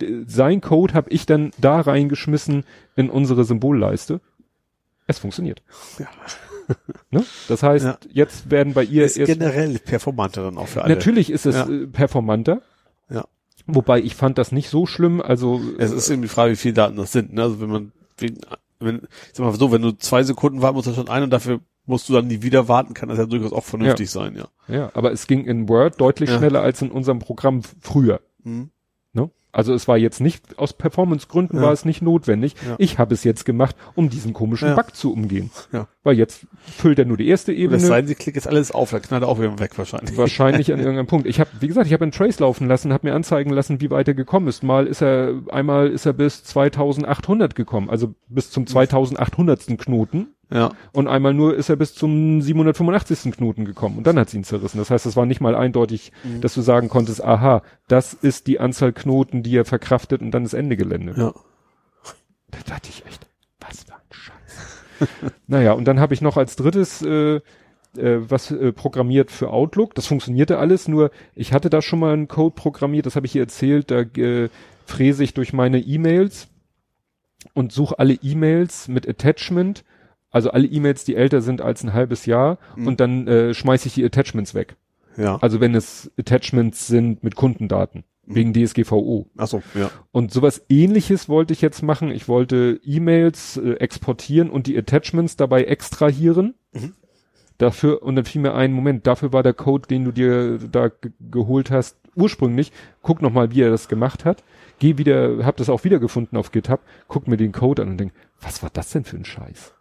[0.00, 2.64] äh, sein Code habe ich dann da reingeschmissen
[2.96, 4.20] in unsere Symbolleiste.
[5.06, 5.62] Es funktioniert.
[5.98, 6.06] Ja.
[7.10, 7.24] Ne?
[7.48, 7.98] Das heißt, Ja.
[8.12, 10.94] jetzt werden bei ihr Ist erst generell performanter dann auch für alle.
[10.94, 11.68] Natürlich ist es Ja.
[11.68, 12.62] äh, performanter.
[13.08, 13.24] Ja.
[13.66, 15.20] Wobei ich fand das nicht so schlimm.
[15.20, 17.32] Also Es ist eben die Frage, wie viele Daten das sind.
[17.32, 17.42] Ne?
[17.42, 18.38] Also wenn man, wenn,
[18.80, 19.02] wenn,
[19.32, 22.08] sag mal so, wenn du zwei Sekunden warten musst, das schon ein und dafür musst
[22.08, 24.48] du dann nie wieder warten, kann das ja durchaus auch vernünftig sein, ja.
[24.66, 26.38] ja, aber es ging in Word deutlich Ja.
[26.38, 28.20] schneller als in unserem Programm früher.
[28.42, 28.70] Mhm.
[29.56, 31.62] Also es war jetzt nicht aus Performance-Gründen Ja.
[31.62, 32.54] war es nicht notwendig.
[32.68, 32.74] Ja.
[32.76, 34.74] Ich habe es jetzt gemacht, um diesen komischen Ja.
[34.74, 35.50] Bug zu umgehen.
[35.72, 35.88] Ja.
[36.04, 36.46] Weil jetzt
[36.76, 37.78] füllt er nur die erste Ebene.
[37.78, 40.16] es sei denn, sie klickt jetzt alles auf, dann knallt er auch wieder weg wahrscheinlich.
[40.16, 41.26] Wahrscheinlich an irgendeinem Punkt.
[41.26, 43.90] Ich habe, wie gesagt, ich habe einen Trace laufen lassen, habe mir anzeigen lassen, wie
[43.90, 44.62] weit er gekommen ist.
[44.62, 49.78] Mal ist er, einmal ist er bis 2800 gekommen, also bis zum 2800.
[49.78, 50.28] Knoten.
[50.50, 50.72] Ja.
[50.92, 53.32] Und einmal nur ist er bis zum 785.
[53.32, 54.78] Knoten gekommen und dann hat sie ihn zerrissen.
[54.78, 56.40] Das heißt, es war nicht mal eindeutig, Mhm.
[56.40, 60.44] dass du sagen konntest, aha, das ist die Anzahl Knoten, die er verkraftet und dann
[60.44, 61.14] ist Ende Gelände.
[61.16, 61.34] Ja.
[62.50, 63.26] Da dachte ich echt,
[63.60, 65.32] was für ein Scheiß.
[65.48, 67.40] naja, und dann habe ich noch als drittes äh,
[67.96, 69.94] äh, was äh, programmiert für Outlook.
[69.96, 73.32] Das funktionierte alles, nur ich hatte da schon mal einen Code programmiert, das habe ich
[73.32, 74.48] hier erzählt, da äh,
[74.84, 76.46] fräse ich durch meine E-Mails
[77.54, 79.84] und suche alle E-Mails mit Attachment,
[80.30, 82.86] also alle E-Mails, die älter sind als ein halbes Jahr Mhm.
[82.86, 84.76] und dann äh, schmeiße ich die Attachments weg.
[85.16, 85.36] Ja.
[85.40, 88.34] Also wenn es Attachments sind mit Kundendaten, Mhm.
[88.34, 89.26] wegen DSGVO.
[89.36, 89.90] Ach so, ja.
[90.12, 92.10] Und sowas ähnliches wollte ich jetzt machen.
[92.10, 96.54] Ich wollte E-Mails äh, exportieren und die Attachments dabei extrahieren.
[96.72, 96.92] Mhm.
[97.58, 100.88] Dafür, und dann fiel mir ein, Moment, dafür war der Code, den du dir da
[100.88, 102.70] ge- geholt hast, ursprünglich.
[103.00, 104.44] Guck noch mal, wie er das gemacht hat.
[104.78, 108.12] Geh wieder, hab das auch wiedergefunden auf GitHub, guck mir den Code an und denk,
[108.42, 109.72] was war das denn für ein Scheiß?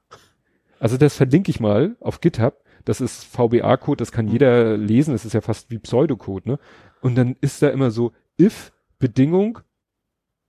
[0.86, 2.64] Also das verlinke ich mal auf GitHub.
[2.84, 5.14] Das ist VBA-Code, das kann jeder lesen.
[5.14, 6.60] Das ist ja fast wie Pseudocode, ne?
[7.02, 9.58] Und dann ist da immer so if Bedingung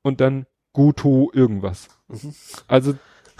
[0.03, 0.45] und dann
[0.75, 1.89] Goto irgendwas.
[2.09, 2.35] Mhm.
[2.69, 2.93] Also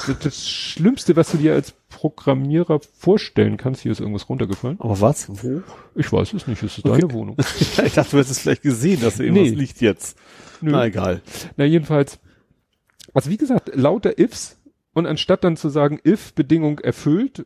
[0.07, 4.81] das, das Schlimmste, was du dir als Programmierer vorstellen kannst, hier ist irgendwas runtergefallen.
[4.81, 5.29] Aber was?
[5.29, 5.63] Wo?
[5.97, 7.03] Ich weiß es nicht, es ist Okay.
[7.03, 7.37] deine Wohnung.
[7.59, 9.55] ich dachte, du hättest es vielleicht gesehen, dass da irgendwas Nee.
[9.55, 10.17] liegt jetzt.
[10.63, 10.71] Nö.
[10.71, 11.21] Na egal.
[11.59, 12.19] Na jedenfalls,
[13.13, 14.57] also wie gesagt, lauter Ifs
[14.97, 17.45] und anstatt dann zu sagen, if Bedingung erfüllt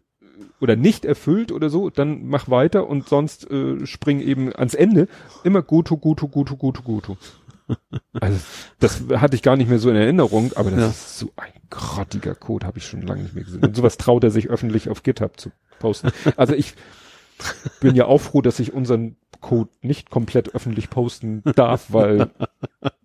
[0.61, 5.09] oder nicht erfüllt oder so, dann mach weiter und sonst äh, spring eben ans Ende.
[5.43, 7.17] Immer Goto, Goto, Goto, Goto, Goto.
[8.21, 8.39] Also
[8.81, 10.87] das hatte ich gar nicht mehr so in Erinnerung, aber das Ja.
[10.89, 13.65] ist so ein grottiger Code, habe ich schon lange nicht mehr gesehen.
[13.65, 16.11] Und sowas traut er sich öffentlich auf GitHub zu posten.
[16.37, 16.75] Also ich
[17.81, 22.31] bin ja auch froh, dass ich unseren Code nicht komplett öffentlich posten darf, weil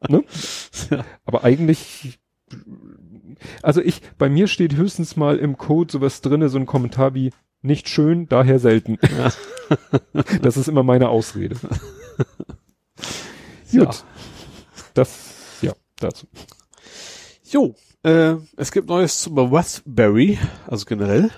[0.10, 0.24] ne?
[1.26, 2.20] Aber eigentlich,
[3.62, 7.32] also ich, bei mir steht höchstens mal im Code sowas drinne, so ein Kommentar wie
[7.62, 8.98] nicht schön, daher selten.
[9.02, 9.32] Ja.
[10.44, 11.56] Das ist immer meine Ausrede.
[13.72, 13.86] Ja.
[13.86, 14.04] Gut.
[14.94, 16.28] Das, ja, dazu.
[17.44, 21.32] Jo, äh, es gibt Neues zum Raspberry, also generell.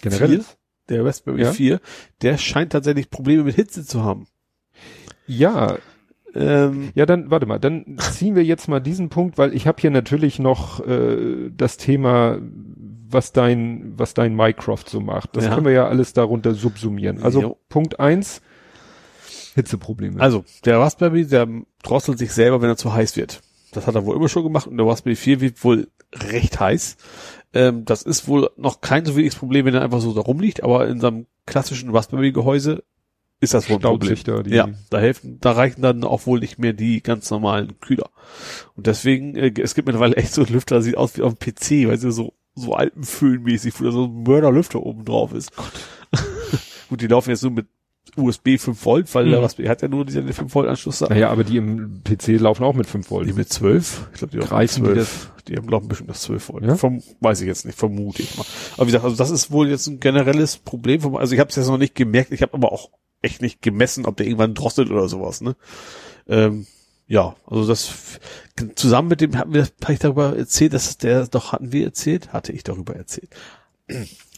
[0.00, 0.44] Generell Vier?
[0.88, 1.52] Der Raspberry Ja.
[1.52, 1.80] 4,
[2.22, 4.26] der scheint tatsächlich Probleme mit Hitze zu haben.
[5.26, 5.78] Ja,
[6.36, 9.80] Ähm, ja, dann, warte mal, dann ziehen wir jetzt mal diesen Punkt, weil ich habe
[9.80, 12.38] hier natürlich noch äh, das Thema,
[13.08, 15.34] was dein, was dein Minecraft so macht.
[15.36, 15.54] Das Ja.
[15.54, 17.22] können wir ja alles darunter subsumieren.
[17.22, 17.58] Also Jo.
[17.68, 18.42] Punkt eins
[19.54, 20.20] Hitzeprobleme.
[20.20, 21.48] also, der Raspberry, der
[21.82, 23.40] drosselt sich selber, wenn er zu heiß wird.
[23.72, 26.96] Das hat er wohl immer schon gemacht und der Raspberry 4 wird wohl recht heiß.
[27.54, 30.62] Ähm, das ist wohl noch kein so wichtiges Problem, wenn er einfach so da rumliegt,
[30.62, 32.82] aber in seinem klassischen Raspberry-Gehäuse
[33.40, 34.16] ist das wohl ein Problem.
[34.24, 37.78] da die- ja, da helfen, da reichen dann auch wohl nicht mehr die ganz normalen
[37.80, 38.08] Kühler.
[38.76, 41.38] Und deswegen, äh, es gibt mittlerweile echt so einen Lüfter, sieht aus wie auf dem
[41.54, 45.50] PC, weil sie so, so alpenföhnmäßig, wo da so ein Mörderlüfter oben drauf ist.
[46.88, 47.66] Gut, die laufen jetzt nur mit
[48.16, 49.44] USB 5 Volt, weil der Mhm.
[49.44, 51.08] Raspberry hat ja nur diesen 5 Volt Anschluss da.
[51.08, 53.28] Naja, aber die im PC laufen auch mit 5 Volt.
[53.28, 54.08] Die mit 12?
[54.12, 55.32] Ich glaube, die haben Greifen die 12.
[55.48, 56.64] Die, haben, glaube ich, bestimmt das 12 Volt.
[56.64, 56.76] Ja?
[56.76, 58.46] Verm weiß ich jetzt nicht, vermute ich mal.
[58.76, 61.00] Aber wie gesagt, also das ist wohl jetzt ein generelles Problem.
[61.02, 62.90] Von, also ich habe es jetzt noch nicht gemerkt, ich habe aber auch
[63.22, 65.40] echt nicht gemessen, ob der irgendwann drosselt oder sowas.
[65.40, 65.56] Ne?
[66.28, 66.66] Ähm,
[67.06, 68.18] ja, also das
[68.74, 72.52] zusammen mit dem hatten wir, ich darüber erzählt, dass der doch hatten wir erzählt, hatte
[72.52, 73.30] ich darüber erzählt.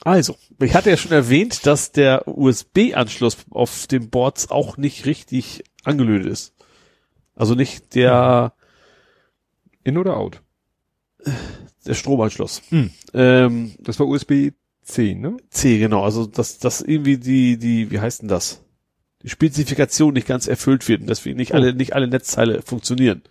[0.05, 5.64] Also, ich hatte ja schon erwähnt, dass der USB-Anschluss auf den Boards auch nicht richtig
[5.84, 6.55] angelötet ist.
[7.34, 8.52] Also nicht der
[9.84, 10.42] In oder out?
[11.86, 12.62] der Stromanschluss.
[12.68, 12.90] Hm.
[13.14, 14.50] Ähm, Das war USB
[14.82, 15.36] 10, ne?
[15.50, 16.02] C, genau.
[16.05, 18.62] Also dass das irgendwie die die wie heißt denn das?
[19.23, 23.23] Die Spezifikation nicht ganz erfüllt wird und deswegen nicht alle nicht alle Netzteile funktionieren.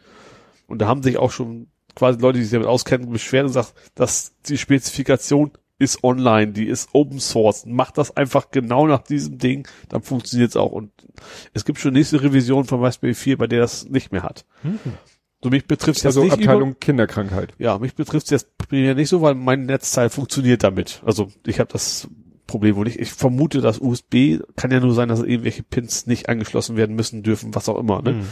[0.68, 3.74] Und da haben sich auch schon quasi Leute, die sich damit auskennen, beschwert und gesagt,
[3.96, 7.66] dass die Spezifikation ist online, die ist Open Source.
[7.66, 10.72] Macht das einfach genau nach diesem Ding, dann funktioniert es auch.
[10.72, 10.92] Und
[11.54, 14.46] es gibt schon nächste Revision von Raspberry 4, bei der das nicht mehr hat.
[15.44, 17.54] So mich betrifft Also jetzt nicht Abteilung Kinderkrankheit.
[17.60, 21.02] ja, mich betrifft es jetzt primär nicht so, weil mein Netzteil funktioniert damit.
[21.06, 22.08] Also ich habe das
[22.48, 22.99] Problem wohl nicht.
[22.99, 27.22] Ich vermute, dass USB kann ja nur sein, dass irgendwelche Pins nicht angeschlossen werden müssen,
[27.24, 28.02] dürfen, was auch immer.
[28.02, 28.14] Ne?
[28.14, 28.24] Mhm.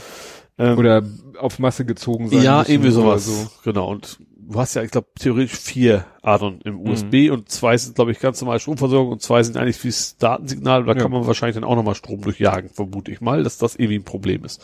[0.57, 1.03] Ähm, Oder
[1.37, 3.25] auf Masse gezogen sein ja, irgendwie sowas.
[3.25, 3.47] So.
[3.65, 3.89] Genau.
[3.91, 6.89] Und du hast ja, ich glaube, theoretisch vier Adern im Mhm.
[6.89, 10.85] USB und zwei sind, glaube ich, ganz normal Stromversorgung und zwei sind eigentlich fürs Datensignal.
[10.85, 10.97] Da Ja.
[10.97, 14.03] kann man wahrscheinlich dann auch nochmal Strom durchjagen, vermute ich mal, dass das irgendwie ein
[14.05, 14.61] Problem ist.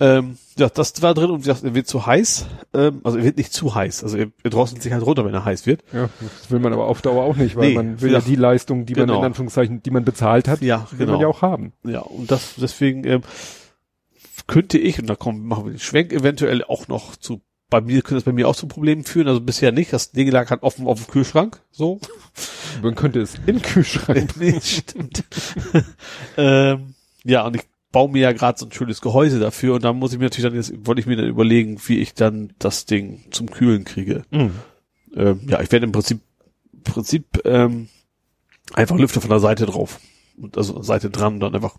[0.00, 2.46] Ähm, ja, das war drin und gesagt, er wird zu heiß.
[2.74, 4.02] Ähm, also er wird nicht zu heiß.
[4.02, 5.82] Also er, er drosselt sich halt runter, wenn er heiß wird.
[5.92, 8.18] Ja, das will man aber auf Dauer auch nicht, weil Nee, man will ja.
[8.18, 9.18] ja die Leistung, die man Genau.
[9.20, 11.12] in Anführungszeichen, die man bezahlt hat, Ja, will genau.
[11.12, 11.72] man ja auch haben.
[11.84, 13.22] Ja, und das deswegen ähm,
[14.46, 17.40] könnte ich, und da kommen, machen wir den Schwenk eventuell auch noch zu,
[17.70, 19.92] bei mir könnte es bei mir auch zu Problemen führen, also bisher nicht.
[19.92, 22.00] Das Ding lag halt offen auf dem Kühlschrank, so.
[22.82, 24.36] Man könnte es in den Kühlschrank.
[24.38, 25.24] nee, stimmt.
[26.36, 26.94] ähm,
[27.24, 27.62] ja, und ich
[27.92, 30.44] baue mir ja gerade so ein schönes Gehäuse dafür und da muss ich mir natürlich
[30.50, 34.24] dann jetzt, wollte ich mir dann überlegen, wie ich dann das Ding zum Kühlen kriege.
[34.30, 34.50] Mhm.
[35.14, 36.20] Ähm, ja, ich werde im Prinzip,
[36.84, 37.88] Prinzip ähm,
[38.72, 40.00] einfach Lüfter von der Seite drauf.
[40.40, 41.76] Und also Seite dran, dann einfach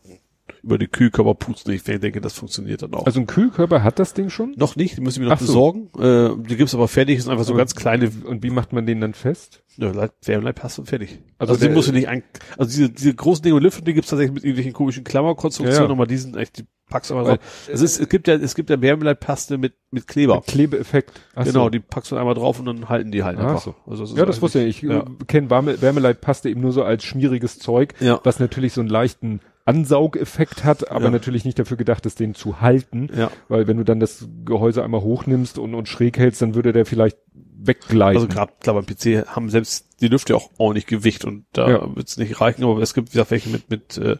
[0.61, 1.73] über die Kühlkörper pusten.
[1.73, 3.05] Ich denke, das funktioniert dann auch.
[3.05, 4.53] Also ein Kühlkörper hat das Ding schon?
[4.57, 5.47] noch nicht, die müssen wir noch Ach so.
[5.47, 5.89] besorgen.
[5.99, 8.85] Äh, die gibt's aber fertig, sind einfach so Aber- ganz kleine Und wie macht man
[8.85, 9.62] den dann fest?
[9.77, 11.19] Ja, Leit- Wärmeleitpaste und fertig.
[11.37, 12.23] Also Also, die musst du nicht ein,
[12.57, 15.87] also diese, diese großen Dinge mit Lüften, die gibt's tatsächlich mit irgendwelchen komischen Klammerkonstruktionen, Ja,
[15.87, 15.91] ja.
[15.95, 17.39] aber die sind echt, die packst du Weil- drauf.
[17.71, 20.41] Es ist, es gibt ja, es gibt ja Wärmeleitpaste mit, mit Kleber.
[20.45, 21.11] Klebeeffekt.
[21.35, 21.69] Ach genau, so.
[21.69, 23.61] die packst du einmal drauf und dann halten die halt Ach einfach.
[23.61, 23.75] so.
[23.87, 24.83] Also ist Ja, das wusste ich.
[24.83, 24.99] Ich Ja.
[25.01, 28.19] äh, kenne Wärme, Wärmeleitpaste eben nur so als schmieriges Zeug, Ja.
[28.23, 31.11] was natürlich so einen leichten Ansaugeffekt hat, aber Ja.
[31.11, 33.09] natürlich nicht dafür gedacht ist, den zu halten.
[33.15, 33.31] Ja.
[33.47, 36.85] Weil wenn du dann das Gehäuse einmal hochnimmst und, und schräg hältst, dann würde der
[36.85, 38.17] vielleicht weggleiten.
[38.21, 41.95] Also gerade klar beim PC haben selbst die Lüfte auch ordentlich Gewicht und da Ja.
[41.95, 44.17] wird's nicht reichen, aber es gibt wie gesagt welche mit mit äh,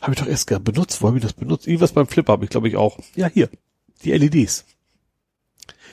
[0.00, 1.66] habe ich doch erst gar benutzt, wo habe ich das benutzt?
[1.66, 2.98] Irgendwas beim Flipper habe ich glaube ich auch.
[3.14, 3.50] Ja, hier.
[4.04, 4.64] Die LEDs.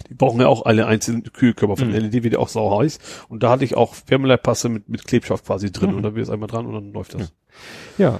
[0.09, 1.95] Die brauchen ja auch alle einzelnen Kühlkörper von Mhm.
[1.95, 5.43] LED wird ja auch sau heiß und da hatte ich auch Wärmeleitpaste mit mit Klebstoff
[5.43, 5.97] quasi drin Mhm.
[5.97, 7.33] und dann wird es einmal dran und dann läuft das.
[7.97, 8.19] Ja.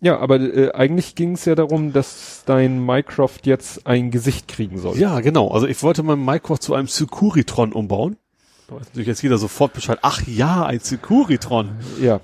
[0.00, 4.78] Ja, aber äh, eigentlich ging es ja darum, dass dein Minecraft jetzt ein Gesicht kriegen
[4.78, 4.96] soll.
[4.96, 5.48] Ja, genau.
[5.48, 8.16] Also ich wollte mein Minecraft zu einem Securitron umbauen.
[8.70, 9.98] Da weiß natürlich jetzt jeder sofort Bescheid.
[10.02, 11.70] Ach ja, ein Securitron.
[12.00, 12.20] Ja.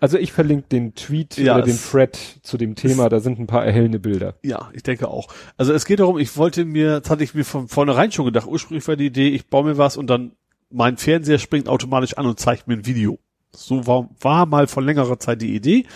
[0.00, 3.46] Also ich verlinke den Tweet Ja, oder den Thread zu dem Thema, da sind ein
[3.46, 4.34] paar erhellende Bilder.
[4.42, 5.28] Ja, ich denke auch.
[5.56, 8.46] Also es geht darum, ich wollte mir, das hatte ich mir von vornherein schon gedacht,
[8.46, 10.32] ursprünglich war die Idee, ich baue mir was und dann
[10.70, 13.18] mein Fernseher springt automatisch an und zeigt mir ein Video.
[13.56, 15.86] So war, war mal vor längerer Zeit die Idee.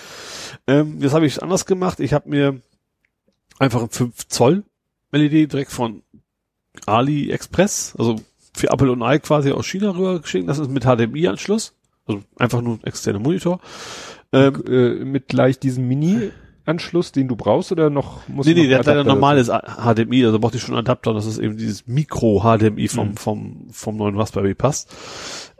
[0.66, 2.00] Ähm, jetzt habe ich es anders gemacht.
[2.00, 2.60] Ich habe mir
[3.58, 4.64] einfach ein 5 Zoll
[5.12, 6.02] LED direkt von
[6.86, 8.20] AliExpress, also
[8.54, 10.48] für Apple und Ei quasi aus China rüber geschickt.
[10.48, 11.74] Das ist mit HDMI-Anschluss.
[12.06, 13.60] Also einfach nur ein externer Monitor.
[14.32, 15.88] Ähm, Äh, mit gleich diesem
[16.68, 20.26] Mini-Anschluss, den du brauchst, oder noch muss Nee, nee, der hat leider Adapter normales HDMI,
[20.26, 23.16] also brauchte ich schon einen Adapter, das ist eben dieses Micro-HDMI vom, Mhm.
[23.16, 24.90] vom, vom neuen Raspberry passt.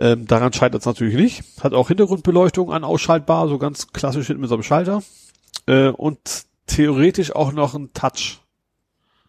[0.00, 1.42] Ähm, daran scheitert es natürlich nicht.
[1.62, 5.02] Hat auch Hintergrundbeleuchtung an ausschaltbar, so ganz klassisch hinten mit so einem Schalter.
[5.66, 6.18] Äh, und
[6.66, 8.40] theoretisch auch noch ein Touch.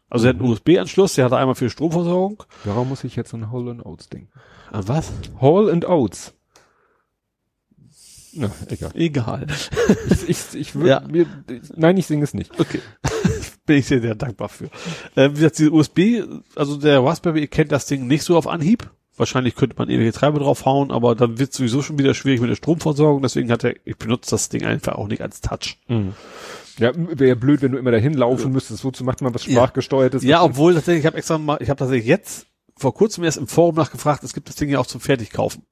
[0.10, 2.44] Also er hat einen USB-Anschluss, der hat einmal für Stromversorgung.
[2.66, 4.30] Warum muss ich jetzt an Hall and Oates denken?
[4.72, 5.12] An was?
[5.40, 6.34] Hall and Oates.
[8.34, 8.92] Na, egal.
[8.94, 9.48] Egal.
[10.10, 11.00] Ich, ich, ich würde Ja.
[11.10, 11.26] mir,
[11.76, 12.60] nein, ich singe es nicht.
[12.60, 12.80] Okay.
[13.66, 14.70] Bin ich sehr, sehr dankbar für.
[15.16, 16.24] Ähm, wie gesagt, diese USB,
[16.56, 18.90] also der Raspberry kennt das Ding nicht so auf Anhieb.
[19.18, 22.56] Wahrscheinlich könnte man irgendwelche Treiber draufhauen, aber dann wird sowieso schon wieder schwierig mit der
[22.56, 23.22] Stromversorgung.
[23.22, 25.78] Deswegen hat er, ich benutze das Ding einfach auch nicht als Touch.
[26.78, 28.86] Ja, wäre blöd, wenn du immer dahin laufen müsstest.
[28.86, 29.52] Wozu macht man was Ja.
[29.54, 30.24] sprachgesteuertes?
[30.24, 32.48] Ja, obwohl tatsächlich, ich habe extra mal, ich habe tatsächlich jetzt
[32.78, 35.64] vor kurzem erst im Forum nachgefragt, es gibt das Ding ja auch zum Fertigkaufen.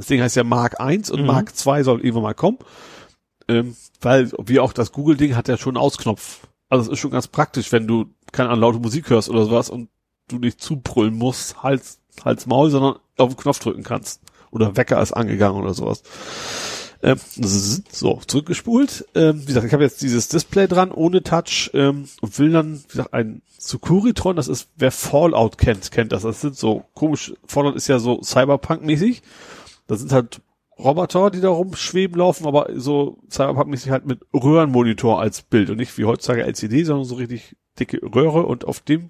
[0.00, 1.26] Das Ding heißt ja Mark 1 und Mhm.
[1.26, 2.56] Mark 2 soll irgendwann mal kommen.
[3.48, 6.40] Ähm, weil, wie auch das Google-Ding hat ja schon einen Ausknopf.
[6.70, 9.90] Also es ist schon ganz praktisch, wenn du keine laute Musik hörst oder sowas und
[10.28, 14.22] du nicht zubrüllen musst, Hals, Hals, Maul, sondern auf den Knopf drücken kannst.
[14.50, 16.02] Oder Wecker ist angegangen oder sowas.
[17.02, 17.20] Ähm,
[17.92, 19.06] so, zurückgespult.
[19.14, 22.82] Ähm, wie gesagt, ich habe jetzt dieses Display dran, ohne Touch, ähm, und will dann,
[22.84, 26.22] wie gesagt, ein Sukuritron, das ist, wer Fallout kennt, kennt das.
[26.22, 29.20] Das sind so komisch, Fallout ist ja so Cyberpunk-mäßig.
[29.90, 30.40] Das sind halt
[30.78, 35.98] Roboter, die da rumschweben laufen, aber so Cyberpunk-mäßig halt mit Röhrenmonitor als Bild und nicht
[35.98, 39.08] wie heutzutage LCD, sondern so richtig dicke Röhre und auf dem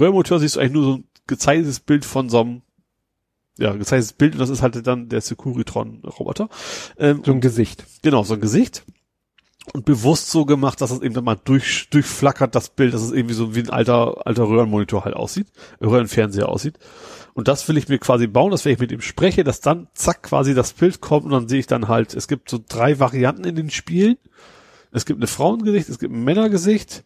[0.00, 2.62] Röhrenmonitor siehst du eigentlich nur so ein gezeichnetes Bild von so einem
[3.58, 6.48] ja, gezeichnetes Bild und das ist halt dann der Securitron-Roboter.
[6.98, 7.84] Ähm, So ein Gesicht.
[8.02, 8.84] Genau, so ein Gesicht.
[9.74, 13.12] Und bewusst so gemacht, dass es eben dann mal durch, durchflackert, das Bild, dass es
[13.12, 15.48] irgendwie so wie ein alter, alter Röhrenmonitor halt aussieht,
[15.82, 16.78] Röhrenfernseher aussieht.
[17.36, 19.88] Und das will ich mir quasi bauen, dass wenn ich mit ihm spreche, dass dann
[19.92, 22.98] zack quasi das Bild kommt und dann sehe ich dann halt, es gibt so drei
[22.98, 24.16] Varianten in den Spielen.
[24.90, 27.04] Es gibt eine Frauengesicht, es gibt ein Männergesicht.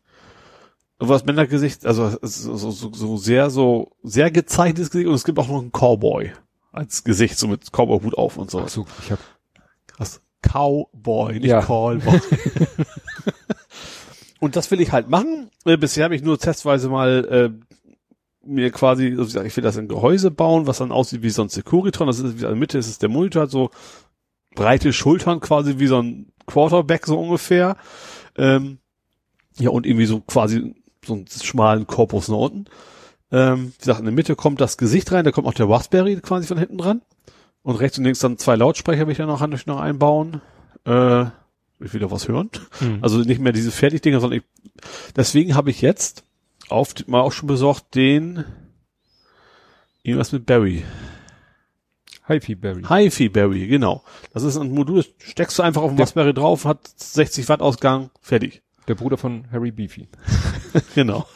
[0.98, 5.36] Und was Männergesicht, also so, so, so sehr, so sehr gezeichnetes Gesicht und es gibt
[5.40, 6.32] auch noch einen Cowboy
[6.70, 8.60] als Gesicht, so mit Cowboy-Hut auf und so.
[8.60, 9.18] Ach so, ich hab,
[9.98, 10.20] Was?
[10.42, 11.60] Cowboy, nicht Ja.
[11.60, 12.20] Callboy.
[14.38, 15.50] und das will ich halt machen.
[15.64, 17.70] Äh, bisher habe ich nur testweise mal äh,
[18.44, 21.48] mir quasi, also ich, will das in Gehäuse bauen, was dann aussieht wie so ein
[21.48, 22.06] Securitron.
[22.06, 23.70] Das ist in der Mitte ist es der Monitor, hat so
[24.54, 27.76] breite Schultern quasi wie so ein Quarterback so ungefähr.
[28.36, 28.78] Ähm,
[29.58, 32.64] ja, und irgendwie so quasi so einen schmalen Korpus nach unten.
[33.32, 36.16] Ähm, wie gesagt, in der Mitte kommt das Gesicht rein, da kommt auch der Raspberry
[36.16, 37.02] quasi von hinten dran.
[37.62, 40.40] Und rechts und links dann zwei Lautsprecher will ich dann noch, noch noch einbauen.
[40.86, 41.26] Äh,
[41.82, 42.50] ich will da was hören.
[42.80, 42.98] Mhm.
[43.02, 44.44] Also nicht mehr diese Fertigdinger, sondern ich,
[45.16, 46.24] deswegen habe ich jetzt
[46.70, 48.44] auf mal auch schon besorgt den
[50.02, 50.84] irgendwas mit Berry.
[52.26, 52.82] HiFi Berry.
[52.88, 54.02] HiFi Berry, genau.
[54.32, 57.60] Das ist ein Modul, das steckst du einfach auf den Raspberry drauf, hat 60 Watt
[57.60, 58.62] Ausgang, fertig.
[58.88, 60.08] Der Bruder von Harry Beefy.
[60.94, 61.26] genau.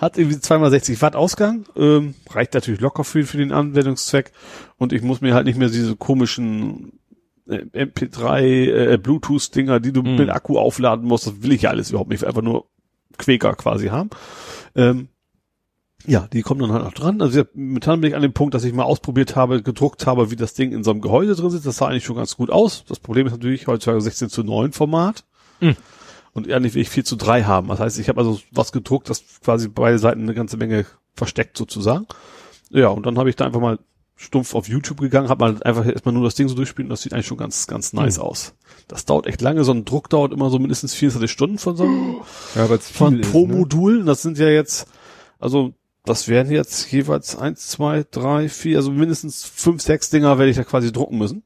[0.00, 4.32] Hat irgendwie zweimal 60 Watt Ausgang, ähm, reicht natürlich locker für, für den Anwendungszweck
[4.78, 6.98] und ich muss mir halt nicht mehr diese komischen
[7.48, 10.16] äh, MP3, äh, Bluetooth-Dinger, die du Mhm.
[10.16, 12.66] mit Akku aufladen musst, das will ich ja alles überhaupt nicht, einfach nur
[13.18, 14.10] Quäker quasi haben.
[14.74, 15.08] Ähm,
[16.06, 17.22] ja, die kommen dann halt noch dran.
[17.22, 20.36] Also momentan bin ich an dem Punkt, dass ich mal ausprobiert habe, gedruckt habe, wie
[20.36, 21.66] das Ding in so einem Gehäuse drin sitzt.
[21.66, 22.84] Das sah eigentlich schon ganz gut aus.
[22.86, 25.24] Das Problem ist natürlich heutzutage 16 zu 9 Format.
[25.60, 25.76] Mhm.
[26.32, 27.68] Und eigentlich will ich 4 zu 3 haben.
[27.68, 30.84] Das heißt, ich habe also was gedruckt, das quasi beide Seiten eine ganze Menge
[31.14, 32.06] versteckt sozusagen.
[32.70, 33.78] Ja, und dann habe ich da einfach mal
[34.16, 37.02] stumpf auf YouTube gegangen, habe mal einfach erstmal nur das Ding so durchspielen und das
[37.02, 38.54] sieht eigentlich schon ganz, ganz nice aus.
[38.86, 39.64] Das dauert echt lange.
[39.64, 42.16] So ein Druck dauert immer so mindestens 24 Stunden von so einem
[42.54, 43.54] Ja, von ist, pro ne?
[43.54, 44.04] Modul.
[44.04, 44.86] Das sind ja jetzt,
[45.38, 45.74] also
[46.04, 50.56] das wären jetzt jeweils eins, zwei, drei, vier, also mindestens fünf, sechs Dinger werde ich
[50.56, 51.42] da quasi drucken müssen.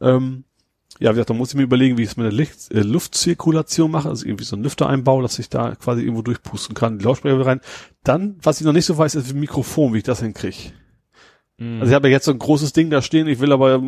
[0.00, 0.44] Ähm,
[0.98, 2.80] ja, wie gesagt, da muss ich mir überlegen, wie ich es mit der Licht, äh,
[2.80, 6.98] Luftzirkulation mache, also irgendwie so ein Lüfter einbaue, dass ich da quasi irgendwo durchpusten kann,
[6.98, 7.60] die Lautsprecher wieder rein.
[8.04, 10.72] Dann, was ich noch nicht so weiß, ist wie Mikrofon, wie ich das hinkriege.
[11.80, 13.82] Also ich habe ja jetzt so ein großes Ding da stehen, ich will aber,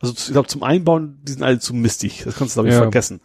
[0.00, 2.22] also ich glaube zum Einbauen, die sind alle zu mistig.
[2.24, 2.82] Das kannst du glaube ich Ja.
[2.82, 3.20] vergessen.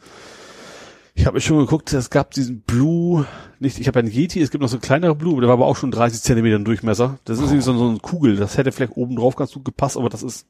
[1.14, 3.26] Ich habe schon geguckt, es gab diesen Blue,
[3.60, 5.66] nicht, ich habe einen Yeti, es gibt noch so ein kleinerer Blue, der war aber
[5.66, 7.20] auch schon 30 Zentimeter im Durchmesser.
[7.26, 9.98] Das ist irgendwie so, so eine Kugel, das hätte vielleicht oben drauf ganz gut gepasst,
[9.98, 10.46] aber das ist,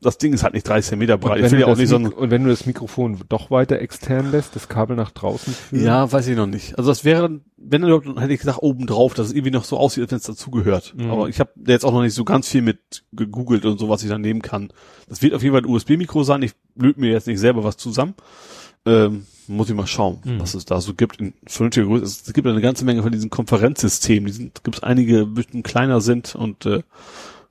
[0.00, 1.44] das Ding ist halt nicht 30 Zentimeter und, breit.
[1.44, 4.30] Ich will ja auch nicht so ein, und wenn du das Mikrofon doch weiter extern
[4.30, 5.84] lässt, das Kabel nach draußen führen?
[5.84, 6.76] ja, weiß ich noch nicht.
[6.78, 9.64] Also das wäre, wenn überhaupt, dann hätte ich gesagt oben drauf, dass es irgendwie noch
[9.64, 10.94] so aussieht, als wenn es dazugehört.
[10.96, 11.10] Mhm.
[11.10, 14.02] Aber ich habe jetzt auch noch nicht so ganz viel mit gegoogelt und so, was
[14.02, 14.70] ich da nehmen kann.
[15.08, 16.42] Das wird auf jeden Fall ein USB-Mikro sein.
[16.42, 18.14] Ich löte mir jetzt nicht selber was zusammen.
[18.84, 20.40] Ähm, muss ich mal schauen, Mhm.
[20.40, 22.04] was es da so gibt in vernünftiger Größe.
[22.04, 24.26] Es gibt eine ganze Menge von diesen Konferenzsystemen.
[24.26, 26.82] Die sind, gibt es einige, die ein bisschen kleiner sind und äh,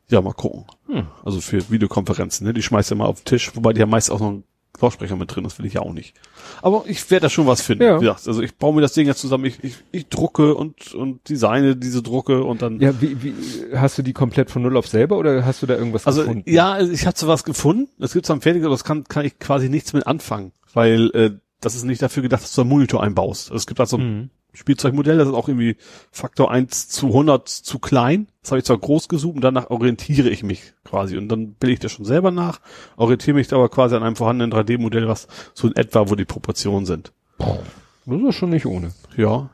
[0.10, 0.66] ja, mal gucken.
[0.88, 1.08] Hm.
[1.24, 2.54] Also für Videokonferenzen, ne?
[2.54, 4.44] Die schmeißt ja mal auf den Tisch, wobei die haben meist auch noch einen
[4.82, 6.16] Lautsprecher mit drin, das will ich ja auch nicht.
[6.62, 7.84] Aber ich werde da schon was finden.
[7.84, 7.96] Ja.
[7.96, 10.94] Wie gesagt, also ich baue mir das Ding jetzt zusammen, ich, ich, ich drucke und,
[10.94, 12.80] und designe diese Drucke und dann.
[12.80, 13.34] Ja, wie, wie,
[13.76, 16.50] hast du die komplett von Null auf selber oder hast du da irgendwas also gefunden?
[16.50, 17.88] ja, also ich habe so was gefunden.
[18.00, 21.10] Es gibt zwar ein fertiges, aber das kann, kann ich quasi nichts mit anfangen, weil
[21.14, 23.52] äh, das ist nicht dafür gedacht, dass du einen Monitor einbaust.
[23.52, 24.30] Es gibt also ein Mhm.
[24.56, 25.78] Spielzeugmodell, das ist auch irgendwie
[26.12, 28.28] Faktor 1 zu 100 zu klein.
[28.42, 31.18] Das habe ich zwar groß gesucht und danach orientiere ich mich quasi.
[31.18, 32.60] Und dann bilde ich das schon selber nach,
[32.96, 36.86] orientiere mich aber quasi an einem vorhandenen 3D-Modell, was so in etwa, wo die Proportionen
[36.86, 37.12] sind.
[37.38, 38.94] Das ist schon nicht ohne.
[39.18, 39.50] Ja,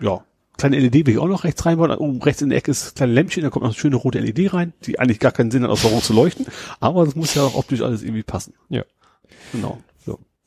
[0.00, 0.24] ja.
[0.58, 1.90] Kleine LED will ich auch noch rechts reinbauen.
[1.92, 4.18] Oben rechts in der Ecke ist ein kleines Lämpchen, da kommt noch eine schöne rote
[4.18, 6.46] LED rein, die eigentlich gar keinen Sinn hat, außer rot zu leuchten.
[6.78, 8.54] Aber das muss ja auch optisch alles irgendwie passen.
[8.68, 8.84] Ja.
[9.52, 9.78] Genau.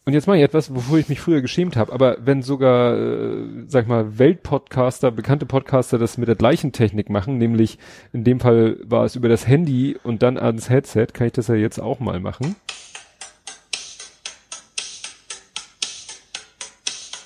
[0.08, 3.66] Und jetzt mache ich etwas, wofür ich mich früher geschämt habe, aber wenn sogar, äh,
[3.68, 7.80] sag ich mal, Weltpodcaster, bekannte Podcaster das mit der gleichen Technik machen, nämlich
[8.14, 11.48] in dem Fall war es über das Handy und dann ans Headset, kann ich das
[11.48, 12.56] ja jetzt auch mal machen.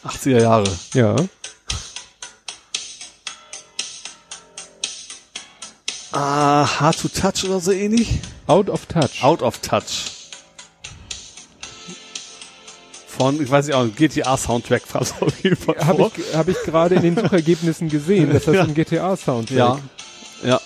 [0.06, 0.70] 80er Jahre.
[0.94, 1.18] Ja.
[6.14, 8.22] Ah, Hard to Touch oder so ähnlich?
[8.48, 9.22] Out of Touch.
[9.22, 10.19] Out of Touch.
[13.20, 16.12] Von, ich weiß nicht, auch GTA-Soundtrack fast auf jeden Fall Habe vor.
[16.16, 18.64] ich, hab ich gerade in den Suchergebnissen gesehen, dass das Ja.
[18.64, 19.58] ein GTA-Soundtrack.
[19.58, 19.80] Ja.
[20.44, 20.62] Ja.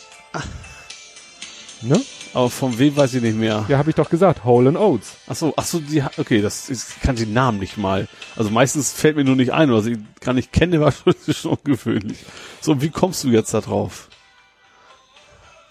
[1.81, 1.99] Ne?
[2.33, 3.65] Aber von wem weiß ich nicht mehr.
[3.67, 4.43] Ja, habe ich doch gesagt.
[4.43, 5.15] Hole and Oates.
[5.27, 8.07] Ach so, ach so, die, okay, das, ich kann den Namen nicht mal.
[8.35, 11.27] Also meistens fällt mir nur nicht ein, was ich gar nicht kenne, war schon, das
[11.27, 12.19] ist schon ungewöhnlich.
[12.61, 14.09] So, wie kommst du jetzt da drauf?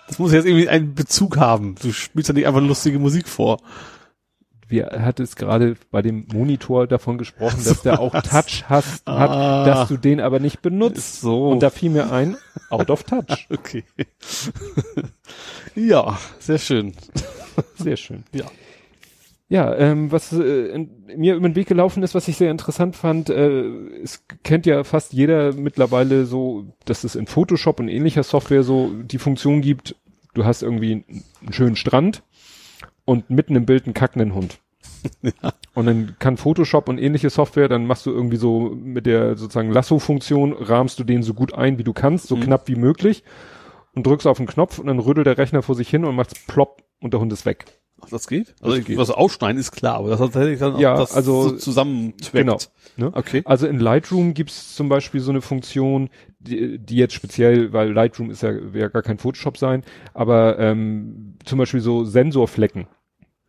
[0.08, 1.76] Das muss jetzt irgendwie einen Bezug haben.
[1.80, 3.58] Du spielst ja nicht einfach lustige Musik vor.
[4.72, 8.12] Wir hat es gerade bei dem Monitor davon gesprochen, so, dass der auch?
[8.22, 9.64] Touch hast, hat, Ah.
[9.64, 11.20] dass du den aber nicht benutzt.
[11.20, 11.50] So.
[11.50, 12.36] Und da fiel mir ein,
[12.70, 13.46] out of touch.
[13.50, 13.84] okay.
[15.74, 16.92] ja, sehr schön.
[17.76, 18.24] Sehr schön.
[18.32, 18.44] Ja.
[19.48, 22.96] Ja, ähm, was äh, in, mir über den Weg gelaufen ist, was ich sehr interessant
[22.96, 23.64] fand, äh,
[24.02, 28.90] es kennt ja fast jeder mittlerweile so, dass es in Photoshop und ähnlicher Software so
[29.02, 29.94] die Funktion gibt,
[30.32, 31.04] du hast irgendwie
[31.42, 32.22] einen schönen Strand
[33.04, 34.58] und mitten im Bild einen kackenden Hund.
[35.74, 39.72] Und dann kann Photoshop und ähnliche Software, dann machst du irgendwie so mit der sozusagen
[39.72, 42.40] Lasso-Funktion, rahmst du den so gut ein, wie du kannst, so Mhm.
[42.42, 43.24] knapp wie möglich
[43.94, 46.46] und drückst auf den Knopf und dann rüttelt der Rechner vor sich hin und macht
[46.46, 47.64] plopp und der Hund ist weg.
[48.04, 48.54] Ach, das geht?
[48.60, 48.96] Also, Das geht.
[48.98, 52.32] was ausschneiden ist klar, aber das hat tatsächlich dann auch Ja, das also- so zusammentweckt.
[52.32, 52.58] Genau.
[52.96, 53.10] Ne?
[53.14, 53.42] Okay.
[53.44, 56.10] Also in Lightroom gibt's zum Beispiel so eine Funktion,
[56.42, 59.82] die, die jetzt speziell, weil Lightroom ist ja, ja gar kein Photoshop sein,
[60.14, 62.86] aber ähm, zum Beispiel so Sensorflecken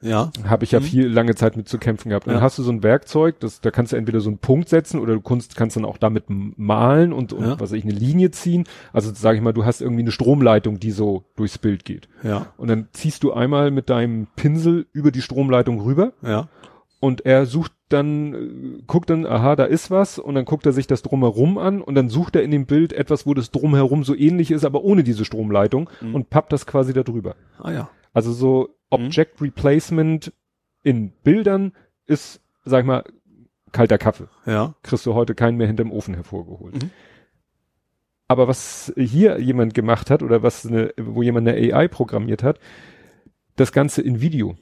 [0.01, 0.31] Ja.
[0.45, 0.83] habe ich ja Mhm.
[0.83, 2.27] viel lange Zeit mit zu kämpfen gehabt.
[2.27, 2.41] Dann Ja.
[2.41, 5.13] hast du so ein Werkzeug, das, da kannst du entweder so einen Punkt setzen oder
[5.13, 7.51] du kannst, kannst dann auch damit malen und, und Ja.
[7.53, 8.65] was weiß ich, eine Linie ziehen.
[8.91, 12.09] Also sage ich mal, du hast irgendwie eine Stromleitung, die so durchs Bild geht.
[12.21, 12.47] Ja.
[12.57, 16.49] Und dann ziehst du einmal mit deinem Pinsel über die Stromleitung rüber Ja.
[16.99, 18.33] und er sucht dann
[18.79, 21.81] äh, guckt dann, aha, da ist was und dann guckt er sich das drumherum an
[21.81, 24.83] und dann sucht er in dem Bild etwas, wo das drumherum so ähnlich ist, aber
[24.83, 26.15] ohne diese Stromleitung Mhm.
[26.15, 27.35] und pappt das quasi da drüber.
[27.59, 27.89] Ah ja.
[28.13, 30.33] Also so Object Replacement
[30.83, 31.71] in Bildern
[32.05, 33.03] ist, sag ich mal,
[33.71, 34.27] kalter Kaffee.
[34.45, 34.75] Ja.
[34.83, 36.83] Kriegst du heute keinen mehr hinterm Ofen hervorgeholt.
[36.83, 36.89] Mhm.
[38.27, 42.59] Aber was hier jemand gemacht hat oder was eine, wo jemand eine AI programmiert hat,
[43.55, 44.55] das Ganze in Video.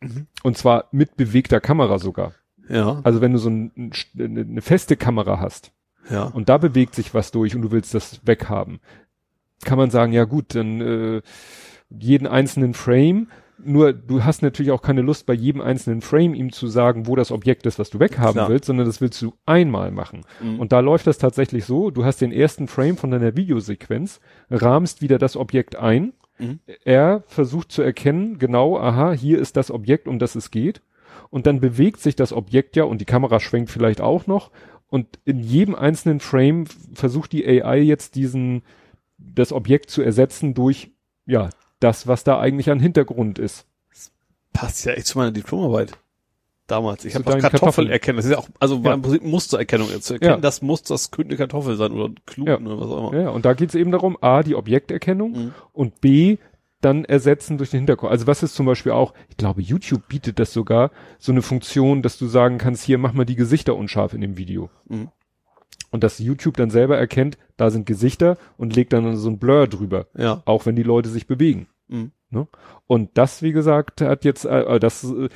[0.00, 0.26] Mhm.
[0.42, 2.32] Und zwar mit bewegter Kamera sogar.
[2.68, 3.00] Ja.
[3.04, 5.72] Also wenn du so ein, ein, eine, eine feste Kamera hast
[6.10, 6.24] Ja.
[6.24, 8.80] und da bewegt sich was durch und du willst das weghaben,
[9.64, 11.22] kann man sagen, ja gut, dann äh,
[11.90, 13.28] jeden einzelnen Frame,
[13.62, 17.14] nur du hast natürlich auch keine Lust bei jedem einzelnen Frame ihm zu sagen, wo
[17.16, 18.48] das Objekt ist, was du weghaben Klar.
[18.48, 20.22] willst, sondern das willst du einmal machen.
[20.42, 20.58] Mhm.
[20.58, 24.20] Und da läuft das tatsächlich so, du hast den ersten Frame von deiner Videosequenz,
[24.50, 26.58] rahmst wieder das Objekt ein, Mhm.
[26.84, 30.82] er versucht zu erkennen, genau, aha, hier ist das Objekt, um das es geht.
[31.30, 34.50] Und dann bewegt sich das Objekt ja und die Kamera schwenkt vielleicht auch noch.
[34.88, 38.62] Und in jedem einzelnen Frame versucht die AI jetzt diesen,
[39.18, 40.90] das Objekt zu ersetzen durch,
[41.26, 43.66] ja, das, was da eigentlich an Hintergrund ist.
[44.52, 45.98] Passt ja echt zu meiner Diplomarbeit.
[46.66, 47.04] Damals.
[47.04, 47.90] Ich habe auch Kartoffeln Kartoffeln.
[47.90, 48.16] erkennen.
[48.16, 48.94] Das ist ja auch, also Ja.
[48.94, 49.88] im Prinzip Mustererkennung.
[50.00, 50.40] Zu erkennen, Ja.
[50.40, 53.20] das muss das könnte Kartoffel sein oder Kluten oder was auch immer.
[53.22, 55.54] Ja, und da geht es eben darum, A, die Objekterkennung Mhm.
[55.72, 56.38] und B,
[56.84, 58.12] dann ersetzen durch den Hintergrund.
[58.12, 62.02] Also was ist zum Beispiel auch, ich glaube, YouTube bietet das sogar, so eine Funktion,
[62.02, 64.70] dass du sagen kannst, hier mach mal die Gesichter unscharf in dem Video.
[64.88, 65.08] Mhm.
[65.90, 69.68] Und dass YouTube dann selber erkennt, da sind Gesichter und legt dann so ein Blur
[69.68, 70.42] drüber, Ja.
[70.44, 71.68] auch wenn die Leute sich bewegen.
[71.88, 72.10] Mhm.
[72.30, 72.48] Ne?
[72.86, 75.28] Und das, wie gesagt, hat jetzt, äh, das, äh,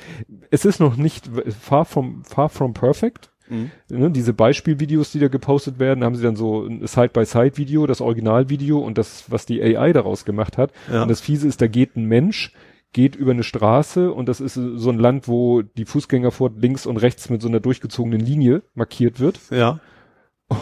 [0.51, 1.29] es ist noch nicht
[1.61, 3.31] far from, far from perfect.
[3.49, 3.71] Mhm.
[3.89, 8.79] Ne, diese Beispielvideos, die da gepostet werden, haben sie dann so ein Side-by-Side-Video, das Originalvideo
[8.79, 10.71] und das, was die AI daraus gemacht hat.
[10.91, 11.03] Ja.
[11.03, 12.53] Und das Fiese ist, da geht ein Mensch,
[12.93, 16.97] geht über eine Straße und das ist so ein Land, wo die Fußgängerfurt links und
[16.97, 19.39] rechts mit so einer durchgezogenen Linie markiert wird.
[19.51, 19.79] Ja.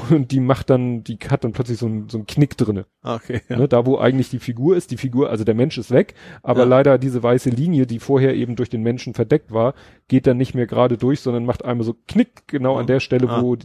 [0.10, 2.86] Und die macht dann, die hat dann plötzlich so einen, so einen Knick drinne.
[3.02, 3.42] Ah, Okay.
[3.48, 3.58] Ja.
[3.58, 6.62] Ne, da wo eigentlich die Figur ist, die Figur, also der Mensch ist weg, aber
[6.62, 6.66] Ja.
[6.66, 9.74] leider diese weiße Linie, die vorher eben durch den Menschen verdeckt war,
[10.10, 12.82] geht dann nicht mehr gerade durch, sondern macht einmal so Knick genau Ja.
[12.82, 13.42] an der Stelle, Ah.
[13.42, 13.56] wo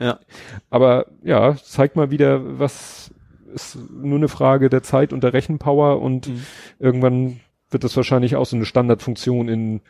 [0.00, 0.18] Ja.
[0.70, 3.12] aber ja, zeigt mal wieder, was
[3.54, 6.42] ist nur eine Frage der Zeit und der Rechenpower und Mhm.
[6.80, 9.80] irgendwann wird das wahrscheinlich auch so eine Standardfunktion in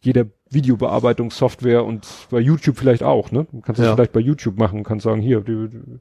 [0.00, 3.46] jeder Videobearbeitungssoftware und bei YouTube vielleicht auch, ne?
[3.52, 3.94] Du kannst das Ja.
[3.94, 5.44] vielleicht bei YouTube machen, kannst sagen, hier,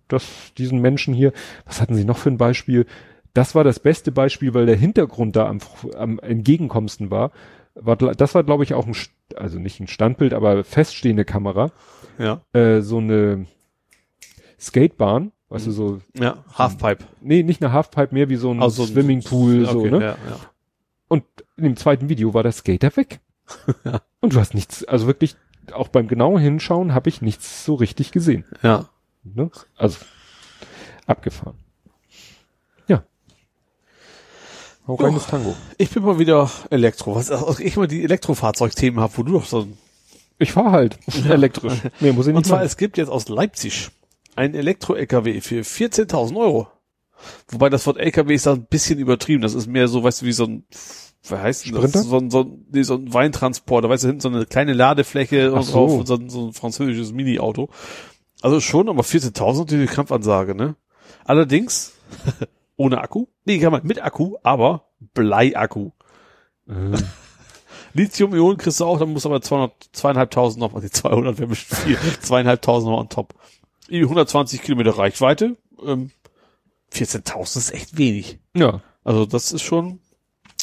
[0.07, 1.33] das, diesen Menschen hier,
[1.65, 2.85] was hatten sie noch für ein Beispiel?
[3.33, 5.59] Das war das beste Beispiel, weil der Hintergrund da am,
[5.97, 7.31] am entgegenkommendsten war.
[7.75, 8.95] war das war, glaube ich, auch ein,
[9.35, 11.71] also nicht ein Standbild, aber feststehende Kamera
[12.17, 12.41] Ja.
[12.53, 13.45] äh, so eine
[14.59, 16.43] Skatebahn, weißt du, so, Ja.
[16.53, 17.03] Halfpipe.
[17.21, 19.99] nee, nicht eine Halfpipe, mehr wie so ein Also so Swimmingpool, so, Okay, ne?
[20.01, 20.39] Ja, ja.
[21.07, 21.23] Und
[21.57, 23.19] in dem zweiten Video war der Skater weg.
[23.83, 24.01] Ja.
[24.19, 25.35] Und du hast nichts, also wirklich,
[25.73, 28.45] auch beim genauen Hinschauen habe ich nichts so richtig gesehen.
[28.63, 28.89] ja.
[29.23, 29.51] Ne?
[29.75, 29.97] Also,
[31.05, 31.57] abgefahren.
[32.87, 33.03] Ja.
[34.85, 35.53] Auch reines Tango.
[35.77, 37.15] Ich bin mal wieder Elektro.
[37.15, 39.77] Was also ich immer die Elektrofahrzeugthemen habe, wo du doch so ein
[40.39, 41.73] Ich fahre halt elektrisch.
[41.99, 42.67] Nee, muss ich Und nicht zwar, machen.
[42.67, 43.89] es gibt jetzt aus Leipzig
[44.37, 46.67] ein Elektro-LKW für 14.000 Euro.
[47.49, 49.41] Wobei das Wort LKW ist da ein bisschen übertrieben.
[49.41, 50.63] Das ist mehr so, weißt du, wie so ein,
[51.31, 51.67] wie heißt?
[51.67, 52.03] Sprinter?
[52.03, 53.89] So ein, so ein, nee, so ein Weintransporter.
[53.89, 55.71] Weißt du, hinten so eine kleine Ladefläche Ach und so.
[55.73, 57.69] drauf und so ein, so ein französisches Mini-Auto.
[58.41, 60.75] Also schon, aber 14.000 natürlich eine Kampfansage, ne?
[61.25, 61.93] Allerdings,
[62.77, 63.27] ohne Akku.
[63.45, 65.91] Nee, kann man mit Akku, aber Bleiakku.
[66.69, 66.93] Ähm,
[67.93, 71.81] Lithium-Ionen kriegst du auch, dann musst du aber 200, zweieinhalbtausend noch, die 200 wäre bestimmt
[71.81, 73.33] viel, zweieinhalbtausend noch on top.
[73.89, 76.11] Die 120 Kilometer Reichweite, ähm,
[76.93, 78.39] 14.000 ist echt wenig.
[78.53, 78.81] ja.
[79.03, 80.01] Also das ist schon,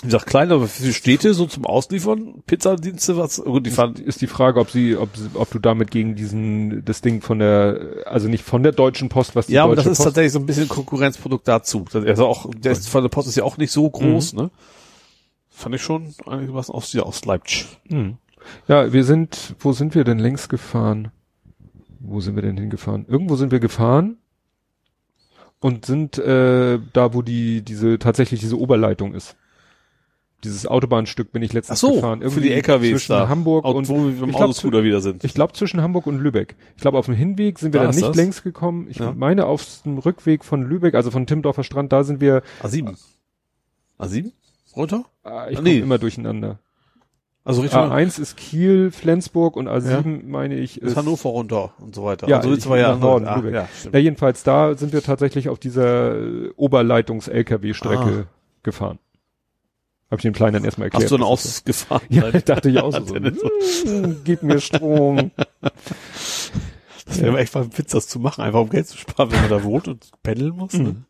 [0.03, 3.95] wie gesagt, klein, aber für die Städte so zum Ausliefern, Pizzadienste, was, gut, die fahren,
[3.95, 8.03] ist die Frage, ob sie, ob, ob du damit gegen diesen, das Ding von der,
[8.07, 10.33] also nicht von der Deutschen Post, was die ja, aber das Deutsche ist Post, tatsächlich
[10.33, 11.85] so ein bisschen Konkurrenzprodukt dazu.
[11.93, 14.51] Also auch, der ist, von der Post ist ja auch nicht so groß, ne?
[15.49, 17.67] Fand ich schon eigentlich was aus, ja, aus Leipzig.
[17.89, 18.17] Hm.
[18.67, 21.13] Ja, wir sind, wo sind wir denn längst gefahren?
[22.01, 23.07] Wo sind wir denn hingefahren?
[23.09, 24.19] Irgendwo sind wir gefahren
[25.61, 29.37] und sind äh, da, wo die, diese, tatsächlich diese Oberleitung ist.
[30.45, 32.29] Dieses Autobahnstück bin ich Ach letztens so, gefahren.
[32.31, 33.29] für die LKWs zwischen da.
[33.29, 35.25] Hamburg Und und wo wir beim Autoscooter wieder sind.
[35.25, 36.55] ich glaube zwischen Hamburg und Lübeck.
[36.77, 38.17] Ich glaube auf dem Hinweg sind wir Da dann ist nicht das.
[38.17, 38.87] längs gekommen.
[38.91, 39.13] Ich Ja.
[39.17, 42.97] meine auf dem Rückweg von Lübeck, also von Timmendorfer Strand, da sind wir, A7.
[43.99, 44.33] A7?
[44.77, 45.05] Runter?
[45.25, 45.79] ah, ich Ah, komme nee.
[45.79, 46.59] immer durcheinander.
[47.47, 52.03] Also Richtung A1 ist Kiel, Flensburg und A7 meine ich ist Hannover runter und so
[52.05, 52.27] weiter.
[52.27, 53.53] Ja, also jetzt war ja nach Norden, ah, Lübeck.
[53.55, 53.69] ja.
[53.93, 56.17] Ja, jedenfalls da sind wir tatsächlich auf dieser
[56.57, 58.35] Oberleitungs-LKW-Strecke Ah.
[58.63, 58.99] gefahren.
[60.11, 61.05] Habe ich dem Kleinen dann erstmal erklärt.
[61.05, 62.03] Hast du dann ausgefahren?
[62.09, 63.05] Ja, dachte ich auch so.
[63.07, 63.15] so.
[63.91, 65.31] "Mm, Gib mir Strom.
[67.07, 69.41] Das wäre echt mal ein Witz, das zu machen, einfach um Geld zu sparen, wenn
[69.43, 70.73] man da wohnt und pendeln muss.
[70.73, 71.05] Ne?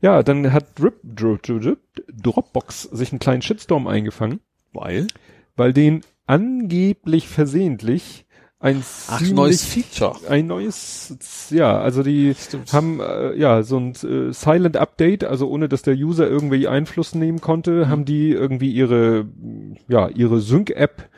[0.00, 1.80] Ja, dann hat Drip, Drip, Drip,
[2.22, 4.38] Dropbox sich einen kleinen Shitstorm eingefangen,
[4.72, 5.08] Weil?
[5.56, 8.25] weil den angeblich versehentlich
[8.58, 10.16] ein Ach, neues Feature.
[10.30, 12.72] ein neues, ja, also die Stimmt.
[12.72, 17.14] haben äh, ja so ein äh, Silent Update, also ohne dass der User irgendwie Einfluss
[17.14, 17.88] nehmen konnte, Mhm.
[17.88, 19.26] haben die irgendwie ihre
[19.88, 21.08] ja ihre Sync App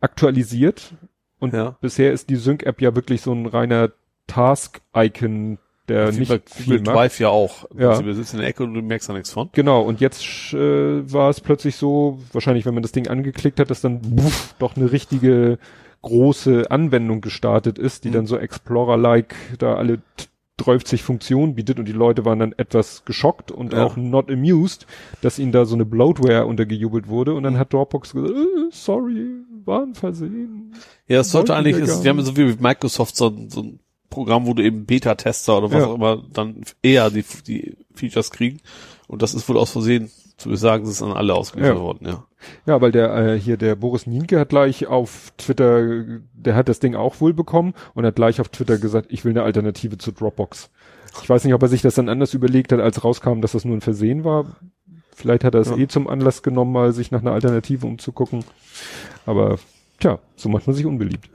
[0.00, 0.92] aktualisiert
[1.38, 1.76] und Ja.
[1.80, 3.90] bisher ist die Sync App ja wirklich so ein reiner
[4.26, 6.96] Task Icon, der nicht bei viel Google macht.
[6.96, 7.66] Drive ja auch.
[7.78, 8.00] Ja.
[8.00, 9.48] Du sitzt in der Ecke und du merkst da nichts von.
[9.52, 10.22] Genau, und jetzt
[10.52, 14.54] äh, war es plötzlich so, wahrscheinlich wenn man das Ding angeklickt hat, dass dann buff,
[14.58, 15.58] doch eine richtige
[16.04, 18.12] große Anwendung gestartet ist, die Mhm.
[18.14, 20.26] dann so Explorer-like da alle t-
[20.58, 23.84] 30 Funktionen bietet und die Leute waren dann etwas geschockt und Ja.
[23.84, 24.86] auch not amused,
[25.20, 29.26] dass ihnen da so eine Bloatware untergejubelt wurde und dann hat Dropbox gesagt, äh, sorry,
[29.64, 30.72] war ein Versehen.
[31.08, 33.62] Ja, es sollte wir eigentlich, ist, die haben so wie mit Microsoft so, ein- so
[33.62, 35.86] ein Programm, wo du eben Beta-Tester oder was Ja.
[35.88, 38.60] auch immer dann eher die, die Features kriegen.
[39.08, 41.80] Und das ist wohl aus Versehen, zu besagen, es ist an alle ausgeliefert Ja.
[41.82, 42.24] worden, ja.
[42.66, 46.04] Ja, weil der äh, hier der Boris Nienke hat gleich auf Twitter,
[46.34, 49.30] der hat das Ding auch wohl bekommen und hat gleich auf Twitter gesagt, ich will
[49.32, 50.70] eine Alternative zu Dropbox.
[51.22, 53.64] Ich weiß nicht, ob er sich das dann anders überlegt hat, als rauskam, dass das
[53.64, 54.46] nur ein Versehen war.
[55.14, 55.76] Vielleicht hat er es Ja.
[55.76, 58.44] eh zum Anlass genommen, mal sich nach einer Alternative umzugucken.
[59.24, 59.58] Aber
[60.00, 61.30] tja, so macht man sich unbeliebt.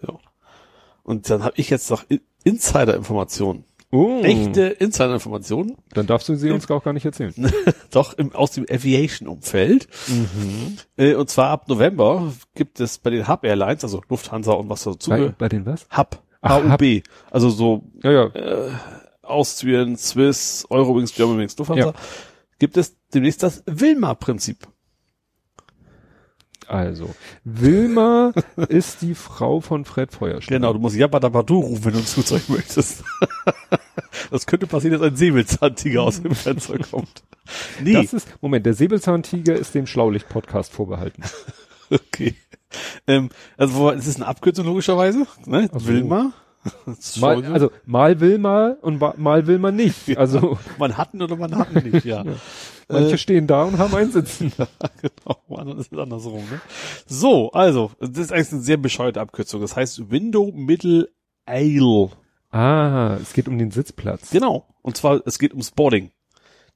[1.04, 2.04] Und dann habe ich jetzt noch
[2.44, 3.64] Insider-Informationen.
[3.92, 5.76] Oh, Echte Insider-Informationen.
[5.94, 7.34] dann darfst du sie uns auch gar nicht erzählen.
[7.92, 9.88] Doch im, aus dem Aviation-Umfeld.
[10.08, 10.78] Mhm.
[10.96, 14.84] Äh, und zwar ab November gibt es bei den Hub Airlines, also Lufthansa und was
[14.86, 15.88] Bei, dazu bei den was?
[15.96, 17.02] Hub, HUB,
[17.32, 18.26] also so Ja, ja.
[18.28, 18.70] äh,
[19.24, 21.94] Austrian, Swiss, Eurowings, Germanwings, Lufthansa, Ja.
[22.60, 24.68] gibt es demnächst das Wilma-Prinzip.
[26.70, 28.32] Also, Wilma
[28.70, 30.58] ist die Frau von Fred Feuerstein.
[30.62, 33.04] Genau, du musst Jabadabadu rufen, wenn du ein Flugzeug möchtest.
[34.32, 37.24] das könnte passieren, dass ein Säbelzahntiger aus dem Fenster kommt.
[37.82, 41.24] Nee, Das ist, Moment, der Säbelzahntiger ist dem Schlaulicht-Podcast vorbehalten.
[41.90, 42.36] okay.
[43.08, 45.68] Ähm, also es ist eine Abkürzung logischerweise, ne?
[45.74, 45.88] Ach so.
[45.88, 46.32] Wilma.
[47.20, 50.16] Mal, also mal will mal und mal will man nicht.
[50.18, 52.24] Also man hatten oder man hatten nicht, ja.
[52.90, 54.52] Manche Äh, stehen da und haben einen sitzen.
[55.02, 56.42] genau, woanders ist es andersrum.
[56.50, 56.60] Ne?
[57.08, 59.62] So, also, das ist eigentlich eine sehr bescheuerte Abkürzung.
[59.62, 61.10] Das heißt Window Middle
[61.46, 62.10] Aisle.
[62.52, 64.32] Ah, es geht um den Sitzplatz.
[64.32, 64.66] Genau.
[64.82, 66.12] Und zwar, es geht ums Boarding.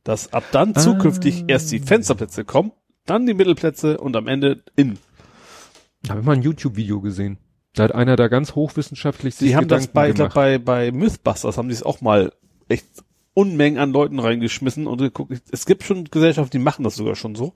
[0.03, 0.80] Dass ab dann Ah.
[0.80, 2.72] zukünftig erst die Fensterplätze kommen,
[3.06, 5.00] dann die Mittelplätze und am Ende in.
[6.09, 7.38] Habe ich mal ein YouTube-Video gesehen.
[7.74, 10.92] Da hat einer da ganz hochwissenschaftlich sich Sie haben das bei, ich glaub, bei, bei
[10.92, 12.32] Mythbusters haben die es auch mal
[12.69, 12.85] echt
[13.33, 15.33] Unmengen an Leuten reingeschmissen und geguckt.
[15.51, 17.53] Es gibt schon Gesellschaften, die machen das sogar schon so.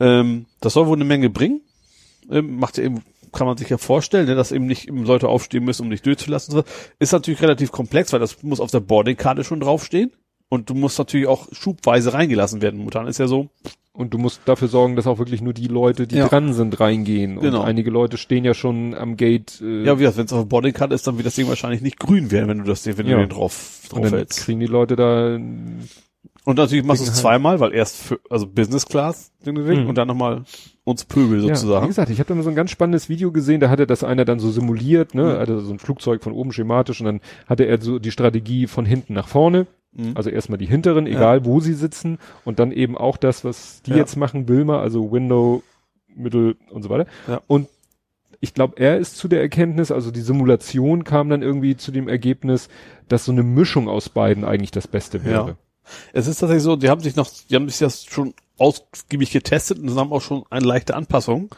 [0.00, 1.60] Ähm, das soll wohl eine Menge bringen.
[2.30, 5.28] Ähm, macht ja eben, kann man sich ja vorstellen, ne, dass eben nicht eben Leute
[5.28, 6.62] aufstehen müssen, um dich durchzulassen.
[6.98, 10.12] Ist natürlich relativ komplex, weil das muss auf der Boardingkarte schon draufstehen.
[10.48, 12.76] Und du musst natürlich auch schubweise reingelassen werden.
[12.78, 13.48] Momentan ist ja so,
[13.94, 16.26] Und du musst dafür sorgen, dass auch wirklich nur die Leute, die Ja.
[16.28, 17.38] dran sind, reingehen.
[17.40, 17.60] Genau.
[17.60, 19.60] Und einige Leute stehen ja schon am Gate.
[19.62, 21.82] Äh, ja, wie gesagt, wenn es auf der Boardingkarte ist, dann wird das Ding wahrscheinlich
[21.82, 23.16] nicht grün werden, wenn du das Ding, wenn Ja.
[23.16, 24.40] du den drauf, und drauf dann hältst.
[24.40, 25.34] kriegen die Leute da
[26.44, 29.64] Und natürlich machst du es Dicken zweimal, weil erst für, also Business Class Ding, Ding,
[29.66, 29.88] Ding, Mhm.
[29.88, 30.42] und dann nochmal
[30.84, 31.86] uns Pöbel Ja, wie sozusagen.
[31.86, 34.24] gesagt, ich habe da mal so ein ganz spannendes Video gesehen, da hatte das einer
[34.24, 35.38] dann so simuliert, ne, Mhm.
[35.38, 38.84] hatte so ein Flugzeug von oben schematisch und dann hatte er so die Strategie von
[38.84, 40.12] hinten nach vorne, Mhm.
[40.16, 43.90] also erstmal die hinteren, egal wo sie sitzen und dann eben auch das, was die
[43.92, 43.98] Ja.
[43.98, 45.62] jetzt machen, Wilma, also Window,
[46.14, 47.06] Mittel und so weiter.
[47.28, 47.40] Ja.
[47.46, 47.68] Und
[48.42, 52.08] ich glaube, er ist zu der Erkenntnis, also die Simulation kam dann irgendwie zu dem
[52.08, 52.68] Ergebnis,
[53.06, 55.50] dass so eine Mischung aus beiden eigentlich das Beste wäre.
[55.50, 55.56] Ja.
[56.12, 59.78] Es ist tatsächlich so, die haben sich noch, die haben sich das schon ausgiebig getestet
[59.78, 61.50] und haben auch schon eine leichte Anpassung.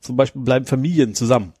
[0.00, 1.54] Zum Beispiel bleiben Familien zusammen.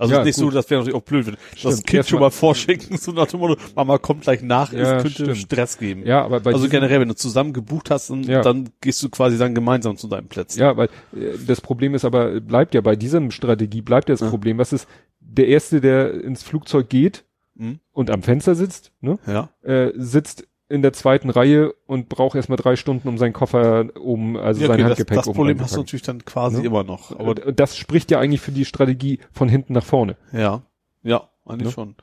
[0.00, 0.44] Also Ja, ist nicht gut.
[0.46, 1.86] so, das wäre natürlich auch blöd, wenn das Stimmt.
[1.86, 5.02] Kind Erst schon mal- vorschicken, so nach dem Motto, Mama kommt gleich nach, Ja, es
[5.02, 5.36] könnte stimmt.
[5.36, 6.06] Stress geben.
[6.06, 8.40] Ja, aber bei also generell, wenn du zusammen gebucht hast, und Ja.
[8.42, 10.58] dann gehst du quasi dann gemeinsam zu deinem Plätzen.
[10.60, 14.20] Ja, weil äh, das Problem ist aber, bleibt ja bei diesem Strategie, bleibt ja das
[14.20, 14.28] Ja.
[14.30, 14.88] Problem, was ist,
[15.20, 17.80] der Erste, der ins Flugzeug geht Mhm.
[17.92, 19.50] und am Fenster sitzt, ne, Ja.
[19.62, 24.36] äh, sitzt in der zweiten Reihe und braucht erstmal drei Stunden, um seinen Koffer oben,
[24.36, 26.66] also ja sein okay, das, Handgepäck das oben Problem hast du natürlich dann quasi Ne?
[26.66, 27.10] immer noch.
[27.12, 30.16] Aber Und das spricht ja eigentlich für die Strategie von hinten nach vorne.
[30.32, 30.62] Ja,
[31.02, 31.72] ja, eigentlich Ne?
[31.72, 31.96] schon.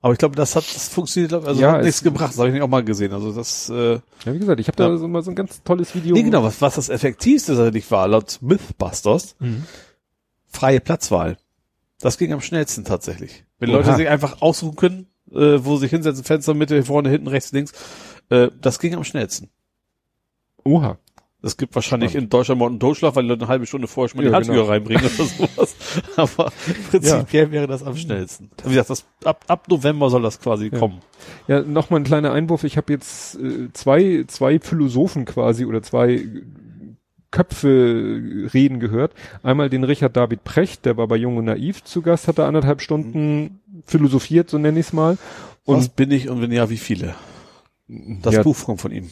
[0.00, 2.30] Aber ich glaube, das hat, das funktioniert, also Ja, hat nichts gebracht.
[2.32, 3.12] Das habe ich nicht auch mal gesehen.
[3.12, 3.94] Also das, äh,
[4.24, 4.96] Ja, wie gesagt, ich habe da Ja.
[4.98, 6.14] so mal so ein ganz tolles Video.
[6.14, 9.64] nee, genau, was, was das effektivste tatsächlich war, laut Mythbusters, Mhm.
[10.46, 11.36] freie Platzwahl.
[12.00, 13.44] Das ging am schnellsten tatsächlich.
[13.58, 13.78] Wenn Oha.
[13.78, 17.52] Leute sich einfach aussuchen können, äh, wo sie sich hinsetzen, Fenster, Mitte, vorne, hinten, rechts,
[17.52, 17.72] links,
[18.30, 19.50] äh, das ging am schnellsten.
[20.64, 20.98] Oha.
[21.42, 24.08] Es gibt wahrscheinlich in Deutschland morgen einen Totschlag, weil die Leute eine halbe Stunde vorher
[24.08, 24.68] schon mal Ja, die Handschuhe genau.
[24.68, 25.76] reinbringen oder sowas.
[26.16, 26.50] Aber
[26.90, 28.50] prinzipiell wäre das am schnellsten.
[28.64, 31.00] Wie gesagt, das, ab, ab November soll das quasi kommen.
[31.46, 32.64] Ja, nochmal ein kleiner Einwurf.
[32.64, 36.26] Ich habe jetzt äh, zwei, zwei Philosophen quasi oder zwei
[37.30, 39.12] Köpfe reden gehört.
[39.42, 42.46] Einmal den Richard David Precht, der war bei Jung und Naiv zu Gast, hat er
[42.46, 45.18] anderthalb Stunden philosophiert, so nenne ich es mal.
[45.64, 47.14] Und Was bin ich und wenn ja, wie viele?
[47.88, 49.10] Das ja, Buch kommt von ihm.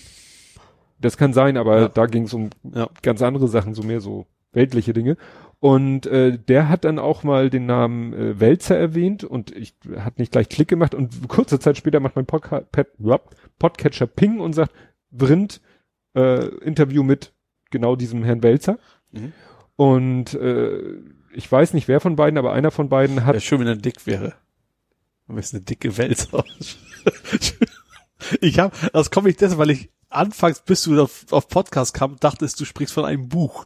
[1.01, 1.89] das kann sein, aber Ja.
[1.89, 2.89] da ging es um Ja.
[3.03, 5.17] ganz andere Sachen, so mehr so weltliche Dinge.
[5.61, 10.19] Und äh, der hat dann auch mal den Namen äh, Wälzer erwähnt und ich hat
[10.19, 12.89] nicht gleich Klick gemacht und kurze Zeit später macht mein Podca Pet,
[13.59, 14.73] Podcatcher Ping und sagt,
[15.13, 15.61] Vrind,
[16.17, 17.33] äh, Interview mit
[17.71, 18.79] genau diesem Herrn Wälzer.
[19.13, 19.33] Mhm.
[19.77, 20.81] Und äh,
[21.35, 23.77] ich weiß nicht wer von beiden, aber einer von beiden hat Ja, schön, wenn er
[23.77, 24.35] dick wäre.
[25.33, 26.45] Am besten eine dicke Wälzer.
[28.43, 32.17] ich habe, das komme ich deshalb, weil ich anfangs, bis du auf, auf Podcast kam,
[32.21, 33.65] dachtest, du sprichst von einem Buch.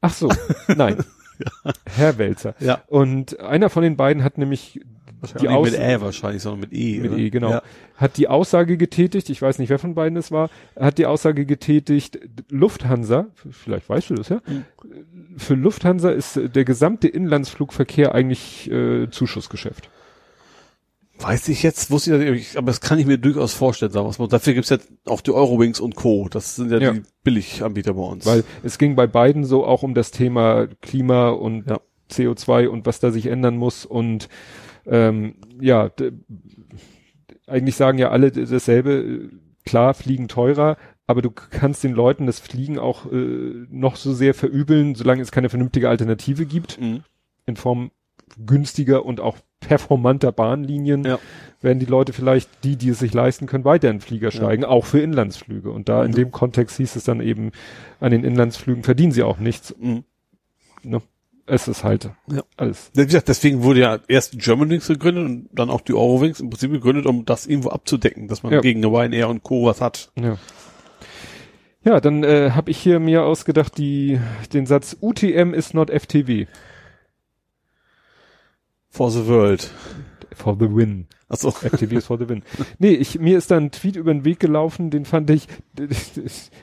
[0.00, 0.32] Ach so,
[0.68, 1.04] nein.
[1.84, 2.54] Herr Wälzer.
[2.58, 2.80] Ja.
[2.86, 4.80] Und einer von den beiden hat nämlich
[5.40, 7.00] die Nicht mit Ä wahrscheinlich, sondern mit E.
[7.00, 7.20] mit oder?
[7.20, 7.50] E, genau.
[7.50, 7.62] Ja.
[7.98, 11.44] Hat die Aussage getätigt, ich weiß nicht, wer von beiden es war, hat die Aussage
[11.44, 12.18] getätigt,
[12.48, 14.40] Lufthansa, vielleicht weißt du das ja,
[15.36, 19.90] für Lufthansa ist der gesamte Inlandsflugverkehr eigentlich äh, Zuschussgeschäft.
[21.18, 24.28] Weiß ich jetzt, wusste ich nicht, aber das kann ich mir durchaus vorstellen, sagen wir.
[24.28, 26.28] Dafür gibt's ja auch die Eurowings und Co.
[26.28, 26.92] Das sind ja, Ja.
[26.92, 28.26] die Billiganbieter bei uns.
[28.26, 31.80] Weil es ging bei beiden so auch um das Thema Klima und Ja.
[32.10, 34.28] CO2 und was da sich ändern muss und
[34.86, 35.90] ähm, ja,
[37.46, 39.30] eigentlich sagen ja alle dasselbe,
[39.64, 40.76] klar, Fliegen teurer,
[41.06, 45.30] aber du kannst den Leuten das Fliegen auch äh, noch so sehr verübeln, solange es
[45.32, 47.02] keine vernünftige Alternative gibt, Mhm.
[47.46, 47.90] in Form
[48.38, 51.18] günstiger und auch performanter Bahnlinien, Ja.
[51.60, 54.84] werden die Leute vielleicht, die, die es sich leisten können, weiter in Flieger steigen, auch
[54.84, 55.70] für Inlandsflüge.
[55.70, 56.16] Und da in Mhm.
[56.16, 57.52] dem Kontext hieß es dann eben,
[58.00, 59.74] an den Inlandsflügen verdienen sie auch nichts.
[59.78, 60.04] Mhm.
[60.82, 61.00] Ne?
[61.46, 62.42] Es ist halt Ja.
[62.56, 62.90] alles.
[62.94, 66.70] Wie gesagt, deswegen wurde ja erst Germanwings gegründet und dann auch die Eurowings im Prinzip
[66.72, 68.60] gegründet, um das irgendwo abzudecken, dass man Ja.
[68.60, 69.64] gegen eine Ryanair und Co.
[69.66, 70.10] was hat.
[70.20, 70.36] Ja.
[71.84, 74.20] Ja, dann äh, habe ich hier mir ausgedacht, die,
[74.52, 76.46] den Satz UTM is not FTW.
[78.92, 79.70] For the world.
[80.34, 81.06] For the win.
[81.30, 81.48] Achso.
[81.48, 82.42] Is for the win.
[82.78, 85.48] Nee, ich, mir ist da ein Tweet über den Weg gelaufen, den fand ich,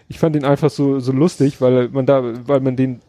[0.07, 3.01] ich fand den einfach so, so lustig, weil man da, weil man den,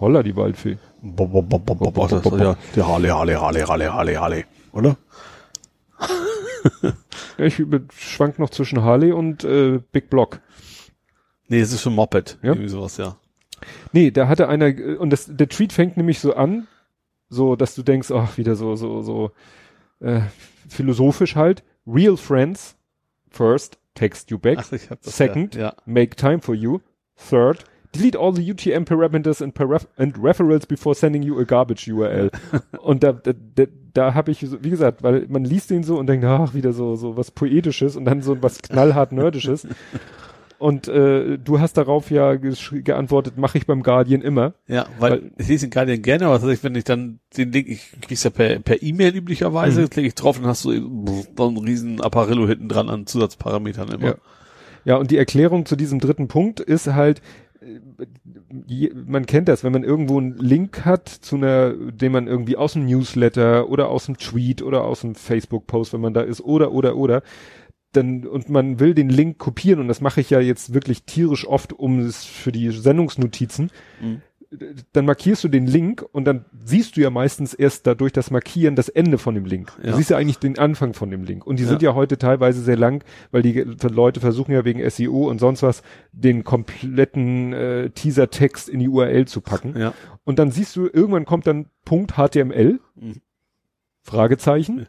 [0.00, 0.78] holla die Waldfee.
[1.02, 4.14] Bo, bo, bo, bo, bo, bo, das ist ja der Harley, Harley, Harley, Harley, Harley,
[4.14, 4.44] Harley.
[4.72, 4.96] Oder?
[7.38, 7.62] Ich
[7.96, 10.40] schwank noch zwischen Harley und äh, Big Block.
[11.46, 12.36] Nee, es ist schon Moped.
[12.42, 12.50] Ja.
[12.50, 13.16] Irgendwie sowas, ja.
[13.92, 16.66] Nee, da hatte einer, äh, und das, der Tweet fängt nämlich so an,
[17.28, 19.30] so, dass du denkst, ach, wieder so, so, so,
[20.00, 20.20] äh,
[20.68, 21.62] philosophisch halt.
[21.86, 22.76] Real friends,
[23.30, 24.58] first, text you back.
[24.58, 25.74] Ach, Second, Ja.
[25.86, 26.80] make time for you.
[27.16, 31.86] Third, delete all the UTM parameters and, paraf and referrals before sending you a garbage
[31.88, 32.30] URL.
[32.80, 35.98] und da, da, da, da habe ich, so, wie gesagt, weil man liest den so
[35.98, 39.66] und denkt, ach, wieder so, so was Poetisches und dann so was knallhart Nerdisches.
[40.58, 44.54] Und äh, du hast darauf ja geantwortet, mache ich beim Guardian immer.
[44.66, 47.68] Ja, weil, Weil- ich lese gar nicht gerne, aber tatsächlich, wenn ich dann den Link,
[47.68, 49.90] ich krieg's ja per per E-Mail üblicherweise, Mhm.
[49.90, 50.72] klicke ich drauf und hast du
[51.36, 54.06] so einen riesen Apparillo hinten dran an Zusatzparametern immer.
[54.06, 54.14] Ja.
[54.84, 57.20] Ja, und die Erklärung zu diesem dritten Punkt ist halt,
[57.60, 62.56] äh, man kennt das, wenn man irgendwo einen Link hat zu einer, den man irgendwie
[62.56, 66.40] aus dem Newsletter oder aus dem Tweet oder aus dem Facebook-Post, wenn man da ist,
[66.40, 67.22] oder, oder, oder,
[67.92, 71.46] dann, und man will den Link kopieren, und das mache ich ja jetzt wirklich tierisch
[71.46, 74.22] oft, um es für die Sendungsnotizen, Mhm.
[74.94, 78.76] dann markierst du den Link und dann siehst du ja meistens erst dadurch das Markieren
[78.76, 79.72] das Ende von dem Link.
[79.82, 79.94] Du Ja.
[79.96, 81.46] siehst ja eigentlich den Anfang von dem Link.
[81.46, 81.68] Und die Ja.
[81.68, 83.52] sind ja heute teilweise sehr lang, weil die
[83.90, 89.26] Leute versuchen ja wegen SEO und sonst was den kompletten äh, Teaser-Text in die URL
[89.26, 89.78] zu packen.
[89.78, 89.92] Ja.
[90.24, 93.20] Und dann siehst du, irgendwann kommt dann Punkt HTML, Mhm.
[94.02, 94.86] Fragezeichen,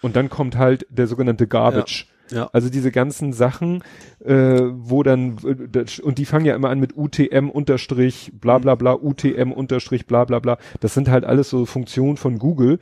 [0.00, 2.08] und dann kommt halt der sogenannte Garbage.
[2.34, 2.50] Ja.
[2.52, 3.82] Also diese ganzen Sachen,
[4.24, 8.74] äh, wo dann, äh, und die fangen ja immer an mit UTM unterstrich bla bla
[8.74, 10.58] bla, UTM unterstrich bla bla bla.
[10.80, 12.78] Das sind halt alles so Funktionen von Google,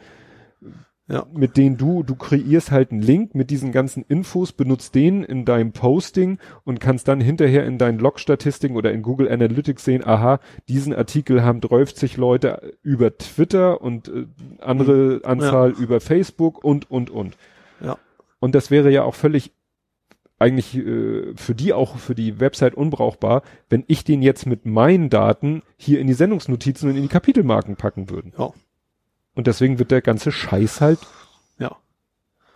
[1.08, 1.26] Ja.
[1.34, 5.44] mit denen du, du kreierst halt einen Link mit diesen ganzen Infos, benutzt den in
[5.44, 10.39] deinem Posting und kannst dann hinterher in deinen Log-Statistiken oder in Google Analytics sehen, aha,
[10.68, 14.26] diesen Artikel haben 30 Leute über Twitter und äh,
[14.60, 17.36] andere Anzahl über Facebook und, und, und.
[17.84, 17.98] Ja.
[18.42, 19.52] Und das wäre ja auch völlig
[20.40, 25.10] eigentlich äh, für die auch für die Website unbrauchbar, wenn ich den jetzt mit meinen
[25.10, 28.32] Daten hier in die Sendungsnotizen und in die Kapitelmarken packen würden.
[28.36, 28.52] Ja.
[29.36, 30.98] Und deswegen wird der ganze Scheiß halt
[31.58, 31.76] Ja.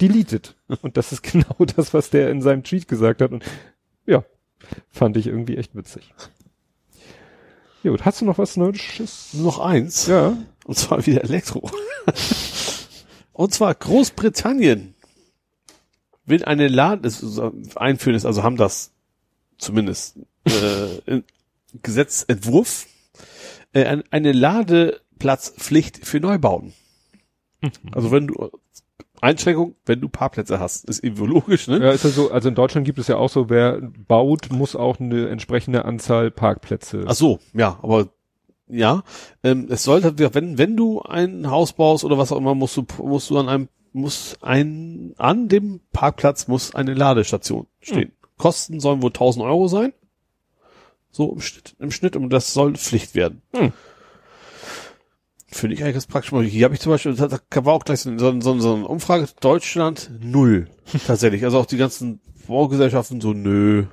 [0.00, 0.56] deleted.
[0.82, 3.31] Und das ist genau das, was der in seinem Tweet gesagt hat.
[3.31, 3.44] Und
[4.06, 4.24] ja,
[4.90, 6.12] Fand ich irgendwie echt witzig.
[7.84, 9.34] Gut, hast du noch was Nerdisches?
[9.34, 10.08] Noch eins.
[10.08, 10.36] Ja.
[10.65, 11.70] Und zwar wieder Elektro.
[13.32, 14.95] und zwar Großbritannien
[16.27, 17.11] will eine Laden,
[17.77, 18.93] einführen ist, also haben das
[19.59, 21.23] zumindest äh,
[21.83, 22.87] Gesetzentwurf,
[23.73, 26.73] äh, eine Ladeplatzpflicht für Neubauten.
[27.93, 28.51] Also wenn du
[29.21, 31.83] Einschränkung, wenn du Parkplätze hast, ist eben logisch, ne?
[31.83, 34.77] Ja, ist ja so, also in Deutschland gibt es ja auch so, wer baut, muss
[34.77, 37.05] auch eine entsprechende Anzahl Parkplätze.
[37.07, 38.09] Ach so, ja, aber
[38.69, 39.03] ja,
[39.43, 42.85] ähm, es sollte, wenn, wenn du ein Haus baust oder was auch immer, musst du,
[43.03, 48.08] musst du an einem, muss ein, an dem Parkplatz muss eine Ladestation stehen.
[48.08, 48.12] Hm.
[48.39, 49.92] Kosten sollen wohl 1000 Euro sein.
[51.10, 53.42] So im Schnitt, im Schnitt, und das soll Pflicht werden.
[53.55, 53.73] Hm.
[55.49, 56.33] Finde ich eigentlich ganz praktisch.
[56.50, 59.26] Hier habe ich zum Beispiel, da war auch gleich so, so, so, so eine Umfrage,
[59.41, 60.68] Deutschland null.
[61.07, 61.44] Tatsächlich.
[61.44, 63.86] Also auch die ganzen Baugesellschaften so, nö.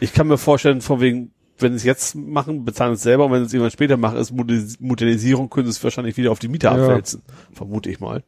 [0.00, 3.32] Ich kann mir vorstellen, von wegen, wenn sie es jetzt machen, bezahlen es selber und
[3.32, 4.32] wenn sie es irgendwann später machen, ist
[4.80, 6.82] Modernisierung, können sie es wahrscheinlich wieder auf die Mieter ja.
[6.82, 7.22] abwälzen.
[7.52, 8.22] Vermute ich mal.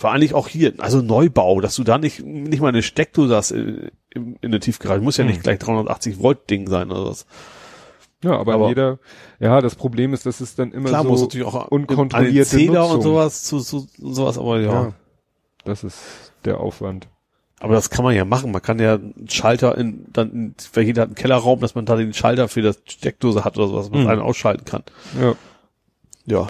[0.00, 3.50] Vor allem auch hier, also Neubau, dass du da nicht, nicht mal eine Steckdose hast
[3.50, 5.02] in, in, in der Tiefgarage.
[5.02, 5.42] Muss ja nicht hm.
[5.42, 7.26] gleich 380 Volt Ding sein oder was.
[8.24, 8.98] Ja, aber, aber jeder,
[9.40, 12.88] ja, das Problem ist, dass es dann immer klar, so muss natürlich auch unkontrollierte Zähler
[12.88, 14.72] und sowas, zu, zu, sowas, aber ja.
[14.72, 14.92] ja.
[15.66, 17.06] Das ist der Aufwand.
[17.58, 18.52] Aber das kann man ja machen.
[18.52, 21.84] Man kann ja einen Schalter in, dann, in, weil jeder hat einen Kellerraum, dass man
[21.84, 24.08] da den Schalter für das Steckdose hat oder sowas, was man mhm.
[24.08, 24.82] einen ausschalten kann.
[25.20, 25.34] Ja.
[26.24, 26.48] Ja.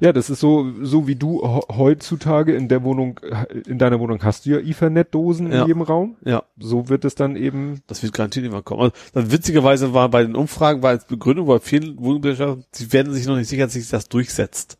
[0.00, 3.20] Ja, das ist so, so wie du heutzutage in der Wohnung,
[3.66, 5.62] in deiner Wohnung hast du ja Ethernet-Dosen ja.
[5.62, 6.16] in jedem Raum.
[6.24, 6.42] Ja.
[6.58, 7.82] So wird es dann eben.
[7.86, 8.82] Das wird garantiert immer kommen.
[8.82, 13.12] Also, dann witzigerweise war bei den Umfragen, war als Begründung bei vielen Wohnungsgesellschaften, sie werden
[13.12, 14.78] sich noch nicht sicher, dass sich das durchsetzt.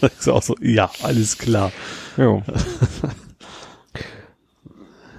[0.00, 1.72] das ist auch so, ja, alles klar.
[2.16, 2.42] Ja.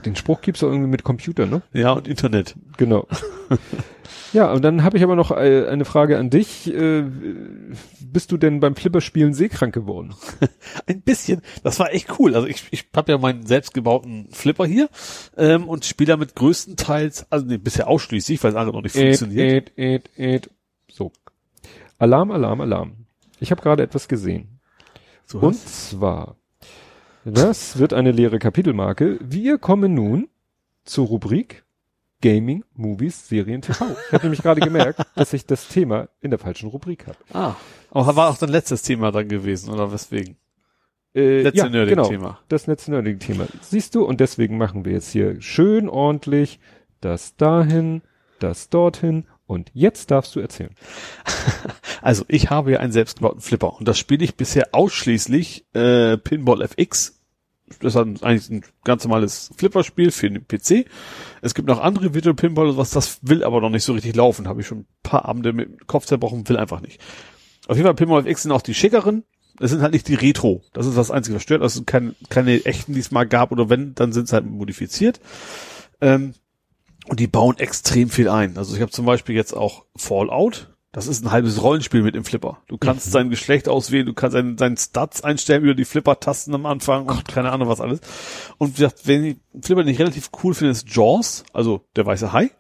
[0.06, 1.62] Den Spruch gibt's doch irgendwie mit Computer, ne?
[1.74, 2.56] Ja, und Internet.
[2.78, 3.08] Genau.
[4.32, 6.72] Ja, und dann habe ich aber noch äh, eine Frage an dich.
[6.72, 7.04] Äh,
[8.00, 10.14] bist du denn beim Flipperspielen seekrank geworden?
[10.86, 11.42] Ein bisschen.
[11.64, 12.36] Das war echt cool.
[12.36, 14.90] Also ich, ich habe ja meinen selbstgebauten Flipper hier
[15.38, 19.72] ähm, und spiele damit größtenteils, also nee, bisher ausschließlich, weil es andere noch nicht funktioniert.
[19.76, 20.50] Ed, ed, ed.
[20.92, 21.12] So.
[21.98, 23.06] Alarm, Alarm, Alarm.
[23.40, 24.60] Ich habe gerade etwas gesehen.
[25.26, 26.36] So und zwar,
[27.26, 29.20] das wird eine leere Kapitelmarke.
[29.22, 30.30] Wir kommen nun
[30.84, 31.64] zur Rubrik
[32.22, 33.86] Gaming, Movies, Serien, TV.
[34.08, 37.18] Ich habe nämlich gerade gemerkt, dass ich das Thema in der falschen Rubrik habe.
[37.34, 37.56] Ah,
[37.92, 40.36] aber war auch dein letztes Thema dann gewesen, oder weswegen?
[41.16, 42.10] Äh, letzte ja, Nerding-Thema.
[42.10, 43.48] Genau, das letzte Nerding-Thema.
[43.62, 46.60] Siehst du, und deswegen machen wir jetzt hier schön ordentlich
[47.02, 48.02] das dahin,
[48.40, 50.76] das dorthin und jetzt darfst du erzählen.
[52.02, 56.62] Also ich habe ja einen selbstgebauten Flipper und das spiele ich bisher ausschließlich äh, Pinball
[56.62, 57.20] FX
[57.82, 60.90] das ist eigentlich ein ganz normales Flipperspiel für den PC.
[61.42, 64.48] Es gibt noch andere Virtual Pinball, was das will aber noch nicht so richtig laufen.
[64.48, 67.00] Habe ich schon ein paar Abende mit dem Kopf zerbrochen, will einfach nicht.
[67.68, 69.24] Auf jeden Fall Pinball X sind auch die schickeren.
[69.60, 70.64] Es sind halt nicht die Retro.
[70.74, 71.62] Das ist das einzige, was stört.
[71.62, 75.20] Also kein, keine echten, die es mal gab oder wenn, dann sind sie halt modifiziert.
[76.02, 76.34] Ähm,
[77.10, 78.58] und die bauen extrem viel ein.
[78.58, 80.74] Also ich habe zum Beispiel jetzt auch Fallout.
[80.92, 82.62] Das ist ein halbes Rollenspiel mit dem Flipper.
[82.68, 83.12] Du kannst mhm.
[83.12, 87.28] sein Geschlecht auswählen, du kannst seinen, seinen Stats einstellen über die Flipper-Tasten am Anfang und
[87.28, 88.00] keine Ahnung was alles.
[88.58, 92.34] Und wie gesagt, wenn ich Flipper nicht relativ cool finde, ist Jaws, also der weiße
[92.34, 92.52] Hai.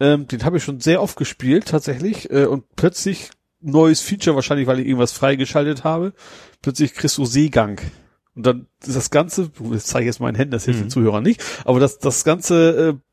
[0.00, 4.66] Ähm, den habe ich schon sehr oft gespielt tatsächlich äh, und plötzlich neues Feature, wahrscheinlich
[4.66, 6.12] weil ich irgendwas freigeschaltet habe,
[6.60, 7.80] plötzlich kriegst du Seegang.
[8.34, 10.84] Und dann ist das Ganze, das zeige ich jetzt meinen Händen, das hilft mhm.
[10.84, 13.11] den Zuhörern nicht, aber das, das ganze äh,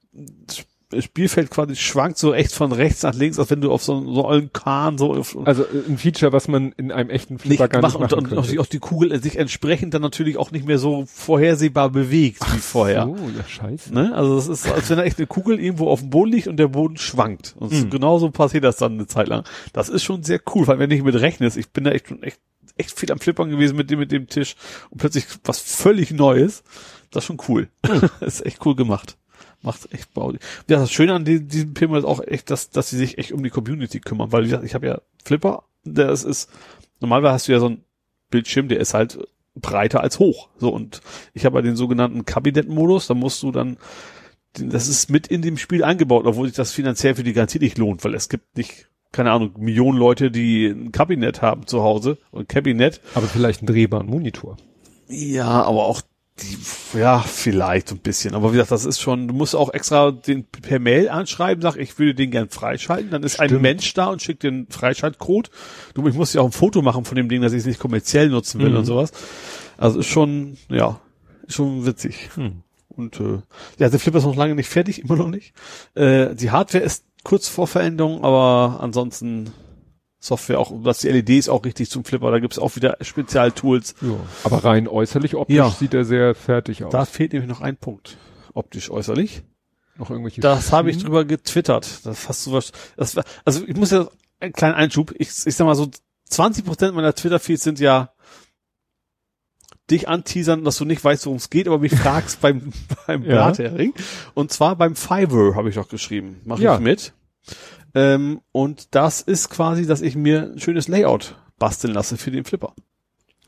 [0.97, 4.27] Spielfeld quasi schwankt so echt von rechts nach links, als wenn du auf so, so
[4.27, 5.13] einen Kahn so
[5.45, 8.59] Also äh, ein Feature, was man in einem echten Flipper gar nicht machen und, und
[8.59, 13.07] auch die Kugel sich entsprechend dann natürlich auch nicht mehr so vorhersehbar bewegt wie vorher.
[13.07, 13.93] Oh, ja scheiße.
[13.93, 14.15] Ne?
[14.15, 16.57] Also das ist, als wenn da echt eine Kugel irgendwo auf dem Boden liegt und
[16.57, 17.55] der Boden schwankt.
[17.59, 17.89] Und mhm.
[17.91, 19.43] genauso passiert das dann eine Zeit lang.
[19.73, 22.23] Das ist schon sehr cool, weil wenn ich mit rechnest, ich bin da echt schon
[22.23, 22.39] echt,
[22.77, 24.55] echt viel am Flippern gewesen mit dem, mit dem Tisch
[24.89, 26.63] und plötzlich was völlig Neues.
[27.11, 27.69] Das ist schon cool.
[27.87, 28.09] Mhm.
[28.25, 29.18] ist echt cool gemacht
[29.61, 30.31] macht echt Bau.
[30.31, 33.31] Ja, das Schöne an diesem, diesem Pinball ist auch echt, dass, dass sie sich echt
[33.31, 36.49] um die Community kümmern, weil wie gesagt, ich habe ja Flipper, der ist, ist,
[36.99, 37.83] normalerweise hast du ja so ein
[38.29, 39.19] Bildschirm, der ist halt
[39.55, 40.49] breiter als hoch.
[40.57, 41.01] So, und
[41.33, 43.77] ich habe ja den sogenannten Kabinett-Modus, da musst du dann,
[44.53, 47.77] das ist mit in dem Spiel eingebaut, obwohl sich das finanziell für die Garantie nicht
[47.77, 52.17] lohnt, weil es gibt nicht, keine Ahnung, Millionen Leute, die ein Kabinett haben zu Hause
[52.31, 53.01] und Kabinett.
[53.15, 54.57] Aber vielleicht einen drehbaren Monitor.
[55.07, 56.01] Ja, aber auch
[56.41, 58.35] die, ja, vielleicht ein bisschen.
[58.35, 61.75] Aber wie gesagt, das ist schon, du musst auch extra den per Mail anschreiben, sag,
[61.77, 63.11] ich würde den gern freischalten.
[63.11, 63.51] Dann ist Stimmt.
[63.51, 65.49] ein Mensch da und schickt den Freischaltcode.
[65.93, 67.79] Du, ich muss ja auch ein Foto machen von dem Ding, dass ich es nicht
[67.79, 68.77] kommerziell nutzen will mhm.
[68.77, 69.11] und sowas.
[69.77, 70.99] Also ist schon, ja,
[71.47, 72.29] ist schon witzig.
[72.35, 72.63] Hm.
[72.89, 73.39] Und äh,
[73.77, 75.53] ja, der Flipper ist noch lange nicht fertig, immer noch nicht.
[75.95, 79.51] Äh, die Hardware ist kurz vor Veränderung, aber ansonsten
[80.21, 83.95] Software auch, was die LEDs auch richtig zum Flipper, da gibt's auch wieder Spezialtools.
[84.01, 84.17] Ja.
[84.43, 85.69] Aber rein äußerlich optisch Ja.
[85.69, 86.91] sieht er sehr fertig aus.
[86.91, 88.17] Da fehlt nämlich noch ein Punkt.
[88.53, 89.43] Optisch äußerlich.
[89.97, 92.05] noch irgendwelche Das habe ich drüber getwittert.
[92.05, 92.71] Das hast du was.
[92.97, 94.09] Das war, also ich muss ja
[94.41, 95.13] einen kleinen Einschub.
[95.17, 95.89] Ich, ich sag mal so,
[96.29, 98.11] 20 Prozent meiner Twitter-Feeds sind ja
[99.89, 102.71] dich anteasern, dass du nicht weißt, worum es geht, aber mich fragst beim
[103.07, 103.49] beim Ja.
[103.51, 103.93] Blathering.
[104.35, 106.41] Und zwar beim Fiverr habe ich doch geschrieben.
[106.45, 106.75] Mach Ja.
[106.75, 107.13] ich mit.
[107.95, 112.43] Ähm, und das ist quasi, dass ich mir ein schönes Layout basteln lasse für den
[112.45, 112.73] Flipper.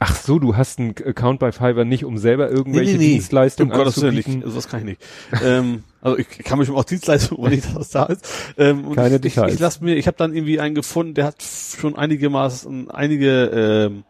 [0.03, 4.01] Ach so, du hast einen Account bei Fiverr nicht, um selber irgendwelche Dienstleistungen um Gottes
[4.01, 4.27] Willen nicht.
[4.43, 5.01] Also das kann ich nicht.
[5.43, 8.27] ähm, also ich kann mich auch Dienstleistungen, ohne dass das da ist.
[8.57, 11.43] Ähm, Keine ich, ich, ich lasse mir, ich habe dann irgendwie einen gefunden, der hat
[11.43, 14.03] schon einige Maß, einige ähm,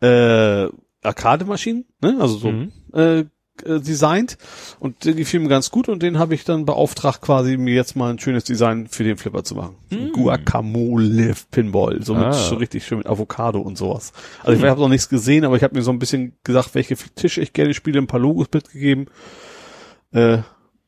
[0.00, 0.68] äh,
[1.02, 2.16] Arcade-Maschinen, ne?
[2.20, 2.72] Also so Mhm.
[2.92, 3.24] äh,
[3.66, 4.38] äh, designt
[4.78, 7.96] und die gefiel mir ganz gut und den habe ich dann beauftragt, quasi mir jetzt
[7.96, 9.76] mal ein schönes Design für den Flipper zu machen.
[9.90, 12.32] So ein Guacamole Pinball, so mit Ah.
[12.32, 14.12] so richtig schön mit Avocado und sowas.
[14.44, 16.96] Also ich habe noch nichts gesehen, aber ich habe mir so ein bisschen gesagt, welche
[17.14, 19.06] Tische ich gerne spiele, ein paar Logos mitgegeben.
[20.12, 20.38] Äh,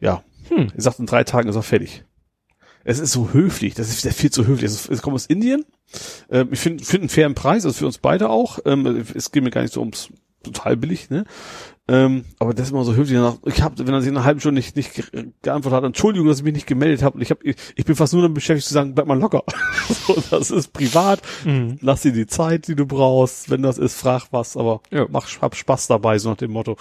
[0.01, 0.69] ja, Hm.
[0.77, 2.05] ich sagte, in drei Tagen ist er fertig.
[2.85, 4.65] Es ist so höflich, das ist viel zu höflich.
[4.71, 5.65] Es, es kommt aus Indien.
[6.31, 8.59] Ähm, ich finde find einen fairen Preis, also für uns beide auch.
[8.65, 10.09] Ähm, es geht mir gar nicht so ums
[10.43, 11.25] total billig, ne?
[11.89, 13.17] Ähm, aber das ist immer so höflich.
[13.19, 15.85] Danach, ich habe, wenn er sich in einer halben Stunde nicht, nicht ge- geantwortet hat,
[15.85, 17.17] Entschuldigung, dass ich mich nicht gemeldet habe.
[17.17, 19.43] Und ich habe, ich, ich bin fast nur damit beschäftigt zu sagen, bleib mal locker.
[20.07, 21.21] so, das ist privat.
[21.45, 21.79] Mhm.
[21.81, 23.51] Lass dir die Zeit, die du brauchst.
[23.51, 24.57] Wenn das ist, frag was.
[24.57, 25.07] Aber Ja.
[25.11, 26.77] mach, hab Spaß dabei, so nach dem Motto.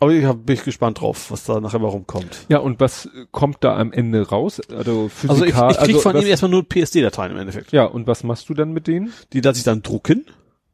[0.00, 2.46] Aber ich hab, bin ich gespannt drauf, was da nachher mal rumkommt.
[2.48, 4.60] Ja, und was kommt da am Ende raus?
[4.68, 7.70] Also, Physikal, Also ich, ich krieg also von was, ihm erstmal nur PSD-Dateien im Endeffekt.
[7.70, 9.12] Ja, und was machst du dann mit denen?
[9.32, 10.24] Die lasse ich dann drucken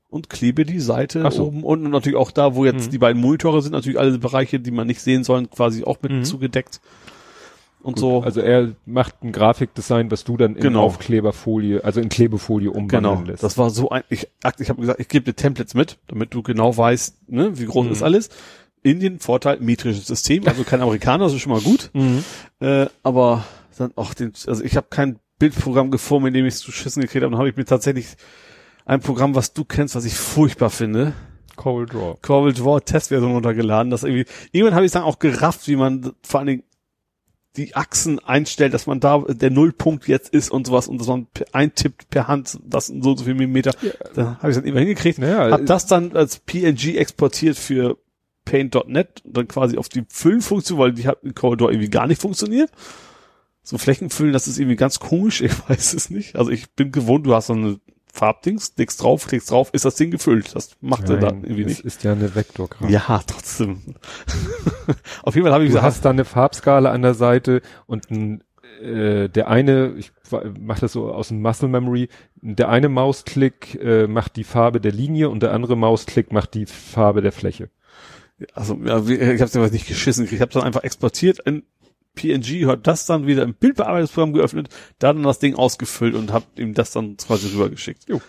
[0.09, 1.47] und klebe die Seite so.
[1.47, 2.91] oben unten und natürlich auch da, wo jetzt Mhm.
[2.93, 6.13] die beiden Monitore sind, natürlich alle Bereiche, die man nicht sehen soll, quasi auch mit
[6.13, 6.25] Mhm.
[6.25, 6.81] zugedeckt.
[7.83, 8.23] Und Gut, so.
[8.23, 10.83] Also er macht ein Grafikdesign, was du dann in Genau.
[10.83, 13.43] Aufkleberfolie, also in Klebefolie umwandeln Genau, lässt.
[13.45, 14.27] das war so ein, ich,
[14.59, 17.87] ich habe gesagt, ich gebe dir Templates mit, damit du genau weißt, ne, wie groß
[17.87, 17.93] Mhm.
[17.93, 18.29] ist alles.
[18.83, 21.91] Indien, Vorteil, metrisches System, also kein Amerikaner, das ist schon mal gut.
[21.93, 22.25] Mhm.
[22.61, 23.45] Äh, aber
[23.79, 27.03] dann auch den, also ich habe kein Bildprogramm geformt, in dem ich es zu schissen
[27.03, 27.31] gekriegt habe.
[27.33, 28.07] Dann habe ich mir tatsächlich
[28.87, 31.13] ein Programm, was du kennst, was ich furchtbar finde,
[31.57, 32.17] Cold Draw.
[32.23, 33.91] Corel Draw Testversion runtergeladen.
[33.91, 36.63] Das irgendwie, irgendwann habe ich dann auch gerafft, wie man vor allen Dingen
[37.57, 41.27] die Achsen einstellt, dass man da der Nullpunkt jetzt ist und sowas und dass man
[41.53, 43.73] eintippt per Hand, das sind so und so viel Millimeter.
[44.15, 45.19] Da habe ich dann immer hingekriegt.
[45.19, 47.97] Naja, Hab das dann als PNG exportiert für
[48.45, 52.21] Paint.net und dann quasi auf die Füllenfunktion, weil die hat in Corridor irgendwie gar nicht
[52.21, 52.71] funktioniert.
[53.63, 56.37] So Flächenfüllen, das ist irgendwie ganz komisch, ich weiß es nicht.
[56.37, 57.81] Also ich bin gewohnt, du hast so eine
[58.17, 60.55] Farbdings, klickst drauf, klickst drauf, ist das Ding gefüllt.
[60.55, 61.85] Das macht er dann Nein, irgendwie das nicht.
[61.85, 62.91] ist ja eine Vektorgrafik.
[62.91, 63.83] Ja, trotzdem.
[65.23, 68.11] auf jeden Fall habe ich Du gesagt, hast da eine Farbskala an der Seite und
[68.11, 68.43] ein,
[68.81, 70.13] äh, der eine, ich
[70.59, 74.93] mache das so aus dem Muscle Memory, der eine Mausklick äh, macht die Farbe der
[74.93, 77.71] Linie und der andere Mausklick macht die Farbe der Fläche.
[78.55, 80.29] also ja, ich habe es einfach nicht geschissen.
[80.31, 81.65] Ich habe dann einfach exportiert in
[82.17, 86.75] PNG, hat das dann wieder im Bildbearbeitungsprogramm geöffnet, dann das Ding ausgefüllt und habe ihm
[86.75, 88.09] das dann quasi rübergeschickt.
[88.09, 88.21] Jo.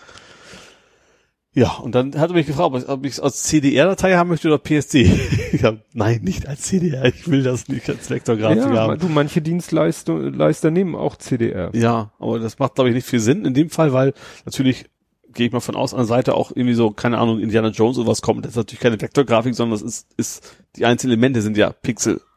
[1.53, 4.59] Ja, und dann hat er mich gefragt, ob ich- es als CDR-Datei haben möchte oder
[4.59, 5.09] PSD.
[5.53, 8.99] Ich hab, nein, nicht als CDR, ich will das nicht als Vektorgrafik ja, haben.
[8.99, 11.71] du, manche Dienstleister Leister nehmen auch CDR.
[11.73, 14.13] Ja, aber das macht, glaube ich, nicht viel Sinn in dem Fall, weil
[14.45, 14.85] natürlich
[15.33, 17.97] gehe ich mal von aus, an der Seite auch irgendwie so, keine Ahnung, Indiana Jones
[17.97, 18.45] oder was kommt.
[18.45, 21.71] Das ist natürlich keine Vektorgrafik, sondern das ist, ist, die einzelnen Elemente sind ja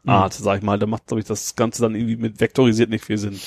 [0.04, 0.78] Pixelart, sag ich mal.
[0.78, 3.38] Da macht, glaube ich, das Ganze dann irgendwie mit vektorisiert nicht viel Sinn.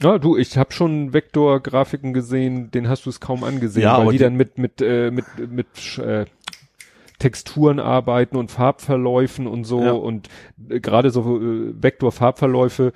[0.00, 4.02] Ja, du, ich habe schon Vektorgrafiken gesehen, den hast du es kaum angesehen, Ja, weil
[4.02, 6.24] aber die die- dann mit mit äh, mit mit äh,
[7.18, 9.92] Texturen arbeiten und Farbverläufen und so Ja.
[9.92, 10.28] und
[10.68, 12.92] äh, gerade so äh, Vektor-Farbverläufe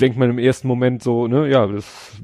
[0.00, 2.16] denkt man im ersten Moment so, ne, ja, das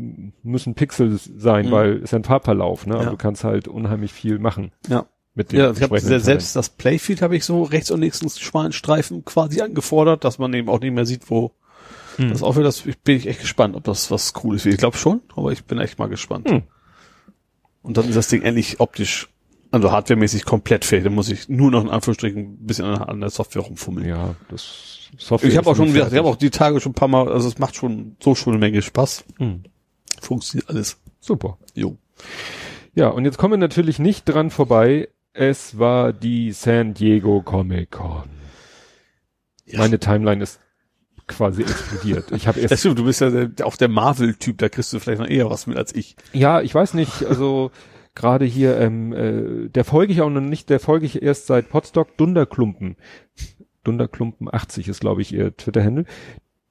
[0.43, 1.71] müssen Pixel sein, Mhm.
[1.71, 3.11] weil ist ja ein Farbverlauf, ne, aber Ja.
[3.11, 5.07] du kannst halt unheimlich viel machen Ja.
[5.35, 8.31] Mit dem Ja, ich habe selbst das Playfield habe ich so rechts und links einen
[8.31, 11.53] schmalen Streifen quasi angefordert, dass man eben auch nicht mehr sieht, wo
[12.17, 12.31] Hm.
[12.31, 14.75] das wieder, das bin ich echt gespannt, ob das was Cooles wird.
[14.75, 16.51] Ich glaube schon, aber ich bin echt mal gespannt.
[16.51, 16.63] Hm.
[17.83, 19.29] Und dann ist das Ding endlich optisch,
[19.71, 21.05] also hardwaremäßig komplett fertig.
[21.05, 24.07] Dann muss ich nur noch in Anführungsstrichen ein bisschen an, der Software rumfummeln.
[24.07, 25.49] Ja, das Software.
[25.51, 26.31] Ich habe auch schon, gesagt, ich habe fertig.
[26.33, 28.83] auch die Tage schon ein paar Mal, also es macht schon so schon eine Menge
[28.83, 29.25] Spaß.
[29.39, 29.63] Hm.
[30.21, 30.99] Funktioniert alles.
[31.21, 31.57] Super.
[31.75, 31.97] Jo.
[32.95, 35.09] Ja, und jetzt kommen wir natürlich nicht dran vorbei.
[35.41, 38.29] Es war die San Diego Comic Con.
[39.65, 39.79] Ja.
[39.79, 40.61] Meine Timeline ist
[41.27, 42.31] quasi explodiert.
[42.33, 44.99] Ich habe Das erst, stimmt, du bist ja der, auch der Marvel-Typ, da kriegst du
[44.99, 46.17] vielleicht noch eher was mit als ich.
[46.35, 47.71] ja, ich weiß nicht, also
[48.15, 51.71] gerade hier, ähm, äh, der folge ich auch noch nicht, der folge ich erst seit
[51.71, 52.97] Podstock, Dunderklumpen.
[53.83, 56.05] Dunderklumpen 80 ist, glaube ich, ihr Twitter-Handle.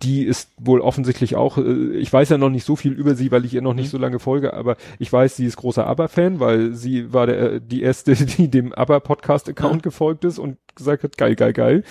[0.01, 3.31] Die ist wohl offensichtlich auch, äh, ich weiß ja noch nicht so viel über sie,
[3.31, 3.91] weil ich ihr noch nicht Mhm.
[3.91, 7.61] so lange folge, aber ich weiß, sie ist großer ABBA-Fan, weil sie war der, äh,
[7.61, 9.81] die erste, die dem ABBA-Podcast-Account Ja.
[9.81, 11.83] gefolgt ist und gesagt hat, geil, geil, geil.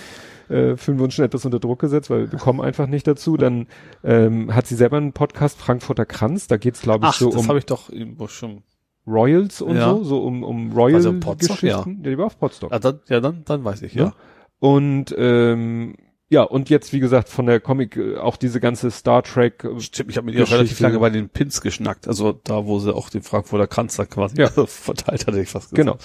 [0.49, 3.37] Äh, fühlen wir uns schon etwas unter Druck gesetzt, weil wir kommen einfach nicht dazu.
[3.37, 3.67] Dann
[4.03, 7.41] ähm, hat sie selber einen Podcast, Frankfurter Kranz, da geht's glaube ich Ach, so das
[7.41, 8.63] um habe ich doch irgendwo schon.
[9.05, 9.89] Royals und Ja.
[9.95, 12.01] so, so um, um Also Potsdok, Royal-Geschichten.
[12.03, 12.09] Ja.
[12.11, 12.71] die war auf Potsdok.
[12.73, 14.05] Ah, dann, ja, dann, dann weiß ich, Ja.
[14.05, 14.13] ja.
[14.59, 15.95] Und ähm,
[16.31, 19.79] ja, und jetzt, wie gesagt, von der Comic, äh, auch diese ganze Star Trek, äh,
[19.79, 22.07] Stimmt, ich habe mit ihr auch relativ lange bei den Pins geschnackt.
[22.07, 24.49] Also da, wo sie auch den Frankfurter da quasi Ja.
[24.67, 25.97] verteilt hatte, ich fast genau.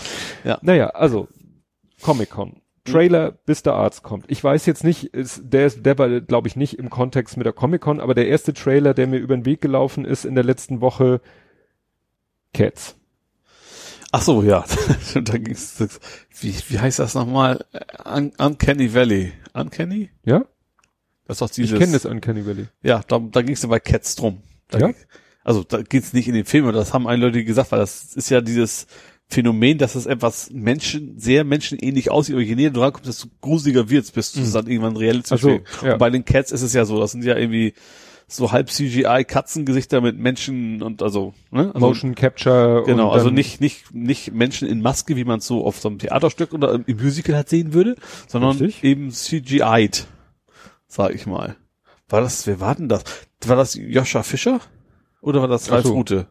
[0.42, 0.58] Ja.
[0.62, 1.28] Naja, also
[2.02, 2.62] Comic-Con.
[2.84, 4.26] Trailer, bis der Arzt kommt.
[4.28, 7.46] Ich weiß jetzt nicht, ist, der, ist, der war, glaube ich, nicht im Kontext mit
[7.46, 10.44] der Comic-Con, aber der erste Trailer, der mir über den Weg gelaufen ist in der
[10.44, 11.20] letzten Woche,
[12.52, 12.96] Cats.
[14.16, 14.64] Ach so, ja.
[15.14, 15.74] da ging's,
[16.40, 17.64] wie, wie heißt das nochmal?
[18.04, 19.32] Un Uncanny Valley.
[19.54, 20.10] Uncanny?
[20.24, 20.44] Ja?
[21.26, 21.80] Das ist doch Ich dieses.
[21.80, 22.66] kenne das Uncanny Valley.
[22.84, 24.40] Ja, da, da ging es ja bei Cats drum.
[24.68, 24.90] Da Ja?
[25.42, 28.14] Also da geht's nicht in den Film, aber das haben einige Leute gesagt, weil das
[28.14, 28.86] ist ja dieses
[29.26, 33.90] Phänomen, dass es etwas Menschen, sehr menschenähnlich aussieht, aber je näher du rankommst, desto gruseliger
[33.90, 35.64] wird's, bis du es dann irgendwann reell zu Ach so, spielen.
[35.82, 35.92] ja.
[35.94, 37.74] Und bei den Cats ist es ja so, das sind ja irgendwie
[38.26, 41.70] so halb CGI Katzengesichter mit Menschen und also, ne?
[41.74, 42.82] Also, Motion Capture.
[42.86, 45.98] Genau, also nicht, nicht, nicht Menschen in Maske, wie man es so auf so einem
[45.98, 47.96] Theaterstück oder im Musical halt sehen würde,
[48.26, 48.82] sondern Richtig.
[48.84, 50.06] eben CGI'd,
[50.88, 51.56] sag ich mal.
[52.08, 53.04] War das, wer war denn das?
[53.46, 54.60] War das Joscha Fischer?
[55.20, 55.94] Oder war das Ralf so.
[55.94, 56.26] Rute?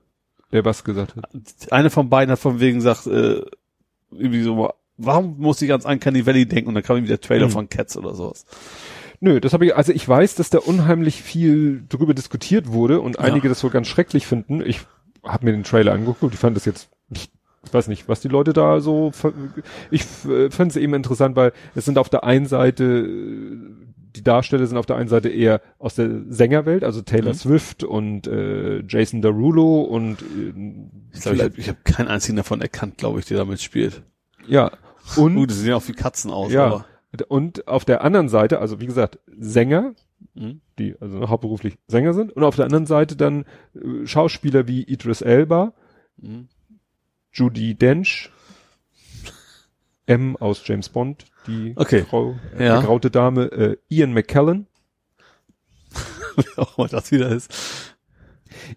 [0.52, 1.26] der was gesagt hat.
[1.72, 3.42] Eine von beiden hat von wegen gesagt, äh,
[4.12, 6.68] irgendwie so, warum muss ich ans Uncanny Valley denken?
[6.70, 7.52] Und dann kam irgendwie der Trailer Mhm.
[7.52, 8.46] von Cats oder sowas.
[9.24, 13.16] Nö, das habe ich, also ich weiß, dass da unheimlich viel drüber diskutiert wurde und
[13.16, 13.22] Ja.
[13.22, 14.62] einige das wohl ganz schrecklich finden.
[14.66, 14.82] Ich
[15.24, 17.30] habe mir den Trailer angeguckt, ich fand das jetzt ich
[17.72, 19.14] weiß nicht, was die Leute da so,
[19.90, 23.58] ich äh, fand es eben interessant, weil es sind auf der einen Seite, äh,
[24.18, 27.38] die Darsteller sind auf der einen Seite eher aus der Sängerwelt, also Taylor Mhm.
[27.38, 30.54] Swift und äh, Jason Derulo und äh,
[31.14, 34.04] Ich glaube, ich habe hab keinen einzigen davon erkannt, glaube ich, der damit spielt.
[34.46, 34.70] ja
[35.16, 36.86] und Gut, die sehen auch wie Katzen aus, ja aber.
[37.28, 39.94] Und auf der anderen Seite, also wie gesagt, Sänger,
[40.36, 40.62] Mhm.
[40.80, 45.22] die also hauptberuflich Sänger sind und auf der anderen Seite dann äh, Schauspieler wie Idris
[45.22, 45.74] Elba,
[46.18, 46.48] Mhm.
[47.34, 48.30] Judy Dench,
[50.06, 52.04] M aus James Bond, die Okay.
[52.10, 52.82] Frau, äh, Ja.
[52.82, 54.68] graute Dame, äh, Ian McKellen.
[56.36, 57.93] Wer auch immer das wieder ist.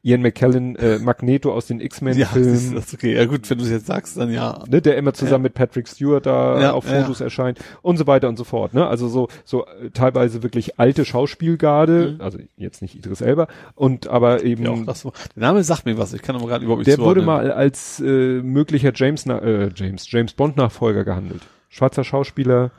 [0.03, 3.15] Ian McKellen, äh, Magneto aus den Ja, X-Men-Filmen, ist okay.
[3.15, 4.63] Ja gut, wenn du es jetzt sagst, dann ja.
[4.69, 7.01] ne, der immer zusammen mit Patrick Stewart da Ja, auf ja.
[7.03, 8.75] Fotos erscheint und so weiter und so fort.
[8.75, 8.87] Ne?
[8.87, 12.21] Also so, so äh, teilweise wirklich alte Schauspielgarde, Mhm.
[12.21, 15.99] also jetzt nicht Idris Elba, und aber eben Ja, auch das, der Name sagt mir
[15.99, 17.49] was, ich kann aber gerade überhaupt nicht Der wurde zuordnen.
[17.49, 21.43] mal als äh, möglicher James, äh, James, James Bond Nachfolger gehandelt.
[21.69, 22.71] Schwarzer Schauspieler.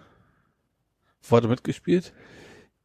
[1.30, 2.14] Er mitgespielt?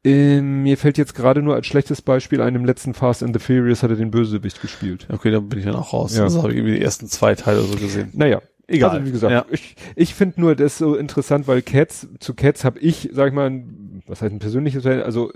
[0.04, 3.44] Ähm, mir fällt jetzt gerade nur als schlechtes Beispiel ein, im letzten Fast and the
[3.44, 5.06] Furious hat er den Bösewicht gespielt.
[5.10, 6.16] Okay, dann bin ich dann auch raus.
[6.16, 6.24] Ja.
[6.24, 8.10] Also habe ich irgendwie die ersten zwei Teile so gesehen.
[8.12, 8.90] Naja, Egal.
[8.90, 9.44] Also wie gesagt, Ja.
[9.50, 13.34] ich, ich finde nur das so interessant, weil Cats, zu Cats habe ich, sag ich
[13.34, 15.30] mal, ein, was heißt ein persönliches Verhältnis, also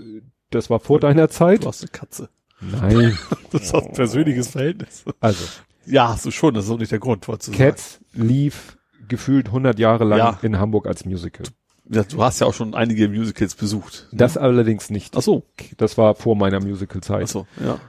[0.49, 1.63] das war vor deiner Zeit.
[1.63, 2.29] Du hast eine Katze.
[2.61, 3.17] Nein.
[3.51, 5.05] Das ist ein persönliches Verhältnis.
[5.21, 5.45] Also,
[5.85, 9.47] Ja, hast du schon, das ist auch nicht der Grund, wolltest du Cats lief gefühlt
[9.47, 10.39] 100 Jahre lang Ja.
[10.41, 11.45] in Hamburg als Musical.
[11.89, 14.07] Du hast ja auch schon einige Musicals besucht.
[14.11, 15.15] Das allerdings nicht.
[15.17, 15.43] Ach so.
[15.77, 17.23] Das war vor meiner Musical-Zeit.
[17.23, 17.79] Ach so, ja.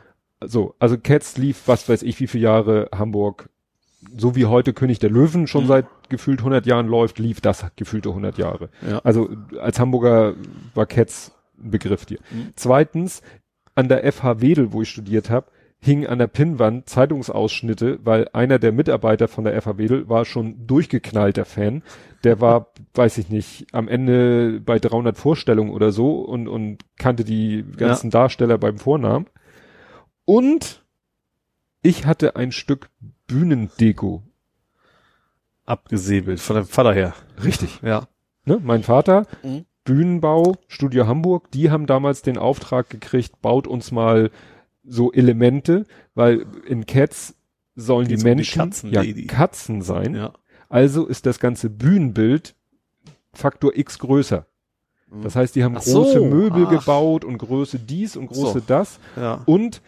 [0.44, 3.48] so, also Cats lief, was weiß ich, wie viele Jahre Hamburg,
[4.16, 5.68] so wie heute König der Löwen schon Mhm.
[5.68, 8.68] seit gefühlt 100 Jahren läuft, lief das gefühlte 100 Jahre.
[8.88, 9.00] Ja.
[9.00, 9.28] Also
[9.60, 10.34] als Hamburger
[10.74, 12.18] war Cats ein Begriff dir.
[12.30, 12.52] Mhm.
[12.54, 13.22] Zweitens,
[13.74, 15.46] an der FH Wedel, wo ich studiert habe,
[15.80, 20.66] hing an der Pinnwand Zeitungsausschnitte, weil einer der Mitarbeiter von der FH Wedel war schon
[20.66, 21.82] durchgeknallter Fan.
[22.24, 27.24] Der war, weiß ich nicht, am Ende bei 300 Vorstellungen oder so und, und kannte
[27.24, 29.26] die ganzen Darsteller beim Vornamen.
[30.24, 30.84] Und
[31.82, 32.90] ich hatte ein Stück
[33.28, 34.22] Bühnendeko.
[35.64, 37.14] Abgesäbelt, von deinem Vater her.
[37.44, 37.80] Richtig.
[37.82, 38.08] Ja.
[38.44, 38.58] Ne?
[38.62, 39.64] Mein Vater, Mhm.
[39.84, 44.30] Bühnenbau, Studio Hamburg, die haben damals den Auftrag gekriegt, baut uns mal
[44.88, 47.34] so Elemente, weil in Cats
[47.76, 49.20] sollen Geht's die um die Menschen Katzenlady.
[49.22, 50.14] ja Katzen sein.
[50.14, 50.32] Ja.
[50.68, 52.54] Also ist das ganze Bühnenbild
[53.32, 54.46] Faktor X größer.
[55.22, 56.70] Das heißt, die haben Ach so, große Möbel ach.
[56.70, 58.64] gebaut und Größe dies und Größe So.
[58.66, 58.98] das.
[59.16, 59.42] Ja.
[59.46, 59.80] Und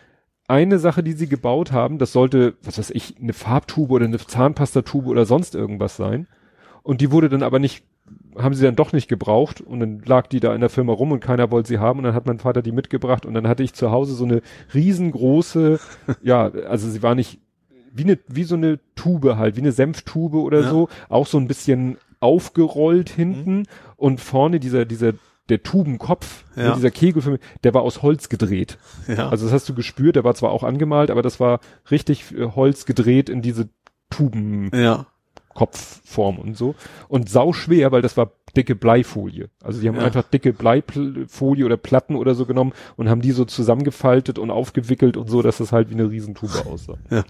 [0.49, 4.19] eine Sache, die sie gebaut haben, das sollte, was weiß ich, eine Farbtube oder eine
[4.19, 6.27] Zahnpastatube oder sonst irgendwas sein.
[6.83, 7.85] Und die wurde dann aber nicht,
[8.39, 11.13] haben sie dann doch nicht gebraucht und dann lag die da in der Firma rum
[11.13, 13.63] und keiner wollte sie haben und dann hat mein Vater die mitgebracht und dann hatte
[13.63, 14.43] ich zu Hause so eine
[14.73, 15.81] riesengroße,
[16.23, 17.39] ja, also sie war nicht
[17.93, 20.71] wie eine, wie so eine Tube halt, wie eine Senftube oder Ja.
[20.71, 23.65] so, auch so ein bisschen aufgerollt hinten Mhm.
[23.97, 25.15] und vorne dieser, dieser,
[25.49, 26.75] der Tubenkopf, Ja.
[26.77, 28.79] dieser Kegelfilm, der war aus Holz gedreht.
[29.09, 29.29] Ja.
[29.31, 31.59] Also das hast du gespürt, der war zwar auch angemalt, aber das war
[31.91, 33.69] richtig äh, Holz gedreht in diese
[34.11, 35.07] Tubenkopfform ja.
[35.55, 36.75] Und so.
[37.09, 39.49] Und sau schwer, weil das war dicke Bleifolie.
[39.63, 40.03] Also die haben Ja.
[40.05, 45.17] einfach dicke Bleifolie oder Platten oder so genommen und haben die so zusammengefaltet und aufgewickelt
[45.17, 46.97] und so, dass das halt wie eine Riesentube aussah.
[47.11, 47.25] Ja.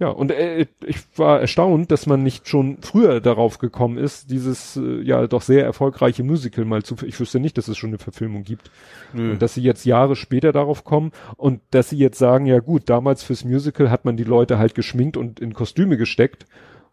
[0.00, 4.76] Ja, und äh, ich war erstaunt, dass man nicht schon früher darauf gekommen ist, dieses
[4.76, 6.96] äh, ja doch sehr erfolgreiche Musical mal zu.
[7.06, 8.72] Ich wüsste nicht, dass es schon eine Verfilmung gibt.
[9.12, 9.30] Nö.
[9.30, 12.90] Und dass sie jetzt Jahre später darauf kommen und dass sie jetzt sagen, ja gut,
[12.90, 16.44] damals fürs Musical hat man die Leute halt geschminkt und in Kostüme gesteckt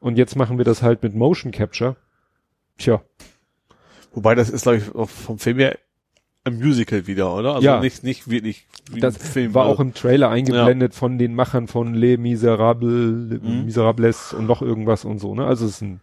[0.01, 1.95] und jetzt machen wir das halt mit Motion Capture.
[2.77, 3.01] Tja,
[4.13, 5.77] Wobei das ist, glaube ich, vom Film her
[6.43, 7.53] ein Musical wieder, oder?
[7.55, 7.79] Also Ja.
[7.79, 9.53] nicht, nicht wirklich wie das Film.
[9.53, 13.63] war also- auch im Trailer eingeblendet von den Machern von Les Miserables, Mhm.
[13.65, 15.45] Miserables und noch irgendwas und so, ne?
[15.45, 16.01] Also es ist ein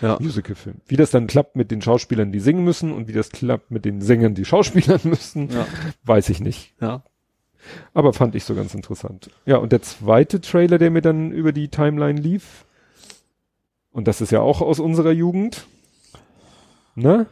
[0.00, 0.16] ja.
[0.20, 0.76] Musical-Film.
[0.86, 3.84] Wie das dann klappt mit den Schauspielern, die singen müssen und wie das klappt mit
[3.84, 5.66] den Sängern, die Schauspielern müssen, Ja.
[6.04, 6.74] weiß ich nicht.
[6.80, 7.02] ja.
[7.92, 9.28] Aber fand ich so ganz interessant.
[9.44, 12.64] Ja, und der zweite Trailer, der mir dann über die Timeline lief,
[13.92, 15.66] und das ist ja auch aus unserer Jugend,
[16.94, 17.26] ne?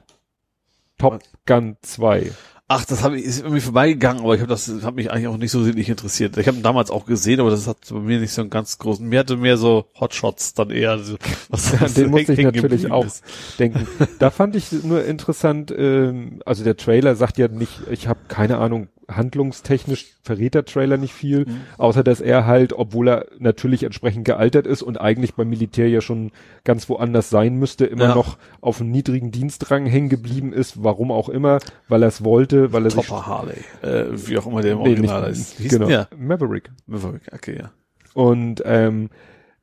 [0.99, 2.33] Top Gun 2.
[2.71, 5.39] Ach, das hab ich, ist irgendwie vorbeigegangen, aber ich habe das hat mich eigentlich auch
[5.39, 6.37] nicht so sinnlich interessiert.
[6.37, 8.77] Ich habe ihn damals auch gesehen, aber das hat bei mir nicht so einen ganz
[8.77, 9.09] großen.
[9.09, 10.99] Mir hatte mehr so Hotshots dann eher.
[10.99, 11.17] So,
[11.49, 13.25] was An was den musste ich natürlich auch ist.
[13.59, 13.87] denken.
[14.19, 18.59] Da fand ich nur interessant, ähm, also der Trailer sagt ja nicht, ich habe keine
[18.59, 21.61] Ahnung, handlungstechnisch verrät der Trailer nicht viel, Mhm.
[21.79, 26.01] außer dass er halt, obwohl er natürlich entsprechend gealtert ist und eigentlich beim Militär ja
[26.01, 26.31] schon
[26.65, 28.15] ganz woanders sein müsste, immer Ja.
[28.15, 32.73] noch auf einem niedrigen Dienstrang hängen geblieben ist, warum auch immer, weil er es wollte,
[32.73, 35.59] weil er sich Topper Harley, äh, wie auch immer der im Nee, Original nicht- ist.
[35.59, 36.71] Hieß genau, denn Maverick.
[36.87, 37.71] Maverick, okay, ja.
[38.15, 39.11] Und ähm,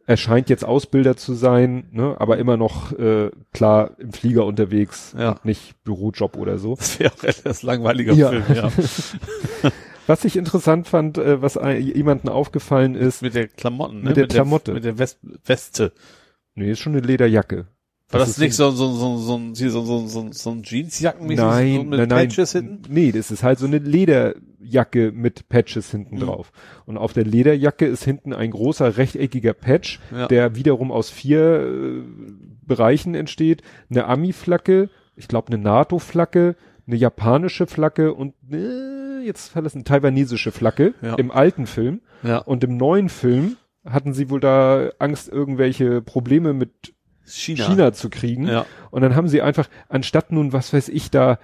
[0.08, 5.16] er scheint jetzt Ausbilder zu sein, ne, aber immer noch äh, klar im Flieger unterwegs
[5.17, 5.32] Ja.
[5.32, 6.75] und nicht Bürojob oder so.
[6.75, 8.30] Das wäre auch etwas langweiliger Ja.
[8.30, 8.72] Film, ja.
[10.08, 14.09] Was ich interessant fand, äh, was ein, jemandem aufgefallen ist, mit der Klamotten, ne?
[14.09, 14.72] Mit der Klamotte.
[14.74, 15.93] mit der West Weste.
[16.53, 17.66] nee, ist schon eine Lederjacke.
[18.11, 20.61] War das, ist nicht so, so, so, so, ein- hier so, so, so, so ein
[20.64, 22.27] Jeansjackenmäßig Nein, so mit nein, nein.
[22.27, 22.82] Patches hinten?
[22.88, 26.19] Nee, das ist halt so eine Lederjacke mit Patches hinten Mhm.
[26.22, 26.51] drauf.
[26.85, 30.27] Und auf der Lederjacke ist hinten ein großer rechteckiger Patch, Ja.
[30.27, 32.03] der wiederum aus vier äh,
[32.66, 33.61] Bereichen entsteht.
[33.90, 36.56] Eine Ami-Flagge, ich glaube eine NATO-Flagge,
[36.88, 41.16] eine japanische Flagge und äh, jetzt verlassen taiwanesische Flagge Ja.
[41.16, 42.01] im alten Film.
[42.24, 42.38] Ja.
[42.40, 46.93] Und im neuen Film hatten sie wohl da Angst, irgendwelche Probleme mit
[47.26, 47.66] China.
[47.68, 48.48] China zu kriegen.
[48.48, 48.66] Ja.
[48.92, 51.40] Und dann haben sie einfach, anstatt nun, was weiß ich, da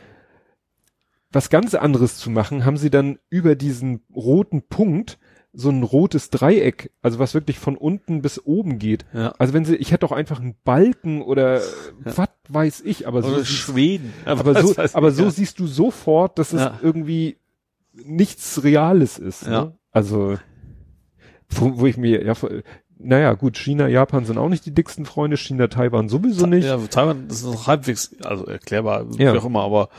[1.31, 5.17] was ganz anderes zu machen, haben sie dann über diesen roten Punkt
[5.53, 9.05] so ein rotes Dreieck, also was wirklich von unten bis oben geht.
[9.13, 9.33] Ja.
[9.37, 11.61] Also wenn sie, ich hätte doch einfach einen Balken oder
[11.99, 14.13] was weiß ich, aber so, Oder Schweden.
[14.25, 14.61] aber was
[14.91, 15.31] so, aber ich, so ja.
[15.31, 16.79] siehst du sofort, dass es Ja.
[16.81, 17.37] irgendwie
[17.93, 19.43] nichts Reales ist.
[19.43, 19.65] Ja.
[19.65, 19.77] Ne?
[19.91, 20.37] Also,
[21.49, 22.33] wo, wo ich mir, ja,
[23.03, 26.65] naja, gut, China, Japan sind auch nicht die dicksten Freunde, China, Taiwan sowieso nicht.
[26.65, 29.33] Ja, Taiwan ist noch halbwegs, also erklärbar, Ja.
[29.33, 29.89] wie auch immer, aber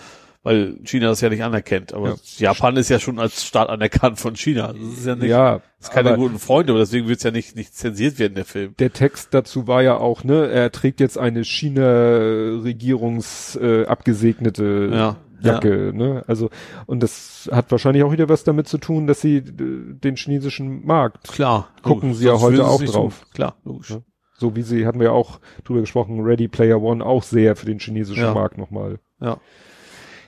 [0.45, 1.95] weil China das ja nicht anerkennt.
[1.95, 2.17] Aber Ja.
[2.49, 4.73] Japan ist ja schon als Staat anerkannt von China.
[4.73, 7.31] Das ist ja nicht, ja, das ist keine guten Freunde, aber deswegen wird es ja
[7.31, 8.75] nicht, nicht zensiert werden, der Film.
[8.79, 15.17] der Text dazu war ja auch, ne, er trägt jetzt eine China-Regierungs äh, abgesegnete Ja.
[15.47, 16.25] Jacke, ne?
[16.27, 16.51] Also
[16.87, 20.87] und das hat wahrscheinlich auch wieder was damit zu tun, dass sie äh, den chinesischen
[20.87, 21.69] Markt, Klar.
[21.83, 22.19] Gucken logisch.
[22.21, 23.21] sie ja Sonst heute auch drauf.
[23.21, 23.29] tun.
[23.35, 23.91] Klar, logisch.
[23.91, 24.01] Ja.
[24.39, 27.67] so wie sie hatten wir ja auch drüber gesprochen, Ready Player One auch sehr für
[27.67, 28.35] den chinesischen Ja.
[28.35, 28.99] Markt nochmal.
[29.21, 29.39] Ja.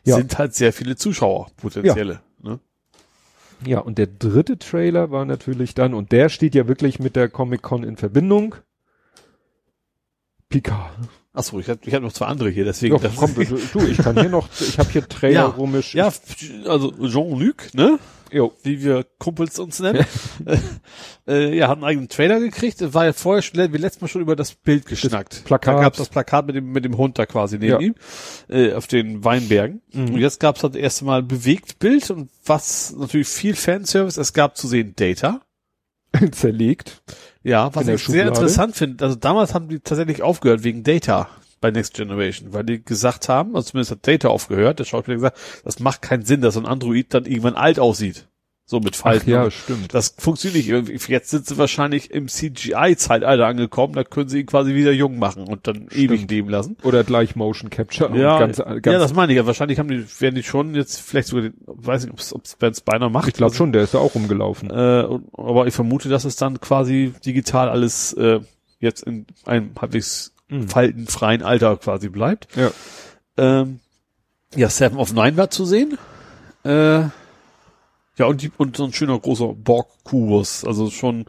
[0.04, 0.16] Ja.
[0.16, 2.20] Sind halt sehr viele Zuschauer, potenzielle.
[2.42, 2.60] Ne?
[3.66, 7.30] Ja, und der dritte Trailer war natürlich dann, und der steht ja wirklich mit der
[7.30, 8.54] Comic-Con in Verbindung.
[10.50, 10.90] Picard.
[11.36, 12.96] Achso, ich habe ich hab noch zwei andere hier, deswegen.
[13.00, 15.46] Das- komm, du, du, ich kann hier noch, ich habe hier Trailer Ja.
[15.46, 15.92] rumisch.
[15.94, 16.12] ja,
[16.66, 17.98] also Jean-Luc, ne?
[18.32, 18.52] Jo.
[18.64, 20.04] wie wir Kumpels uns nennen,
[21.28, 22.80] äh, ja, hat einen eigenen Trailer gekriegt.
[22.94, 25.44] War ja vorher schon, wie letztes Mal schon über das Bild geschnackt.
[25.44, 25.76] Plakat.
[25.76, 27.78] Da gab das Plakat mit dem, mit dem Hund da quasi neben Ja.
[27.80, 27.94] ihm,
[28.48, 29.82] äh, auf den Weinbergen.
[29.92, 30.14] Mhm.
[30.14, 34.56] Und jetzt gab es das erste Mal Bewegtbild und was natürlich viel Fanservice, es gab
[34.56, 35.40] zu sehen Data.
[36.32, 37.02] zerlegt.
[37.44, 38.28] Ja, was ich sehr Schublade.
[38.28, 39.04] interessant finde.
[39.04, 41.28] Also damals haben die tatsächlich aufgehört wegen Data
[41.60, 45.38] bei Next Generation, weil die gesagt haben, also zumindest hat Data aufgehört, der Schauspieler gesagt,
[45.64, 48.26] das macht keinen Sinn, dass so ein Android dann irgendwann alt aussieht.
[48.66, 49.24] So mit Falten.
[49.26, 49.92] Ach ja, stimmt.
[49.92, 50.68] Das funktioniert nicht.
[50.70, 55.18] Irgendwie- Jetzt sind sie wahrscheinlich im CGI-Zeitalter angekommen, da können sie ihn quasi wieder jung
[55.18, 56.76] machen und dann ewig leben lassen.
[56.82, 58.16] Oder gleich Motion Capture.
[58.16, 59.36] Ja, und ganz, ja, ganz, das meine ich.
[59.36, 62.56] Ja, wahrscheinlich haben die, werden die schon jetzt vielleicht sogar, den, weiß nicht, ob es
[62.56, 63.28] Ben Spiner macht.
[63.28, 64.70] ich glaube schon, der ist ja auch rumgelaufen.
[64.70, 68.40] Äh, und, aber ich vermute, dass es dann quasi digital alles äh,
[68.80, 70.68] jetzt in einem halbwegs Mhm.
[70.68, 72.48] faltenfreien Alter quasi bleibt.
[72.54, 72.70] Ja.
[73.38, 73.80] Ähm,
[74.54, 75.96] ja, Seven of Nine war zu sehen.
[76.64, 77.04] Äh,
[78.16, 80.64] ja, und, die, und so ein schöner großer Borg-Kubus.
[80.64, 81.24] Also schon,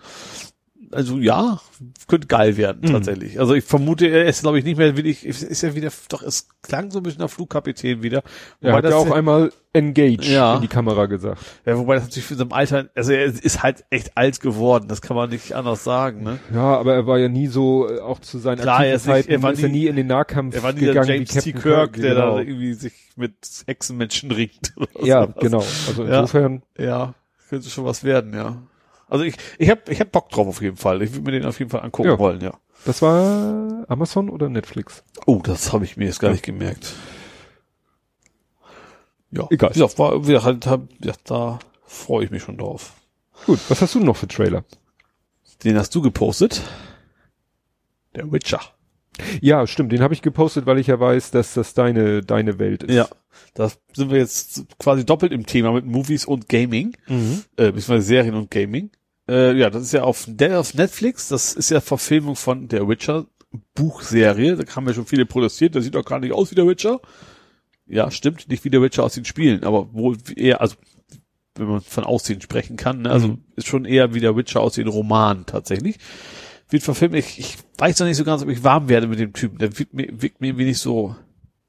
[0.95, 1.59] also ja,
[2.07, 2.93] könnte geil werden, Mhm.
[2.93, 3.39] tatsächlich.
[3.39, 6.47] Also ich vermute, er ist, glaube ich, nicht mehr wirklich, ist ja wieder, doch, es
[6.61, 8.23] klang so ein bisschen nach Flugkapitän wieder.
[8.61, 10.55] Er hat ja auch einmal Engage Ja.
[10.55, 11.41] in die Kamera gesagt.
[11.65, 14.87] ja, wobei das natürlich für so ein Alter, also er ist halt echt alt geworden,
[14.87, 16.39] das kann man nicht anders sagen, ne?
[16.53, 19.05] Ja, aber er war ja nie so, äh, auch zu seinen Klar, er aktiven ist
[19.05, 20.87] nicht- Zeiten, er war nie- ist er nie in den Nahkampf Er war nie der
[20.93, 21.51] gegangen James wie T.
[21.53, 22.35] Captain Kirk, Kirk, der genau.
[22.35, 24.73] da irgendwie sich mit Echsenmenschen ringt.
[24.77, 25.35] oder Ja, sowas.
[25.41, 25.57] genau.
[25.87, 26.19] Also Ja.
[26.21, 27.13] insofern, Ja,
[27.49, 28.61] könnte schon was werden, ja.
[29.07, 31.01] Also ich, ich hab, ich hab Bock drauf auf jeden Fall.
[31.01, 32.19] Ich würde mir den auf jeden Fall angucken Ja.
[32.19, 32.53] wollen, ja.
[32.85, 35.03] das war Amazon oder Netflix?
[35.25, 36.33] Oh, das habe ich mir jetzt gar Ja.
[36.33, 36.93] nicht gemerkt.
[39.31, 39.69] Ja, Egal.
[39.71, 42.93] Wie gesagt, war, wir halt, hab, ja, da freue ich mich schon drauf.
[43.45, 44.63] Gut, was hast du noch für Trailer?
[45.63, 46.61] Den hast du gepostet.
[48.15, 48.61] Der Witcher.
[49.41, 52.83] Ja, stimmt, den habe ich gepostet, weil ich ja weiß, dass das deine, deine Welt
[52.83, 52.93] ist.
[52.95, 53.07] Ja,
[53.53, 57.43] da sind wir jetzt quasi doppelt im Thema mit Movies und Gaming, Mhm.
[57.57, 58.89] äh, beziehungsweise Serien und Gaming.
[59.29, 63.25] Äh, ja, das ist ja auf, auf Netflix, das ist ja Verfilmung von der Witcher
[63.73, 64.55] Buchserie.
[64.57, 66.99] Da haben wir schon viele produziert, der sieht auch gar nicht aus wie der Witcher.
[67.87, 70.75] Ja, stimmt, nicht wie der Witcher aus den Spielen, aber wohl eher, also
[71.55, 73.11] wenn man von Aussehen sprechen kann, ne?
[73.11, 73.43] also Mhm.
[73.55, 75.97] ist schon eher wie der Witcher aus den Romanen tatsächlich.
[76.69, 79.33] Wird verfilmt, ich, ich weiß noch nicht so ganz, ob ich warm werde mit dem
[79.33, 79.57] Typen.
[79.59, 81.15] Der wirkt mir, wirkt mir nicht so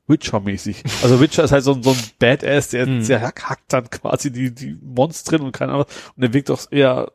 [0.08, 0.84] Witcher-mäßig.
[1.02, 3.06] Also Witcher ist halt so, ein- so ein Badass, der, Mhm.
[3.06, 5.86] der hackt dann quasi die, die Monstren und keine Ahnung.
[6.14, 7.12] Und der wirkt doch eher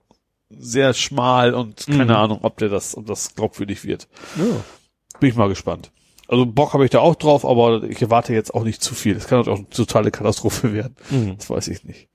[0.49, 2.11] sehr schmal und keine Mhm.
[2.11, 4.07] Ahnung, ob der das, ob das glaubwürdig wird.
[4.37, 4.43] Ja.
[5.19, 5.91] Bin ich mal gespannt.
[6.27, 9.15] Also Bock habe ich da auch drauf, aber ich erwarte jetzt auch nicht zu viel.
[9.15, 10.95] Es kann auch eine totale Katastrophe werden.
[11.09, 11.37] Mhm.
[11.37, 12.09] Das weiß ich nicht.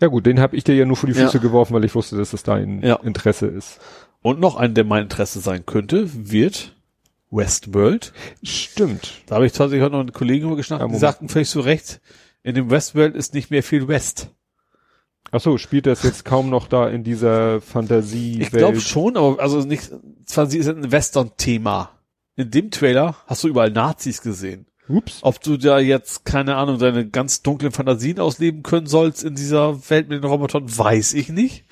[0.00, 1.24] ja gut, den habe ich dir ja nur vor die Ja.
[1.26, 2.96] Füße geworfen, weil ich wusste, dass es dein Ja.
[2.96, 3.78] Interesse ist.
[4.22, 6.76] Und noch ein, der mein Interesse sein könnte, wird
[7.30, 8.12] Westworld.
[8.42, 9.22] Stimmt.
[9.26, 11.60] Da habe ich tatsächlich heute noch eine Kollegin über geschnackt, Ja, die sagten völlig zu
[11.60, 12.00] Recht,
[12.42, 14.30] in dem Westworld ist nicht mehr viel West.
[15.32, 18.42] Ach so, spielt das jetzt kaum noch da in dieser Fantasiewelt?
[18.42, 19.90] Ich glaube schon, aber also nicht,
[20.24, 21.90] zwar sie ist ein Western-Thema.
[22.36, 24.66] In dem Trailer hast du überall Nazis gesehen.
[24.88, 25.18] Ups.
[25.22, 29.88] Ob du da jetzt, keine Ahnung, deine ganz dunklen Fantasien ausleben können sollst in dieser
[29.88, 31.64] Welt mit den Robotern, weiß ich nicht.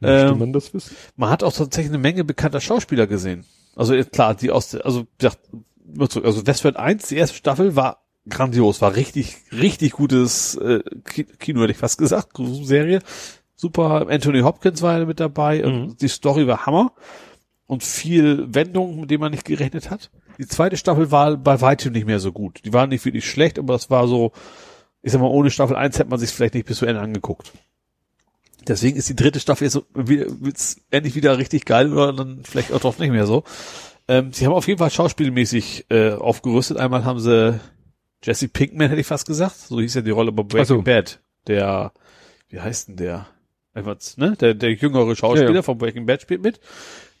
[0.00, 0.96] Möchte Ähm, man das wissen?
[1.16, 3.44] Man hat auch tatsächlich eine Menge bekannter Schauspieler gesehen.
[3.76, 5.30] Also äh, klar, die aus der, also, ja,
[5.98, 11.62] also Westworld 1, die erste Staffel war grandios, war richtig, richtig gutes äh, Ki- Kino,
[11.62, 13.00] hätte ich fast gesagt, Serie.
[13.56, 15.96] Super, Anthony Hopkins war ja mit dabei, Mhm.
[16.00, 16.92] die Story war Hammer
[17.66, 20.10] und viel Wendungen, mit denen man nicht gerechnet hat.
[20.38, 22.60] Die zweite Staffel war bei weitem nicht mehr so gut.
[22.64, 24.30] Die war nicht wirklich schlecht, aber das war so,
[25.02, 27.50] ich sag mal, ohne Staffel 1 hätte man sich vielleicht nicht bis zu Ende angeguckt.
[28.68, 32.72] Deswegen ist die dritte Staffel jetzt so, wird's endlich wieder richtig geil oder dann vielleicht
[32.72, 33.44] auch doch nicht mehr so.
[34.06, 36.76] Ähm, sie haben auf jeden Fall schauspielmäßig äh, aufgerüstet.
[36.76, 37.58] Einmal haben sie
[38.22, 39.56] Jesse Pinkman, hätte ich fast gesagt.
[39.56, 40.82] So hieß ja die Rolle bei Breaking so.
[40.82, 41.20] Bad.
[41.46, 41.92] Der,
[42.48, 43.26] wie heißt denn der?
[43.74, 44.36] Einfach, ne?
[44.40, 45.62] Der, der jüngere Schauspieler Ja, ja.
[45.62, 46.60] von Breaking Bad spielt mit.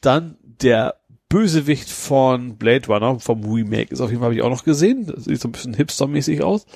[0.00, 0.96] Dann der
[1.28, 5.06] Bösewicht von Blade Runner, vom Remake, ist auf jeden Fall, habe ich auch noch gesehen.
[5.06, 6.66] Das sieht so ein bisschen hipstermäßig aus.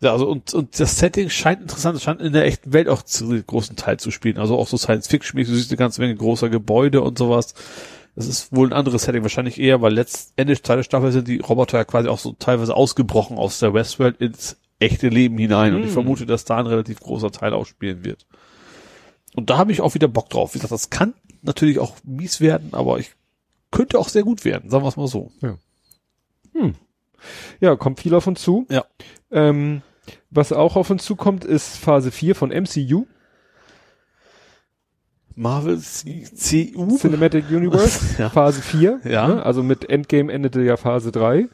[0.00, 3.02] Ja, also und, und das Setting scheint interessant, es scheint in der echten Welt auch
[3.02, 4.38] zu großen Teil zu spielen.
[4.38, 7.54] Also auch so Science-Fiction, du siehst eine ganze Menge großer Gebäude und sowas.
[8.16, 11.38] Das ist wohl ein anderes Setting, wahrscheinlich eher, weil letzt Ende zweiter Staffel sind die
[11.38, 15.74] Roboter ja quasi auch so teilweise ausgebrochen aus der Westworld ins echte Leben hinein.
[15.74, 15.92] Und ich Hm.
[15.94, 18.26] vermute, dass da ein relativ großer Teil auch spielen wird.
[19.36, 20.54] Und da habe ich auch wieder Bock drauf.
[20.54, 23.12] Wie gesagt, das kann natürlich auch mies werden, aber ich
[23.70, 25.30] könnte auch sehr gut werden, sagen wir es mal so.
[27.60, 28.66] Ja, kommt viel auf uns zu.
[28.70, 28.84] Ja.
[29.30, 29.82] Ähm,
[30.30, 33.06] was auch auf uns zukommt, ist Phase 4 von MCU,
[35.36, 36.96] Marvel CU?
[36.98, 38.28] Cinematic Universe, Ja.
[38.28, 39.00] Phase 4.
[39.04, 39.28] Ja.
[39.28, 39.42] Ne?
[39.42, 41.48] Also mit Endgame endete ja Phase 3.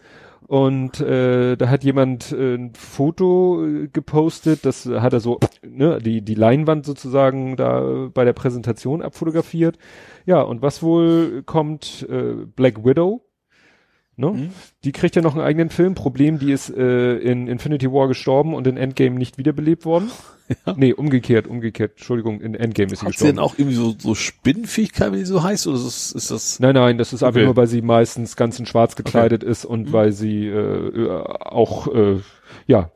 [0.49, 5.99] Und äh, da hat jemand äh, ein Foto äh, gepostet, das hat er so, ne,
[5.99, 9.77] die, die Leinwand sozusagen da bei der Präsentation abfotografiert.
[10.25, 13.26] Ja, und was wohl kommt, äh, Black Widow,
[14.17, 14.31] ne?
[14.31, 14.51] Mhm.
[14.85, 15.95] Die kriegt ja noch einen eigenen Film.
[15.95, 20.11] Problem, die ist äh, in Infinity War gestorben und in Endgame nicht wiederbelebt worden.
[20.65, 20.75] Ja.
[20.77, 21.95] Nee, umgekehrt, umgekehrt.
[21.97, 23.39] Entschuldigung, in Endgame ist sie Hat sie denn gestorben.
[23.41, 25.67] auch irgendwie so, so Spinnenfähigkeit, wenn die so heißt?
[25.67, 27.47] Oder ist das, ist das Nein, nein, das ist einfach Okay.
[27.47, 31.93] nur, weil sie meistens ganz in schwarz gekleidet ist und weil sie äh, äh, auch,
[31.93, 32.21] äh,
[32.69, 32.93] ja,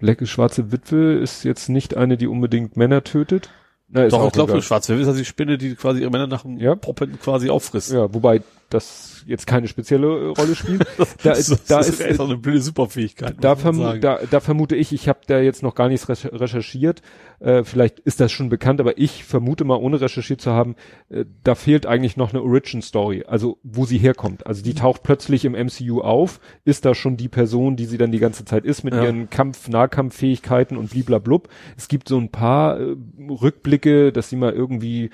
[0.00, 3.50] Lecke schwarze Witwe ist jetzt nicht eine, die unbedingt Männer tötet.
[3.88, 4.62] Na, ist Doch, auch ich glaube, egal.
[4.62, 6.74] schwarz ist also die Spinne, die quasi ihre Männer nach dem Ja.
[6.74, 7.92] Poppen quasi auffrisst.
[7.92, 8.40] Ja, wobei
[8.74, 10.86] das jetzt keine spezielle äh, Rolle spielt.
[11.22, 13.36] Da, das, ist, da das ist, echt auch eine blöde Superfähigkeit.
[13.40, 14.00] da, sagen.
[14.00, 17.00] da, da vermute ich, ich habe da jetzt noch gar nichts recher- recherchiert,
[17.40, 20.76] äh, vielleicht ist das schon bekannt, aber ich vermute mal, ohne recherchiert zu haben,
[21.08, 24.46] äh, da fehlt eigentlich noch eine Origin Story, also wo sie herkommt.
[24.46, 28.12] Also die taucht plötzlich im MCU auf, ist da schon die Person, die sie dann
[28.12, 29.04] die ganze Zeit ist, mit Ja.
[29.04, 31.48] ihren Kampf-, Nahkampffähigkeiten und bliblablub.
[31.76, 32.94] Es gibt so ein paar äh,
[33.28, 35.10] Rückblicke, dass sie mal irgendwie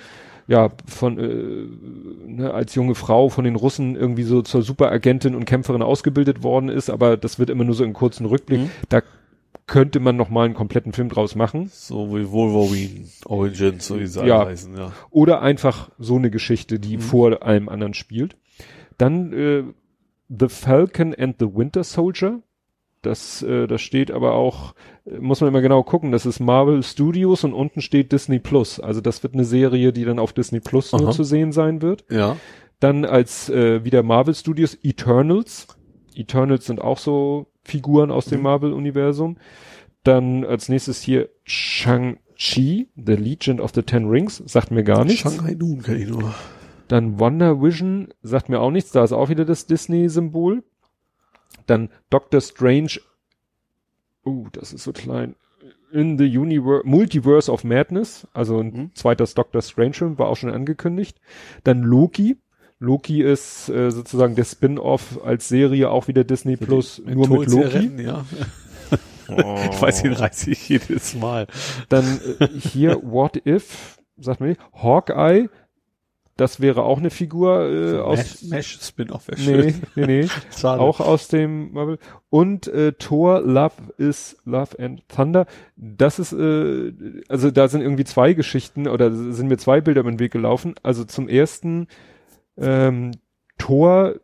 [0.51, 5.45] ja, von äh, ne, als junge Frau von den Russen irgendwie so zur Superagentin und
[5.45, 8.63] Kämpferin ausgebildet worden ist, aber das wird immer nur so in kurzen Rückblick.
[8.63, 8.71] Mhm.
[8.89, 9.03] Da
[9.69, 14.07] könnte man noch mal einen kompletten Film draus machen So wie Wolverine Origins, so wie
[14.09, 14.45] sie Ja.
[14.47, 14.91] heißen, ja.
[15.11, 17.01] oder einfach so eine Geschichte, die Mhm.
[17.01, 18.37] vor allem anderen spielt.
[18.99, 19.63] Dann äh,
[20.37, 22.41] The Falcon and the Winter Soldier.
[23.03, 24.75] Das, äh, das steht aber auch,
[25.07, 28.79] äh, muss man immer genau gucken, das ist Marvel Studios und unten steht Disney Plus.
[28.79, 31.11] Also das wird eine Serie, die dann auf Disney Plus nur Aha.
[31.13, 32.05] zu sehen sein wird.
[32.11, 32.37] Ja.
[32.79, 35.67] Dann als äh, wieder Marvel Studios Eternals.
[36.15, 38.45] Eternals sind auch so Figuren aus dem Mhm.
[38.45, 39.39] Marvel-Universum.
[40.03, 45.21] Dann als nächstes hier Shang-Chi, The Legend of the Ten Rings, sagt mir gar nichts.
[45.23, 46.35] Shanghai Noon kenn ich nur.
[46.89, 50.65] Dann Wonder Vision, sagt mir auch nichts, da ist auch wieder das Disney-Symbol.
[51.71, 52.99] Dann Doctor Strange,
[54.27, 55.37] uh, das ist so klein.
[55.93, 58.91] In the Universe, Multiverse of Madness, also ein Mhm.
[58.95, 61.21] zweites Doctor Strange Film, war auch schon angekündigt.
[61.65, 62.37] Dann Loki.
[62.81, 67.67] Loki ist äh, sozusagen der Spin-off als Serie auch wieder Disney Plus, nur mit Loki.
[67.67, 68.25] Rennen, ja.
[69.71, 71.47] Ich weiß, den reiße ich jedes Mal.
[71.89, 75.49] Dann äh, hier What If, sagt man nicht, Hawkeye,
[76.41, 80.29] das wäre auch eine Figur äh, aus Mesh, Mesh Spin-off Nee, nee, nee.
[80.63, 81.99] Auch aus dem Marvel.
[82.31, 85.47] Und äh, Thor Love is Love and Thunder.
[85.77, 86.93] Das ist, äh,
[87.29, 90.75] also da sind irgendwie zwei Geschichten oder sind mir zwei Bilder über den Weg gelaufen.
[90.83, 91.89] Also zum ersten,
[92.57, 93.13] ähm,
[93.59, 94.15] Thor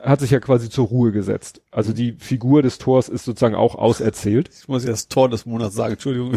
[0.00, 1.60] hat sich ja quasi zur Ruhe gesetzt.
[1.70, 4.50] Also die Figur des Thors ist sozusagen auch auserzählt.
[4.60, 6.34] Ich muss ja das Tor des Monats sagen, Entschuldigung.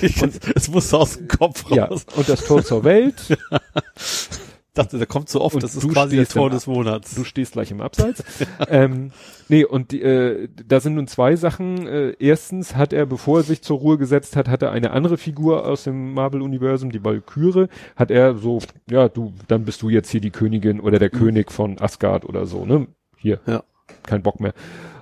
[0.00, 0.22] Ich,
[0.54, 2.06] es musste aus dem Kopf Ja, raus.
[2.16, 3.14] und das Tor zur Welt.
[4.76, 7.14] Ich dachte, der kommt so oft, Und das ist quasi das Tor des Monats.
[7.14, 8.22] Du stehst gleich im Abseits.
[8.68, 9.10] ähm,
[9.48, 11.86] nee, und die, äh, da sind nun zwei Sachen.
[11.86, 15.16] Äh, erstens hat er, bevor er sich zur Ruhe gesetzt hat, hat er eine andere
[15.16, 18.58] Figur aus dem Marvel-Universum, die Valkyrie, hat er so,
[18.90, 22.44] ja, du, dann bist du jetzt hier die Königin oder der König von Asgard oder
[22.44, 22.86] so, ne?
[23.16, 23.40] Hier.
[23.46, 23.64] Ja.
[24.02, 24.52] Kein Bock mehr.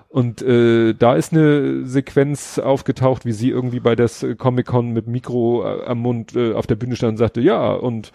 [0.09, 5.09] Und äh, da ist eine Sequenz aufgetaucht, wie sie irgendwie bei das äh, Comic-Con mit
[5.09, 8.13] Mikro äh, am Mund äh, auf der Bühne stand und sagte, ja, und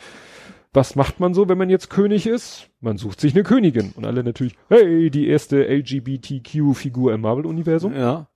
[0.74, 2.70] was macht man so, wenn man jetzt König ist?
[2.80, 3.92] Man sucht sich eine Königin.
[3.96, 7.96] Und alle natürlich, hey, die erste LGBTQ-Figur im Marvel-Universum.
[7.96, 8.28] Ja.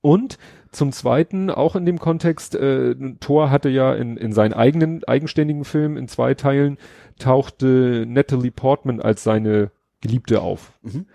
[0.00, 0.38] Und
[0.72, 5.64] zum Zweiten, auch in dem Kontext, äh, Thor hatte ja in, in seinen eigenen, eigenständigen
[5.64, 6.78] Film in zwei Teilen,
[7.18, 10.72] tauchte Natalie Portman als seine Geliebte auf.
[10.82, 11.06] Mhm.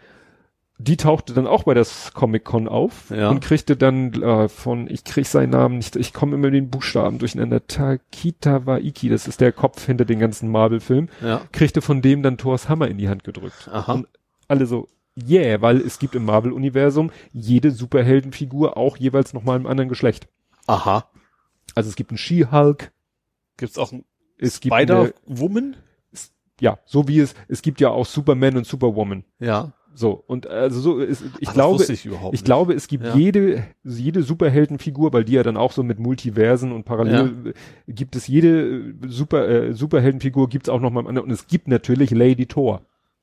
[0.81, 3.29] Die tauchte dann auch bei das Comic-Con auf Ja.
[3.29, 6.69] und kriegte dann äh, von, ich krieg seinen Namen nicht, ich komme immer mit den
[6.69, 11.41] Buchstaben durcheinander, Takita Waiki, das ist der Kopf hinter den ganzen Marvel-Filmen, Ja.
[11.51, 13.69] kriegte von dem dann Thors Hammer in die Hand gedrückt.
[13.71, 13.91] Aha.
[13.91, 14.07] Und
[14.47, 14.87] alle so,
[15.21, 20.29] yeah, weil es gibt im Marvel-Universum jede Superheldenfigur auch jeweils nochmal im anderen Geschlecht.
[20.65, 21.09] Aha.
[21.75, 22.93] Also es gibt einen She-Hulk,
[23.57, 24.05] Gibt's auch ein
[24.37, 25.75] es gibt eine, Spider-Woman?
[26.61, 29.25] ja, so wie es, es gibt ja auch Superman und Superwoman.
[29.39, 29.73] Ja.
[29.93, 33.15] So, und also so ist, ich Ach, glaube, ich ich glaube, es gibt Ja.
[33.15, 37.53] jede, jede Superheldenfigur, weil die ja dann auch so mit Multiversen und parallel
[37.87, 41.33] äh, gibt es jede äh, Super, äh, Superheldenfigur gibt's auch noch mal im anderen und
[41.33, 42.81] es gibt natürlich Lady Thor.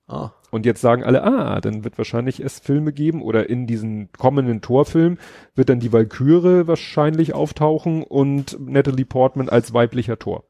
[0.09, 0.31] Ah.
[0.51, 4.61] Und jetzt sagen alle, ah, dann wird wahrscheinlich es Filme geben oder in diesen kommenden
[4.61, 5.19] Torfilm
[5.55, 10.45] wird dann die Valkyrie wahrscheinlich auftauchen und Natalie Portman als weiblicher Tor.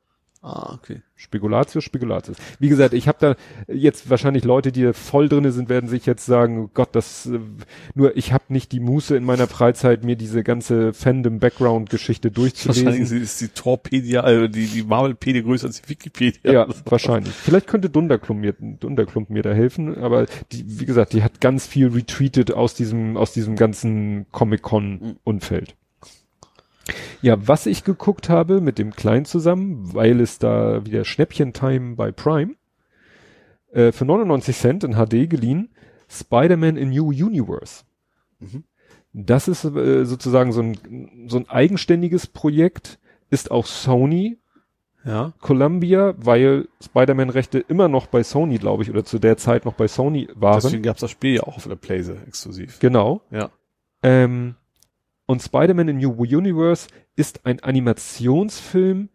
[0.47, 1.03] Ah, okay.
[1.17, 2.37] Spekulatius, Spekulatius.
[2.61, 3.35] Wie gesagt, ich habe da
[3.67, 7.27] jetzt wahrscheinlich Leute, die da voll drinne sind, werden sich jetzt sagen, oh Gott, das
[7.27, 7.41] äh,
[7.97, 12.29] nur ich habe nicht die Muße in meiner Freizeit mir diese ganze Fandom Background Geschichte
[12.29, 13.23] Wahrscheinlich durchzulesen.
[13.23, 16.53] ist die Torpedia, äh, die, die Marvelpedia größer als die Wikipedia.
[16.53, 17.35] Ja, wahrscheinlich.
[17.35, 21.67] Vielleicht könnte Dunderklump mir, Dunderklump mir da helfen, aber die, wie gesagt, die hat ganz
[21.67, 25.75] viel retweetet aus diesem, aus diesem ganzen Comic-Con-Umfeld.
[27.23, 32.13] Ja, was ich geguckt habe mit dem Kleinen zusammen, weil es da wieder Schnäppchen-Time bei
[32.13, 32.55] Prime,
[33.73, 35.71] äh, für 99 Cent in HD geliehen,
[36.09, 37.85] Spider-Man in New Universe.
[38.39, 38.65] Mhm.
[39.13, 42.99] Das ist äh, sozusagen so ein, so ein eigenständiges Projekt,
[43.31, 44.39] ist auch Sony
[45.05, 45.33] Ja.
[45.41, 49.89] Columbia, weil Spider-Man-Rechte immer noch bei Sony, glaube ich, oder zu der Zeit noch bei
[49.89, 50.61] Sony waren.
[50.63, 52.79] Deswegen gab's das Spiel ja auch auf der Playse exklusiv.
[52.79, 53.23] Genau.
[53.31, 53.51] Ja.
[54.03, 54.55] Ähm,
[55.27, 59.09] Und Spider-Man in New Universe ist ein Animationsfilm,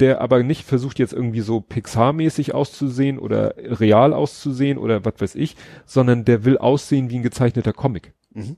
[0.00, 5.34] der aber nicht versucht jetzt irgendwie so Pixar-mäßig auszusehen oder real auszusehen oder was weiß
[5.36, 8.12] ich, sondern der will aussehen wie ein gezeichneter Comic.
[8.32, 8.56] Mhm.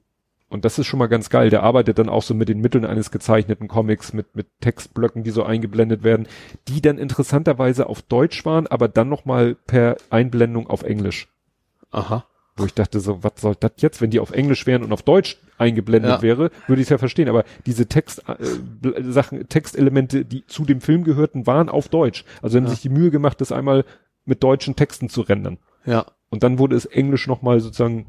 [0.48, 1.50] Und das ist schon mal ganz geil.
[1.50, 5.30] Der arbeitet dann auch so mit den Mitteln eines gezeichneten Comics, mit, mit Textblöcken, die
[5.30, 6.28] so eingeblendet werden,
[6.68, 11.28] die dann interessanterweise auf Deutsch waren, aber dann nochmal per Einblendung auf Englisch.
[11.90, 12.26] Aha.
[12.56, 15.02] Wo ich dachte so, was soll das jetzt, wenn die auf Englisch wären und auf
[15.02, 16.22] Deutsch eingeblendet Ja.
[16.22, 17.28] wäre, würde ich es ja verstehen.
[17.28, 18.34] Aber diese Text, äh,
[18.82, 22.24] Bl- Sachen, Textelemente, die zu dem Film gehörten, waren auf Deutsch.
[22.40, 22.70] Also haben Ja.
[22.70, 23.84] sich die Mühe gemacht, das einmal
[24.24, 25.58] mit deutschen Texten zu rendern.
[25.84, 26.06] Ja.
[26.30, 28.06] Und dann wurde es Englisch nochmal sozusagen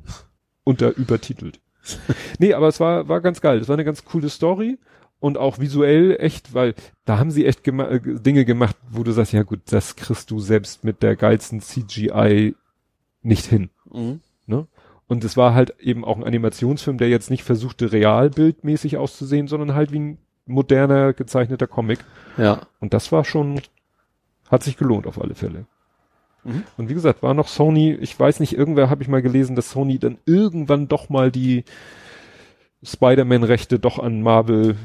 [0.63, 1.59] unter übertitelt.
[2.39, 3.59] nee, aber es war, war ganz geil.
[3.59, 4.77] Es war eine ganz coole Story
[5.19, 6.73] und auch visuell echt, weil
[7.05, 10.31] da haben sie echt gema äh, Dinge gemacht, wo du sagst, ja gut, das kriegst
[10.31, 12.55] du selbst mit der geilsten CGI
[13.21, 13.69] nicht hin.
[13.91, 14.21] Mhm.
[15.07, 19.73] Und es war halt eben auch ein Animationsfilm, der jetzt nicht versuchte, realbildmäßig auszusehen, sondern
[19.73, 21.99] halt wie ein moderner gezeichneter Comic.
[22.37, 22.61] Ja.
[22.79, 23.61] Und das war schon,
[24.49, 25.65] hat sich gelohnt auf alle Fälle.
[26.43, 26.63] Mhm.
[26.77, 29.71] Und wie gesagt, war noch Sony, ich weiß nicht, irgendwer habe ich mal gelesen, dass
[29.71, 31.63] Sony dann irgendwann doch mal die
[32.83, 34.75] Spider-Man-Rechte doch an Marvel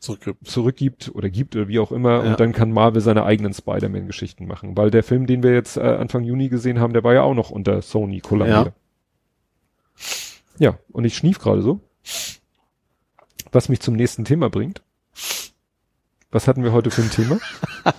[0.00, 0.46] Zurückgibt.
[0.48, 2.30] zurückgibt oder gibt oder wie auch immer Ja.
[2.30, 4.76] und dann kann Marvel seine eigenen Spider-Man-Geschichten machen.
[4.76, 7.34] Weil der Film, den wir jetzt äh, Anfang Juni gesehen haben, der war ja auch
[7.34, 8.66] noch unter Sony kollabiert.
[8.68, 8.72] Ja.
[10.92, 11.80] Und ich schnief gerade so.
[13.52, 14.82] Was mich zum nächsten Thema bringt.
[16.30, 17.38] Was hatten wir heute für ein Thema?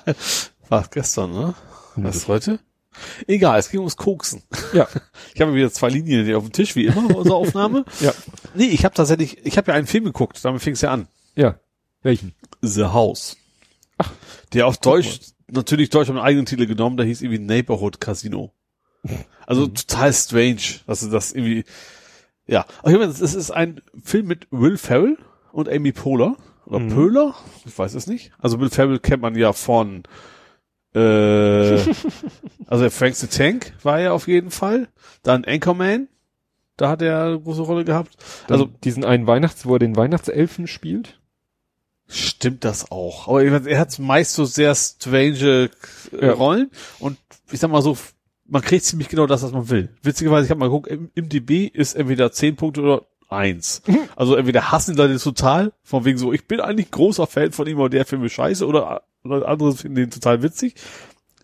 [0.69, 1.53] War gestern, ne?
[1.95, 2.59] Was ist heute?
[3.27, 4.43] Egal, es ging ums Koksen.
[4.73, 4.87] Ja.
[5.33, 7.85] Ich habe wieder zwei Linien hier auf dem Tisch, wie immer, unsere Aufnahme.
[8.01, 8.13] Ja.
[8.53, 11.07] Nee, ich habe tatsächlich, ich habe ja einen Film geguckt, damit fing es ja an.
[11.35, 11.57] Ja.
[12.03, 12.35] Welchen?
[12.61, 13.37] The House.
[13.97, 14.11] Ach,
[14.53, 18.53] der auf Deutsch, natürlich Deutsch haben einen eigenen Titel genommen, da hieß irgendwie Neighborhood Casino.
[19.47, 21.65] Also total strange, dass es das irgendwie,
[22.51, 22.65] ja.
[22.83, 25.17] Auf jeden Fall, es ist ein Film mit Will Ferrell
[25.51, 26.35] und Amy Poehler.
[26.65, 26.89] Oder Mhm.
[26.89, 27.35] Pöhler?
[27.65, 28.31] Ich weiß es nicht.
[28.37, 30.03] Also Will Ferrell kennt man ja von,
[30.93, 31.77] äh,
[32.67, 34.87] also Frank the Tank war er auf jeden Fall.
[35.23, 36.07] Dann Anchorman.
[36.77, 38.15] Da hat er eine große Rolle gehabt.
[38.49, 41.19] Also Also diesen einen Weihnachts, wo er den Weihnachtselfen spielt.
[42.07, 43.27] Stimmt das auch.
[43.27, 45.69] Aber ich weiß, er hat meist so sehr strange
[46.11, 46.33] äh, Ja.
[46.33, 47.17] Rollen und
[47.51, 47.97] ich sag mal so,
[48.51, 49.89] man kriegt ziemlich genau das, was man will.
[50.03, 53.81] Witzigerweise, ich habe mal geguckt, im, im DB ist entweder 10 Punkte oder eins.
[54.17, 57.65] Also entweder hassen die Leute total, von wegen so, ich bin eigentlich großer Fan von
[57.65, 60.75] ihm, aber der Film ist scheiße, oder, oder andere finden den total witzig.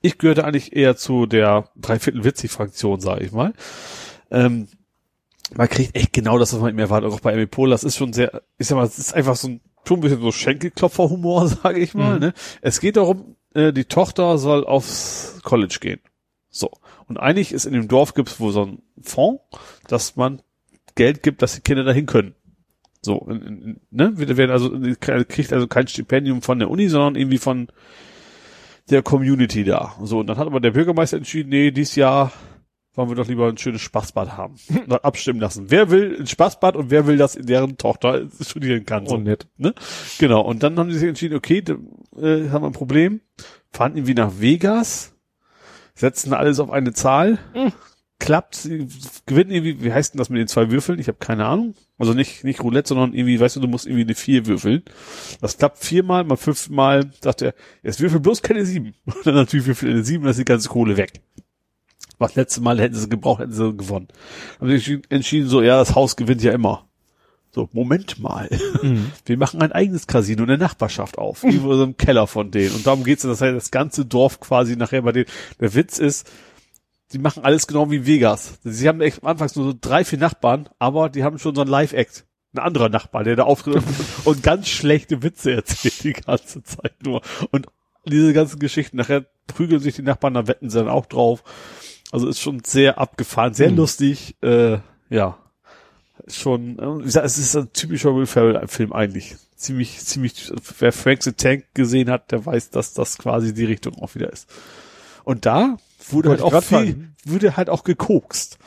[0.01, 3.53] Ich gehörte eigentlich eher zu der Dreiviertel witzig Fraktion, sage ich mal.
[4.29, 4.67] Ähm,
[5.55, 7.71] man kriegt echt genau das, was man ihm erwartet, auch bei Amy Poehler.
[7.71, 10.21] Das ist schon sehr, ich sag mal, es ist einfach so ein, schon ein bisschen
[10.21, 12.15] so Schenkelklopfer-Humor, sage ich mal.
[12.15, 12.19] Mhm.
[12.19, 12.33] Ne?
[12.61, 16.01] Es geht darum, äh, die Tochter soll aufs College gehen.
[16.49, 16.69] So.
[17.07, 19.41] Und eigentlich ist in dem Dorf gibt's wohl so ein Fonds,
[19.87, 20.41] dass man
[20.95, 22.35] Geld gibt, dass die Kinder dahin können.
[23.01, 24.13] So, in, in, ne?
[24.15, 27.67] Wir werden also, kriegt also kein Stipendium von der Uni, sondern irgendwie von
[28.89, 29.95] der Community da.
[30.01, 32.31] So, und dann hat aber der Bürgermeister entschieden, nee, dieses Jahr
[32.97, 34.55] wollen wir doch lieber ein schönes Spaßbad haben.
[34.69, 35.65] Und hat abstimmen lassen.
[35.69, 39.05] Wer will ein Spaßbad und wer will, dass in deren Tochter studieren kann.
[39.05, 39.15] So.
[39.15, 39.47] Oh, nett.
[39.57, 39.73] Ne?
[40.17, 40.41] Genau.
[40.41, 43.21] Und dann haben sie sich entschieden, okay, äh, haben wir ein Problem.
[43.71, 45.15] Fahren irgendwie nach Vegas,
[45.97, 47.39] setzen alles auf eine Zahl,
[48.19, 48.87] klappt, sie
[49.25, 50.99] gewinnen irgendwie, wie heißt denn das mit den zwei Würfeln?
[50.99, 51.75] Ich habe keine Ahnung.
[51.97, 54.83] Also nicht, nicht Roulette, sondern irgendwie, weißt du, du musst irgendwie eine vier würfeln.
[55.41, 57.53] Das klappt viermal, mal fünfmal, sagt er,
[57.83, 58.93] jetzt würfel bloß keine sieben.
[59.05, 61.21] Und dann natürlich würfel eine sieben, dann ist die ganze Kohle weg.
[62.19, 64.07] Was letzte Mal hätten sie gebraucht, hätten sie gewonnen.
[64.59, 66.86] Haben sich entschieden, so, ja, das Haus gewinnt ja immer.
[67.57, 68.47] So, Moment mal.
[68.83, 69.11] Mhm.
[69.25, 71.43] Wir machen ein eigenes Casino in der Nachbarschaft auf.
[71.43, 72.75] Irgendwo so im Keller von denen.
[72.75, 75.25] Und darum geht's, dass halt das ganze Dorf quasi nachher bei denen.
[75.59, 76.29] Der Witz ist,
[77.13, 78.59] die machen alles genau wie Vegas.
[78.63, 81.61] Sie haben echt am Anfang nur so drei, vier Nachbarn, aber die haben schon so
[81.61, 82.25] einen Live-Act.
[82.53, 83.85] Ein anderer Nachbar, der da auftritt und,
[84.25, 87.21] und ganz schlechte Witze erzählt die ganze Zeit nur.
[87.49, 87.65] Und
[88.05, 91.43] diese ganzen Geschichten, nachher prügeln sich die Nachbarn, da wetten sie dann auch drauf.
[92.11, 93.77] Also ist schon sehr abgefahren, sehr Mhm.
[93.77, 94.77] lustig, äh,
[95.09, 95.37] ja.
[96.27, 99.35] Schon, äh, es ist ein typischer Will Ferrell-Film eigentlich.
[99.55, 103.95] Ziemlich, ziemlich, wer Frank the Tank gesehen hat, der weiß, dass das quasi die Richtung
[103.95, 104.47] auch wieder ist.
[105.23, 105.77] Und da
[106.09, 107.15] wurde halt Wollte auch viel, fragen.
[107.25, 108.57] wurde halt auch gekokst.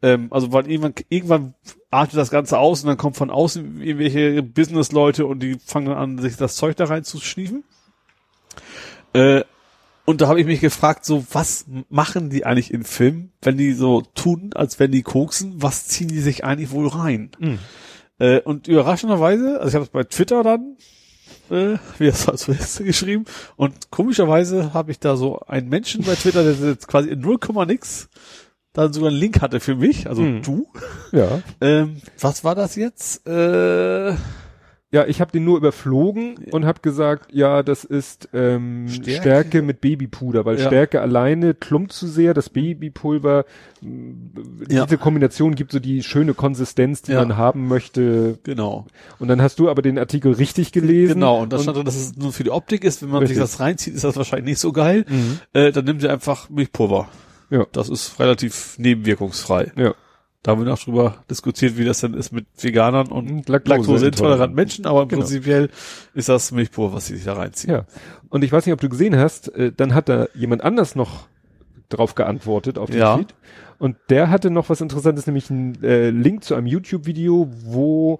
[0.00, 1.54] Ähm, also weil irgendwann, irgendwann
[1.90, 6.18] artet das Ganze aus und dann kommt von außen irgendwelche Business-Leute und die fangen an,
[6.18, 7.64] sich das Zeug da reinzuschniefen.
[9.12, 9.42] Äh,
[10.04, 13.72] und da habe ich mich gefragt, so was machen die eigentlich in Filmen, wenn die
[13.72, 17.30] so tun, als wenn die koksen, was ziehen die sich eigentlich wohl rein?
[17.38, 17.58] Mhm.
[18.18, 20.76] Äh, und überraschenderweise, also ich habe es bei Twitter dann,
[21.50, 23.24] äh, wie das als Liste geschrieben,
[23.56, 27.38] und komischerweise habe ich da so einen Menschen bei Twitter, der jetzt quasi in 0,
[27.66, 28.08] nix
[28.74, 30.42] dann sogar einen Link hatte für mich, also Mhm.
[30.42, 30.68] du.
[31.12, 31.42] Ja.
[31.60, 33.26] Ähm, was war das jetzt?
[33.26, 34.14] Äh,
[34.94, 39.20] Ja, ich habe den nur überflogen und habe gesagt, ja, das ist ähm, Stärke?
[39.22, 39.62] Stärke?
[39.62, 40.66] mit Babypuder, weil Ja.
[40.66, 43.46] Stärke alleine klumpt zu sehr, das Babypulver,
[44.68, 44.84] Ja.
[44.84, 47.20] diese Kombination gibt so die schöne Konsistenz, die Ja.
[47.20, 48.38] man haben möchte.
[48.42, 48.86] Genau.
[49.18, 51.14] Und dann hast du aber den Artikel richtig gelesen.
[51.14, 53.00] Genau, und da stand drin, dass es nur für die Optik ist.
[53.02, 53.38] Wenn man Richtig.
[53.38, 55.06] sich das reinzieht, ist das wahrscheinlich nicht so geil.
[55.08, 55.38] Mhm.
[55.54, 57.08] Äh, dann nimmt ihr einfach Milchpulver.
[57.48, 57.66] Ja.
[57.72, 59.72] Das ist relativ nebenwirkungsfrei.
[59.76, 59.94] Ja.
[60.42, 64.56] Da haben wir noch drüber diskutiert, wie das denn ist mit Veganern und Und laktoseintoleranten
[64.56, 65.20] Menschen, aber Genau.
[65.22, 65.70] prinzipiell
[66.14, 67.72] ist das Milchpulver, was sie sich da reinziehen.
[67.74, 67.84] Ja.
[68.28, 71.28] Und ich weiß nicht, ob du gesehen hast, äh, dann hat da jemand anders noch
[71.90, 73.16] drauf geantwortet auf den Ja.
[73.16, 73.34] Tweet.
[73.78, 78.18] Und der hatte noch was Interessantes, nämlich einen äh, Link zu einem YouTube-Video, wo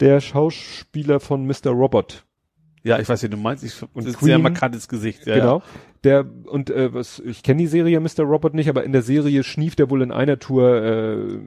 [0.00, 1.70] der Schauspieler von Mr.
[1.70, 2.24] Robot,
[2.82, 3.64] Ja, ich weiß, wie du meinst.
[3.64, 5.26] Ich, Und das ist ein Queen- sehr markantes Gesicht.
[5.26, 5.62] Ja, genau,
[6.04, 8.24] der und äh, was ich kenne die Serie Mr.
[8.24, 11.38] Robot nicht, aber in der Serie schnieft er wohl in einer Tour äh,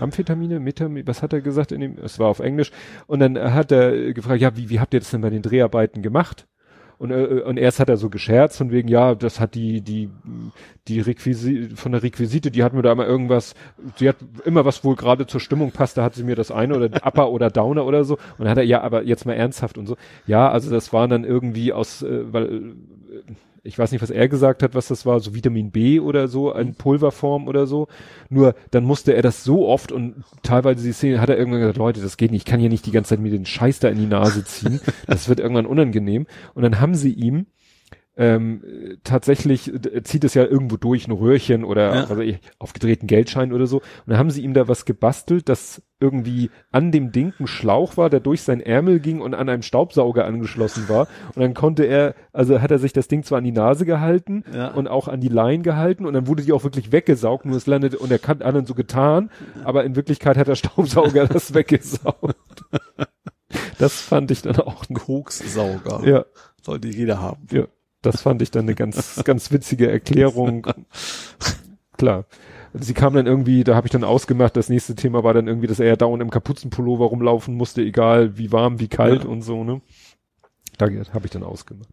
[0.00, 2.70] Amphetamine, Metamine, was hat er gesagt in dem, es war auf Englisch
[3.06, 6.02] und dann hat er gefragt, ja, wie, wie habt ihr das denn bei den Dreharbeiten
[6.02, 6.46] gemacht?
[6.98, 10.10] Und, äh, und erst hat er so gescherzt von wegen, ja, das hat die, die,
[10.88, 13.54] die Requisite, von der Requisite, die hat mir da immer irgendwas,
[13.96, 16.76] sie hat immer was wohl gerade zur Stimmung passt, da hat sie mir das eine
[16.76, 18.14] oder Upper oder Downer oder so.
[18.14, 19.96] Und dann hat er, ja, aber jetzt mal ernsthaft und so.
[20.26, 22.74] Ja, also das waren dann irgendwie aus, äh, weil,
[23.68, 26.52] ich weiß nicht, was er gesagt hat, was das war, so Vitamin B oder so,
[26.54, 27.86] in Pulverform oder so.
[28.30, 31.78] Nur dann musste er das so oft und teilweise die Szene hat er irgendwann gesagt,
[31.78, 33.88] Leute, das geht nicht, ich kann hier nicht die ganze Zeit mir den Scheiß da
[33.88, 34.80] in die Nase ziehen.
[35.06, 36.26] Das wird irgendwann unangenehm.
[36.54, 37.46] Und dann haben sie ihm
[38.18, 38.62] ähm,
[39.04, 42.04] tatsächlich äh, zieht es ja irgendwo durch ein Röhrchen oder Ja.
[42.04, 42.20] also
[42.58, 43.76] aufgedrehten Geldschein oder so.
[43.78, 47.96] Und dann haben sie ihm da was gebastelt, das irgendwie an dem Ding ein Schlauch
[47.96, 51.06] war, der durch sein Ärmel ging und an einem Staubsauger angeschlossen war.
[51.34, 54.44] Und dann konnte er, also hat er sich das Ding zwar an die Nase gehalten
[54.52, 54.68] Ja.
[54.72, 57.66] und auch an die Leinen gehalten und dann wurde die auch wirklich weggesaugt, nur es
[57.66, 59.30] landete und er hat dann so getan,
[59.64, 62.36] aber in Wirklichkeit hat der Staubsauger das weggesaugt.
[63.78, 66.00] Das fand ich dann auch, Kokssauger.
[66.04, 66.24] ja,
[66.62, 67.46] Sollte jeder haben.
[67.52, 67.64] ja,
[68.02, 70.66] das fand ich dann eine ganz, ganz witzige Erklärung.
[71.96, 72.26] Klar.
[72.74, 75.66] Sie kam dann irgendwie, da habe ich dann ausgemacht, das nächste Thema war dann irgendwie,
[75.66, 79.30] dass er dauernd im Kapuzenpullover rumlaufen musste, egal wie warm, wie kalt Ja.
[79.30, 79.80] und so, ne?
[80.76, 81.88] Da habe ich dann ausgemacht.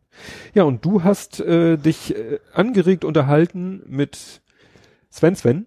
[0.53, 4.41] Ja, und du hast äh, dich äh, angeregt unterhalten mit
[5.09, 5.65] Sven Sven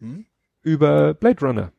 [0.00, 0.26] Hm?
[0.62, 1.72] über Blade Runner.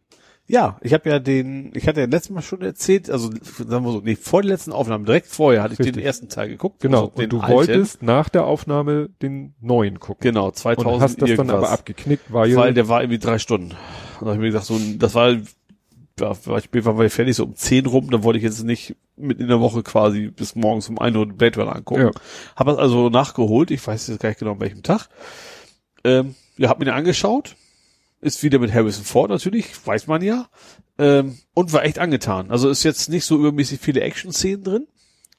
[0.49, 3.91] Ja, ich habe ja den, ich hatte ja letztes Mal schon erzählt, also sagen wir
[3.91, 5.97] so, nee, vor der letzten Aufnahme, direkt vorher hatte ich Richtig.
[5.97, 6.79] den ersten Teil geguckt.
[6.79, 7.01] Genau.
[7.01, 7.53] also den und du alten.
[7.53, 10.23] wolltest nach der Aufnahme den neuen gucken.
[10.23, 11.55] Genau, 2000 Und hast das dann irgendwas.
[11.55, 13.73] aber abgeknickt, weil, weil der war irgendwie drei Stunden.
[14.19, 17.35] Und da habe ich mir gedacht, so, das war, ja, war ich war wir fertig
[17.35, 20.55] so um 10 rum, dann wollte ich jetzt nicht mit in der Woche quasi bis
[20.55, 22.01] morgens um 1 Uhr Blade Runner angucken.
[22.01, 22.11] Ja.
[22.55, 25.09] Habe das also nachgeholt, ich weiß jetzt gar nicht genau an welchem Tag.
[26.03, 27.55] Ähm, ja, hab mir den angeschaut.
[28.21, 30.47] Ist wieder mit Harrison Ford natürlich, weiß man ja.
[30.97, 32.51] Ähm, und war echt angetan.
[32.51, 34.87] Also ist jetzt nicht so übermäßig viele Action-Szenen drin.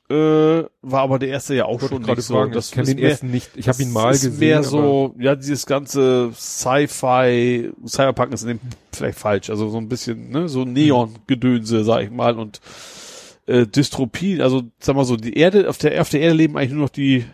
[0.09, 2.35] Äh, war aber der erste ja auch schon ich gerade so.
[2.35, 4.39] fragen, das ich kenne den mehr- ersten nicht, ich habe ihn mal ist gesehen.
[4.41, 8.61] mehr so, ja, dieses ganze Sci-Fi, Cyberpunk ist in dem
[8.93, 12.61] vielleicht falsch, also so ein bisschen, ne, so Neon-Gedönse, sag ich mal, und
[13.47, 16.73] äh, Dystropie, also sag mal so, die Erde, auf der, auf der Erde leben eigentlich
[16.73, 17.25] nur noch die,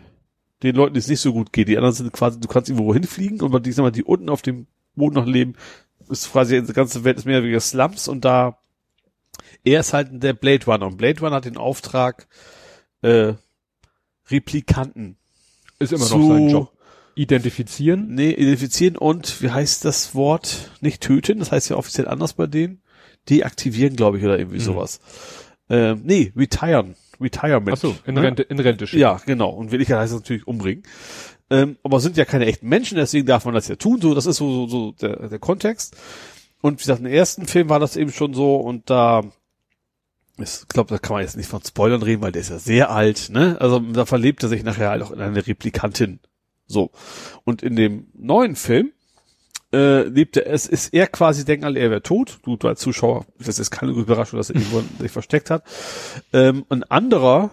[0.61, 1.67] den Leuten, denen es nicht so gut geht.
[1.69, 4.43] Die anderen sind quasi, du kannst irgendwo hinfliegen und die, sag mal, die unten auf
[4.43, 4.67] dem
[4.97, 5.53] Boden noch leben,
[6.09, 8.57] ist quasi, die ganze Welt ist mehr oder weniger Slums und da,
[9.63, 12.27] er ist halt der Blade Runner und Blade Runner hat den Auftrag,
[13.01, 13.33] äh,
[14.29, 15.17] Replikanten
[15.79, 16.71] Ist immer noch zu- sein Job.
[17.15, 18.13] Identifizieren.
[18.13, 20.69] Nee, identifizieren und, wie heißt das Wort?
[20.81, 22.81] Nicht töten, das heißt ja offiziell anders bei denen.
[23.29, 24.63] Deaktivieren, glaube ich, oder irgendwie Mhm.
[24.63, 24.99] sowas.
[25.69, 26.95] Ähm, nee, retiren.
[27.19, 27.71] Retirement.
[27.75, 28.21] Ach so, in ne?
[28.21, 29.01] Rente, in Rente schicken.
[29.01, 29.49] Ja, genau.
[29.49, 30.83] Und Wirklichkeit heißt es natürlich umbringen.
[31.49, 34.01] Ähm, aber sind ja keine echten Menschen, deswegen darf man das ja tun.
[34.01, 35.95] So, das ist so, so, so der, der Kontext.
[36.61, 39.23] Und wie gesagt, im ersten Film war das eben schon so und da,
[40.37, 42.91] ich glaube, da kann man jetzt nicht von Spoilern reden, weil der ist ja sehr
[42.91, 43.57] alt, ne?
[43.59, 46.19] Also da verlebt er sich nachher halt auch in eine Replikantin.
[46.67, 46.91] So.
[47.45, 48.91] Und in dem neuen Film
[49.73, 52.39] äh, lebt er, es ist er quasi, denken alle, er wäre tot.
[52.43, 55.63] Du, du als Zuschauer, das ist keine Überraschung, dass er irgendwo sich versteckt hat.
[56.33, 57.51] Ähm, ein anderer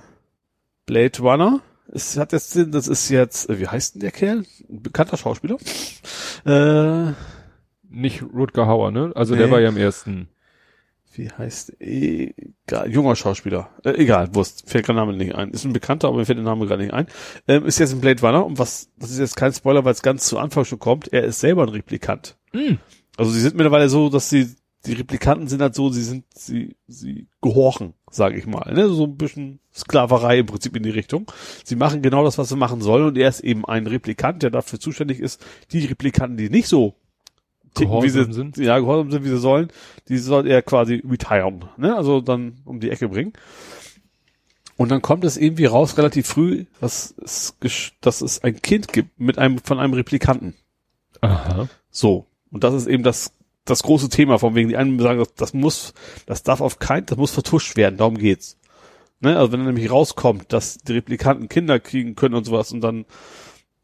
[0.86, 1.60] Blade Runner,
[1.92, 4.44] es hat jetzt, Sinn, das ist jetzt, äh, wie heißt denn der Kerl?
[4.68, 5.56] Ein bekannter Schauspieler.
[6.46, 7.12] Äh,
[7.88, 9.12] Nicht Rutger Hauer, ne?
[9.14, 9.40] Also Nee.
[9.40, 10.28] der war ja im ersten.
[11.16, 13.70] wie heißt, egal, junger Schauspieler.
[13.84, 15.50] Äh, egal, Wurst, fällt der Name nicht ein.
[15.50, 17.06] Ist ein bekannter, aber mir fällt der Name gerade nicht ein.
[17.46, 20.02] Ähm, ist jetzt ein Blade Runner und was, das ist jetzt kein Spoiler, weil es
[20.02, 22.36] ganz zu Anfang schon kommt, er ist selber ein Replikant.
[23.16, 24.56] Also sie sind mittlerweile so, dass sie,
[24.86, 28.72] die Replikanten sind halt so, sie sind, sie, sie gehorchen, sage ich mal.
[28.74, 28.88] Ne?
[28.88, 31.30] So ein bisschen Sklaverei im Prinzip in die Richtung.
[31.64, 34.50] Sie machen genau das, was sie machen sollen und er ist eben ein Replikant, der
[34.50, 36.94] dafür zuständig ist, die Replikanten, die nicht so
[37.74, 38.56] ticken, wie Gehorsam sie sind.
[38.58, 39.68] ja gehorsam sind, wie sie sollen,
[40.08, 41.96] die soll er quasi retiren, ne?
[41.96, 43.32] Also dann um die Ecke bringen.
[44.76, 47.56] Und dann kommt es irgendwie raus relativ früh, dass es,
[48.00, 50.54] dass es ein Kind gibt mit einem von einem Replikanten.
[51.20, 51.68] Aha.
[51.90, 52.26] So.
[52.50, 53.32] Und das ist eben das,
[53.64, 55.94] das große Thema, von wegen die einen sagen, das, das muss,
[56.26, 58.58] das darf auf keinen, das muss vertuscht werden, darum geht's.
[59.20, 59.36] Ne?
[59.38, 63.06] Also wenn nämlich rauskommt, dass die Replikanten Kinder kriegen können und sowas und dann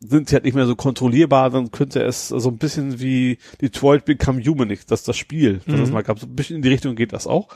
[0.00, 4.06] sind sie halt nicht mehr so kontrollierbar, dann könnte es so ein bisschen wie Detroit
[4.06, 5.94] Become Human, das das Spiel, das es Mhm.
[5.94, 7.48] mal gab, so ein bisschen in die Richtung geht das auch.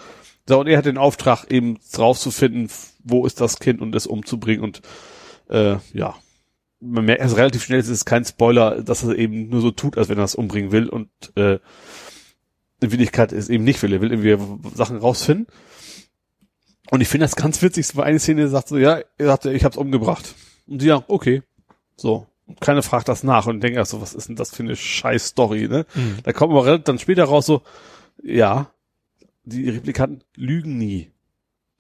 [0.46, 2.68] So, und er hat den Auftrag, eben rauszufinden,
[3.02, 4.82] wo ist das Kind und es umzubringen und
[5.48, 6.16] äh, ja,
[6.80, 9.96] man merkt also relativ schnell, es ist kein Spoiler, dass er eben nur so tut,
[9.96, 11.58] als wenn er es umbringen will und äh,
[12.84, 13.92] in Wirklichkeit es eben nicht will.
[13.92, 15.46] Er will irgendwie Sachen rausfinden.
[16.90, 19.64] Und ich finde das ganz witzig, weil eine Szene sagt so, ja, er sagte, ich
[19.64, 20.34] hab's umgebracht.
[20.66, 21.42] Und die ja, okay.
[21.96, 22.26] So.
[22.46, 24.76] Und keiner fragt das nach und denkt erst so, was ist denn das für eine
[24.76, 25.86] scheiß Story, ne?
[25.94, 26.18] Mhm.
[26.24, 27.62] Da kommt aber relativ- dann später raus so,
[28.22, 28.70] ja,
[29.44, 31.10] die Replikanten lügen nie.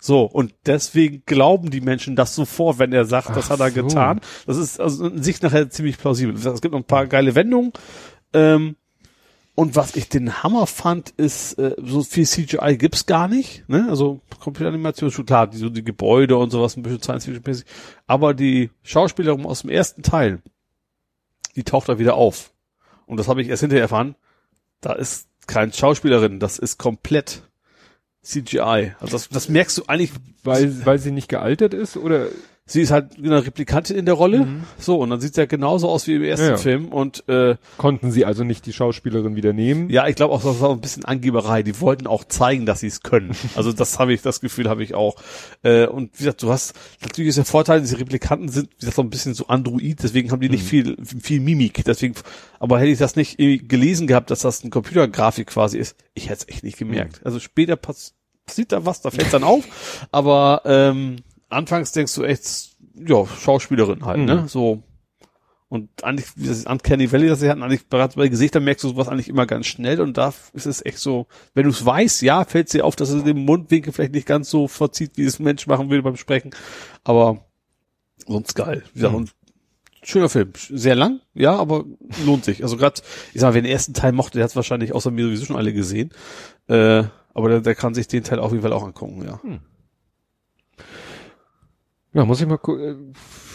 [0.00, 3.70] So, und deswegen glauben die Menschen das sofort, wenn er sagt, das Ach hat er
[3.70, 3.82] so.
[3.82, 4.20] getan.
[4.46, 6.34] Das ist also in sich nachher ziemlich plausibel.
[6.34, 7.72] Es gibt noch ein paar geile Wendungen.
[8.34, 8.76] Ähm,
[9.56, 13.68] und was ich den Hammer fand, ist, äh, so viel CGI gibt's gar nicht.
[13.68, 13.86] Ne?
[13.88, 17.64] Also Computeranimation ist schon klar, die, so die Gebäude und sowas, ein bisschen Science-Fiction-mäßig.
[18.06, 20.42] Aber die Schauspielerin aus dem ersten Teil,
[21.54, 22.52] die taucht da wieder auf.
[23.06, 24.16] Und das habe ich erst hinterher erfahren.
[24.80, 27.42] Da ist kein Schauspielerin, das ist komplett
[28.22, 28.94] CGI.
[28.98, 30.10] Also das, das merkst du eigentlich,
[30.42, 32.26] Weil, weil sie nicht gealtert ist oder?
[32.66, 34.46] Sie ist halt eine Replikantin in der Rolle.
[34.78, 36.56] So, und dann sieht sie ja genauso aus wie im ersten Ja.
[36.56, 36.88] Film.
[36.88, 39.90] Und äh, Konnten sie also nicht die Schauspielerin wieder nehmen?
[39.90, 41.62] ja, ich glaube auch, das war ein bisschen Angeberei.
[41.62, 43.36] Die wollten auch zeigen, dass sie es können.
[43.54, 45.16] Also das habe ich, das Gefühl habe ich auch.
[45.62, 48.96] Äh, und wie gesagt, du hast, natürlich ist der Vorteil, diese Replikanten sind, wie gesagt,
[48.96, 51.84] so ein bisschen so Android, deswegen haben die nicht viel, viel Mimik.
[51.84, 52.14] Deswegen,
[52.60, 56.44] aber hätte ich das nicht gelesen gehabt, dass das ein Computergrafik quasi ist, ich hätte
[56.46, 57.20] es echt nicht gemerkt.
[57.24, 58.14] Also später pass
[58.46, 59.64] passiert da was, da fällt dann auf.
[60.12, 61.16] Aber ähm,
[61.54, 64.48] anfangs denkst du echt, ja, Schauspielerin halt, ne?
[64.48, 64.82] So.
[65.68, 68.88] Und eigentlich, wie das Uncanny Valley, das sie hatten, eigentlich bereits bei Gesichtern merkst du
[68.90, 72.22] sowas eigentlich immer ganz schnell und da ist es echt so, wenn du es weißt,
[72.22, 75.40] ja, fällt dir auf, dass es den Mundwinkel vielleicht nicht ganz so verzieht, wie es
[75.40, 76.50] ein Mensch machen will beim Sprechen,
[77.02, 77.44] aber
[78.26, 78.84] sonst geil.
[78.92, 79.18] Wie gesagt, Mhm.
[79.18, 79.34] und
[80.04, 80.52] schöner Film.
[80.54, 81.84] Sehr lang, ja, aber
[82.24, 82.62] lohnt sich.
[82.62, 83.00] Also gerade,
[83.32, 85.56] ich sag mal, wer den ersten Teil mochte, der hat wahrscheinlich außer mir sowieso schon
[85.56, 86.10] alle gesehen.
[86.68, 89.40] Äh, aber der, der kann sich den Teil auf jeden Fall auch angucken, ja.
[92.14, 92.96] Ja, muss ich mal gu äh,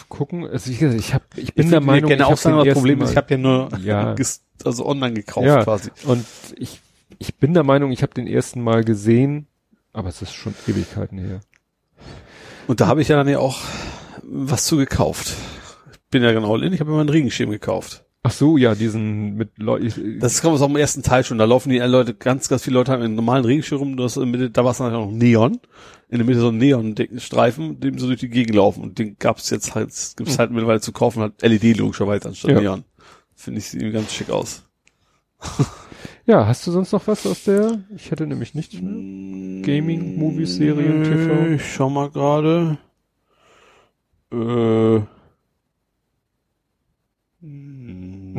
[0.08, 0.46] gucken.
[0.46, 2.58] Also ich, ich, hab, ich bin ich der Meinung, gerne ich auch hab sagen, den
[2.58, 4.14] das ersten Problem ich habe ja nur Ja.
[4.64, 5.64] also online gekauft Ja.
[5.64, 5.90] quasi.
[6.04, 6.80] Und ich,
[7.18, 9.46] ich bin der Meinung, ich habe den ersten Mal gesehen,
[9.92, 11.40] aber es ist schon Ewigkeiten her.
[12.66, 13.60] Und da habe ich ja dann ja auch
[14.22, 15.34] was zu gekauft.
[15.92, 18.04] Ich bin ja genau in, ich habe mir mal einen Regenschirm gekauft.
[18.22, 20.18] Ach so, ja, diesen mit Leuten.
[20.20, 21.38] Das kommt aus dem ersten Teil schon.
[21.38, 23.96] Da laufen die Leute, ganz, ganz viele Leute haben einen normalen Regenschirm rum.
[23.96, 25.58] Du hast in der Mitte, da war es dann noch Neon.
[26.10, 28.82] In der Mitte so ein Neon-Streifen, dem so durch die Gegend laufen.
[28.82, 32.60] Und den gab's jetzt halt, gibt's halt mittlerweile zu kaufen, halt LED logischerweise anstatt Ja.
[32.60, 32.84] Neon.
[33.34, 34.64] Finde ich sieht ganz schick aus.
[36.26, 37.80] Ja, hast du sonst noch was aus der?
[37.96, 39.62] Ich hätte nämlich nichts mehr.
[39.62, 41.54] Gaming, Movies, Serien, TV?
[41.54, 42.78] Ich schau mal gerade.
[44.30, 45.00] Äh.
[47.40, 48.29] Hm.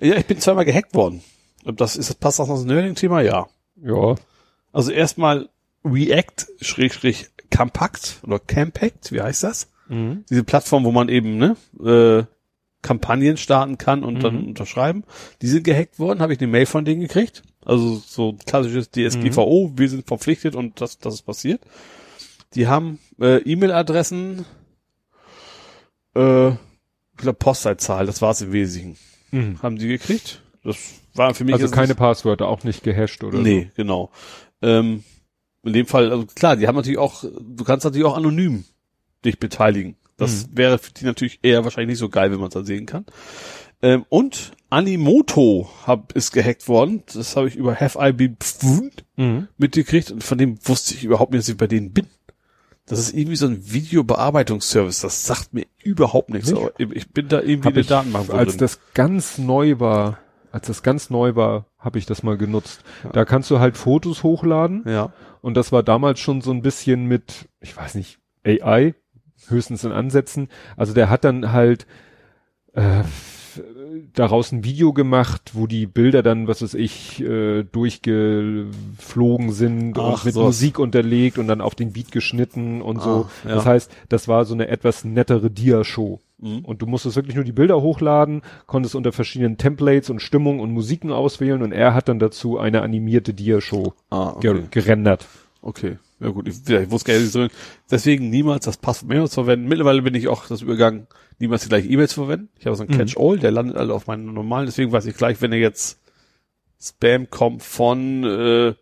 [0.00, 1.22] Ja, ich bin zweimal gehackt worden.
[1.64, 3.22] Das ist, passt das noch zum Nerding-Thema?
[3.22, 3.46] Ja.
[3.82, 4.14] Ja.
[4.72, 5.48] Also erstmal
[5.84, 9.68] React, Schrägstrich, Compact oder Campact, wie heißt das?
[9.88, 10.24] Mhm.
[10.28, 12.24] Diese Plattform, wo man eben, ne, äh,
[12.82, 14.48] Kampagnen starten kann und dann Mhm.
[14.48, 15.04] unterschreiben.
[15.40, 17.42] Die sind gehackt worden, habe ich eine Mail von denen gekriegt.
[17.64, 21.62] Also so klassisches DSGVO, wir sind verpflichtet und das, das ist passiert.
[22.54, 24.44] Die haben äh, E-Mail-Adressen,
[26.14, 26.52] äh,
[27.16, 28.96] ich glaube Postleitzahl, das war es im Wesentlichen.
[29.30, 29.62] Mhm.
[29.62, 30.42] Haben die gekriegt.
[30.62, 30.76] Das
[31.14, 34.10] war für mich Also keine Passwörter, auch nicht gehasht oder Nee, genau.
[34.62, 35.04] Ähm,
[35.62, 38.64] in dem Fall, also klar, die haben natürlich auch, du kannst natürlich auch anonym
[39.24, 39.96] dich beteiligen.
[40.16, 42.86] Das wäre für die natürlich eher wahrscheinlich nicht so geil, wenn man es dann sehen
[42.86, 43.04] kann.
[43.82, 47.02] Ähm, und Animoto hab, ist gehackt worden.
[47.12, 49.22] Das habe ich über Have I Been Pfund so.
[49.22, 49.48] Mhm.
[49.58, 52.06] mitgekriegt und von dem wusste ich überhaupt nicht, dass ich bei denen bin.
[52.86, 55.00] Das ist irgendwie so ein Videobearbeitungsservice.
[55.00, 56.52] Das sagt mir überhaupt nichts.
[56.52, 56.72] Nicht?
[56.78, 58.58] Ich bin da irgendwie Hab eine Datenbank als drin.
[58.58, 60.18] das ganz neu war,
[60.52, 62.84] als das ganz neu war, habe ich das mal genutzt.
[63.12, 65.12] Da kannst du halt Fotos hochladen ja.
[65.40, 68.94] und das war damals schon so ein bisschen mit, ich weiß nicht, AI,
[69.48, 70.48] höchstens in Ansätzen.
[70.76, 71.86] Also der hat dann halt
[72.74, 73.02] äh,
[74.14, 80.08] daraus ein Video gemacht, wo die Bilder dann, was weiß ich, äh, durchgeflogen sind Ach,
[80.18, 80.46] und mit sowas.
[80.46, 83.26] Musik unterlegt und dann auf den Beat geschnitten und so.
[83.44, 83.54] Ah, ja.
[83.56, 86.20] Das heißt, das war so eine etwas nettere Dia-Show.
[86.38, 86.60] Mhm.
[86.64, 90.70] Und du musstest wirklich nur die Bilder hochladen, konntest unter verschiedenen Templates und Stimmungen und
[90.72, 94.64] Musiken auswählen und er hat dann dazu eine animierte Dia-Show Ah, okay.
[94.70, 95.26] gerendert.
[95.62, 95.98] Okay.
[96.20, 97.54] Ja gut, ich, ja, ich wusste gar nicht.
[97.90, 99.66] Deswegen niemals das Passwort mehrmals verwenden.
[99.68, 101.06] Mittlerweile bin ich auch das übergangen,
[101.38, 102.48] niemals die gleiche E-Mails verwenden.
[102.58, 102.98] Ich habe so einen Mhm.
[102.98, 106.00] Catch-all, der landet alle auf meinen normalen, deswegen weiß ich gleich, wenn er jetzt
[106.80, 108.74] Spam kommt von äh,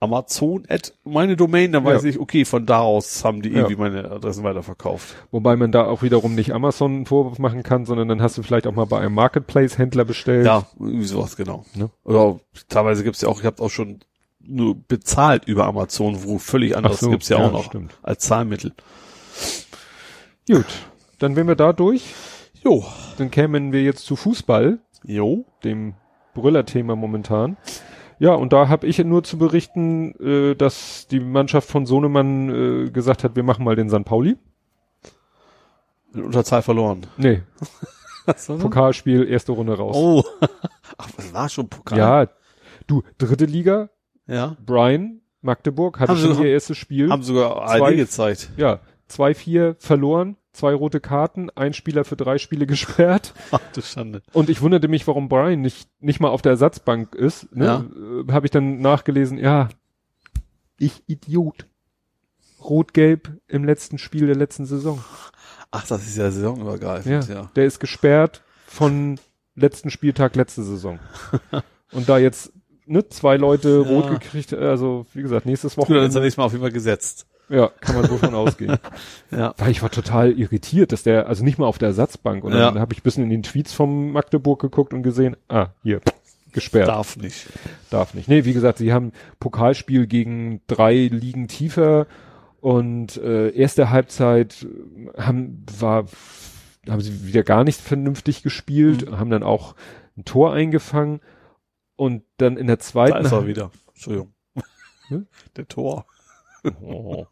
[0.00, 2.10] Amazon at meine Domain, dann weiß Ja.
[2.10, 3.56] ich, okay, von da aus haben die Ja.
[3.58, 5.14] irgendwie meine Adressen weiterverkauft.
[5.30, 8.42] Wobei man da auch wiederum nicht Amazon einen Vorwurf machen kann, sondern dann hast du
[8.42, 10.46] vielleicht auch mal bei einem Marketplace-Händler bestellt.
[10.46, 11.64] Ja, irgendwie sowas, genau.
[11.74, 11.90] Ne?
[12.04, 14.00] Oder teilweise gibt's ja auch, ich habe auch schon
[14.46, 17.94] nur bezahlt über Amazon, wo völlig anderes so, gibt's ja, ja, auch noch stimmt.
[18.02, 18.72] als Zahlmittel.
[20.48, 20.66] Gut,
[21.18, 22.14] dann wären wir da durch.
[22.62, 22.84] Jo.
[23.18, 25.44] Dann kämen wir jetzt zu Fußball, Jo.
[25.62, 25.94] dem
[26.34, 27.56] Brüllerthema momentan.
[28.18, 32.90] Ja, und da habe ich nur zu berichten, äh, dass die Mannschaft von Sohnemann äh,
[32.90, 34.04] gesagt hat, wir machen mal den St.
[34.04, 34.36] Pauli.
[36.14, 37.06] Unterzahl verloren.
[37.16, 37.42] Nee,
[38.26, 38.46] das?
[38.46, 39.96] Pokalspiel, erste Runde raus.
[39.98, 40.24] Oh.
[40.96, 41.98] Ach, das war schon Pokal.
[41.98, 42.26] Ja,
[42.86, 43.90] du, dritte Liga,
[44.26, 44.56] Ja.
[44.64, 47.10] Brian, Magdeburg, hatte Haben schon noch- ihr erstes Spiel.
[47.10, 48.50] Haben sogar Zwei- ARD gezeigt.
[48.56, 53.34] ja, 2-4 verloren, zwei rote Karten, ein Spieler für drei Spiele gesperrt.
[53.50, 54.22] Ach du Schande.
[54.32, 57.54] Und ich wunderte mich, warum Brian nicht, nicht mal auf der Ersatzbank ist.
[57.54, 57.64] Ne?
[57.66, 57.84] Ja.
[58.28, 59.68] Äh, Habe ich dann nachgelesen, ja,
[60.78, 61.66] ich Idiot.
[62.62, 65.04] Rot-Gelb im letzten Spiel der letzten Saison.
[65.70, 67.50] Ach, das ist ja saisonübergreifend, Ja, ja.
[67.56, 69.20] Der ist gesperrt von
[69.54, 70.98] letzten Spieltag letzte Saison.
[71.92, 72.52] Und da jetzt
[72.86, 73.88] ne, zwei Leute Ja.
[73.90, 76.20] rot gekriegt, also wie gesagt, nächstes Gut, dann ist Wochenende.
[76.20, 77.26] nächstes Mal auf jeden Fall gesetzt.
[77.50, 78.78] Ja, kann man wohl von ausgehen.
[79.30, 79.52] Ja.
[79.58, 82.42] Weil ich war total irritiert, dass der, also nicht mal auf der Ersatzbank.
[82.44, 82.70] Und Ja.
[82.70, 86.00] dann habe ich ein bisschen in den Tweets vom Magdeburg geguckt und gesehen, ah, hier,
[86.52, 86.88] gesperrt.
[86.88, 87.46] Darf nicht.
[87.90, 88.28] Darf nicht.
[88.28, 92.06] Nee, wie gesagt, sie haben Pokalspiel gegen drei Ligen tiefer
[92.60, 94.64] und äh, erste Halbzeit
[95.16, 96.06] äh, haben war
[96.88, 99.18] haben sie wieder gar nicht vernünftig gespielt, Mhm.
[99.18, 99.74] haben dann auch
[100.16, 101.20] ein Tor eingefangen
[101.96, 103.70] und dann in der Da zweiten ist er wieder.
[103.88, 104.32] Entschuldigung.
[105.08, 105.26] Hm?
[105.56, 106.06] Der Tor.
[106.80, 107.26] Oh.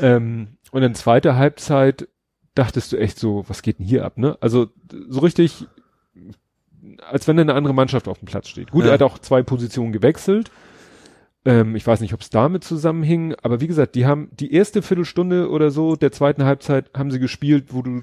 [0.00, 2.08] ähm, und in zweiter Halbzeit
[2.54, 4.36] dachtest du echt so, was geht denn hier ab, ne?
[4.40, 4.68] Also
[5.08, 5.66] so richtig,
[7.08, 8.72] als wenn da eine andere Mannschaft auf dem Platz steht.
[8.72, 8.90] Gut, Ja.
[8.90, 10.50] er hat auch zwei Positionen gewechselt.
[11.44, 14.82] Ähm, ich weiß nicht, ob es damit zusammenhing, aber wie gesagt, die haben die erste
[14.82, 18.02] Viertelstunde oder so der zweiten Halbzeit haben sie gespielt, wo du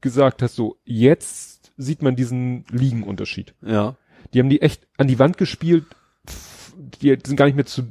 [0.00, 3.54] gesagt hast, so jetzt sieht man diesen Ligenunterschied.
[3.62, 3.96] Ja.
[4.32, 5.84] Die haben die echt an die Wand gespielt,
[7.00, 7.82] die sind gar nicht mehr zu,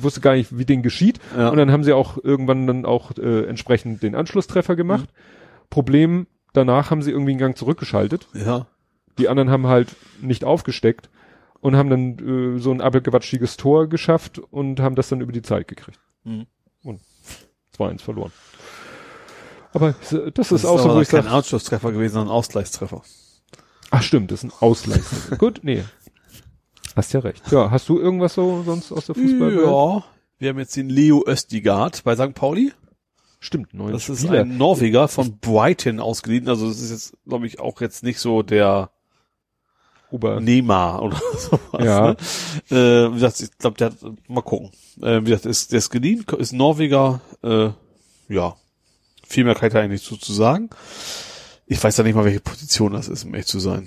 [0.00, 1.20] wusste gar nicht, wie denen geschieht.
[1.36, 1.48] Ja.
[1.48, 5.08] Und dann haben sie auch irgendwann dann auch äh, entsprechend den Anschlusstreffer gemacht.
[5.12, 5.68] Mhm.
[5.70, 8.28] Problem, danach haben sie irgendwie einen Gang zurückgeschaltet.
[8.34, 8.66] Ja.
[9.18, 11.08] Die anderen haben halt nicht aufgesteckt
[11.60, 15.42] und haben dann äh, so ein abgewatschiges Tor geschafft und haben das dann über die
[15.42, 16.00] Zeit gekriegt.
[16.24, 16.46] Mhm.
[17.78, 18.32] 2-1 verloren.
[19.72, 23.02] Aber das, Das ist auch so, wo ich kein sage, Anschlusstreffer gewesen, sondern Ausgleichstreffer.
[23.94, 25.02] Ach stimmt, das ist ein Ausgleich.
[25.38, 25.84] Gut, nee.
[26.96, 27.42] Hast ja recht.
[27.50, 29.54] Ja, hast du irgendwas so sonst aus der Fußball?
[29.54, 30.04] Ja.
[30.38, 32.34] Wir haben jetzt den Leo Östigard bei St.
[32.34, 32.72] Pauli.
[33.40, 34.40] Stimmt, neun Das ist Spieler.
[34.40, 36.48] ein Norweger von Brighton ausgeliehen.
[36.48, 38.90] Also das ist jetzt, glaube ich, auch jetzt nicht so der
[40.10, 40.40] Ober.
[40.40, 41.84] Neymar oder sowas.
[41.84, 42.08] Ja.
[42.10, 42.16] Ne?
[42.70, 43.96] Äh, wie gesagt, ich glaube, der hat,
[44.28, 44.70] mal gucken.
[45.02, 47.70] Äh, wie gesagt, ist, der ist geliehen, ist Norweger, äh,
[48.28, 48.56] ja.
[49.26, 50.70] Viel mehr kann ich da eigentlich zu, zu sagen.
[51.66, 53.86] Ich weiß ja nicht mal, welche Position das ist, um echt zu sein.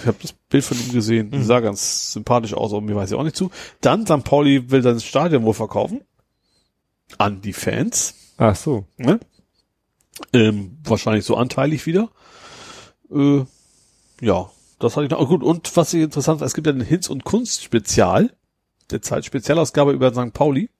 [0.00, 1.42] Ich habe das Bild von ihm gesehen, Mhm.
[1.44, 3.50] sah ganz sympathisch aus, aber mir weiß ich auch nicht zu.
[3.82, 4.24] Dann, St.
[4.24, 6.00] Pauli will sein Stadion wohl verkaufen.
[7.18, 8.14] An die Fans.
[8.38, 8.86] Ach so.
[8.96, 9.20] Ne?
[10.32, 12.10] Ähm, wahrscheinlich so anteilig wieder.
[13.10, 13.44] Äh,
[14.20, 15.26] ja, das hatte ich noch.
[15.28, 18.34] Gut, und was ich interessant war, es gibt ja ein Hinz- und Kunst-Spezial,
[18.90, 20.32] der Zeit Spezialausgabe über St.
[20.32, 20.70] Pauli.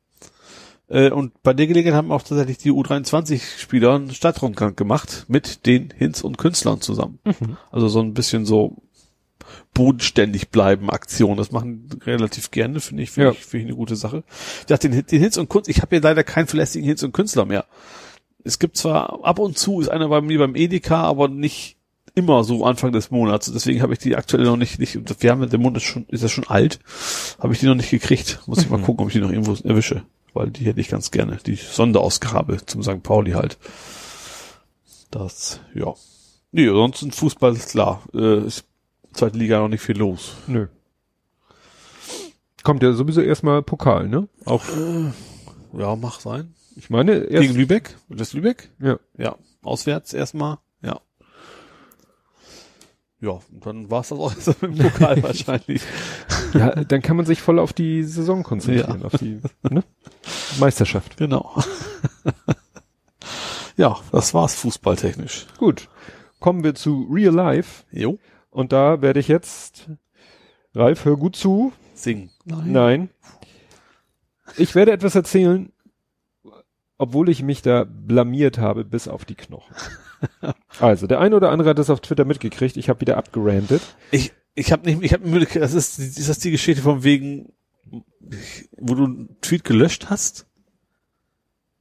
[0.88, 5.92] Äh, und bei der Gelegenheit haben auch tatsächlich die U23-Spieler einen Stadtrundgang gemacht mit den
[5.96, 7.18] Hinz- und Künstlern zusammen.
[7.70, 8.76] Also so ein bisschen so
[9.74, 11.36] bodenständig bleiben Aktion.
[11.36, 13.32] Das machen relativ gerne, finde ich, finde Ja.
[13.32, 14.24] ich, finde ich eine gute Sache.
[14.60, 17.12] Ich dachte, den, den Hinz und Kunst, ich habe hier leider keinen verlässlichen Hinz und
[17.12, 17.64] Künstler mehr.
[18.44, 21.76] Es gibt zwar ab und zu ist einer bei mir beim Edeka, aber nicht
[22.14, 23.50] immer so Anfang des Monats.
[23.52, 26.22] Deswegen habe ich die aktuell noch nicht, nicht, wir haben, der Mond ist schon, ist
[26.22, 26.80] ja schon alt,
[27.38, 28.40] habe ich die noch nicht gekriegt.
[28.46, 30.02] Muss ich mal gucken, ob ich die noch irgendwo erwische.
[30.34, 31.38] Weil die hätte ich ganz gerne.
[31.46, 33.02] Die Sonderausgabe zum St.
[33.02, 33.58] Pauli halt.
[35.10, 35.94] Das, ja.
[36.52, 38.02] Nee, ansonsten Fußball ist klar.
[38.14, 38.64] Äh, ist
[39.12, 40.34] zweite Liga noch nicht viel los.
[40.46, 40.66] Nö.
[42.62, 44.28] Kommt ja sowieso erstmal Pokal, ne?
[44.44, 44.64] Auch,
[45.72, 46.54] Ja, mach sein.
[46.76, 47.96] ich meine, erst, Gegen Lübeck?
[48.08, 48.70] Das Lübeck?
[48.80, 48.98] ja.
[49.16, 49.36] Ja.
[49.62, 50.58] Auswärts erstmal.
[53.20, 53.40] Ja.
[53.50, 55.82] Dann war's das auch mit dem Pokal wahrscheinlich.
[56.54, 59.06] ja, dann kann man sich voll auf die Saison konzentrieren, Ja.
[59.06, 59.82] auf die ne?
[60.58, 61.16] Meisterschaft.
[61.16, 61.54] Genau.
[63.76, 65.46] Ja, das war's fußballtechnisch.
[65.56, 65.88] Gut.
[66.40, 67.84] Kommen wir zu Real Life.
[67.92, 68.18] Jo.
[68.50, 69.88] Und da werde ich jetzt,
[70.74, 71.72] Ralf, hör gut zu.
[71.94, 72.30] Singen.
[72.44, 73.08] Nein.
[74.56, 75.70] Ich werde etwas erzählen,
[76.96, 79.72] obwohl ich mich da blamiert habe bis auf die Knochen.
[80.80, 82.76] Also, der eine oder andere hat das auf Twitter mitgekriegt.
[82.76, 83.82] Ich habe wieder abgerantet.
[84.10, 87.52] Ich, ich habe nicht, ich habe das ist, ist das die Geschichte von wegen,
[88.76, 90.46] wo du einen Tweet gelöscht hast?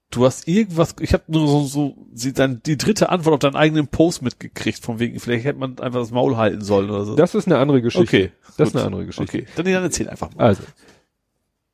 [0.09, 3.59] Du hast irgendwas, ich habe nur so, so sie dann die dritte Antwort auf deinen
[3.59, 7.16] eigenen Post mitgekriegt, von wegen, vielleicht hätte man einfach das Maul halten sollen oder so.
[7.16, 8.07] Das ist eine andere Geschichte.
[8.07, 8.32] okay.
[8.45, 8.67] Das gut.
[8.67, 9.38] ist eine andere Geschichte.
[9.38, 10.45] Okay, dann, dann erzähl einfach mal.
[10.45, 10.64] Also,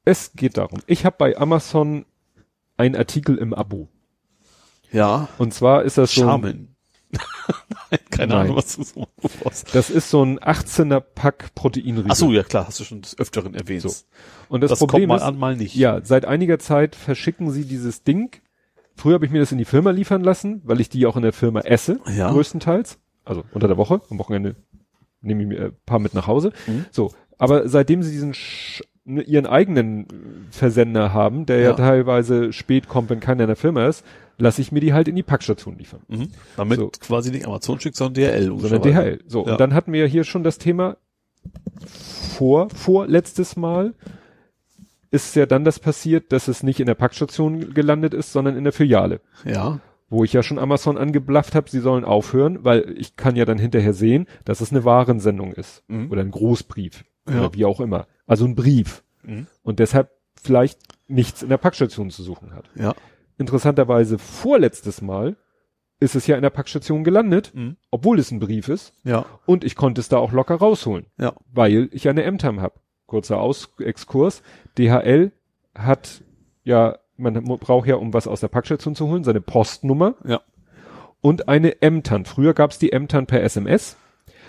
[0.04, 0.80] es geht darum.
[0.88, 2.06] Ich habe bei Amazon
[2.76, 3.88] einen Artikel im Abo.
[4.94, 5.28] Ja.
[5.38, 6.70] Und zwar ist das so, Charmen.
[7.92, 8.42] Nein, keine Nein.
[8.46, 9.76] Ahnung, was du so brauchst.
[9.76, 12.06] das ist so ein 18er Pack Proteinriegel.
[12.10, 13.82] Ach so, ja klar, hast du schon des Öfteren erwähnt.
[13.84, 13.92] So.
[14.50, 15.76] Und das, Das, Problem kommt mal ist, an, mal nicht.
[15.76, 18.32] ja, seit einiger Zeit verschicken sie dieses Ding.
[18.96, 21.24] Früher habe ich mir das in die Firma liefern lassen, weil ich die auch in
[21.24, 22.32] der Firma esse, Ja.
[22.32, 23.00] größtenteils.
[23.26, 24.56] Also unter der Woche, am Wochenende
[25.22, 26.52] nehme ich mir ein paar mit nach Hause.
[26.68, 26.86] Mhm.
[26.92, 30.06] So, aber seitdem sie diesen Sch ihren eigenen äh,
[30.52, 31.70] Versender haben, der ja.
[31.72, 31.74] Ja.
[31.74, 34.06] teilweise spät kommt, wenn keiner in der Firma ist,
[34.38, 36.02] lasse ich mir die halt in die Packstation liefern.
[36.08, 36.28] Mhm.
[36.58, 36.90] Damit So.
[37.00, 38.60] quasi nicht Amazon schickt, sondern DHL.
[38.60, 38.82] sondern.
[38.82, 39.20] DHL.
[39.28, 39.52] So, Ja.
[39.54, 40.98] und dann hatten wir ja hier schon das Thema
[42.38, 43.94] vor, vorletztes Mal
[45.12, 48.64] ist ja dann das passiert, dass es nicht in der Packstation gelandet ist, sondern in
[48.64, 49.22] der Filiale.
[49.46, 49.80] Ja.
[50.10, 53.60] Wo ich ja schon Amazon angeblafft habe, sie sollen aufhören, weil ich kann ja dann
[53.60, 55.84] hinterher sehen, dass es eine Warensendung ist.
[55.88, 56.10] Mhm.
[56.12, 57.04] Oder ein Großbrief.
[57.28, 57.40] Ja.
[57.40, 58.08] Oder wie auch immer.
[58.28, 59.04] Also ein Brief.
[59.24, 59.48] Mhm.
[59.64, 60.12] Und deshalb
[60.42, 62.70] vielleicht nichts in der Packstation zu suchen hat.
[62.76, 62.94] Ja.
[63.38, 65.36] Interessanterweise vorletztes Mal
[66.00, 67.78] ist es ja in der Packstation gelandet, Mhm.
[67.92, 68.94] obwohl es ein Brief ist.
[69.04, 69.26] Ja.
[69.46, 71.34] Und ich konnte es da auch locker rausholen, Ja.
[71.52, 72.76] weil ich eine M-Time habe.
[73.06, 74.42] Kurzer Aus Exkurs.
[74.78, 75.32] DHL
[75.76, 76.24] hat
[76.64, 80.42] ja, man braucht ja, um was aus der Packstation zu holen, seine Postnummer Ja.
[81.22, 82.26] und eine M-TAN.
[82.26, 83.98] Früher gab es die M-TAN per SMS.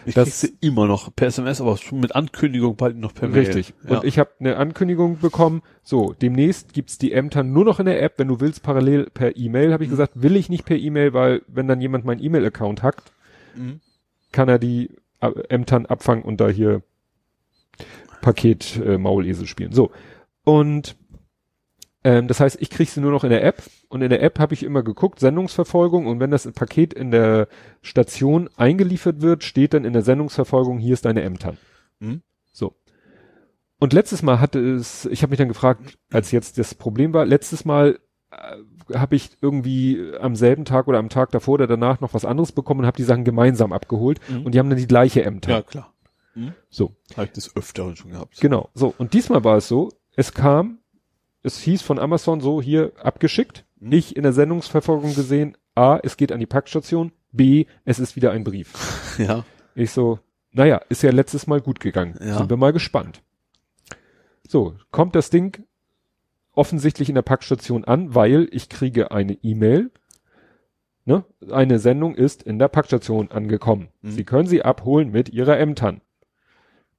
[0.07, 3.41] Ich Das- immer noch per SMS, aber schon mit Ankündigung bald noch per Mail.
[3.47, 3.75] Richtig.
[3.89, 3.99] Ja.
[3.99, 8.03] Und ich habe eine Ankündigung bekommen, so, demnächst gibt's die M-TAN nur noch in der
[8.03, 9.73] App, wenn du willst, parallel per E-Mail.
[9.73, 9.93] Habe ich Mhm.
[9.95, 13.13] gesagt, will ich nicht per E-Mail, weil wenn dann jemand meinen E-Mail-Account hackt,
[13.57, 13.81] Mhm.
[14.33, 16.83] kann er die äh, M-TAN abfangen und da hier
[18.21, 19.73] Paket äh, Maulesel spielen.
[19.73, 19.91] So.
[20.45, 20.97] Und
[22.05, 24.39] ähm, das heißt, ich krieg sie nur noch in der App und in der App
[24.39, 27.49] habe ich immer geguckt, Sendungsverfolgung und wenn das Paket in der
[27.83, 31.57] Station eingeliefert wird, steht dann in der Sendungsverfolgung, hier ist deine M-TAN.
[32.01, 32.23] Mhm.
[32.53, 32.75] So.
[33.81, 37.25] Und letztes Mal hatte es, ich habe mich dann gefragt, als jetzt das Problem war,
[37.27, 37.99] letztes Mal
[38.31, 42.25] äh, habe ich irgendwie am selben Tag oder am Tag davor oder danach noch was
[42.25, 44.47] anderes bekommen und habe die Sachen gemeinsam abgeholt Mhm.
[44.47, 45.51] und die haben dann die gleiche M-TAN.
[45.55, 45.91] Ja, klar.
[46.69, 48.41] So, Habe ich das öfter schon gehabt.
[48.41, 48.69] genau.
[48.75, 50.79] So, und diesmal war es so, es kam,
[51.45, 53.93] es hieß von Amazon so, hier abgeschickt, Mhm.
[53.93, 58.33] ich in der Sendungsverfolgung gesehen, A, es geht an die Packstation, B, es ist wieder
[58.33, 58.73] ein Brief.
[59.19, 59.45] Ja.
[59.77, 60.19] Ich so,
[60.53, 62.17] naja, ist ja letztes Mal gut gegangen.
[62.21, 62.39] Ja.
[62.39, 63.23] Sind wir mal gespannt.
[64.47, 65.65] So, kommt das Ding
[66.53, 69.91] offensichtlich in der Packstation an, weil ich kriege eine E-Mail.
[71.05, 71.25] Ne?
[71.51, 73.89] Eine Sendung ist in der Packstation angekommen.
[74.03, 74.11] Mhm.
[74.13, 76.01] Sie können sie abholen mit Ihrer M-TAN.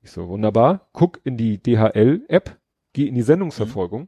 [0.02, 0.88] Ich so, wunderbar.
[0.94, 2.58] Guck in die DHL-App,
[2.94, 4.02] geh in die Sendungsverfolgung.
[4.02, 4.08] Mhm.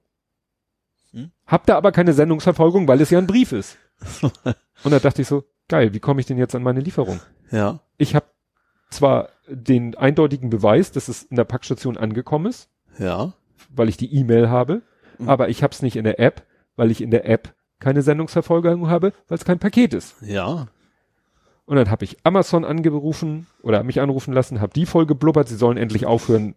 [1.46, 3.78] Hab da aber keine Sendungsverfolgung, weil es ja ein Brief ist.
[4.84, 7.20] Und da dachte ich so, geil, wie komme ich denn jetzt an meine Lieferung?
[7.52, 7.80] Ja.
[7.98, 8.26] ich habe
[8.90, 12.70] zwar den eindeutigen Beweis, dass es in der Packstation angekommen ist,
[13.00, 13.34] Ja.
[13.70, 14.82] weil ich die E-Mail habe,
[15.18, 15.30] Mhm.
[15.30, 16.46] aber ich habe es nicht in der App,
[16.76, 20.16] weil ich in der App keine Sendungsverfolgung habe, weil es kein Paket ist.
[20.22, 20.68] Ja.
[21.66, 25.56] Und dann habe ich Amazon angerufen oder mich anrufen lassen, habe die voll geblubbert, sie
[25.58, 26.56] sollen endlich aufhören,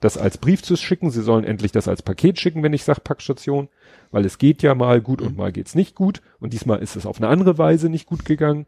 [0.00, 3.02] das als Brief zu schicken, sie sollen endlich das als Paket schicken, wenn ich sage
[3.02, 3.68] Packstation,
[4.10, 7.06] weil es geht ja mal gut und mal geht's nicht gut und diesmal ist es
[7.06, 8.66] auf eine andere Weise nicht gut gegangen.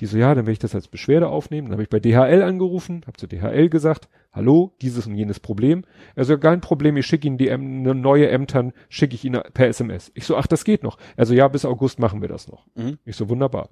[0.00, 1.68] Die so, ja, dann will ich das als Beschwerde aufnehmen.
[1.68, 5.84] Dann habe ich bei DHL angerufen, habe zu DHL gesagt, hallo, dieses und jenes Problem.
[6.16, 9.68] Also kein Problem, ich schicke Ihnen die M, eine neue M-TAN, schicke ich Ihnen per
[9.68, 10.10] SMS.
[10.14, 10.98] Ich so, ach, das geht noch.
[11.16, 12.66] Also ja, bis August machen wir das noch.
[12.74, 12.98] Mhm.
[13.04, 13.68] Ich so, wunderbar.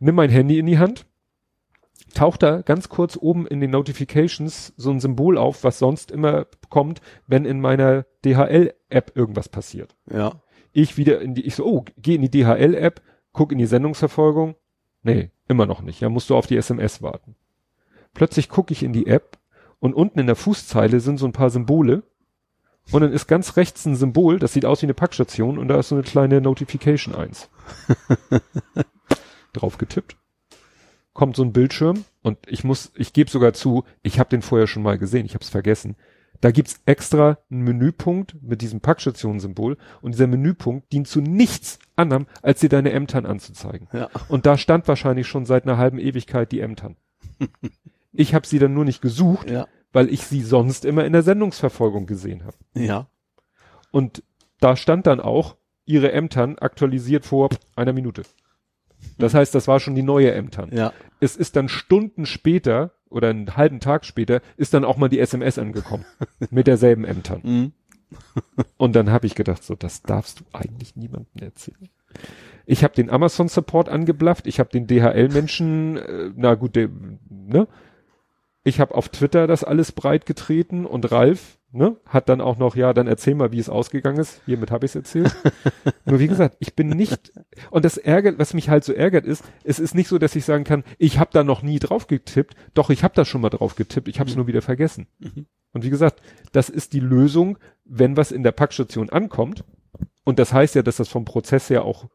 [0.00, 1.06] Nimm mein Handy in die Hand,
[2.14, 6.46] taucht da ganz kurz oben in den Notifications so ein Symbol auf, was sonst immer
[6.70, 9.94] kommt, wenn in meiner DHL-App irgendwas passiert.
[10.10, 10.42] Ja.
[10.72, 13.02] Ich wieder in die, ich so, oh, geh in die DHL-App,
[13.32, 14.56] guck in die Sendungsverfolgung.
[15.02, 16.00] Nee, immer noch nicht.
[16.00, 17.36] Ja, musst du auf die SMS warten.
[18.14, 19.38] Plötzlich gucke ich in die App
[19.78, 22.04] und unten in der Fußzeile sind so ein paar Symbole.
[22.90, 25.78] Und dann ist ganz rechts ein Symbol, das sieht aus wie eine Packstation und da
[25.78, 27.48] ist so eine kleine Notification 1.
[29.54, 30.16] Drauf getippt.
[31.14, 34.66] Kommt so ein Bildschirm und ich muss, ich gebe sogar zu, ich habe den vorher
[34.66, 35.96] schon mal gesehen, ich habe es vergessen.
[36.40, 42.26] Da gibt's extra einen Menüpunkt mit diesem Packstationssymbol und dieser Menüpunkt dient zu nichts anderem,
[42.42, 43.88] als dir deine Ämtern anzuzeigen.
[43.92, 44.10] Ja.
[44.28, 46.96] Und da stand wahrscheinlich schon seit einer halben Ewigkeit die Ämtern.
[48.12, 49.68] ich habe sie dann nur nicht gesucht, Ja.
[49.92, 52.56] weil ich sie sonst immer in der Sendungsverfolgung gesehen habe.
[52.74, 53.06] Ja.
[53.92, 54.22] Und
[54.60, 58.24] da stand dann auch ihre Ämtern aktualisiert vor einer Minute.
[59.18, 60.70] Das heißt, das war schon die neue Ämtern.
[60.72, 60.92] Ja.
[61.20, 65.20] Es ist dann Stunden später oder einen halben Tag später ist dann auch mal die
[65.20, 66.04] SMS angekommen
[66.50, 67.40] mit derselben Ämtern.
[67.42, 67.72] Mhm.
[68.76, 71.88] Und dann habe ich gedacht, so, das darfst du eigentlich niemandem erzählen.
[72.66, 76.88] Ich habe den Amazon Support angeblafft, ich habe den DHL-Menschen, äh, na gut, der,
[77.28, 77.68] ne?
[78.62, 82.76] Ich habe auf Twitter das alles breit getreten und Ralf, ne, hat dann auch noch,
[82.76, 84.40] ja, dann erzähl mal, wie es ausgegangen ist.
[84.46, 85.34] Hiermit habe ich es erzählt.
[86.06, 87.32] Nur wie gesagt, ich bin nicht,
[87.70, 90.44] und das ärgert, was mich halt so ärgert ist, es ist nicht so, dass ich
[90.44, 92.54] sagen kann, ich habe da noch nie drauf getippt.
[92.74, 95.06] Doch, ich habe da schon mal drauf getippt, ich habe es nur wieder vergessen.
[95.72, 96.22] Und wie gesagt,
[96.52, 99.64] das ist die Lösung, wenn was in der Packstation ankommt.
[100.24, 102.08] Und das heißt ja, dass das vom Prozess her auch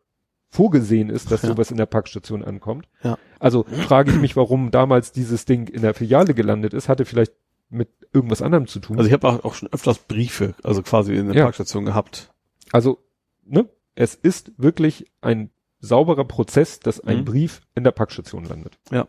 [0.52, 1.50] vorgesehen ist, dass Ja.
[1.50, 2.88] sowas in der Packstation ankommt.
[3.04, 3.18] Ja.
[3.40, 7.34] Also frage ich mich, warum damals dieses Ding in der Filiale gelandet ist, hatte vielleicht
[7.70, 8.98] mit irgendwas anderem zu tun.
[8.98, 11.44] Also ich habe auch, auch schon öfters Briefe, also quasi in der Ja.
[11.44, 12.32] Parkstation gehabt.
[12.72, 13.00] Also,
[13.46, 15.50] ne, es ist wirklich ein
[15.80, 17.26] sauberer Prozess, dass ein Mhm.
[17.26, 18.78] Brief in der Packstation landet.
[18.92, 19.06] Ja.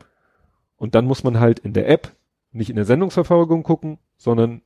[0.77, 2.13] Und dann muss man halt in der App
[2.53, 4.63] nicht in der Sendungsverfolgung gucken, sondern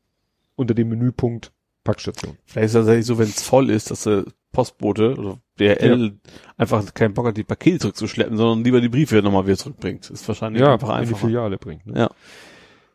[0.56, 2.38] unter dem Menüpunkt Packstation.
[2.46, 6.14] Vielleicht ist es tatsächlich so, wenn es voll ist, dass der Postbote oder DHL
[6.56, 10.08] einfach keinen Bock hat, die Pakete zurückzuschleppen, sondern lieber die Briefe nochmal wieder zurückbringt.
[10.08, 11.26] Ist wahrscheinlich Ja, einfach in die einfacher.
[11.26, 11.86] Filiale bringt.
[11.86, 11.98] Ne?
[11.98, 12.10] Ja.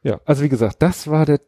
[0.03, 1.41] Ja, also wie gesagt, das war der,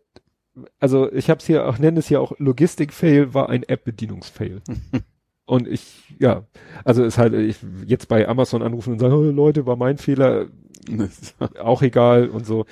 [0.79, 4.61] also ich habe es hier auch, nenne es hier auch Logistik-Fail, war ein App-Bedienungs-Fail.
[5.45, 6.45] und ich, ja,
[6.83, 10.47] also ist halt, ich jetzt bei Amazon anrufen und sagen, oh, Leute, war mein Fehler,
[11.59, 12.65] auch egal und so.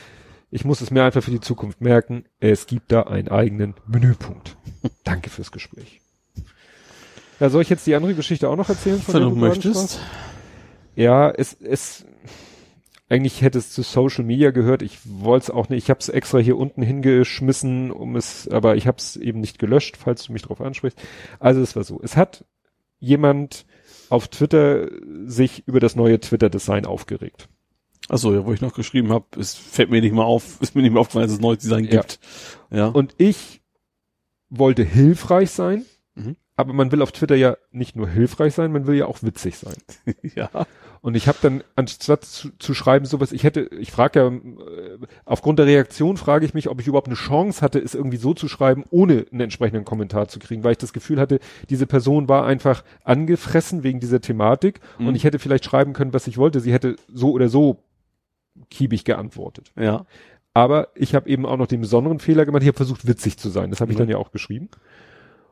[0.52, 2.26] Ich muss es mir einfach für die Zukunft merken.
[2.40, 4.58] Es gibt da einen eigenen Menüpunkt.
[5.04, 6.02] Danke fürs Gespräch.
[7.40, 9.02] Ja, soll ich jetzt die andere Geschichte auch noch erzählen?
[9.08, 10.00] Wenn du möchtest.
[10.96, 12.06] Ja, es, es,
[13.10, 14.82] eigentlich hätte es zu Social Media gehört.
[14.84, 15.84] Ich wollte es auch nicht.
[15.84, 19.58] Ich habe es extra hier unten hingeschmissen, um es, aber ich habe es eben nicht
[19.60, 21.00] gelöscht, falls du mich drauf ansprichst.
[21.40, 22.00] Also es war so.
[22.04, 22.46] Es hat
[23.00, 23.66] jemand
[24.10, 24.90] auf Twitter
[25.26, 27.50] sich über das neue Twitter-Design aufgeregt.
[28.10, 30.82] Achso, ja, wo ich noch geschrieben habe, es fällt mir nicht mal auf, ist mir
[30.82, 31.90] nicht mehr aufgefallen, dass es neues Design Ja.
[32.02, 32.20] gibt.
[32.72, 32.88] Ja.
[32.88, 33.62] Und ich
[34.50, 36.36] wollte hilfreich sein, Mhm.
[36.56, 39.58] aber man will auf Twitter ja nicht nur hilfreich sein, man will ja auch witzig
[39.58, 39.76] sein.
[40.36, 40.50] ja.
[41.02, 44.98] Und ich habe dann, anstatt zu, zu schreiben, sowas, ich hätte, ich frage ja, äh,
[45.26, 48.34] aufgrund der Reaktion frage ich mich, ob ich überhaupt eine Chance hatte, es irgendwie so
[48.34, 52.28] zu schreiben, ohne einen entsprechenden Kommentar zu kriegen, weil ich das Gefühl hatte, diese Person
[52.28, 55.08] war einfach angefressen wegen dieser Thematik Mhm.
[55.08, 56.60] und ich hätte vielleicht schreiben können, was ich wollte.
[56.60, 57.82] Sie hätte so oder so
[58.70, 59.72] kiebig geantwortet.
[59.78, 60.06] Ja.
[60.54, 63.50] Aber ich habe eben auch noch den besonderen Fehler gemacht, ich habe versucht, witzig zu
[63.50, 63.70] sein.
[63.70, 64.02] Das habe ich Mhm.
[64.02, 64.70] dann ja auch geschrieben.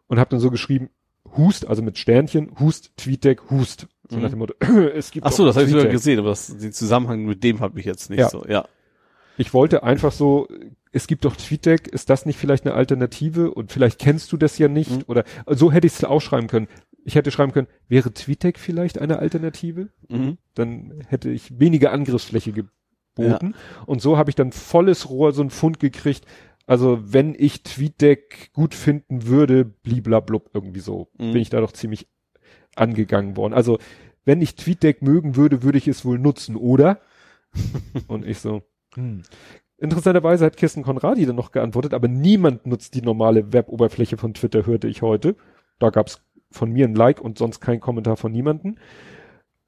[0.08, 0.90] Und habe dann so geschrieben,
[1.38, 3.88] Hust, also mit Sternchen, Hust, TweetDeck, Hust.
[4.10, 4.24] So Mhm.
[4.24, 4.54] nach dem Motto,
[4.96, 7.60] es gibt Ach so, das habe ich sogar gesehen, aber das, den Zusammenhang mit dem
[7.60, 8.30] habe ich jetzt nicht Ja.
[8.30, 8.46] so.
[8.48, 8.68] Ja.
[9.38, 10.48] Ich wollte einfach so,
[10.92, 13.54] es gibt doch TweetDeck, ist das nicht vielleicht eine Alternative?
[13.54, 14.92] Und vielleicht kennst du das ja nicht?
[14.92, 15.04] Mhm.
[15.08, 16.68] Oder so hätte ich es auch schreiben können.
[17.04, 19.90] Ich hätte schreiben können, wäre TweetDeck vielleicht eine Alternative?
[20.10, 20.38] Mhm.
[20.56, 23.54] Dann hätte ich weniger Angriffsfläche geboten.
[23.86, 26.26] Und so habe ich dann volles Rohr so einen Fund gekriegt.
[26.66, 31.34] Also wenn ich TweetDeck gut finden würde, bliblablub irgendwie so, Mhm.
[31.34, 32.08] bin ich da doch ziemlich
[32.78, 33.54] angegangen worden.
[33.54, 33.80] Also
[34.26, 37.00] wenn ich TweetDeck mögen würde, würde ich es wohl nutzen, oder?
[38.08, 38.64] Und ich so,
[38.96, 39.24] hm.
[39.80, 44.66] Interessanterweise hat Kirsten Konradi dann noch geantwortet, aber niemand nutzt die normale Web-Oberfläche von Twitter,
[44.66, 45.36] hörte ich heute.
[45.78, 48.80] Da gab's von mir ein Like und sonst kein Kommentar von niemanden.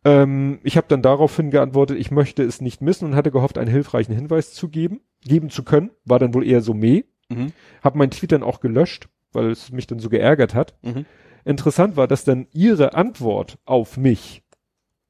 [0.03, 3.69] Ähm, ich habe dann daraufhin geantwortet, ich möchte es nicht missen und hatte gehofft, einen
[3.69, 5.91] hilfreichen Hinweis zu geben, geben zu können.
[6.05, 7.03] War dann wohl eher so meh.
[7.29, 7.53] Mhm.
[7.83, 10.75] Hab mein Tweet dann auch gelöscht, weil es mich dann so geärgert hat.
[10.81, 11.05] Mhm.
[11.49, 14.43] Interessant war, dass dann ihre Antwort auf mich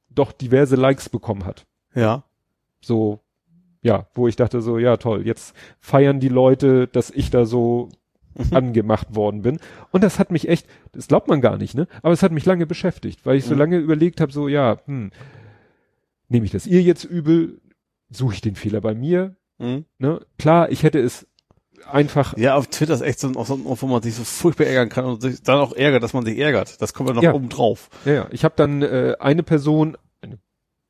[0.10, 1.66] doch diverse Likes bekommen hat.
[1.94, 2.24] Ja.
[2.82, 3.20] So,
[3.82, 7.90] ja, wo ich dachte so, ja toll, jetzt feiern die Leute, dass ich da so
[8.36, 8.56] Mhm.
[8.56, 9.60] angemacht worden bin.
[9.92, 11.88] Und das hat mich echt, das glaubt man gar nicht, ne?
[12.04, 13.60] Aber es hat mich lange beschäftigt, weil ich so Mhm.
[13.60, 15.12] lange überlegt habe, so, ja, hm,
[16.30, 17.60] nehme ich das ihr jetzt übel?
[18.12, 19.36] Suche ich den Fehler bei mir?
[19.58, 19.84] Mhm.
[19.98, 20.22] Ne?
[20.38, 21.28] Klar, ich hätte es
[21.86, 24.90] einfach, Ja, auf Twitter ist echt so ein, Ort, wo man sich so furchtbar ärgern
[24.90, 26.82] kann und sich dann auch ärgert, dass man sich ärgert.
[26.82, 27.34] Das kommt ja noch Ja.
[27.34, 27.90] oben drauf.
[28.06, 30.40] ja, ja, ich habe dann äh, eine Person, eine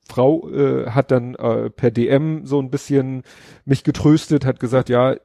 [0.07, 3.23] Frau äh, hat dann äh, per DM so ein bisschen
[3.65, 5.15] mich getröstet, hat gesagt, ja,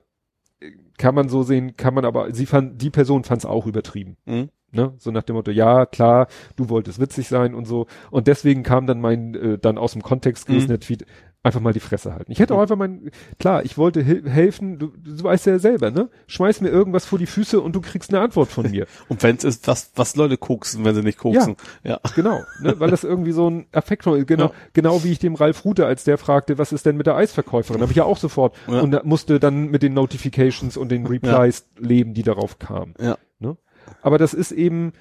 [0.98, 4.16] kann man so sehen, kann man aber, sie fand, die Person fand es auch übertrieben.
[4.26, 4.50] Mhm.
[4.70, 4.92] Ne?
[4.98, 6.26] So nach dem Motto, ja, klar,
[6.56, 7.86] du wolltest witzig sein und so.
[8.10, 11.04] Und deswegen kam dann mein, äh, dann aus dem Kontext gerissener Tweet,
[11.44, 12.32] Einfach mal die Fresse halten.
[12.32, 15.90] Ich hätte auch einfach mein, klar, ich wollte hel helfen, du, du weißt ja selber,
[15.90, 16.08] ne?
[16.26, 18.86] Schmeiß mir irgendwas vor die Füße und du kriegst eine Antwort von mir.
[19.10, 21.56] Und wenn es ist, was, was Leute koksen, wenn sie nicht koksen.
[21.82, 22.00] Ja.
[22.14, 22.80] Genau, ne?
[22.80, 24.52] weil das irgendwie so ein Affekt genau, Ja.
[24.72, 27.82] genau wie ich dem Ralf Rute, als der fragte, was ist denn mit der Eisverkäuferin,
[27.82, 28.80] habe ich ja auch sofort Ja.
[28.80, 32.94] und da musste dann mit den Notifications und den Replies leben, die darauf kamen.
[32.98, 33.18] Ja.
[33.38, 33.58] Ne?
[34.00, 34.94] Aber das ist eben,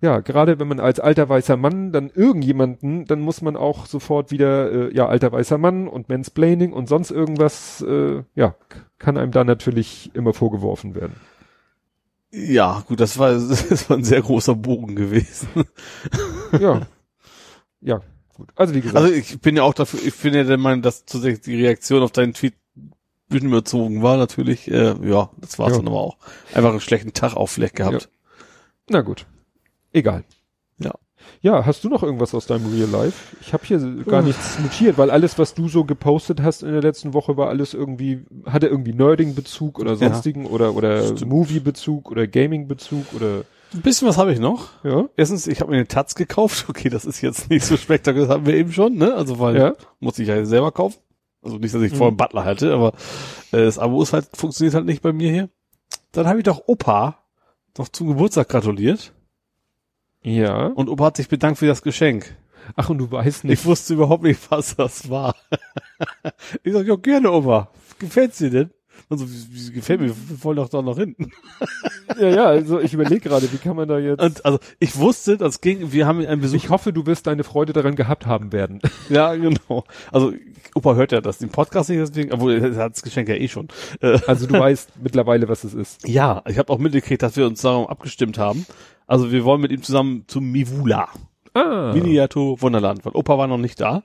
[0.00, 4.30] ja, gerade wenn man als alter weißer Mann dann irgendjemanden, dann muss man auch sofort
[4.30, 8.54] wieder, äh, ja, alter weißer Mann und Mansplaining und sonst irgendwas, äh, ja,
[8.98, 11.14] kann einem da natürlich immer vorgeworfen werden.
[12.30, 15.48] Ja, gut, das war, das war ein sehr großer Bogen gewesen.
[16.60, 16.82] Ja.
[17.80, 18.00] ja,
[18.34, 18.50] gut.
[18.54, 18.98] Also wie gesagt.
[18.98, 22.02] Also ich bin ja auch dafür, ich bin ja der Meinung, dass tatsächlich die Reaktion
[22.02, 22.54] auf deinen Tweet
[23.28, 24.70] bisschen überzogen war, natürlich.
[24.70, 25.78] Äh, ja, das war's Ja.
[25.78, 26.16] dann aber auch.
[26.54, 28.08] Einfach einen schlechten Tag auf vielleicht gehabt.
[28.88, 29.26] Na gut.
[29.96, 30.24] Egal.
[30.78, 30.92] Ja.
[31.40, 33.34] Ja, hast du noch irgendwas aus deinem Real Life?
[33.40, 36.82] Ich habe hier gar nichts notiert, weil alles, was du so gepostet hast in der
[36.82, 39.96] letzten Woche, war alles irgendwie, hatte irgendwie Nerding-Bezug oder Ja.
[39.96, 41.26] sonstigen oder oder Stimmt.
[41.32, 44.68] Movie-Bezug oder Gaming-Bezug oder Ein bisschen was habe ich noch.
[44.84, 45.08] ja.
[45.16, 46.66] Erstens, ich habe mir eine Taz gekauft.
[46.68, 49.14] Okay, das ist jetzt nicht so spektakulär, das haben wir eben schon, ne?
[49.14, 49.72] Also weil Ja.
[49.98, 50.98] muss ich ja selber kaufen.
[51.42, 51.96] Also nicht, dass ich Mhm.
[51.96, 52.88] vorher einen Butler hatte, aber
[53.52, 55.48] äh, das Abo ist halt, funktioniert halt nicht bei mir hier.
[56.12, 57.18] Dann habe ich doch Opa
[57.78, 59.12] noch zum Geburtstag gratuliert
[60.26, 60.66] Ja.
[60.66, 62.34] und Opa hat sich bedankt für das Geschenk.
[62.74, 63.60] Ach, und du weißt nicht.
[63.60, 65.36] Ich wusste überhaupt nicht, was das war.
[66.64, 67.70] ich sag, ja gerne, Opa.
[68.00, 68.70] Gefällt's dir denn?
[69.08, 71.14] Und so, wie, wie gefällt mir, wir wollen doch da noch hin.
[72.20, 74.20] ja, ja, also ich überlege gerade, wie kann man da jetzt.
[74.20, 77.44] Und also ich wusste, das ging, wir haben einen Besuch ich hoffe, du wirst deine
[77.44, 78.80] Freude daran gehabt haben werden.
[79.08, 79.84] Ja, genau.
[80.10, 80.32] Also
[80.74, 83.46] Opa hört ja das, den Podcast nicht, deswegen, obwohl er hat das Geschenk ja eh
[83.46, 83.68] schon.
[84.00, 86.08] Äh, Also du weißt mittlerweile, was es ist.
[86.08, 88.66] ja, ich habe auch mitgekriegt, dass wir uns darum abgestimmt haben.
[89.06, 91.08] Also wir wollen mit ihm zusammen zum Mivula,
[91.54, 91.92] Ah.
[91.94, 94.02] Miniatur Wunderland, weil Opa war noch nicht da.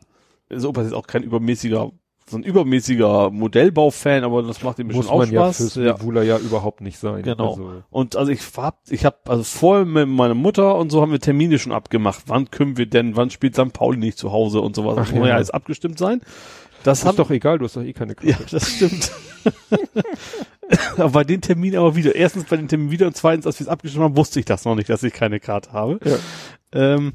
[0.50, 1.92] Also Opa ist jetzt auch kein übermäßiger,
[2.30, 5.58] so ein übermäßiger Modellbaufan, aber das macht ihm muss bestimmt auch man ja Spaß.
[5.58, 5.94] fürs ja.
[5.94, 7.24] Mivula ja überhaupt nicht sein.
[7.24, 7.50] Genau.
[7.50, 11.12] Also, Und also ich hab, ich habe also vorher mit meiner Mutter und so haben
[11.12, 12.24] wir Termine schon abgemacht.
[12.28, 13.74] Wann können wir denn, wann spielt St.
[13.74, 14.94] Pauli nicht zu Hause und sowas.
[14.98, 15.30] Ach das muss ja.
[15.30, 16.22] ja alles abgestimmt sein.
[16.84, 18.32] Das ist hat doch egal, du hast doch eh keine Karte.
[18.32, 19.12] Ja, das stimmt.
[20.98, 22.16] aber bei den Terminen aber wieder.
[22.16, 24.66] Erstens bei den Terminen wieder und zweitens, als wir es abgestimmt haben, wusste ich das
[24.66, 26.00] noch nicht, dass ich keine Karte habe.
[26.04, 26.18] Ja.
[26.74, 27.14] Ähm,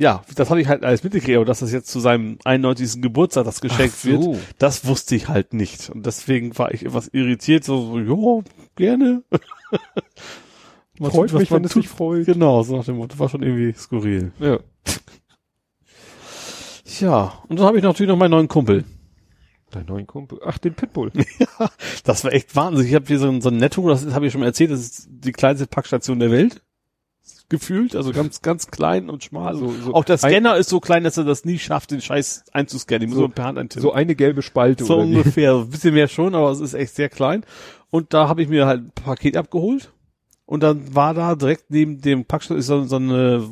[0.00, 3.02] ja, das habe ich halt alles mitgekriegt, aber dass das jetzt zu seinem 91.
[3.02, 4.08] Geburtstag das geschenkt so.
[4.08, 5.90] wird, das wusste ich halt nicht.
[5.90, 8.44] Und deswegen war ich etwas irritiert, so, so jo,
[8.76, 9.24] gerne.
[11.00, 12.26] Man Freut tut, mich, wenn es dich freut.
[12.26, 14.32] Genau, so nach dem Motto, war schon irgendwie skurril.
[14.38, 14.58] Ja.
[17.00, 18.84] Ja, und dann habe ich natürlich noch meinen neuen Kumpel.
[19.70, 20.40] Dein neuen Kumpel.
[20.44, 21.12] Ach, den Pitbull.
[22.04, 22.86] Das war echt Wahnsinn.
[22.86, 24.80] Ich habe hier so ein, so ein Netto, das habe ich schon mal erzählt, das
[24.80, 26.62] ist die kleinste Packstation der Welt.
[27.50, 29.54] Gefühlt, also ganz, ganz klein und schmal.
[29.56, 32.00] So- so auch der ein- Scanner ist so klein, dass er das nie schafft, den
[32.00, 33.08] Scheiß einzuscannen.
[33.08, 33.82] Ich muss So- per Hand eintippen.
[33.82, 37.08] So eine gelbe Spalte So ungefähr, ein bisschen mehr schon, aber es ist echt sehr
[37.08, 37.44] klein.
[37.90, 39.92] Und da habe ich mir halt ein Paket abgeholt.
[40.46, 43.46] Und dann war da direkt neben dem Packstation ist so, so eine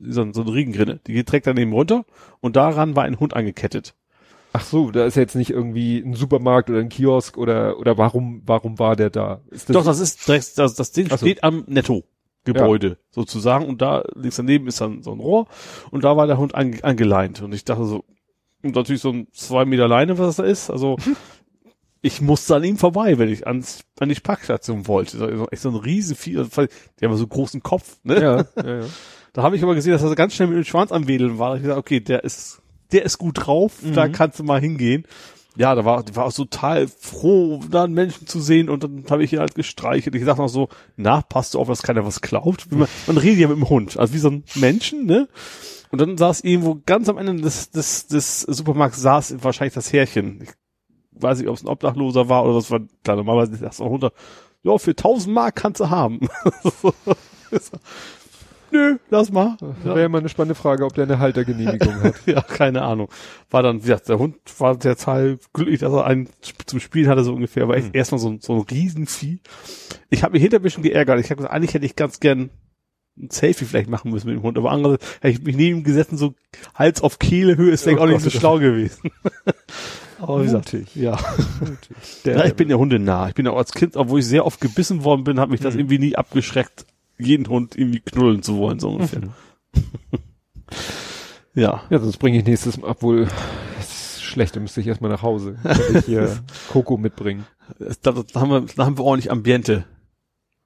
[0.00, 1.00] so, so eine Riegengrinne.
[1.06, 2.04] Die geht direkt daneben runter.
[2.40, 3.94] Und daran war ein Hund angekettet.
[4.52, 8.42] Ach so, da ist jetzt nicht irgendwie ein Supermarkt oder ein Kiosk oder oder warum
[8.44, 9.40] warum war der da?
[9.50, 11.16] Ist das, Doch, das ist direkt, das, das Ding so.
[11.16, 15.46] steht am Netto-Gebäude sozusagen und da links daneben ist dann so ein Rohr
[15.90, 18.04] und da war der Hund ange angeleint und ich dachte so,
[18.62, 20.96] und natürlich so ein zwei Meter Leine, was das da ist, also
[22.02, 25.24] ich musste an ihm vorbei, wenn ich ans, an die Parkstation wollte.
[25.24, 26.68] Ist echt so ein riesen Vieh, die haben
[27.00, 28.20] ja so einen großen Kopf, ne?
[28.20, 28.86] ja, ja, ja.
[29.34, 31.56] Da habe ich aber gesehen, dass er ganz schnell mit dem Schwanz am Wedeln war.
[31.56, 32.61] Ich gesagt, okay, der ist,
[32.92, 34.12] der ist gut drauf, da Mhm.
[34.12, 35.04] kannst du mal hingehen.
[35.56, 39.22] Ja, da war, war auch total froh, da einen Menschen zu sehen und dann habe
[39.22, 40.14] ich ihn halt gestreichelt.
[40.14, 42.72] Ich sag noch so, na, passt du auf, dass keiner was glaubt?
[42.72, 45.28] Man, man redet ja mit dem Hund, also wie so ein Menschen, ne?
[45.90, 50.40] Und dann saß irgendwo ganz am Ende des, des, des Supermarkts saß wahrscheinlich das Härchen.
[50.42, 53.80] Ich weiß nicht, ob es ein Obdachloser war oder was war, klar, normalerweise ist das
[53.82, 54.12] auch runter.
[54.62, 56.20] Ja, für 1000 Mark kannst du haben.
[58.72, 59.56] Nö, lass mal.
[59.84, 62.14] Wäre ja mal eine spannende Frage, ob der eine Haltergenehmigung hat.
[62.26, 63.08] Ja, keine Ahnung.
[63.50, 66.28] War dann, wie gesagt, der Hund war sehr zahl glücklich, dass er einen
[66.66, 67.64] zum Spielen hatte, so ungefähr.
[67.64, 67.94] Aber echt Mhm.
[67.94, 69.40] erstmal so, ein- so ein Riesenvieh.
[70.10, 71.20] Ich habe mich hinter ein bisschen geärgert.
[71.20, 72.50] Ich habe gesagt, eigentlich hätte ich ganz gern
[73.18, 74.56] ein Selfie vielleicht machen müssen mit dem Hund.
[74.56, 76.32] Aber andere hätte ich mich neben ihm gesessen, so
[76.74, 79.10] Hals auf Kehlehöhe, ist vielleicht Oh auch nicht so schlau gewesen.
[80.18, 80.94] Aber wie gesagt, Mutig.
[80.96, 81.18] ja.
[82.24, 82.44] Der, ja.
[82.46, 83.28] Ich bin ja hundenah.
[83.28, 85.60] Ich bin ja auch als Kind, obwohl ich sehr oft gebissen worden bin, hat mich
[85.60, 85.80] das Mhm.
[85.80, 86.86] irgendwie nie abgeschreckt,
[87.24, 89.20] jeden Hund irgendwie knullen zu wollen, so ungefähr.
[89.20, 89.32] Mhm.
[91.54, 91.82] ja.
[91.90, 93.28] ja, sonst bringe ich nächstes Mal, obwohl
[93.76, 95.56] das ist schlecht, da müsste ich erstmal nach Hause.
[95.62, 97.46] Kann ich hier Coco mitbringen.
[97.78, 99.84] Da, da, haben wir, da haben wir ordentlich Ambiente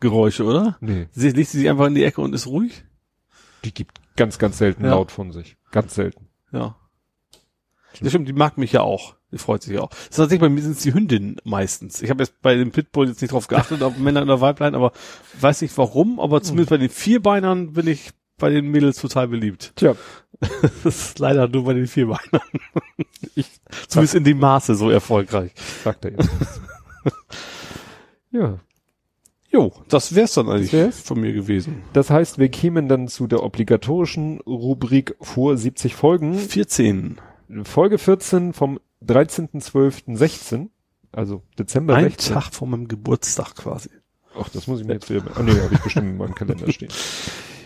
[0.01, 0.77] Geräusche, oder?
[0.81, 2.85] Nee, Sie legt sie sich einfach in die Ecke und ist ruhig?
[3.65, 4.91] die gibt ganz, ganz selten Ja.
[4.91, 5.57] laut von sich.
[5.73, 6.29] Ganz selten.
[6.53, 6.77] Ja.
[8.01, 9.17] Das stimmt, die mag mich ja auch.
[9.39, 9.89] Freut sich auch.
[9.91, 12.03] Das ist tatsächlich bei mir sind es die Hündinnen meistens.
[12.03, 14.93] Ich habe jetzt bei dem Pitbull jetzt nicht drauf geachtet, ob Männer oder Weiblein, aber
[15.41, 19.73] weiß nicht warum, aber zumindest bei den Vierbeinern bin ich bei den Mädels total beliebt.
[19.77, 19.95] Tja,
[20.85, 22.21] Das ist leider nur bei den Vierbeinern.
[23.35, 23.49] Ich,
[23.89, 25.53] zumindest in dem Maße so erfolgreich.
[25.85, 26.31] sagt er jetzt.
[28.31, 28.59] ja.
[29.51, 31.01] Jo, das wär's dann eigentlich wär's?
[31.01, 31.83] von mir gewesen.
[31.93, 36.39] Das heißt, wir kämen dann zu der obligatorischen Rubrik vor 70 Folgen.
[36.39, 37.21] 14.
[37.65, 40.69] Folge 14 vom 13.12.16,
[41.13, 42.35] also Dezember Ein 16.
[42.35, 43.91] Tag vor meinem Geburtstag quasi.
[44.39, 45.25] Ach, das muss ich mir jetzt wieder.
[45.35, 46.91] Ah, nee, habe ich bestimmt in meinem Kalender stehen.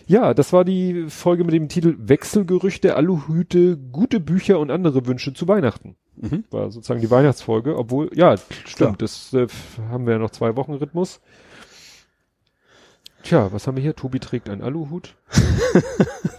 [0.06, 5.34] Ja, das war die Folge mit dem Titel Wechselgerüchte, Aluhüte, gute Bücher und andere Wünsche
[5.34, 5.94] zu Weihnachten.
[6.16, 6.42] Mhm.
[6.50, 8.34] War sozusagen die Weihnachtsfolge, obwohl, ja,
[8.66, 9.46] stimmt, das äh,
[9.88, 11.20] haben wir ja noch zwei Wochen Rhythmus.
[13.22, 13.94] Tja, was haben wir hier?
[13.96, 15.16] Tobi trägt einen Aluhut.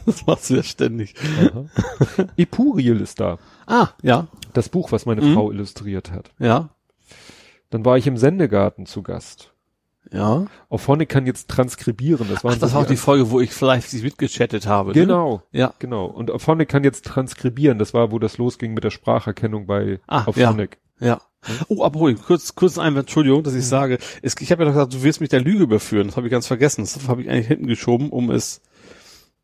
[0.06, 1.14] Das machst du ja ständig.
[1.40, 1.66] Aha.
[2.35, 3.38] Epuriel ist da.
[3.68, 5.34] Ah, ja, Das Buch, was meine Mhm.
[5.35, 6.32] Frau illustriert hat.
[6.40, 6.69] ja,
[7.69, 9.53] Dann war ich im Sendegarten zu Gast.
[10.11, 10.48] ja.
[10.69, 12.27] Auf Honeck kann jetzt transkribieren.
[12.30, 14.90] Das, waren Ach, das so war auch die Folge, wo ich fleißig mitgechattet habe.
[14.90, 14.93] Ne?
[14.95, 15.74] Genau, Ja.
[15.80, 16.06] genau.
[16.08, 17.77] Und auf Honeck kann jetzt transkribieren.
[17.77, 20.50] Das war, wo das losging mit der Spracherkennung bei Ah, auf ja.
[20.50, 20.80] Honeck.
[21.00, 21.22] Ja.
[21.68, 24.94] Oh, aber kurz, kurz Einwand, Entschuldigung, dass ich sage, es, ich habe ja noch gesagt,
[24.94, 26.08] du wirst mich der Lüge überführen.
[26.08, 26.82] Das habe ich ganz vergessen.
[26.82, 28.61] Das habe ich eigentlich hinten geschoben, um es,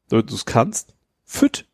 [0.10, 0.96] du es kannst.
[1.26, 1.66] Fit.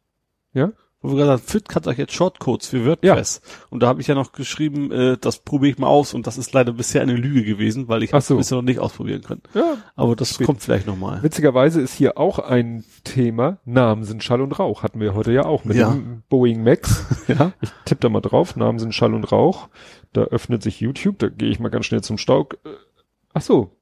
[0.53, 0.71] Ja?
[1.03, 3.41] Wo wir gesagt haben, Fit hat euch jetzt Shortcodes für WordPress.
[3.69, 6.13] Und da habe ich ja noch geschrieben, äh, das probiere ich mal aus.
[6.13, 8.37] Und das ist leider bisher eine Lüge gewesen, weil ich es so.
[8.37, 9.41] bisher noch nicht ausprobieren können.
[9.53, 9.75] Ja.
[9.97, 10.47] Aber das Spät.
[10.47, 11.21] kommt vielleicht nochmal.
[11.21, 13.57] Witzigerweise ist hier auch ein Thema.
[13.65, 14.81] Namen sind Schall und Rauch.
[14.81, 15.91] Hatten wir heute ja auch mit Ja.
[15.91, 17.05] dem Boeing Max.
[17.27, 17.51] Ja?
[17.61, 18.55] Ich tippe da mal drauf.
[18.55, 19.67] Namen sind Schall und Rauch.
[20.13, 21.19] Da öffnet sich YouTube.
[21.19, 22.55] Da gehe ich mal ganz schnell zum Staug.
[22.65, 22.69] Äh,
[23.33, 23.75] Ach so.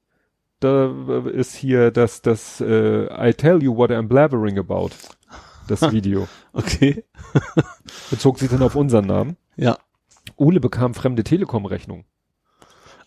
[0.60, 4.90] Da äh, ist hier das, das, äh, I tell you what I'm blabbering about.
[5.68, 6.26] Das Video.
[6.52, 7.04] Okay.
[8.10, 9.36] Bezog sich dann auf unseren Namen.
[9.56, 9.78] Ja.
[10.36, 12.04] Ole bekam fremde Telekom-Rechnung.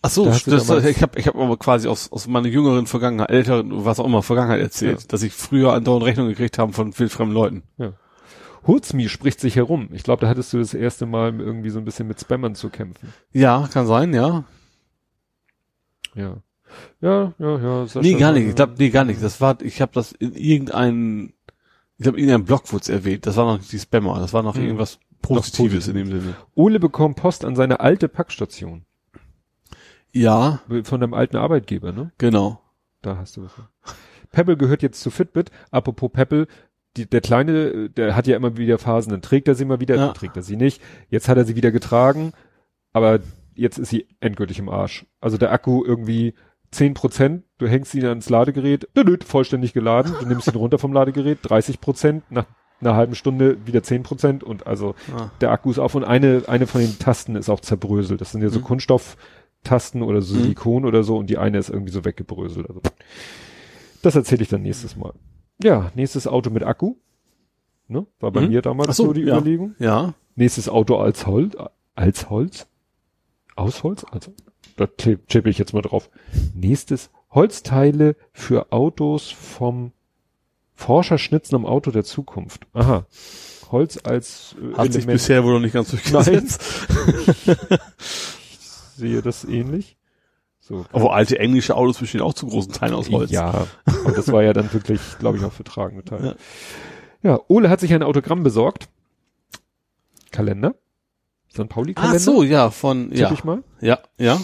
[0.02, 3.30] Ach so, Da das, ich habe ich hab aber quasi aus, aus meiner jüngeren Vergangenheit,
[3.30, 5.06] älteren, was auch immer, Vergangenheit erzählt, Ja.
[5.08, 7.62] dass ich früher andauernd Rechnungen gekriegt habe von wildfremden Leuten.
[8.66, 9.88] Hurzmi spricht sich herum.
[9.92, 12.68] Ich glaube, da hattest du das erste Mal irgendwie so ein bisschen mit Spammern zu
[12.68, 13.12] kämpfen.
[13.32, 14.44] Ja, kann sein, ja.
[16.14, 16.36] Ja.
[17.00, 17.86] Ja, ja, ja.
[18.00, 18.48] Nee, gar nicht.
[18.48, 19.22] Ich glaube, nee, gar nicht.
[19.22, 21.32] Das war, ich habe das in irgendeinem,
[21.98, 23.26] ich glaube, in irgendeinem Blog wurde es erwähnt.
[23.26, 24.18] Das war noch die Spammer.
[24.20, 24.62] Das war noch Hm.
[24.64, 25.88] irgendwas Positives positiv.
[25.88, 26.34] in dem Sinne.
[26.54, 28.84] Ole bekommt Post an seine alte Packstation.
[30.12, 32.12] Ja, Von deinem alten Arbeitgeber, ne?
[32.18, 32.60] genau.
[33.02, 33.52] Da hast du was.
[34.30, 35.50] Pebble gehört jetzt zu Fitbit.
[35.70, 36.46] Apropos Pebble,
[36.96, 39.96] die, der Kleine, der hat ja immer wieder Phasen, dann trägt er sie mal wieder,
[39.96, 40.06] Ja.
[40.06, 40.80] dann trägt er sie nicht.
[41.10, 42.32] Jetzt hat er sie wieder getragen,
[42.92, 43.20] aber
[43.54, 45.04] jetzt ist sie endgültig im Arsch.
[45.20, 46.34] Also der Akku irgendwie
[46.76, 50.92] 10 Prozent, du hängst ihn ans Ladegerät, dü-dü, vollständig geladen, du nimmst ihn runter vom
[50.92, 52.46] Ladegerät, 30 Prozent, nach
[52.80, 55.30] einer halben Stunde wieder 10 Prozent und also Ah.
[55.40, 58.20] der Akku ist auf und eine, eine von den Tasten ist auch zerbröselt.
[58.20, 58.64] Das sind ja so Mhm.
[58.64, 60.42] Kunststofftasten oder so Mhm.
[60.42, 62.68] Silikon oder so und die eine ist irgendwie so weggebröselt.
[62.68, 62.80] Also
[64.02, 65.14] das erzähle ich dann nächstes Mal.
[65.62, 66.96] Ja, nächstes Auto mit Akku.
[67.88, 68.06] Ne?
[68.20, 68.48] War bei Mhm.
[68.48, 69.36] mir damals Ach so, so die ja.
[69.38, 69.74] Überlegung.
[69.78, 70.12] Ja.
[70.34, 71.56] Nächstes Auto als Holz.
[71.94, 72.66] Als Holz?
[73.54, 74.04] Aus Holz?
[74.10, 74.32] Also,
[74.76, 76.10] da tippe ich jetzt mal drauf.
[76.54, 79.92] Nächstes Holzteile für Autos vom
[80.74, 82.66] Forscherschnitzen am Auto der Zukunft.
[82.74, 83.06] Aha.
[83.70, 85.18] Holz als äh, Hat sich Element.
[85.18, 86.62] bisher wohl noch nicht ganz durchgesetzt.
[88.96, 89.96] sehe das ähnlich.
[90.60, 90.84] So.
[90.92, 93.30] Aber alte englische Autos bestehen auch zu großen Teilen aus Holz.
[93.30, 96.36] Ja, aber das war ja dann wirklich, glaube ich, auch für tragende Teile.
[97.22, 97.40] Ja.
[97.48, 98.88] Ole hat sich ein Autogramm besorgt.
[100.32, 100.74] Kalender.
[101.52, 101.68] St.
[101.68, 102.16] Pauli-Kalender.
[102.16, 103.32] Ach so, ja, von, Tipp ja.
[103.32, 103.62] ich mal.
[103.80, 104.40] Ja, ja.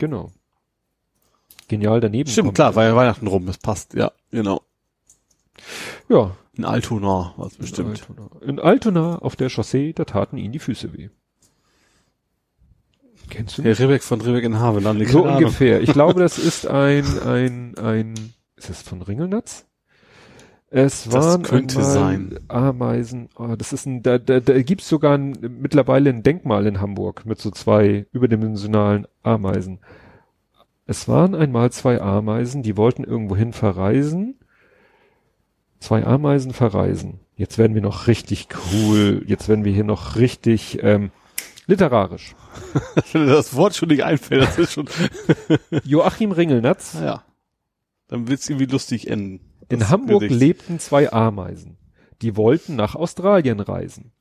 [0.00, 0.32] Genau.
[1.68, 2.28] Genial daneben.
[2.28, 2.54] Stimmt, kommt.
[2.56, 4.62] klar, war ja Weihnachten rum, das passt, ja, genau.
[6.08, 6.36] Ja.
[6.54, 8.02] In Altona war es bestimmt.
[8.08, 8.42] In Altona.
[8.42, 11.10] In Altona auf der Chaussee, da taten ihm die Füße weh.
[13.28, 13.62] Kennst du?
[13.62, 15.06] Herr Ribbeck von Ribbeck in Havelland.
[15.08, 15.80] So ungefähr.
[15.82, 18.14] Ich glaube, das ist ein, ein, ein,
[18.56, 19.66] ist das von Ringelnatz?
[20.72, 22.38] Es Das waren könnte einmal sein.
[22.46, 23.28] Ameisen.
[23.36, 27.26] Oh, das ist ein, da, da, da gibt's sogar ein, mittlerweile ein Denkmal in Hamburg
[27.26, 29.80] mit so zwei überdimensionalen Ameisen.
[30.86, 34.38] Es waren einmal zwei Ameisen, die wollten irgendwohin verreisen.
[35.80, 37.18] Zwei Ameisen verreisen.
[37.34, 39.24] Jetzt werden wir noch richtig cool.
[39.26, 41.10] Jetzt werden wir hier noch richtig ähm,
[41.66, 42.36] literarisch.
[43.12, 44.88] Wenn dir das Wort schon nicht einfällt, das ist schon,
[45.84, 46.96] Joachim Ringelnatz.
[47.02, 47.24] ja.
[48.06, 49.49] Dann wird's irgendwie lustig enden.
[49.70, 51.76] In Hamburg lebten zwei Ameisen.
[52.22, 54.12] Die wollten nach Australien reisen.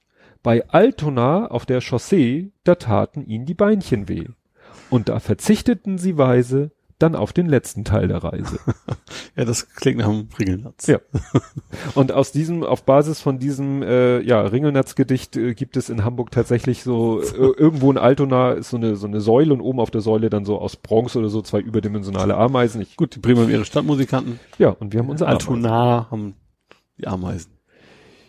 [0.43, 4.27] Bei Altona auf der Chaussee, da taten ihnen die Beinchen weh.
[4.89, 8.59] Und da verzichteten sie weise, dann auf den letzten Teil der Reise.
[9.35, 10.87] Ja, das klingt nach einem Ringelnatz.
[10.87, 10.99] Ja.
[11.95, 16.31] Und aus diesem, auf Basis von diesem äh, ja, Ringelnatz-Gedicht äh, gibt es in Hamburg
[16.31, 19.91] tatsächlich so, äh, irgendwo in Altona ist so eine, so eine Säule und oben auf
[19.91, 22.81] der Säule dann so aus Bronze oder so zwei überdimensionale Ameisen.
[22.81, 24.39] Ich, Gut, die Bremer haben ihre Stadtmusikanten.
[24.57, 25.47] ja, und wir haben unser Ameisen.
[25.53, 26.35] Altona haben
[26.97, 27.51] die Ameisen.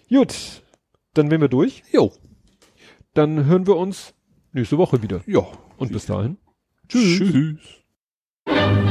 [0.09, 0.63] Gut,
[1.15, 1.83] dann wären wir durch.
[1.93, 2.13] Jo.
[3.15, 4.15] Dann hören wir uns
[4.53, 5.23] nächste Woche wieder.
[5.27, 5.43] Ja.
[5.77, 6.37] Und bis dahin.
[6.89, 7.19] Tschüss.
[7.19, 7.80] Tschüss.
[8.47, 8.90] you.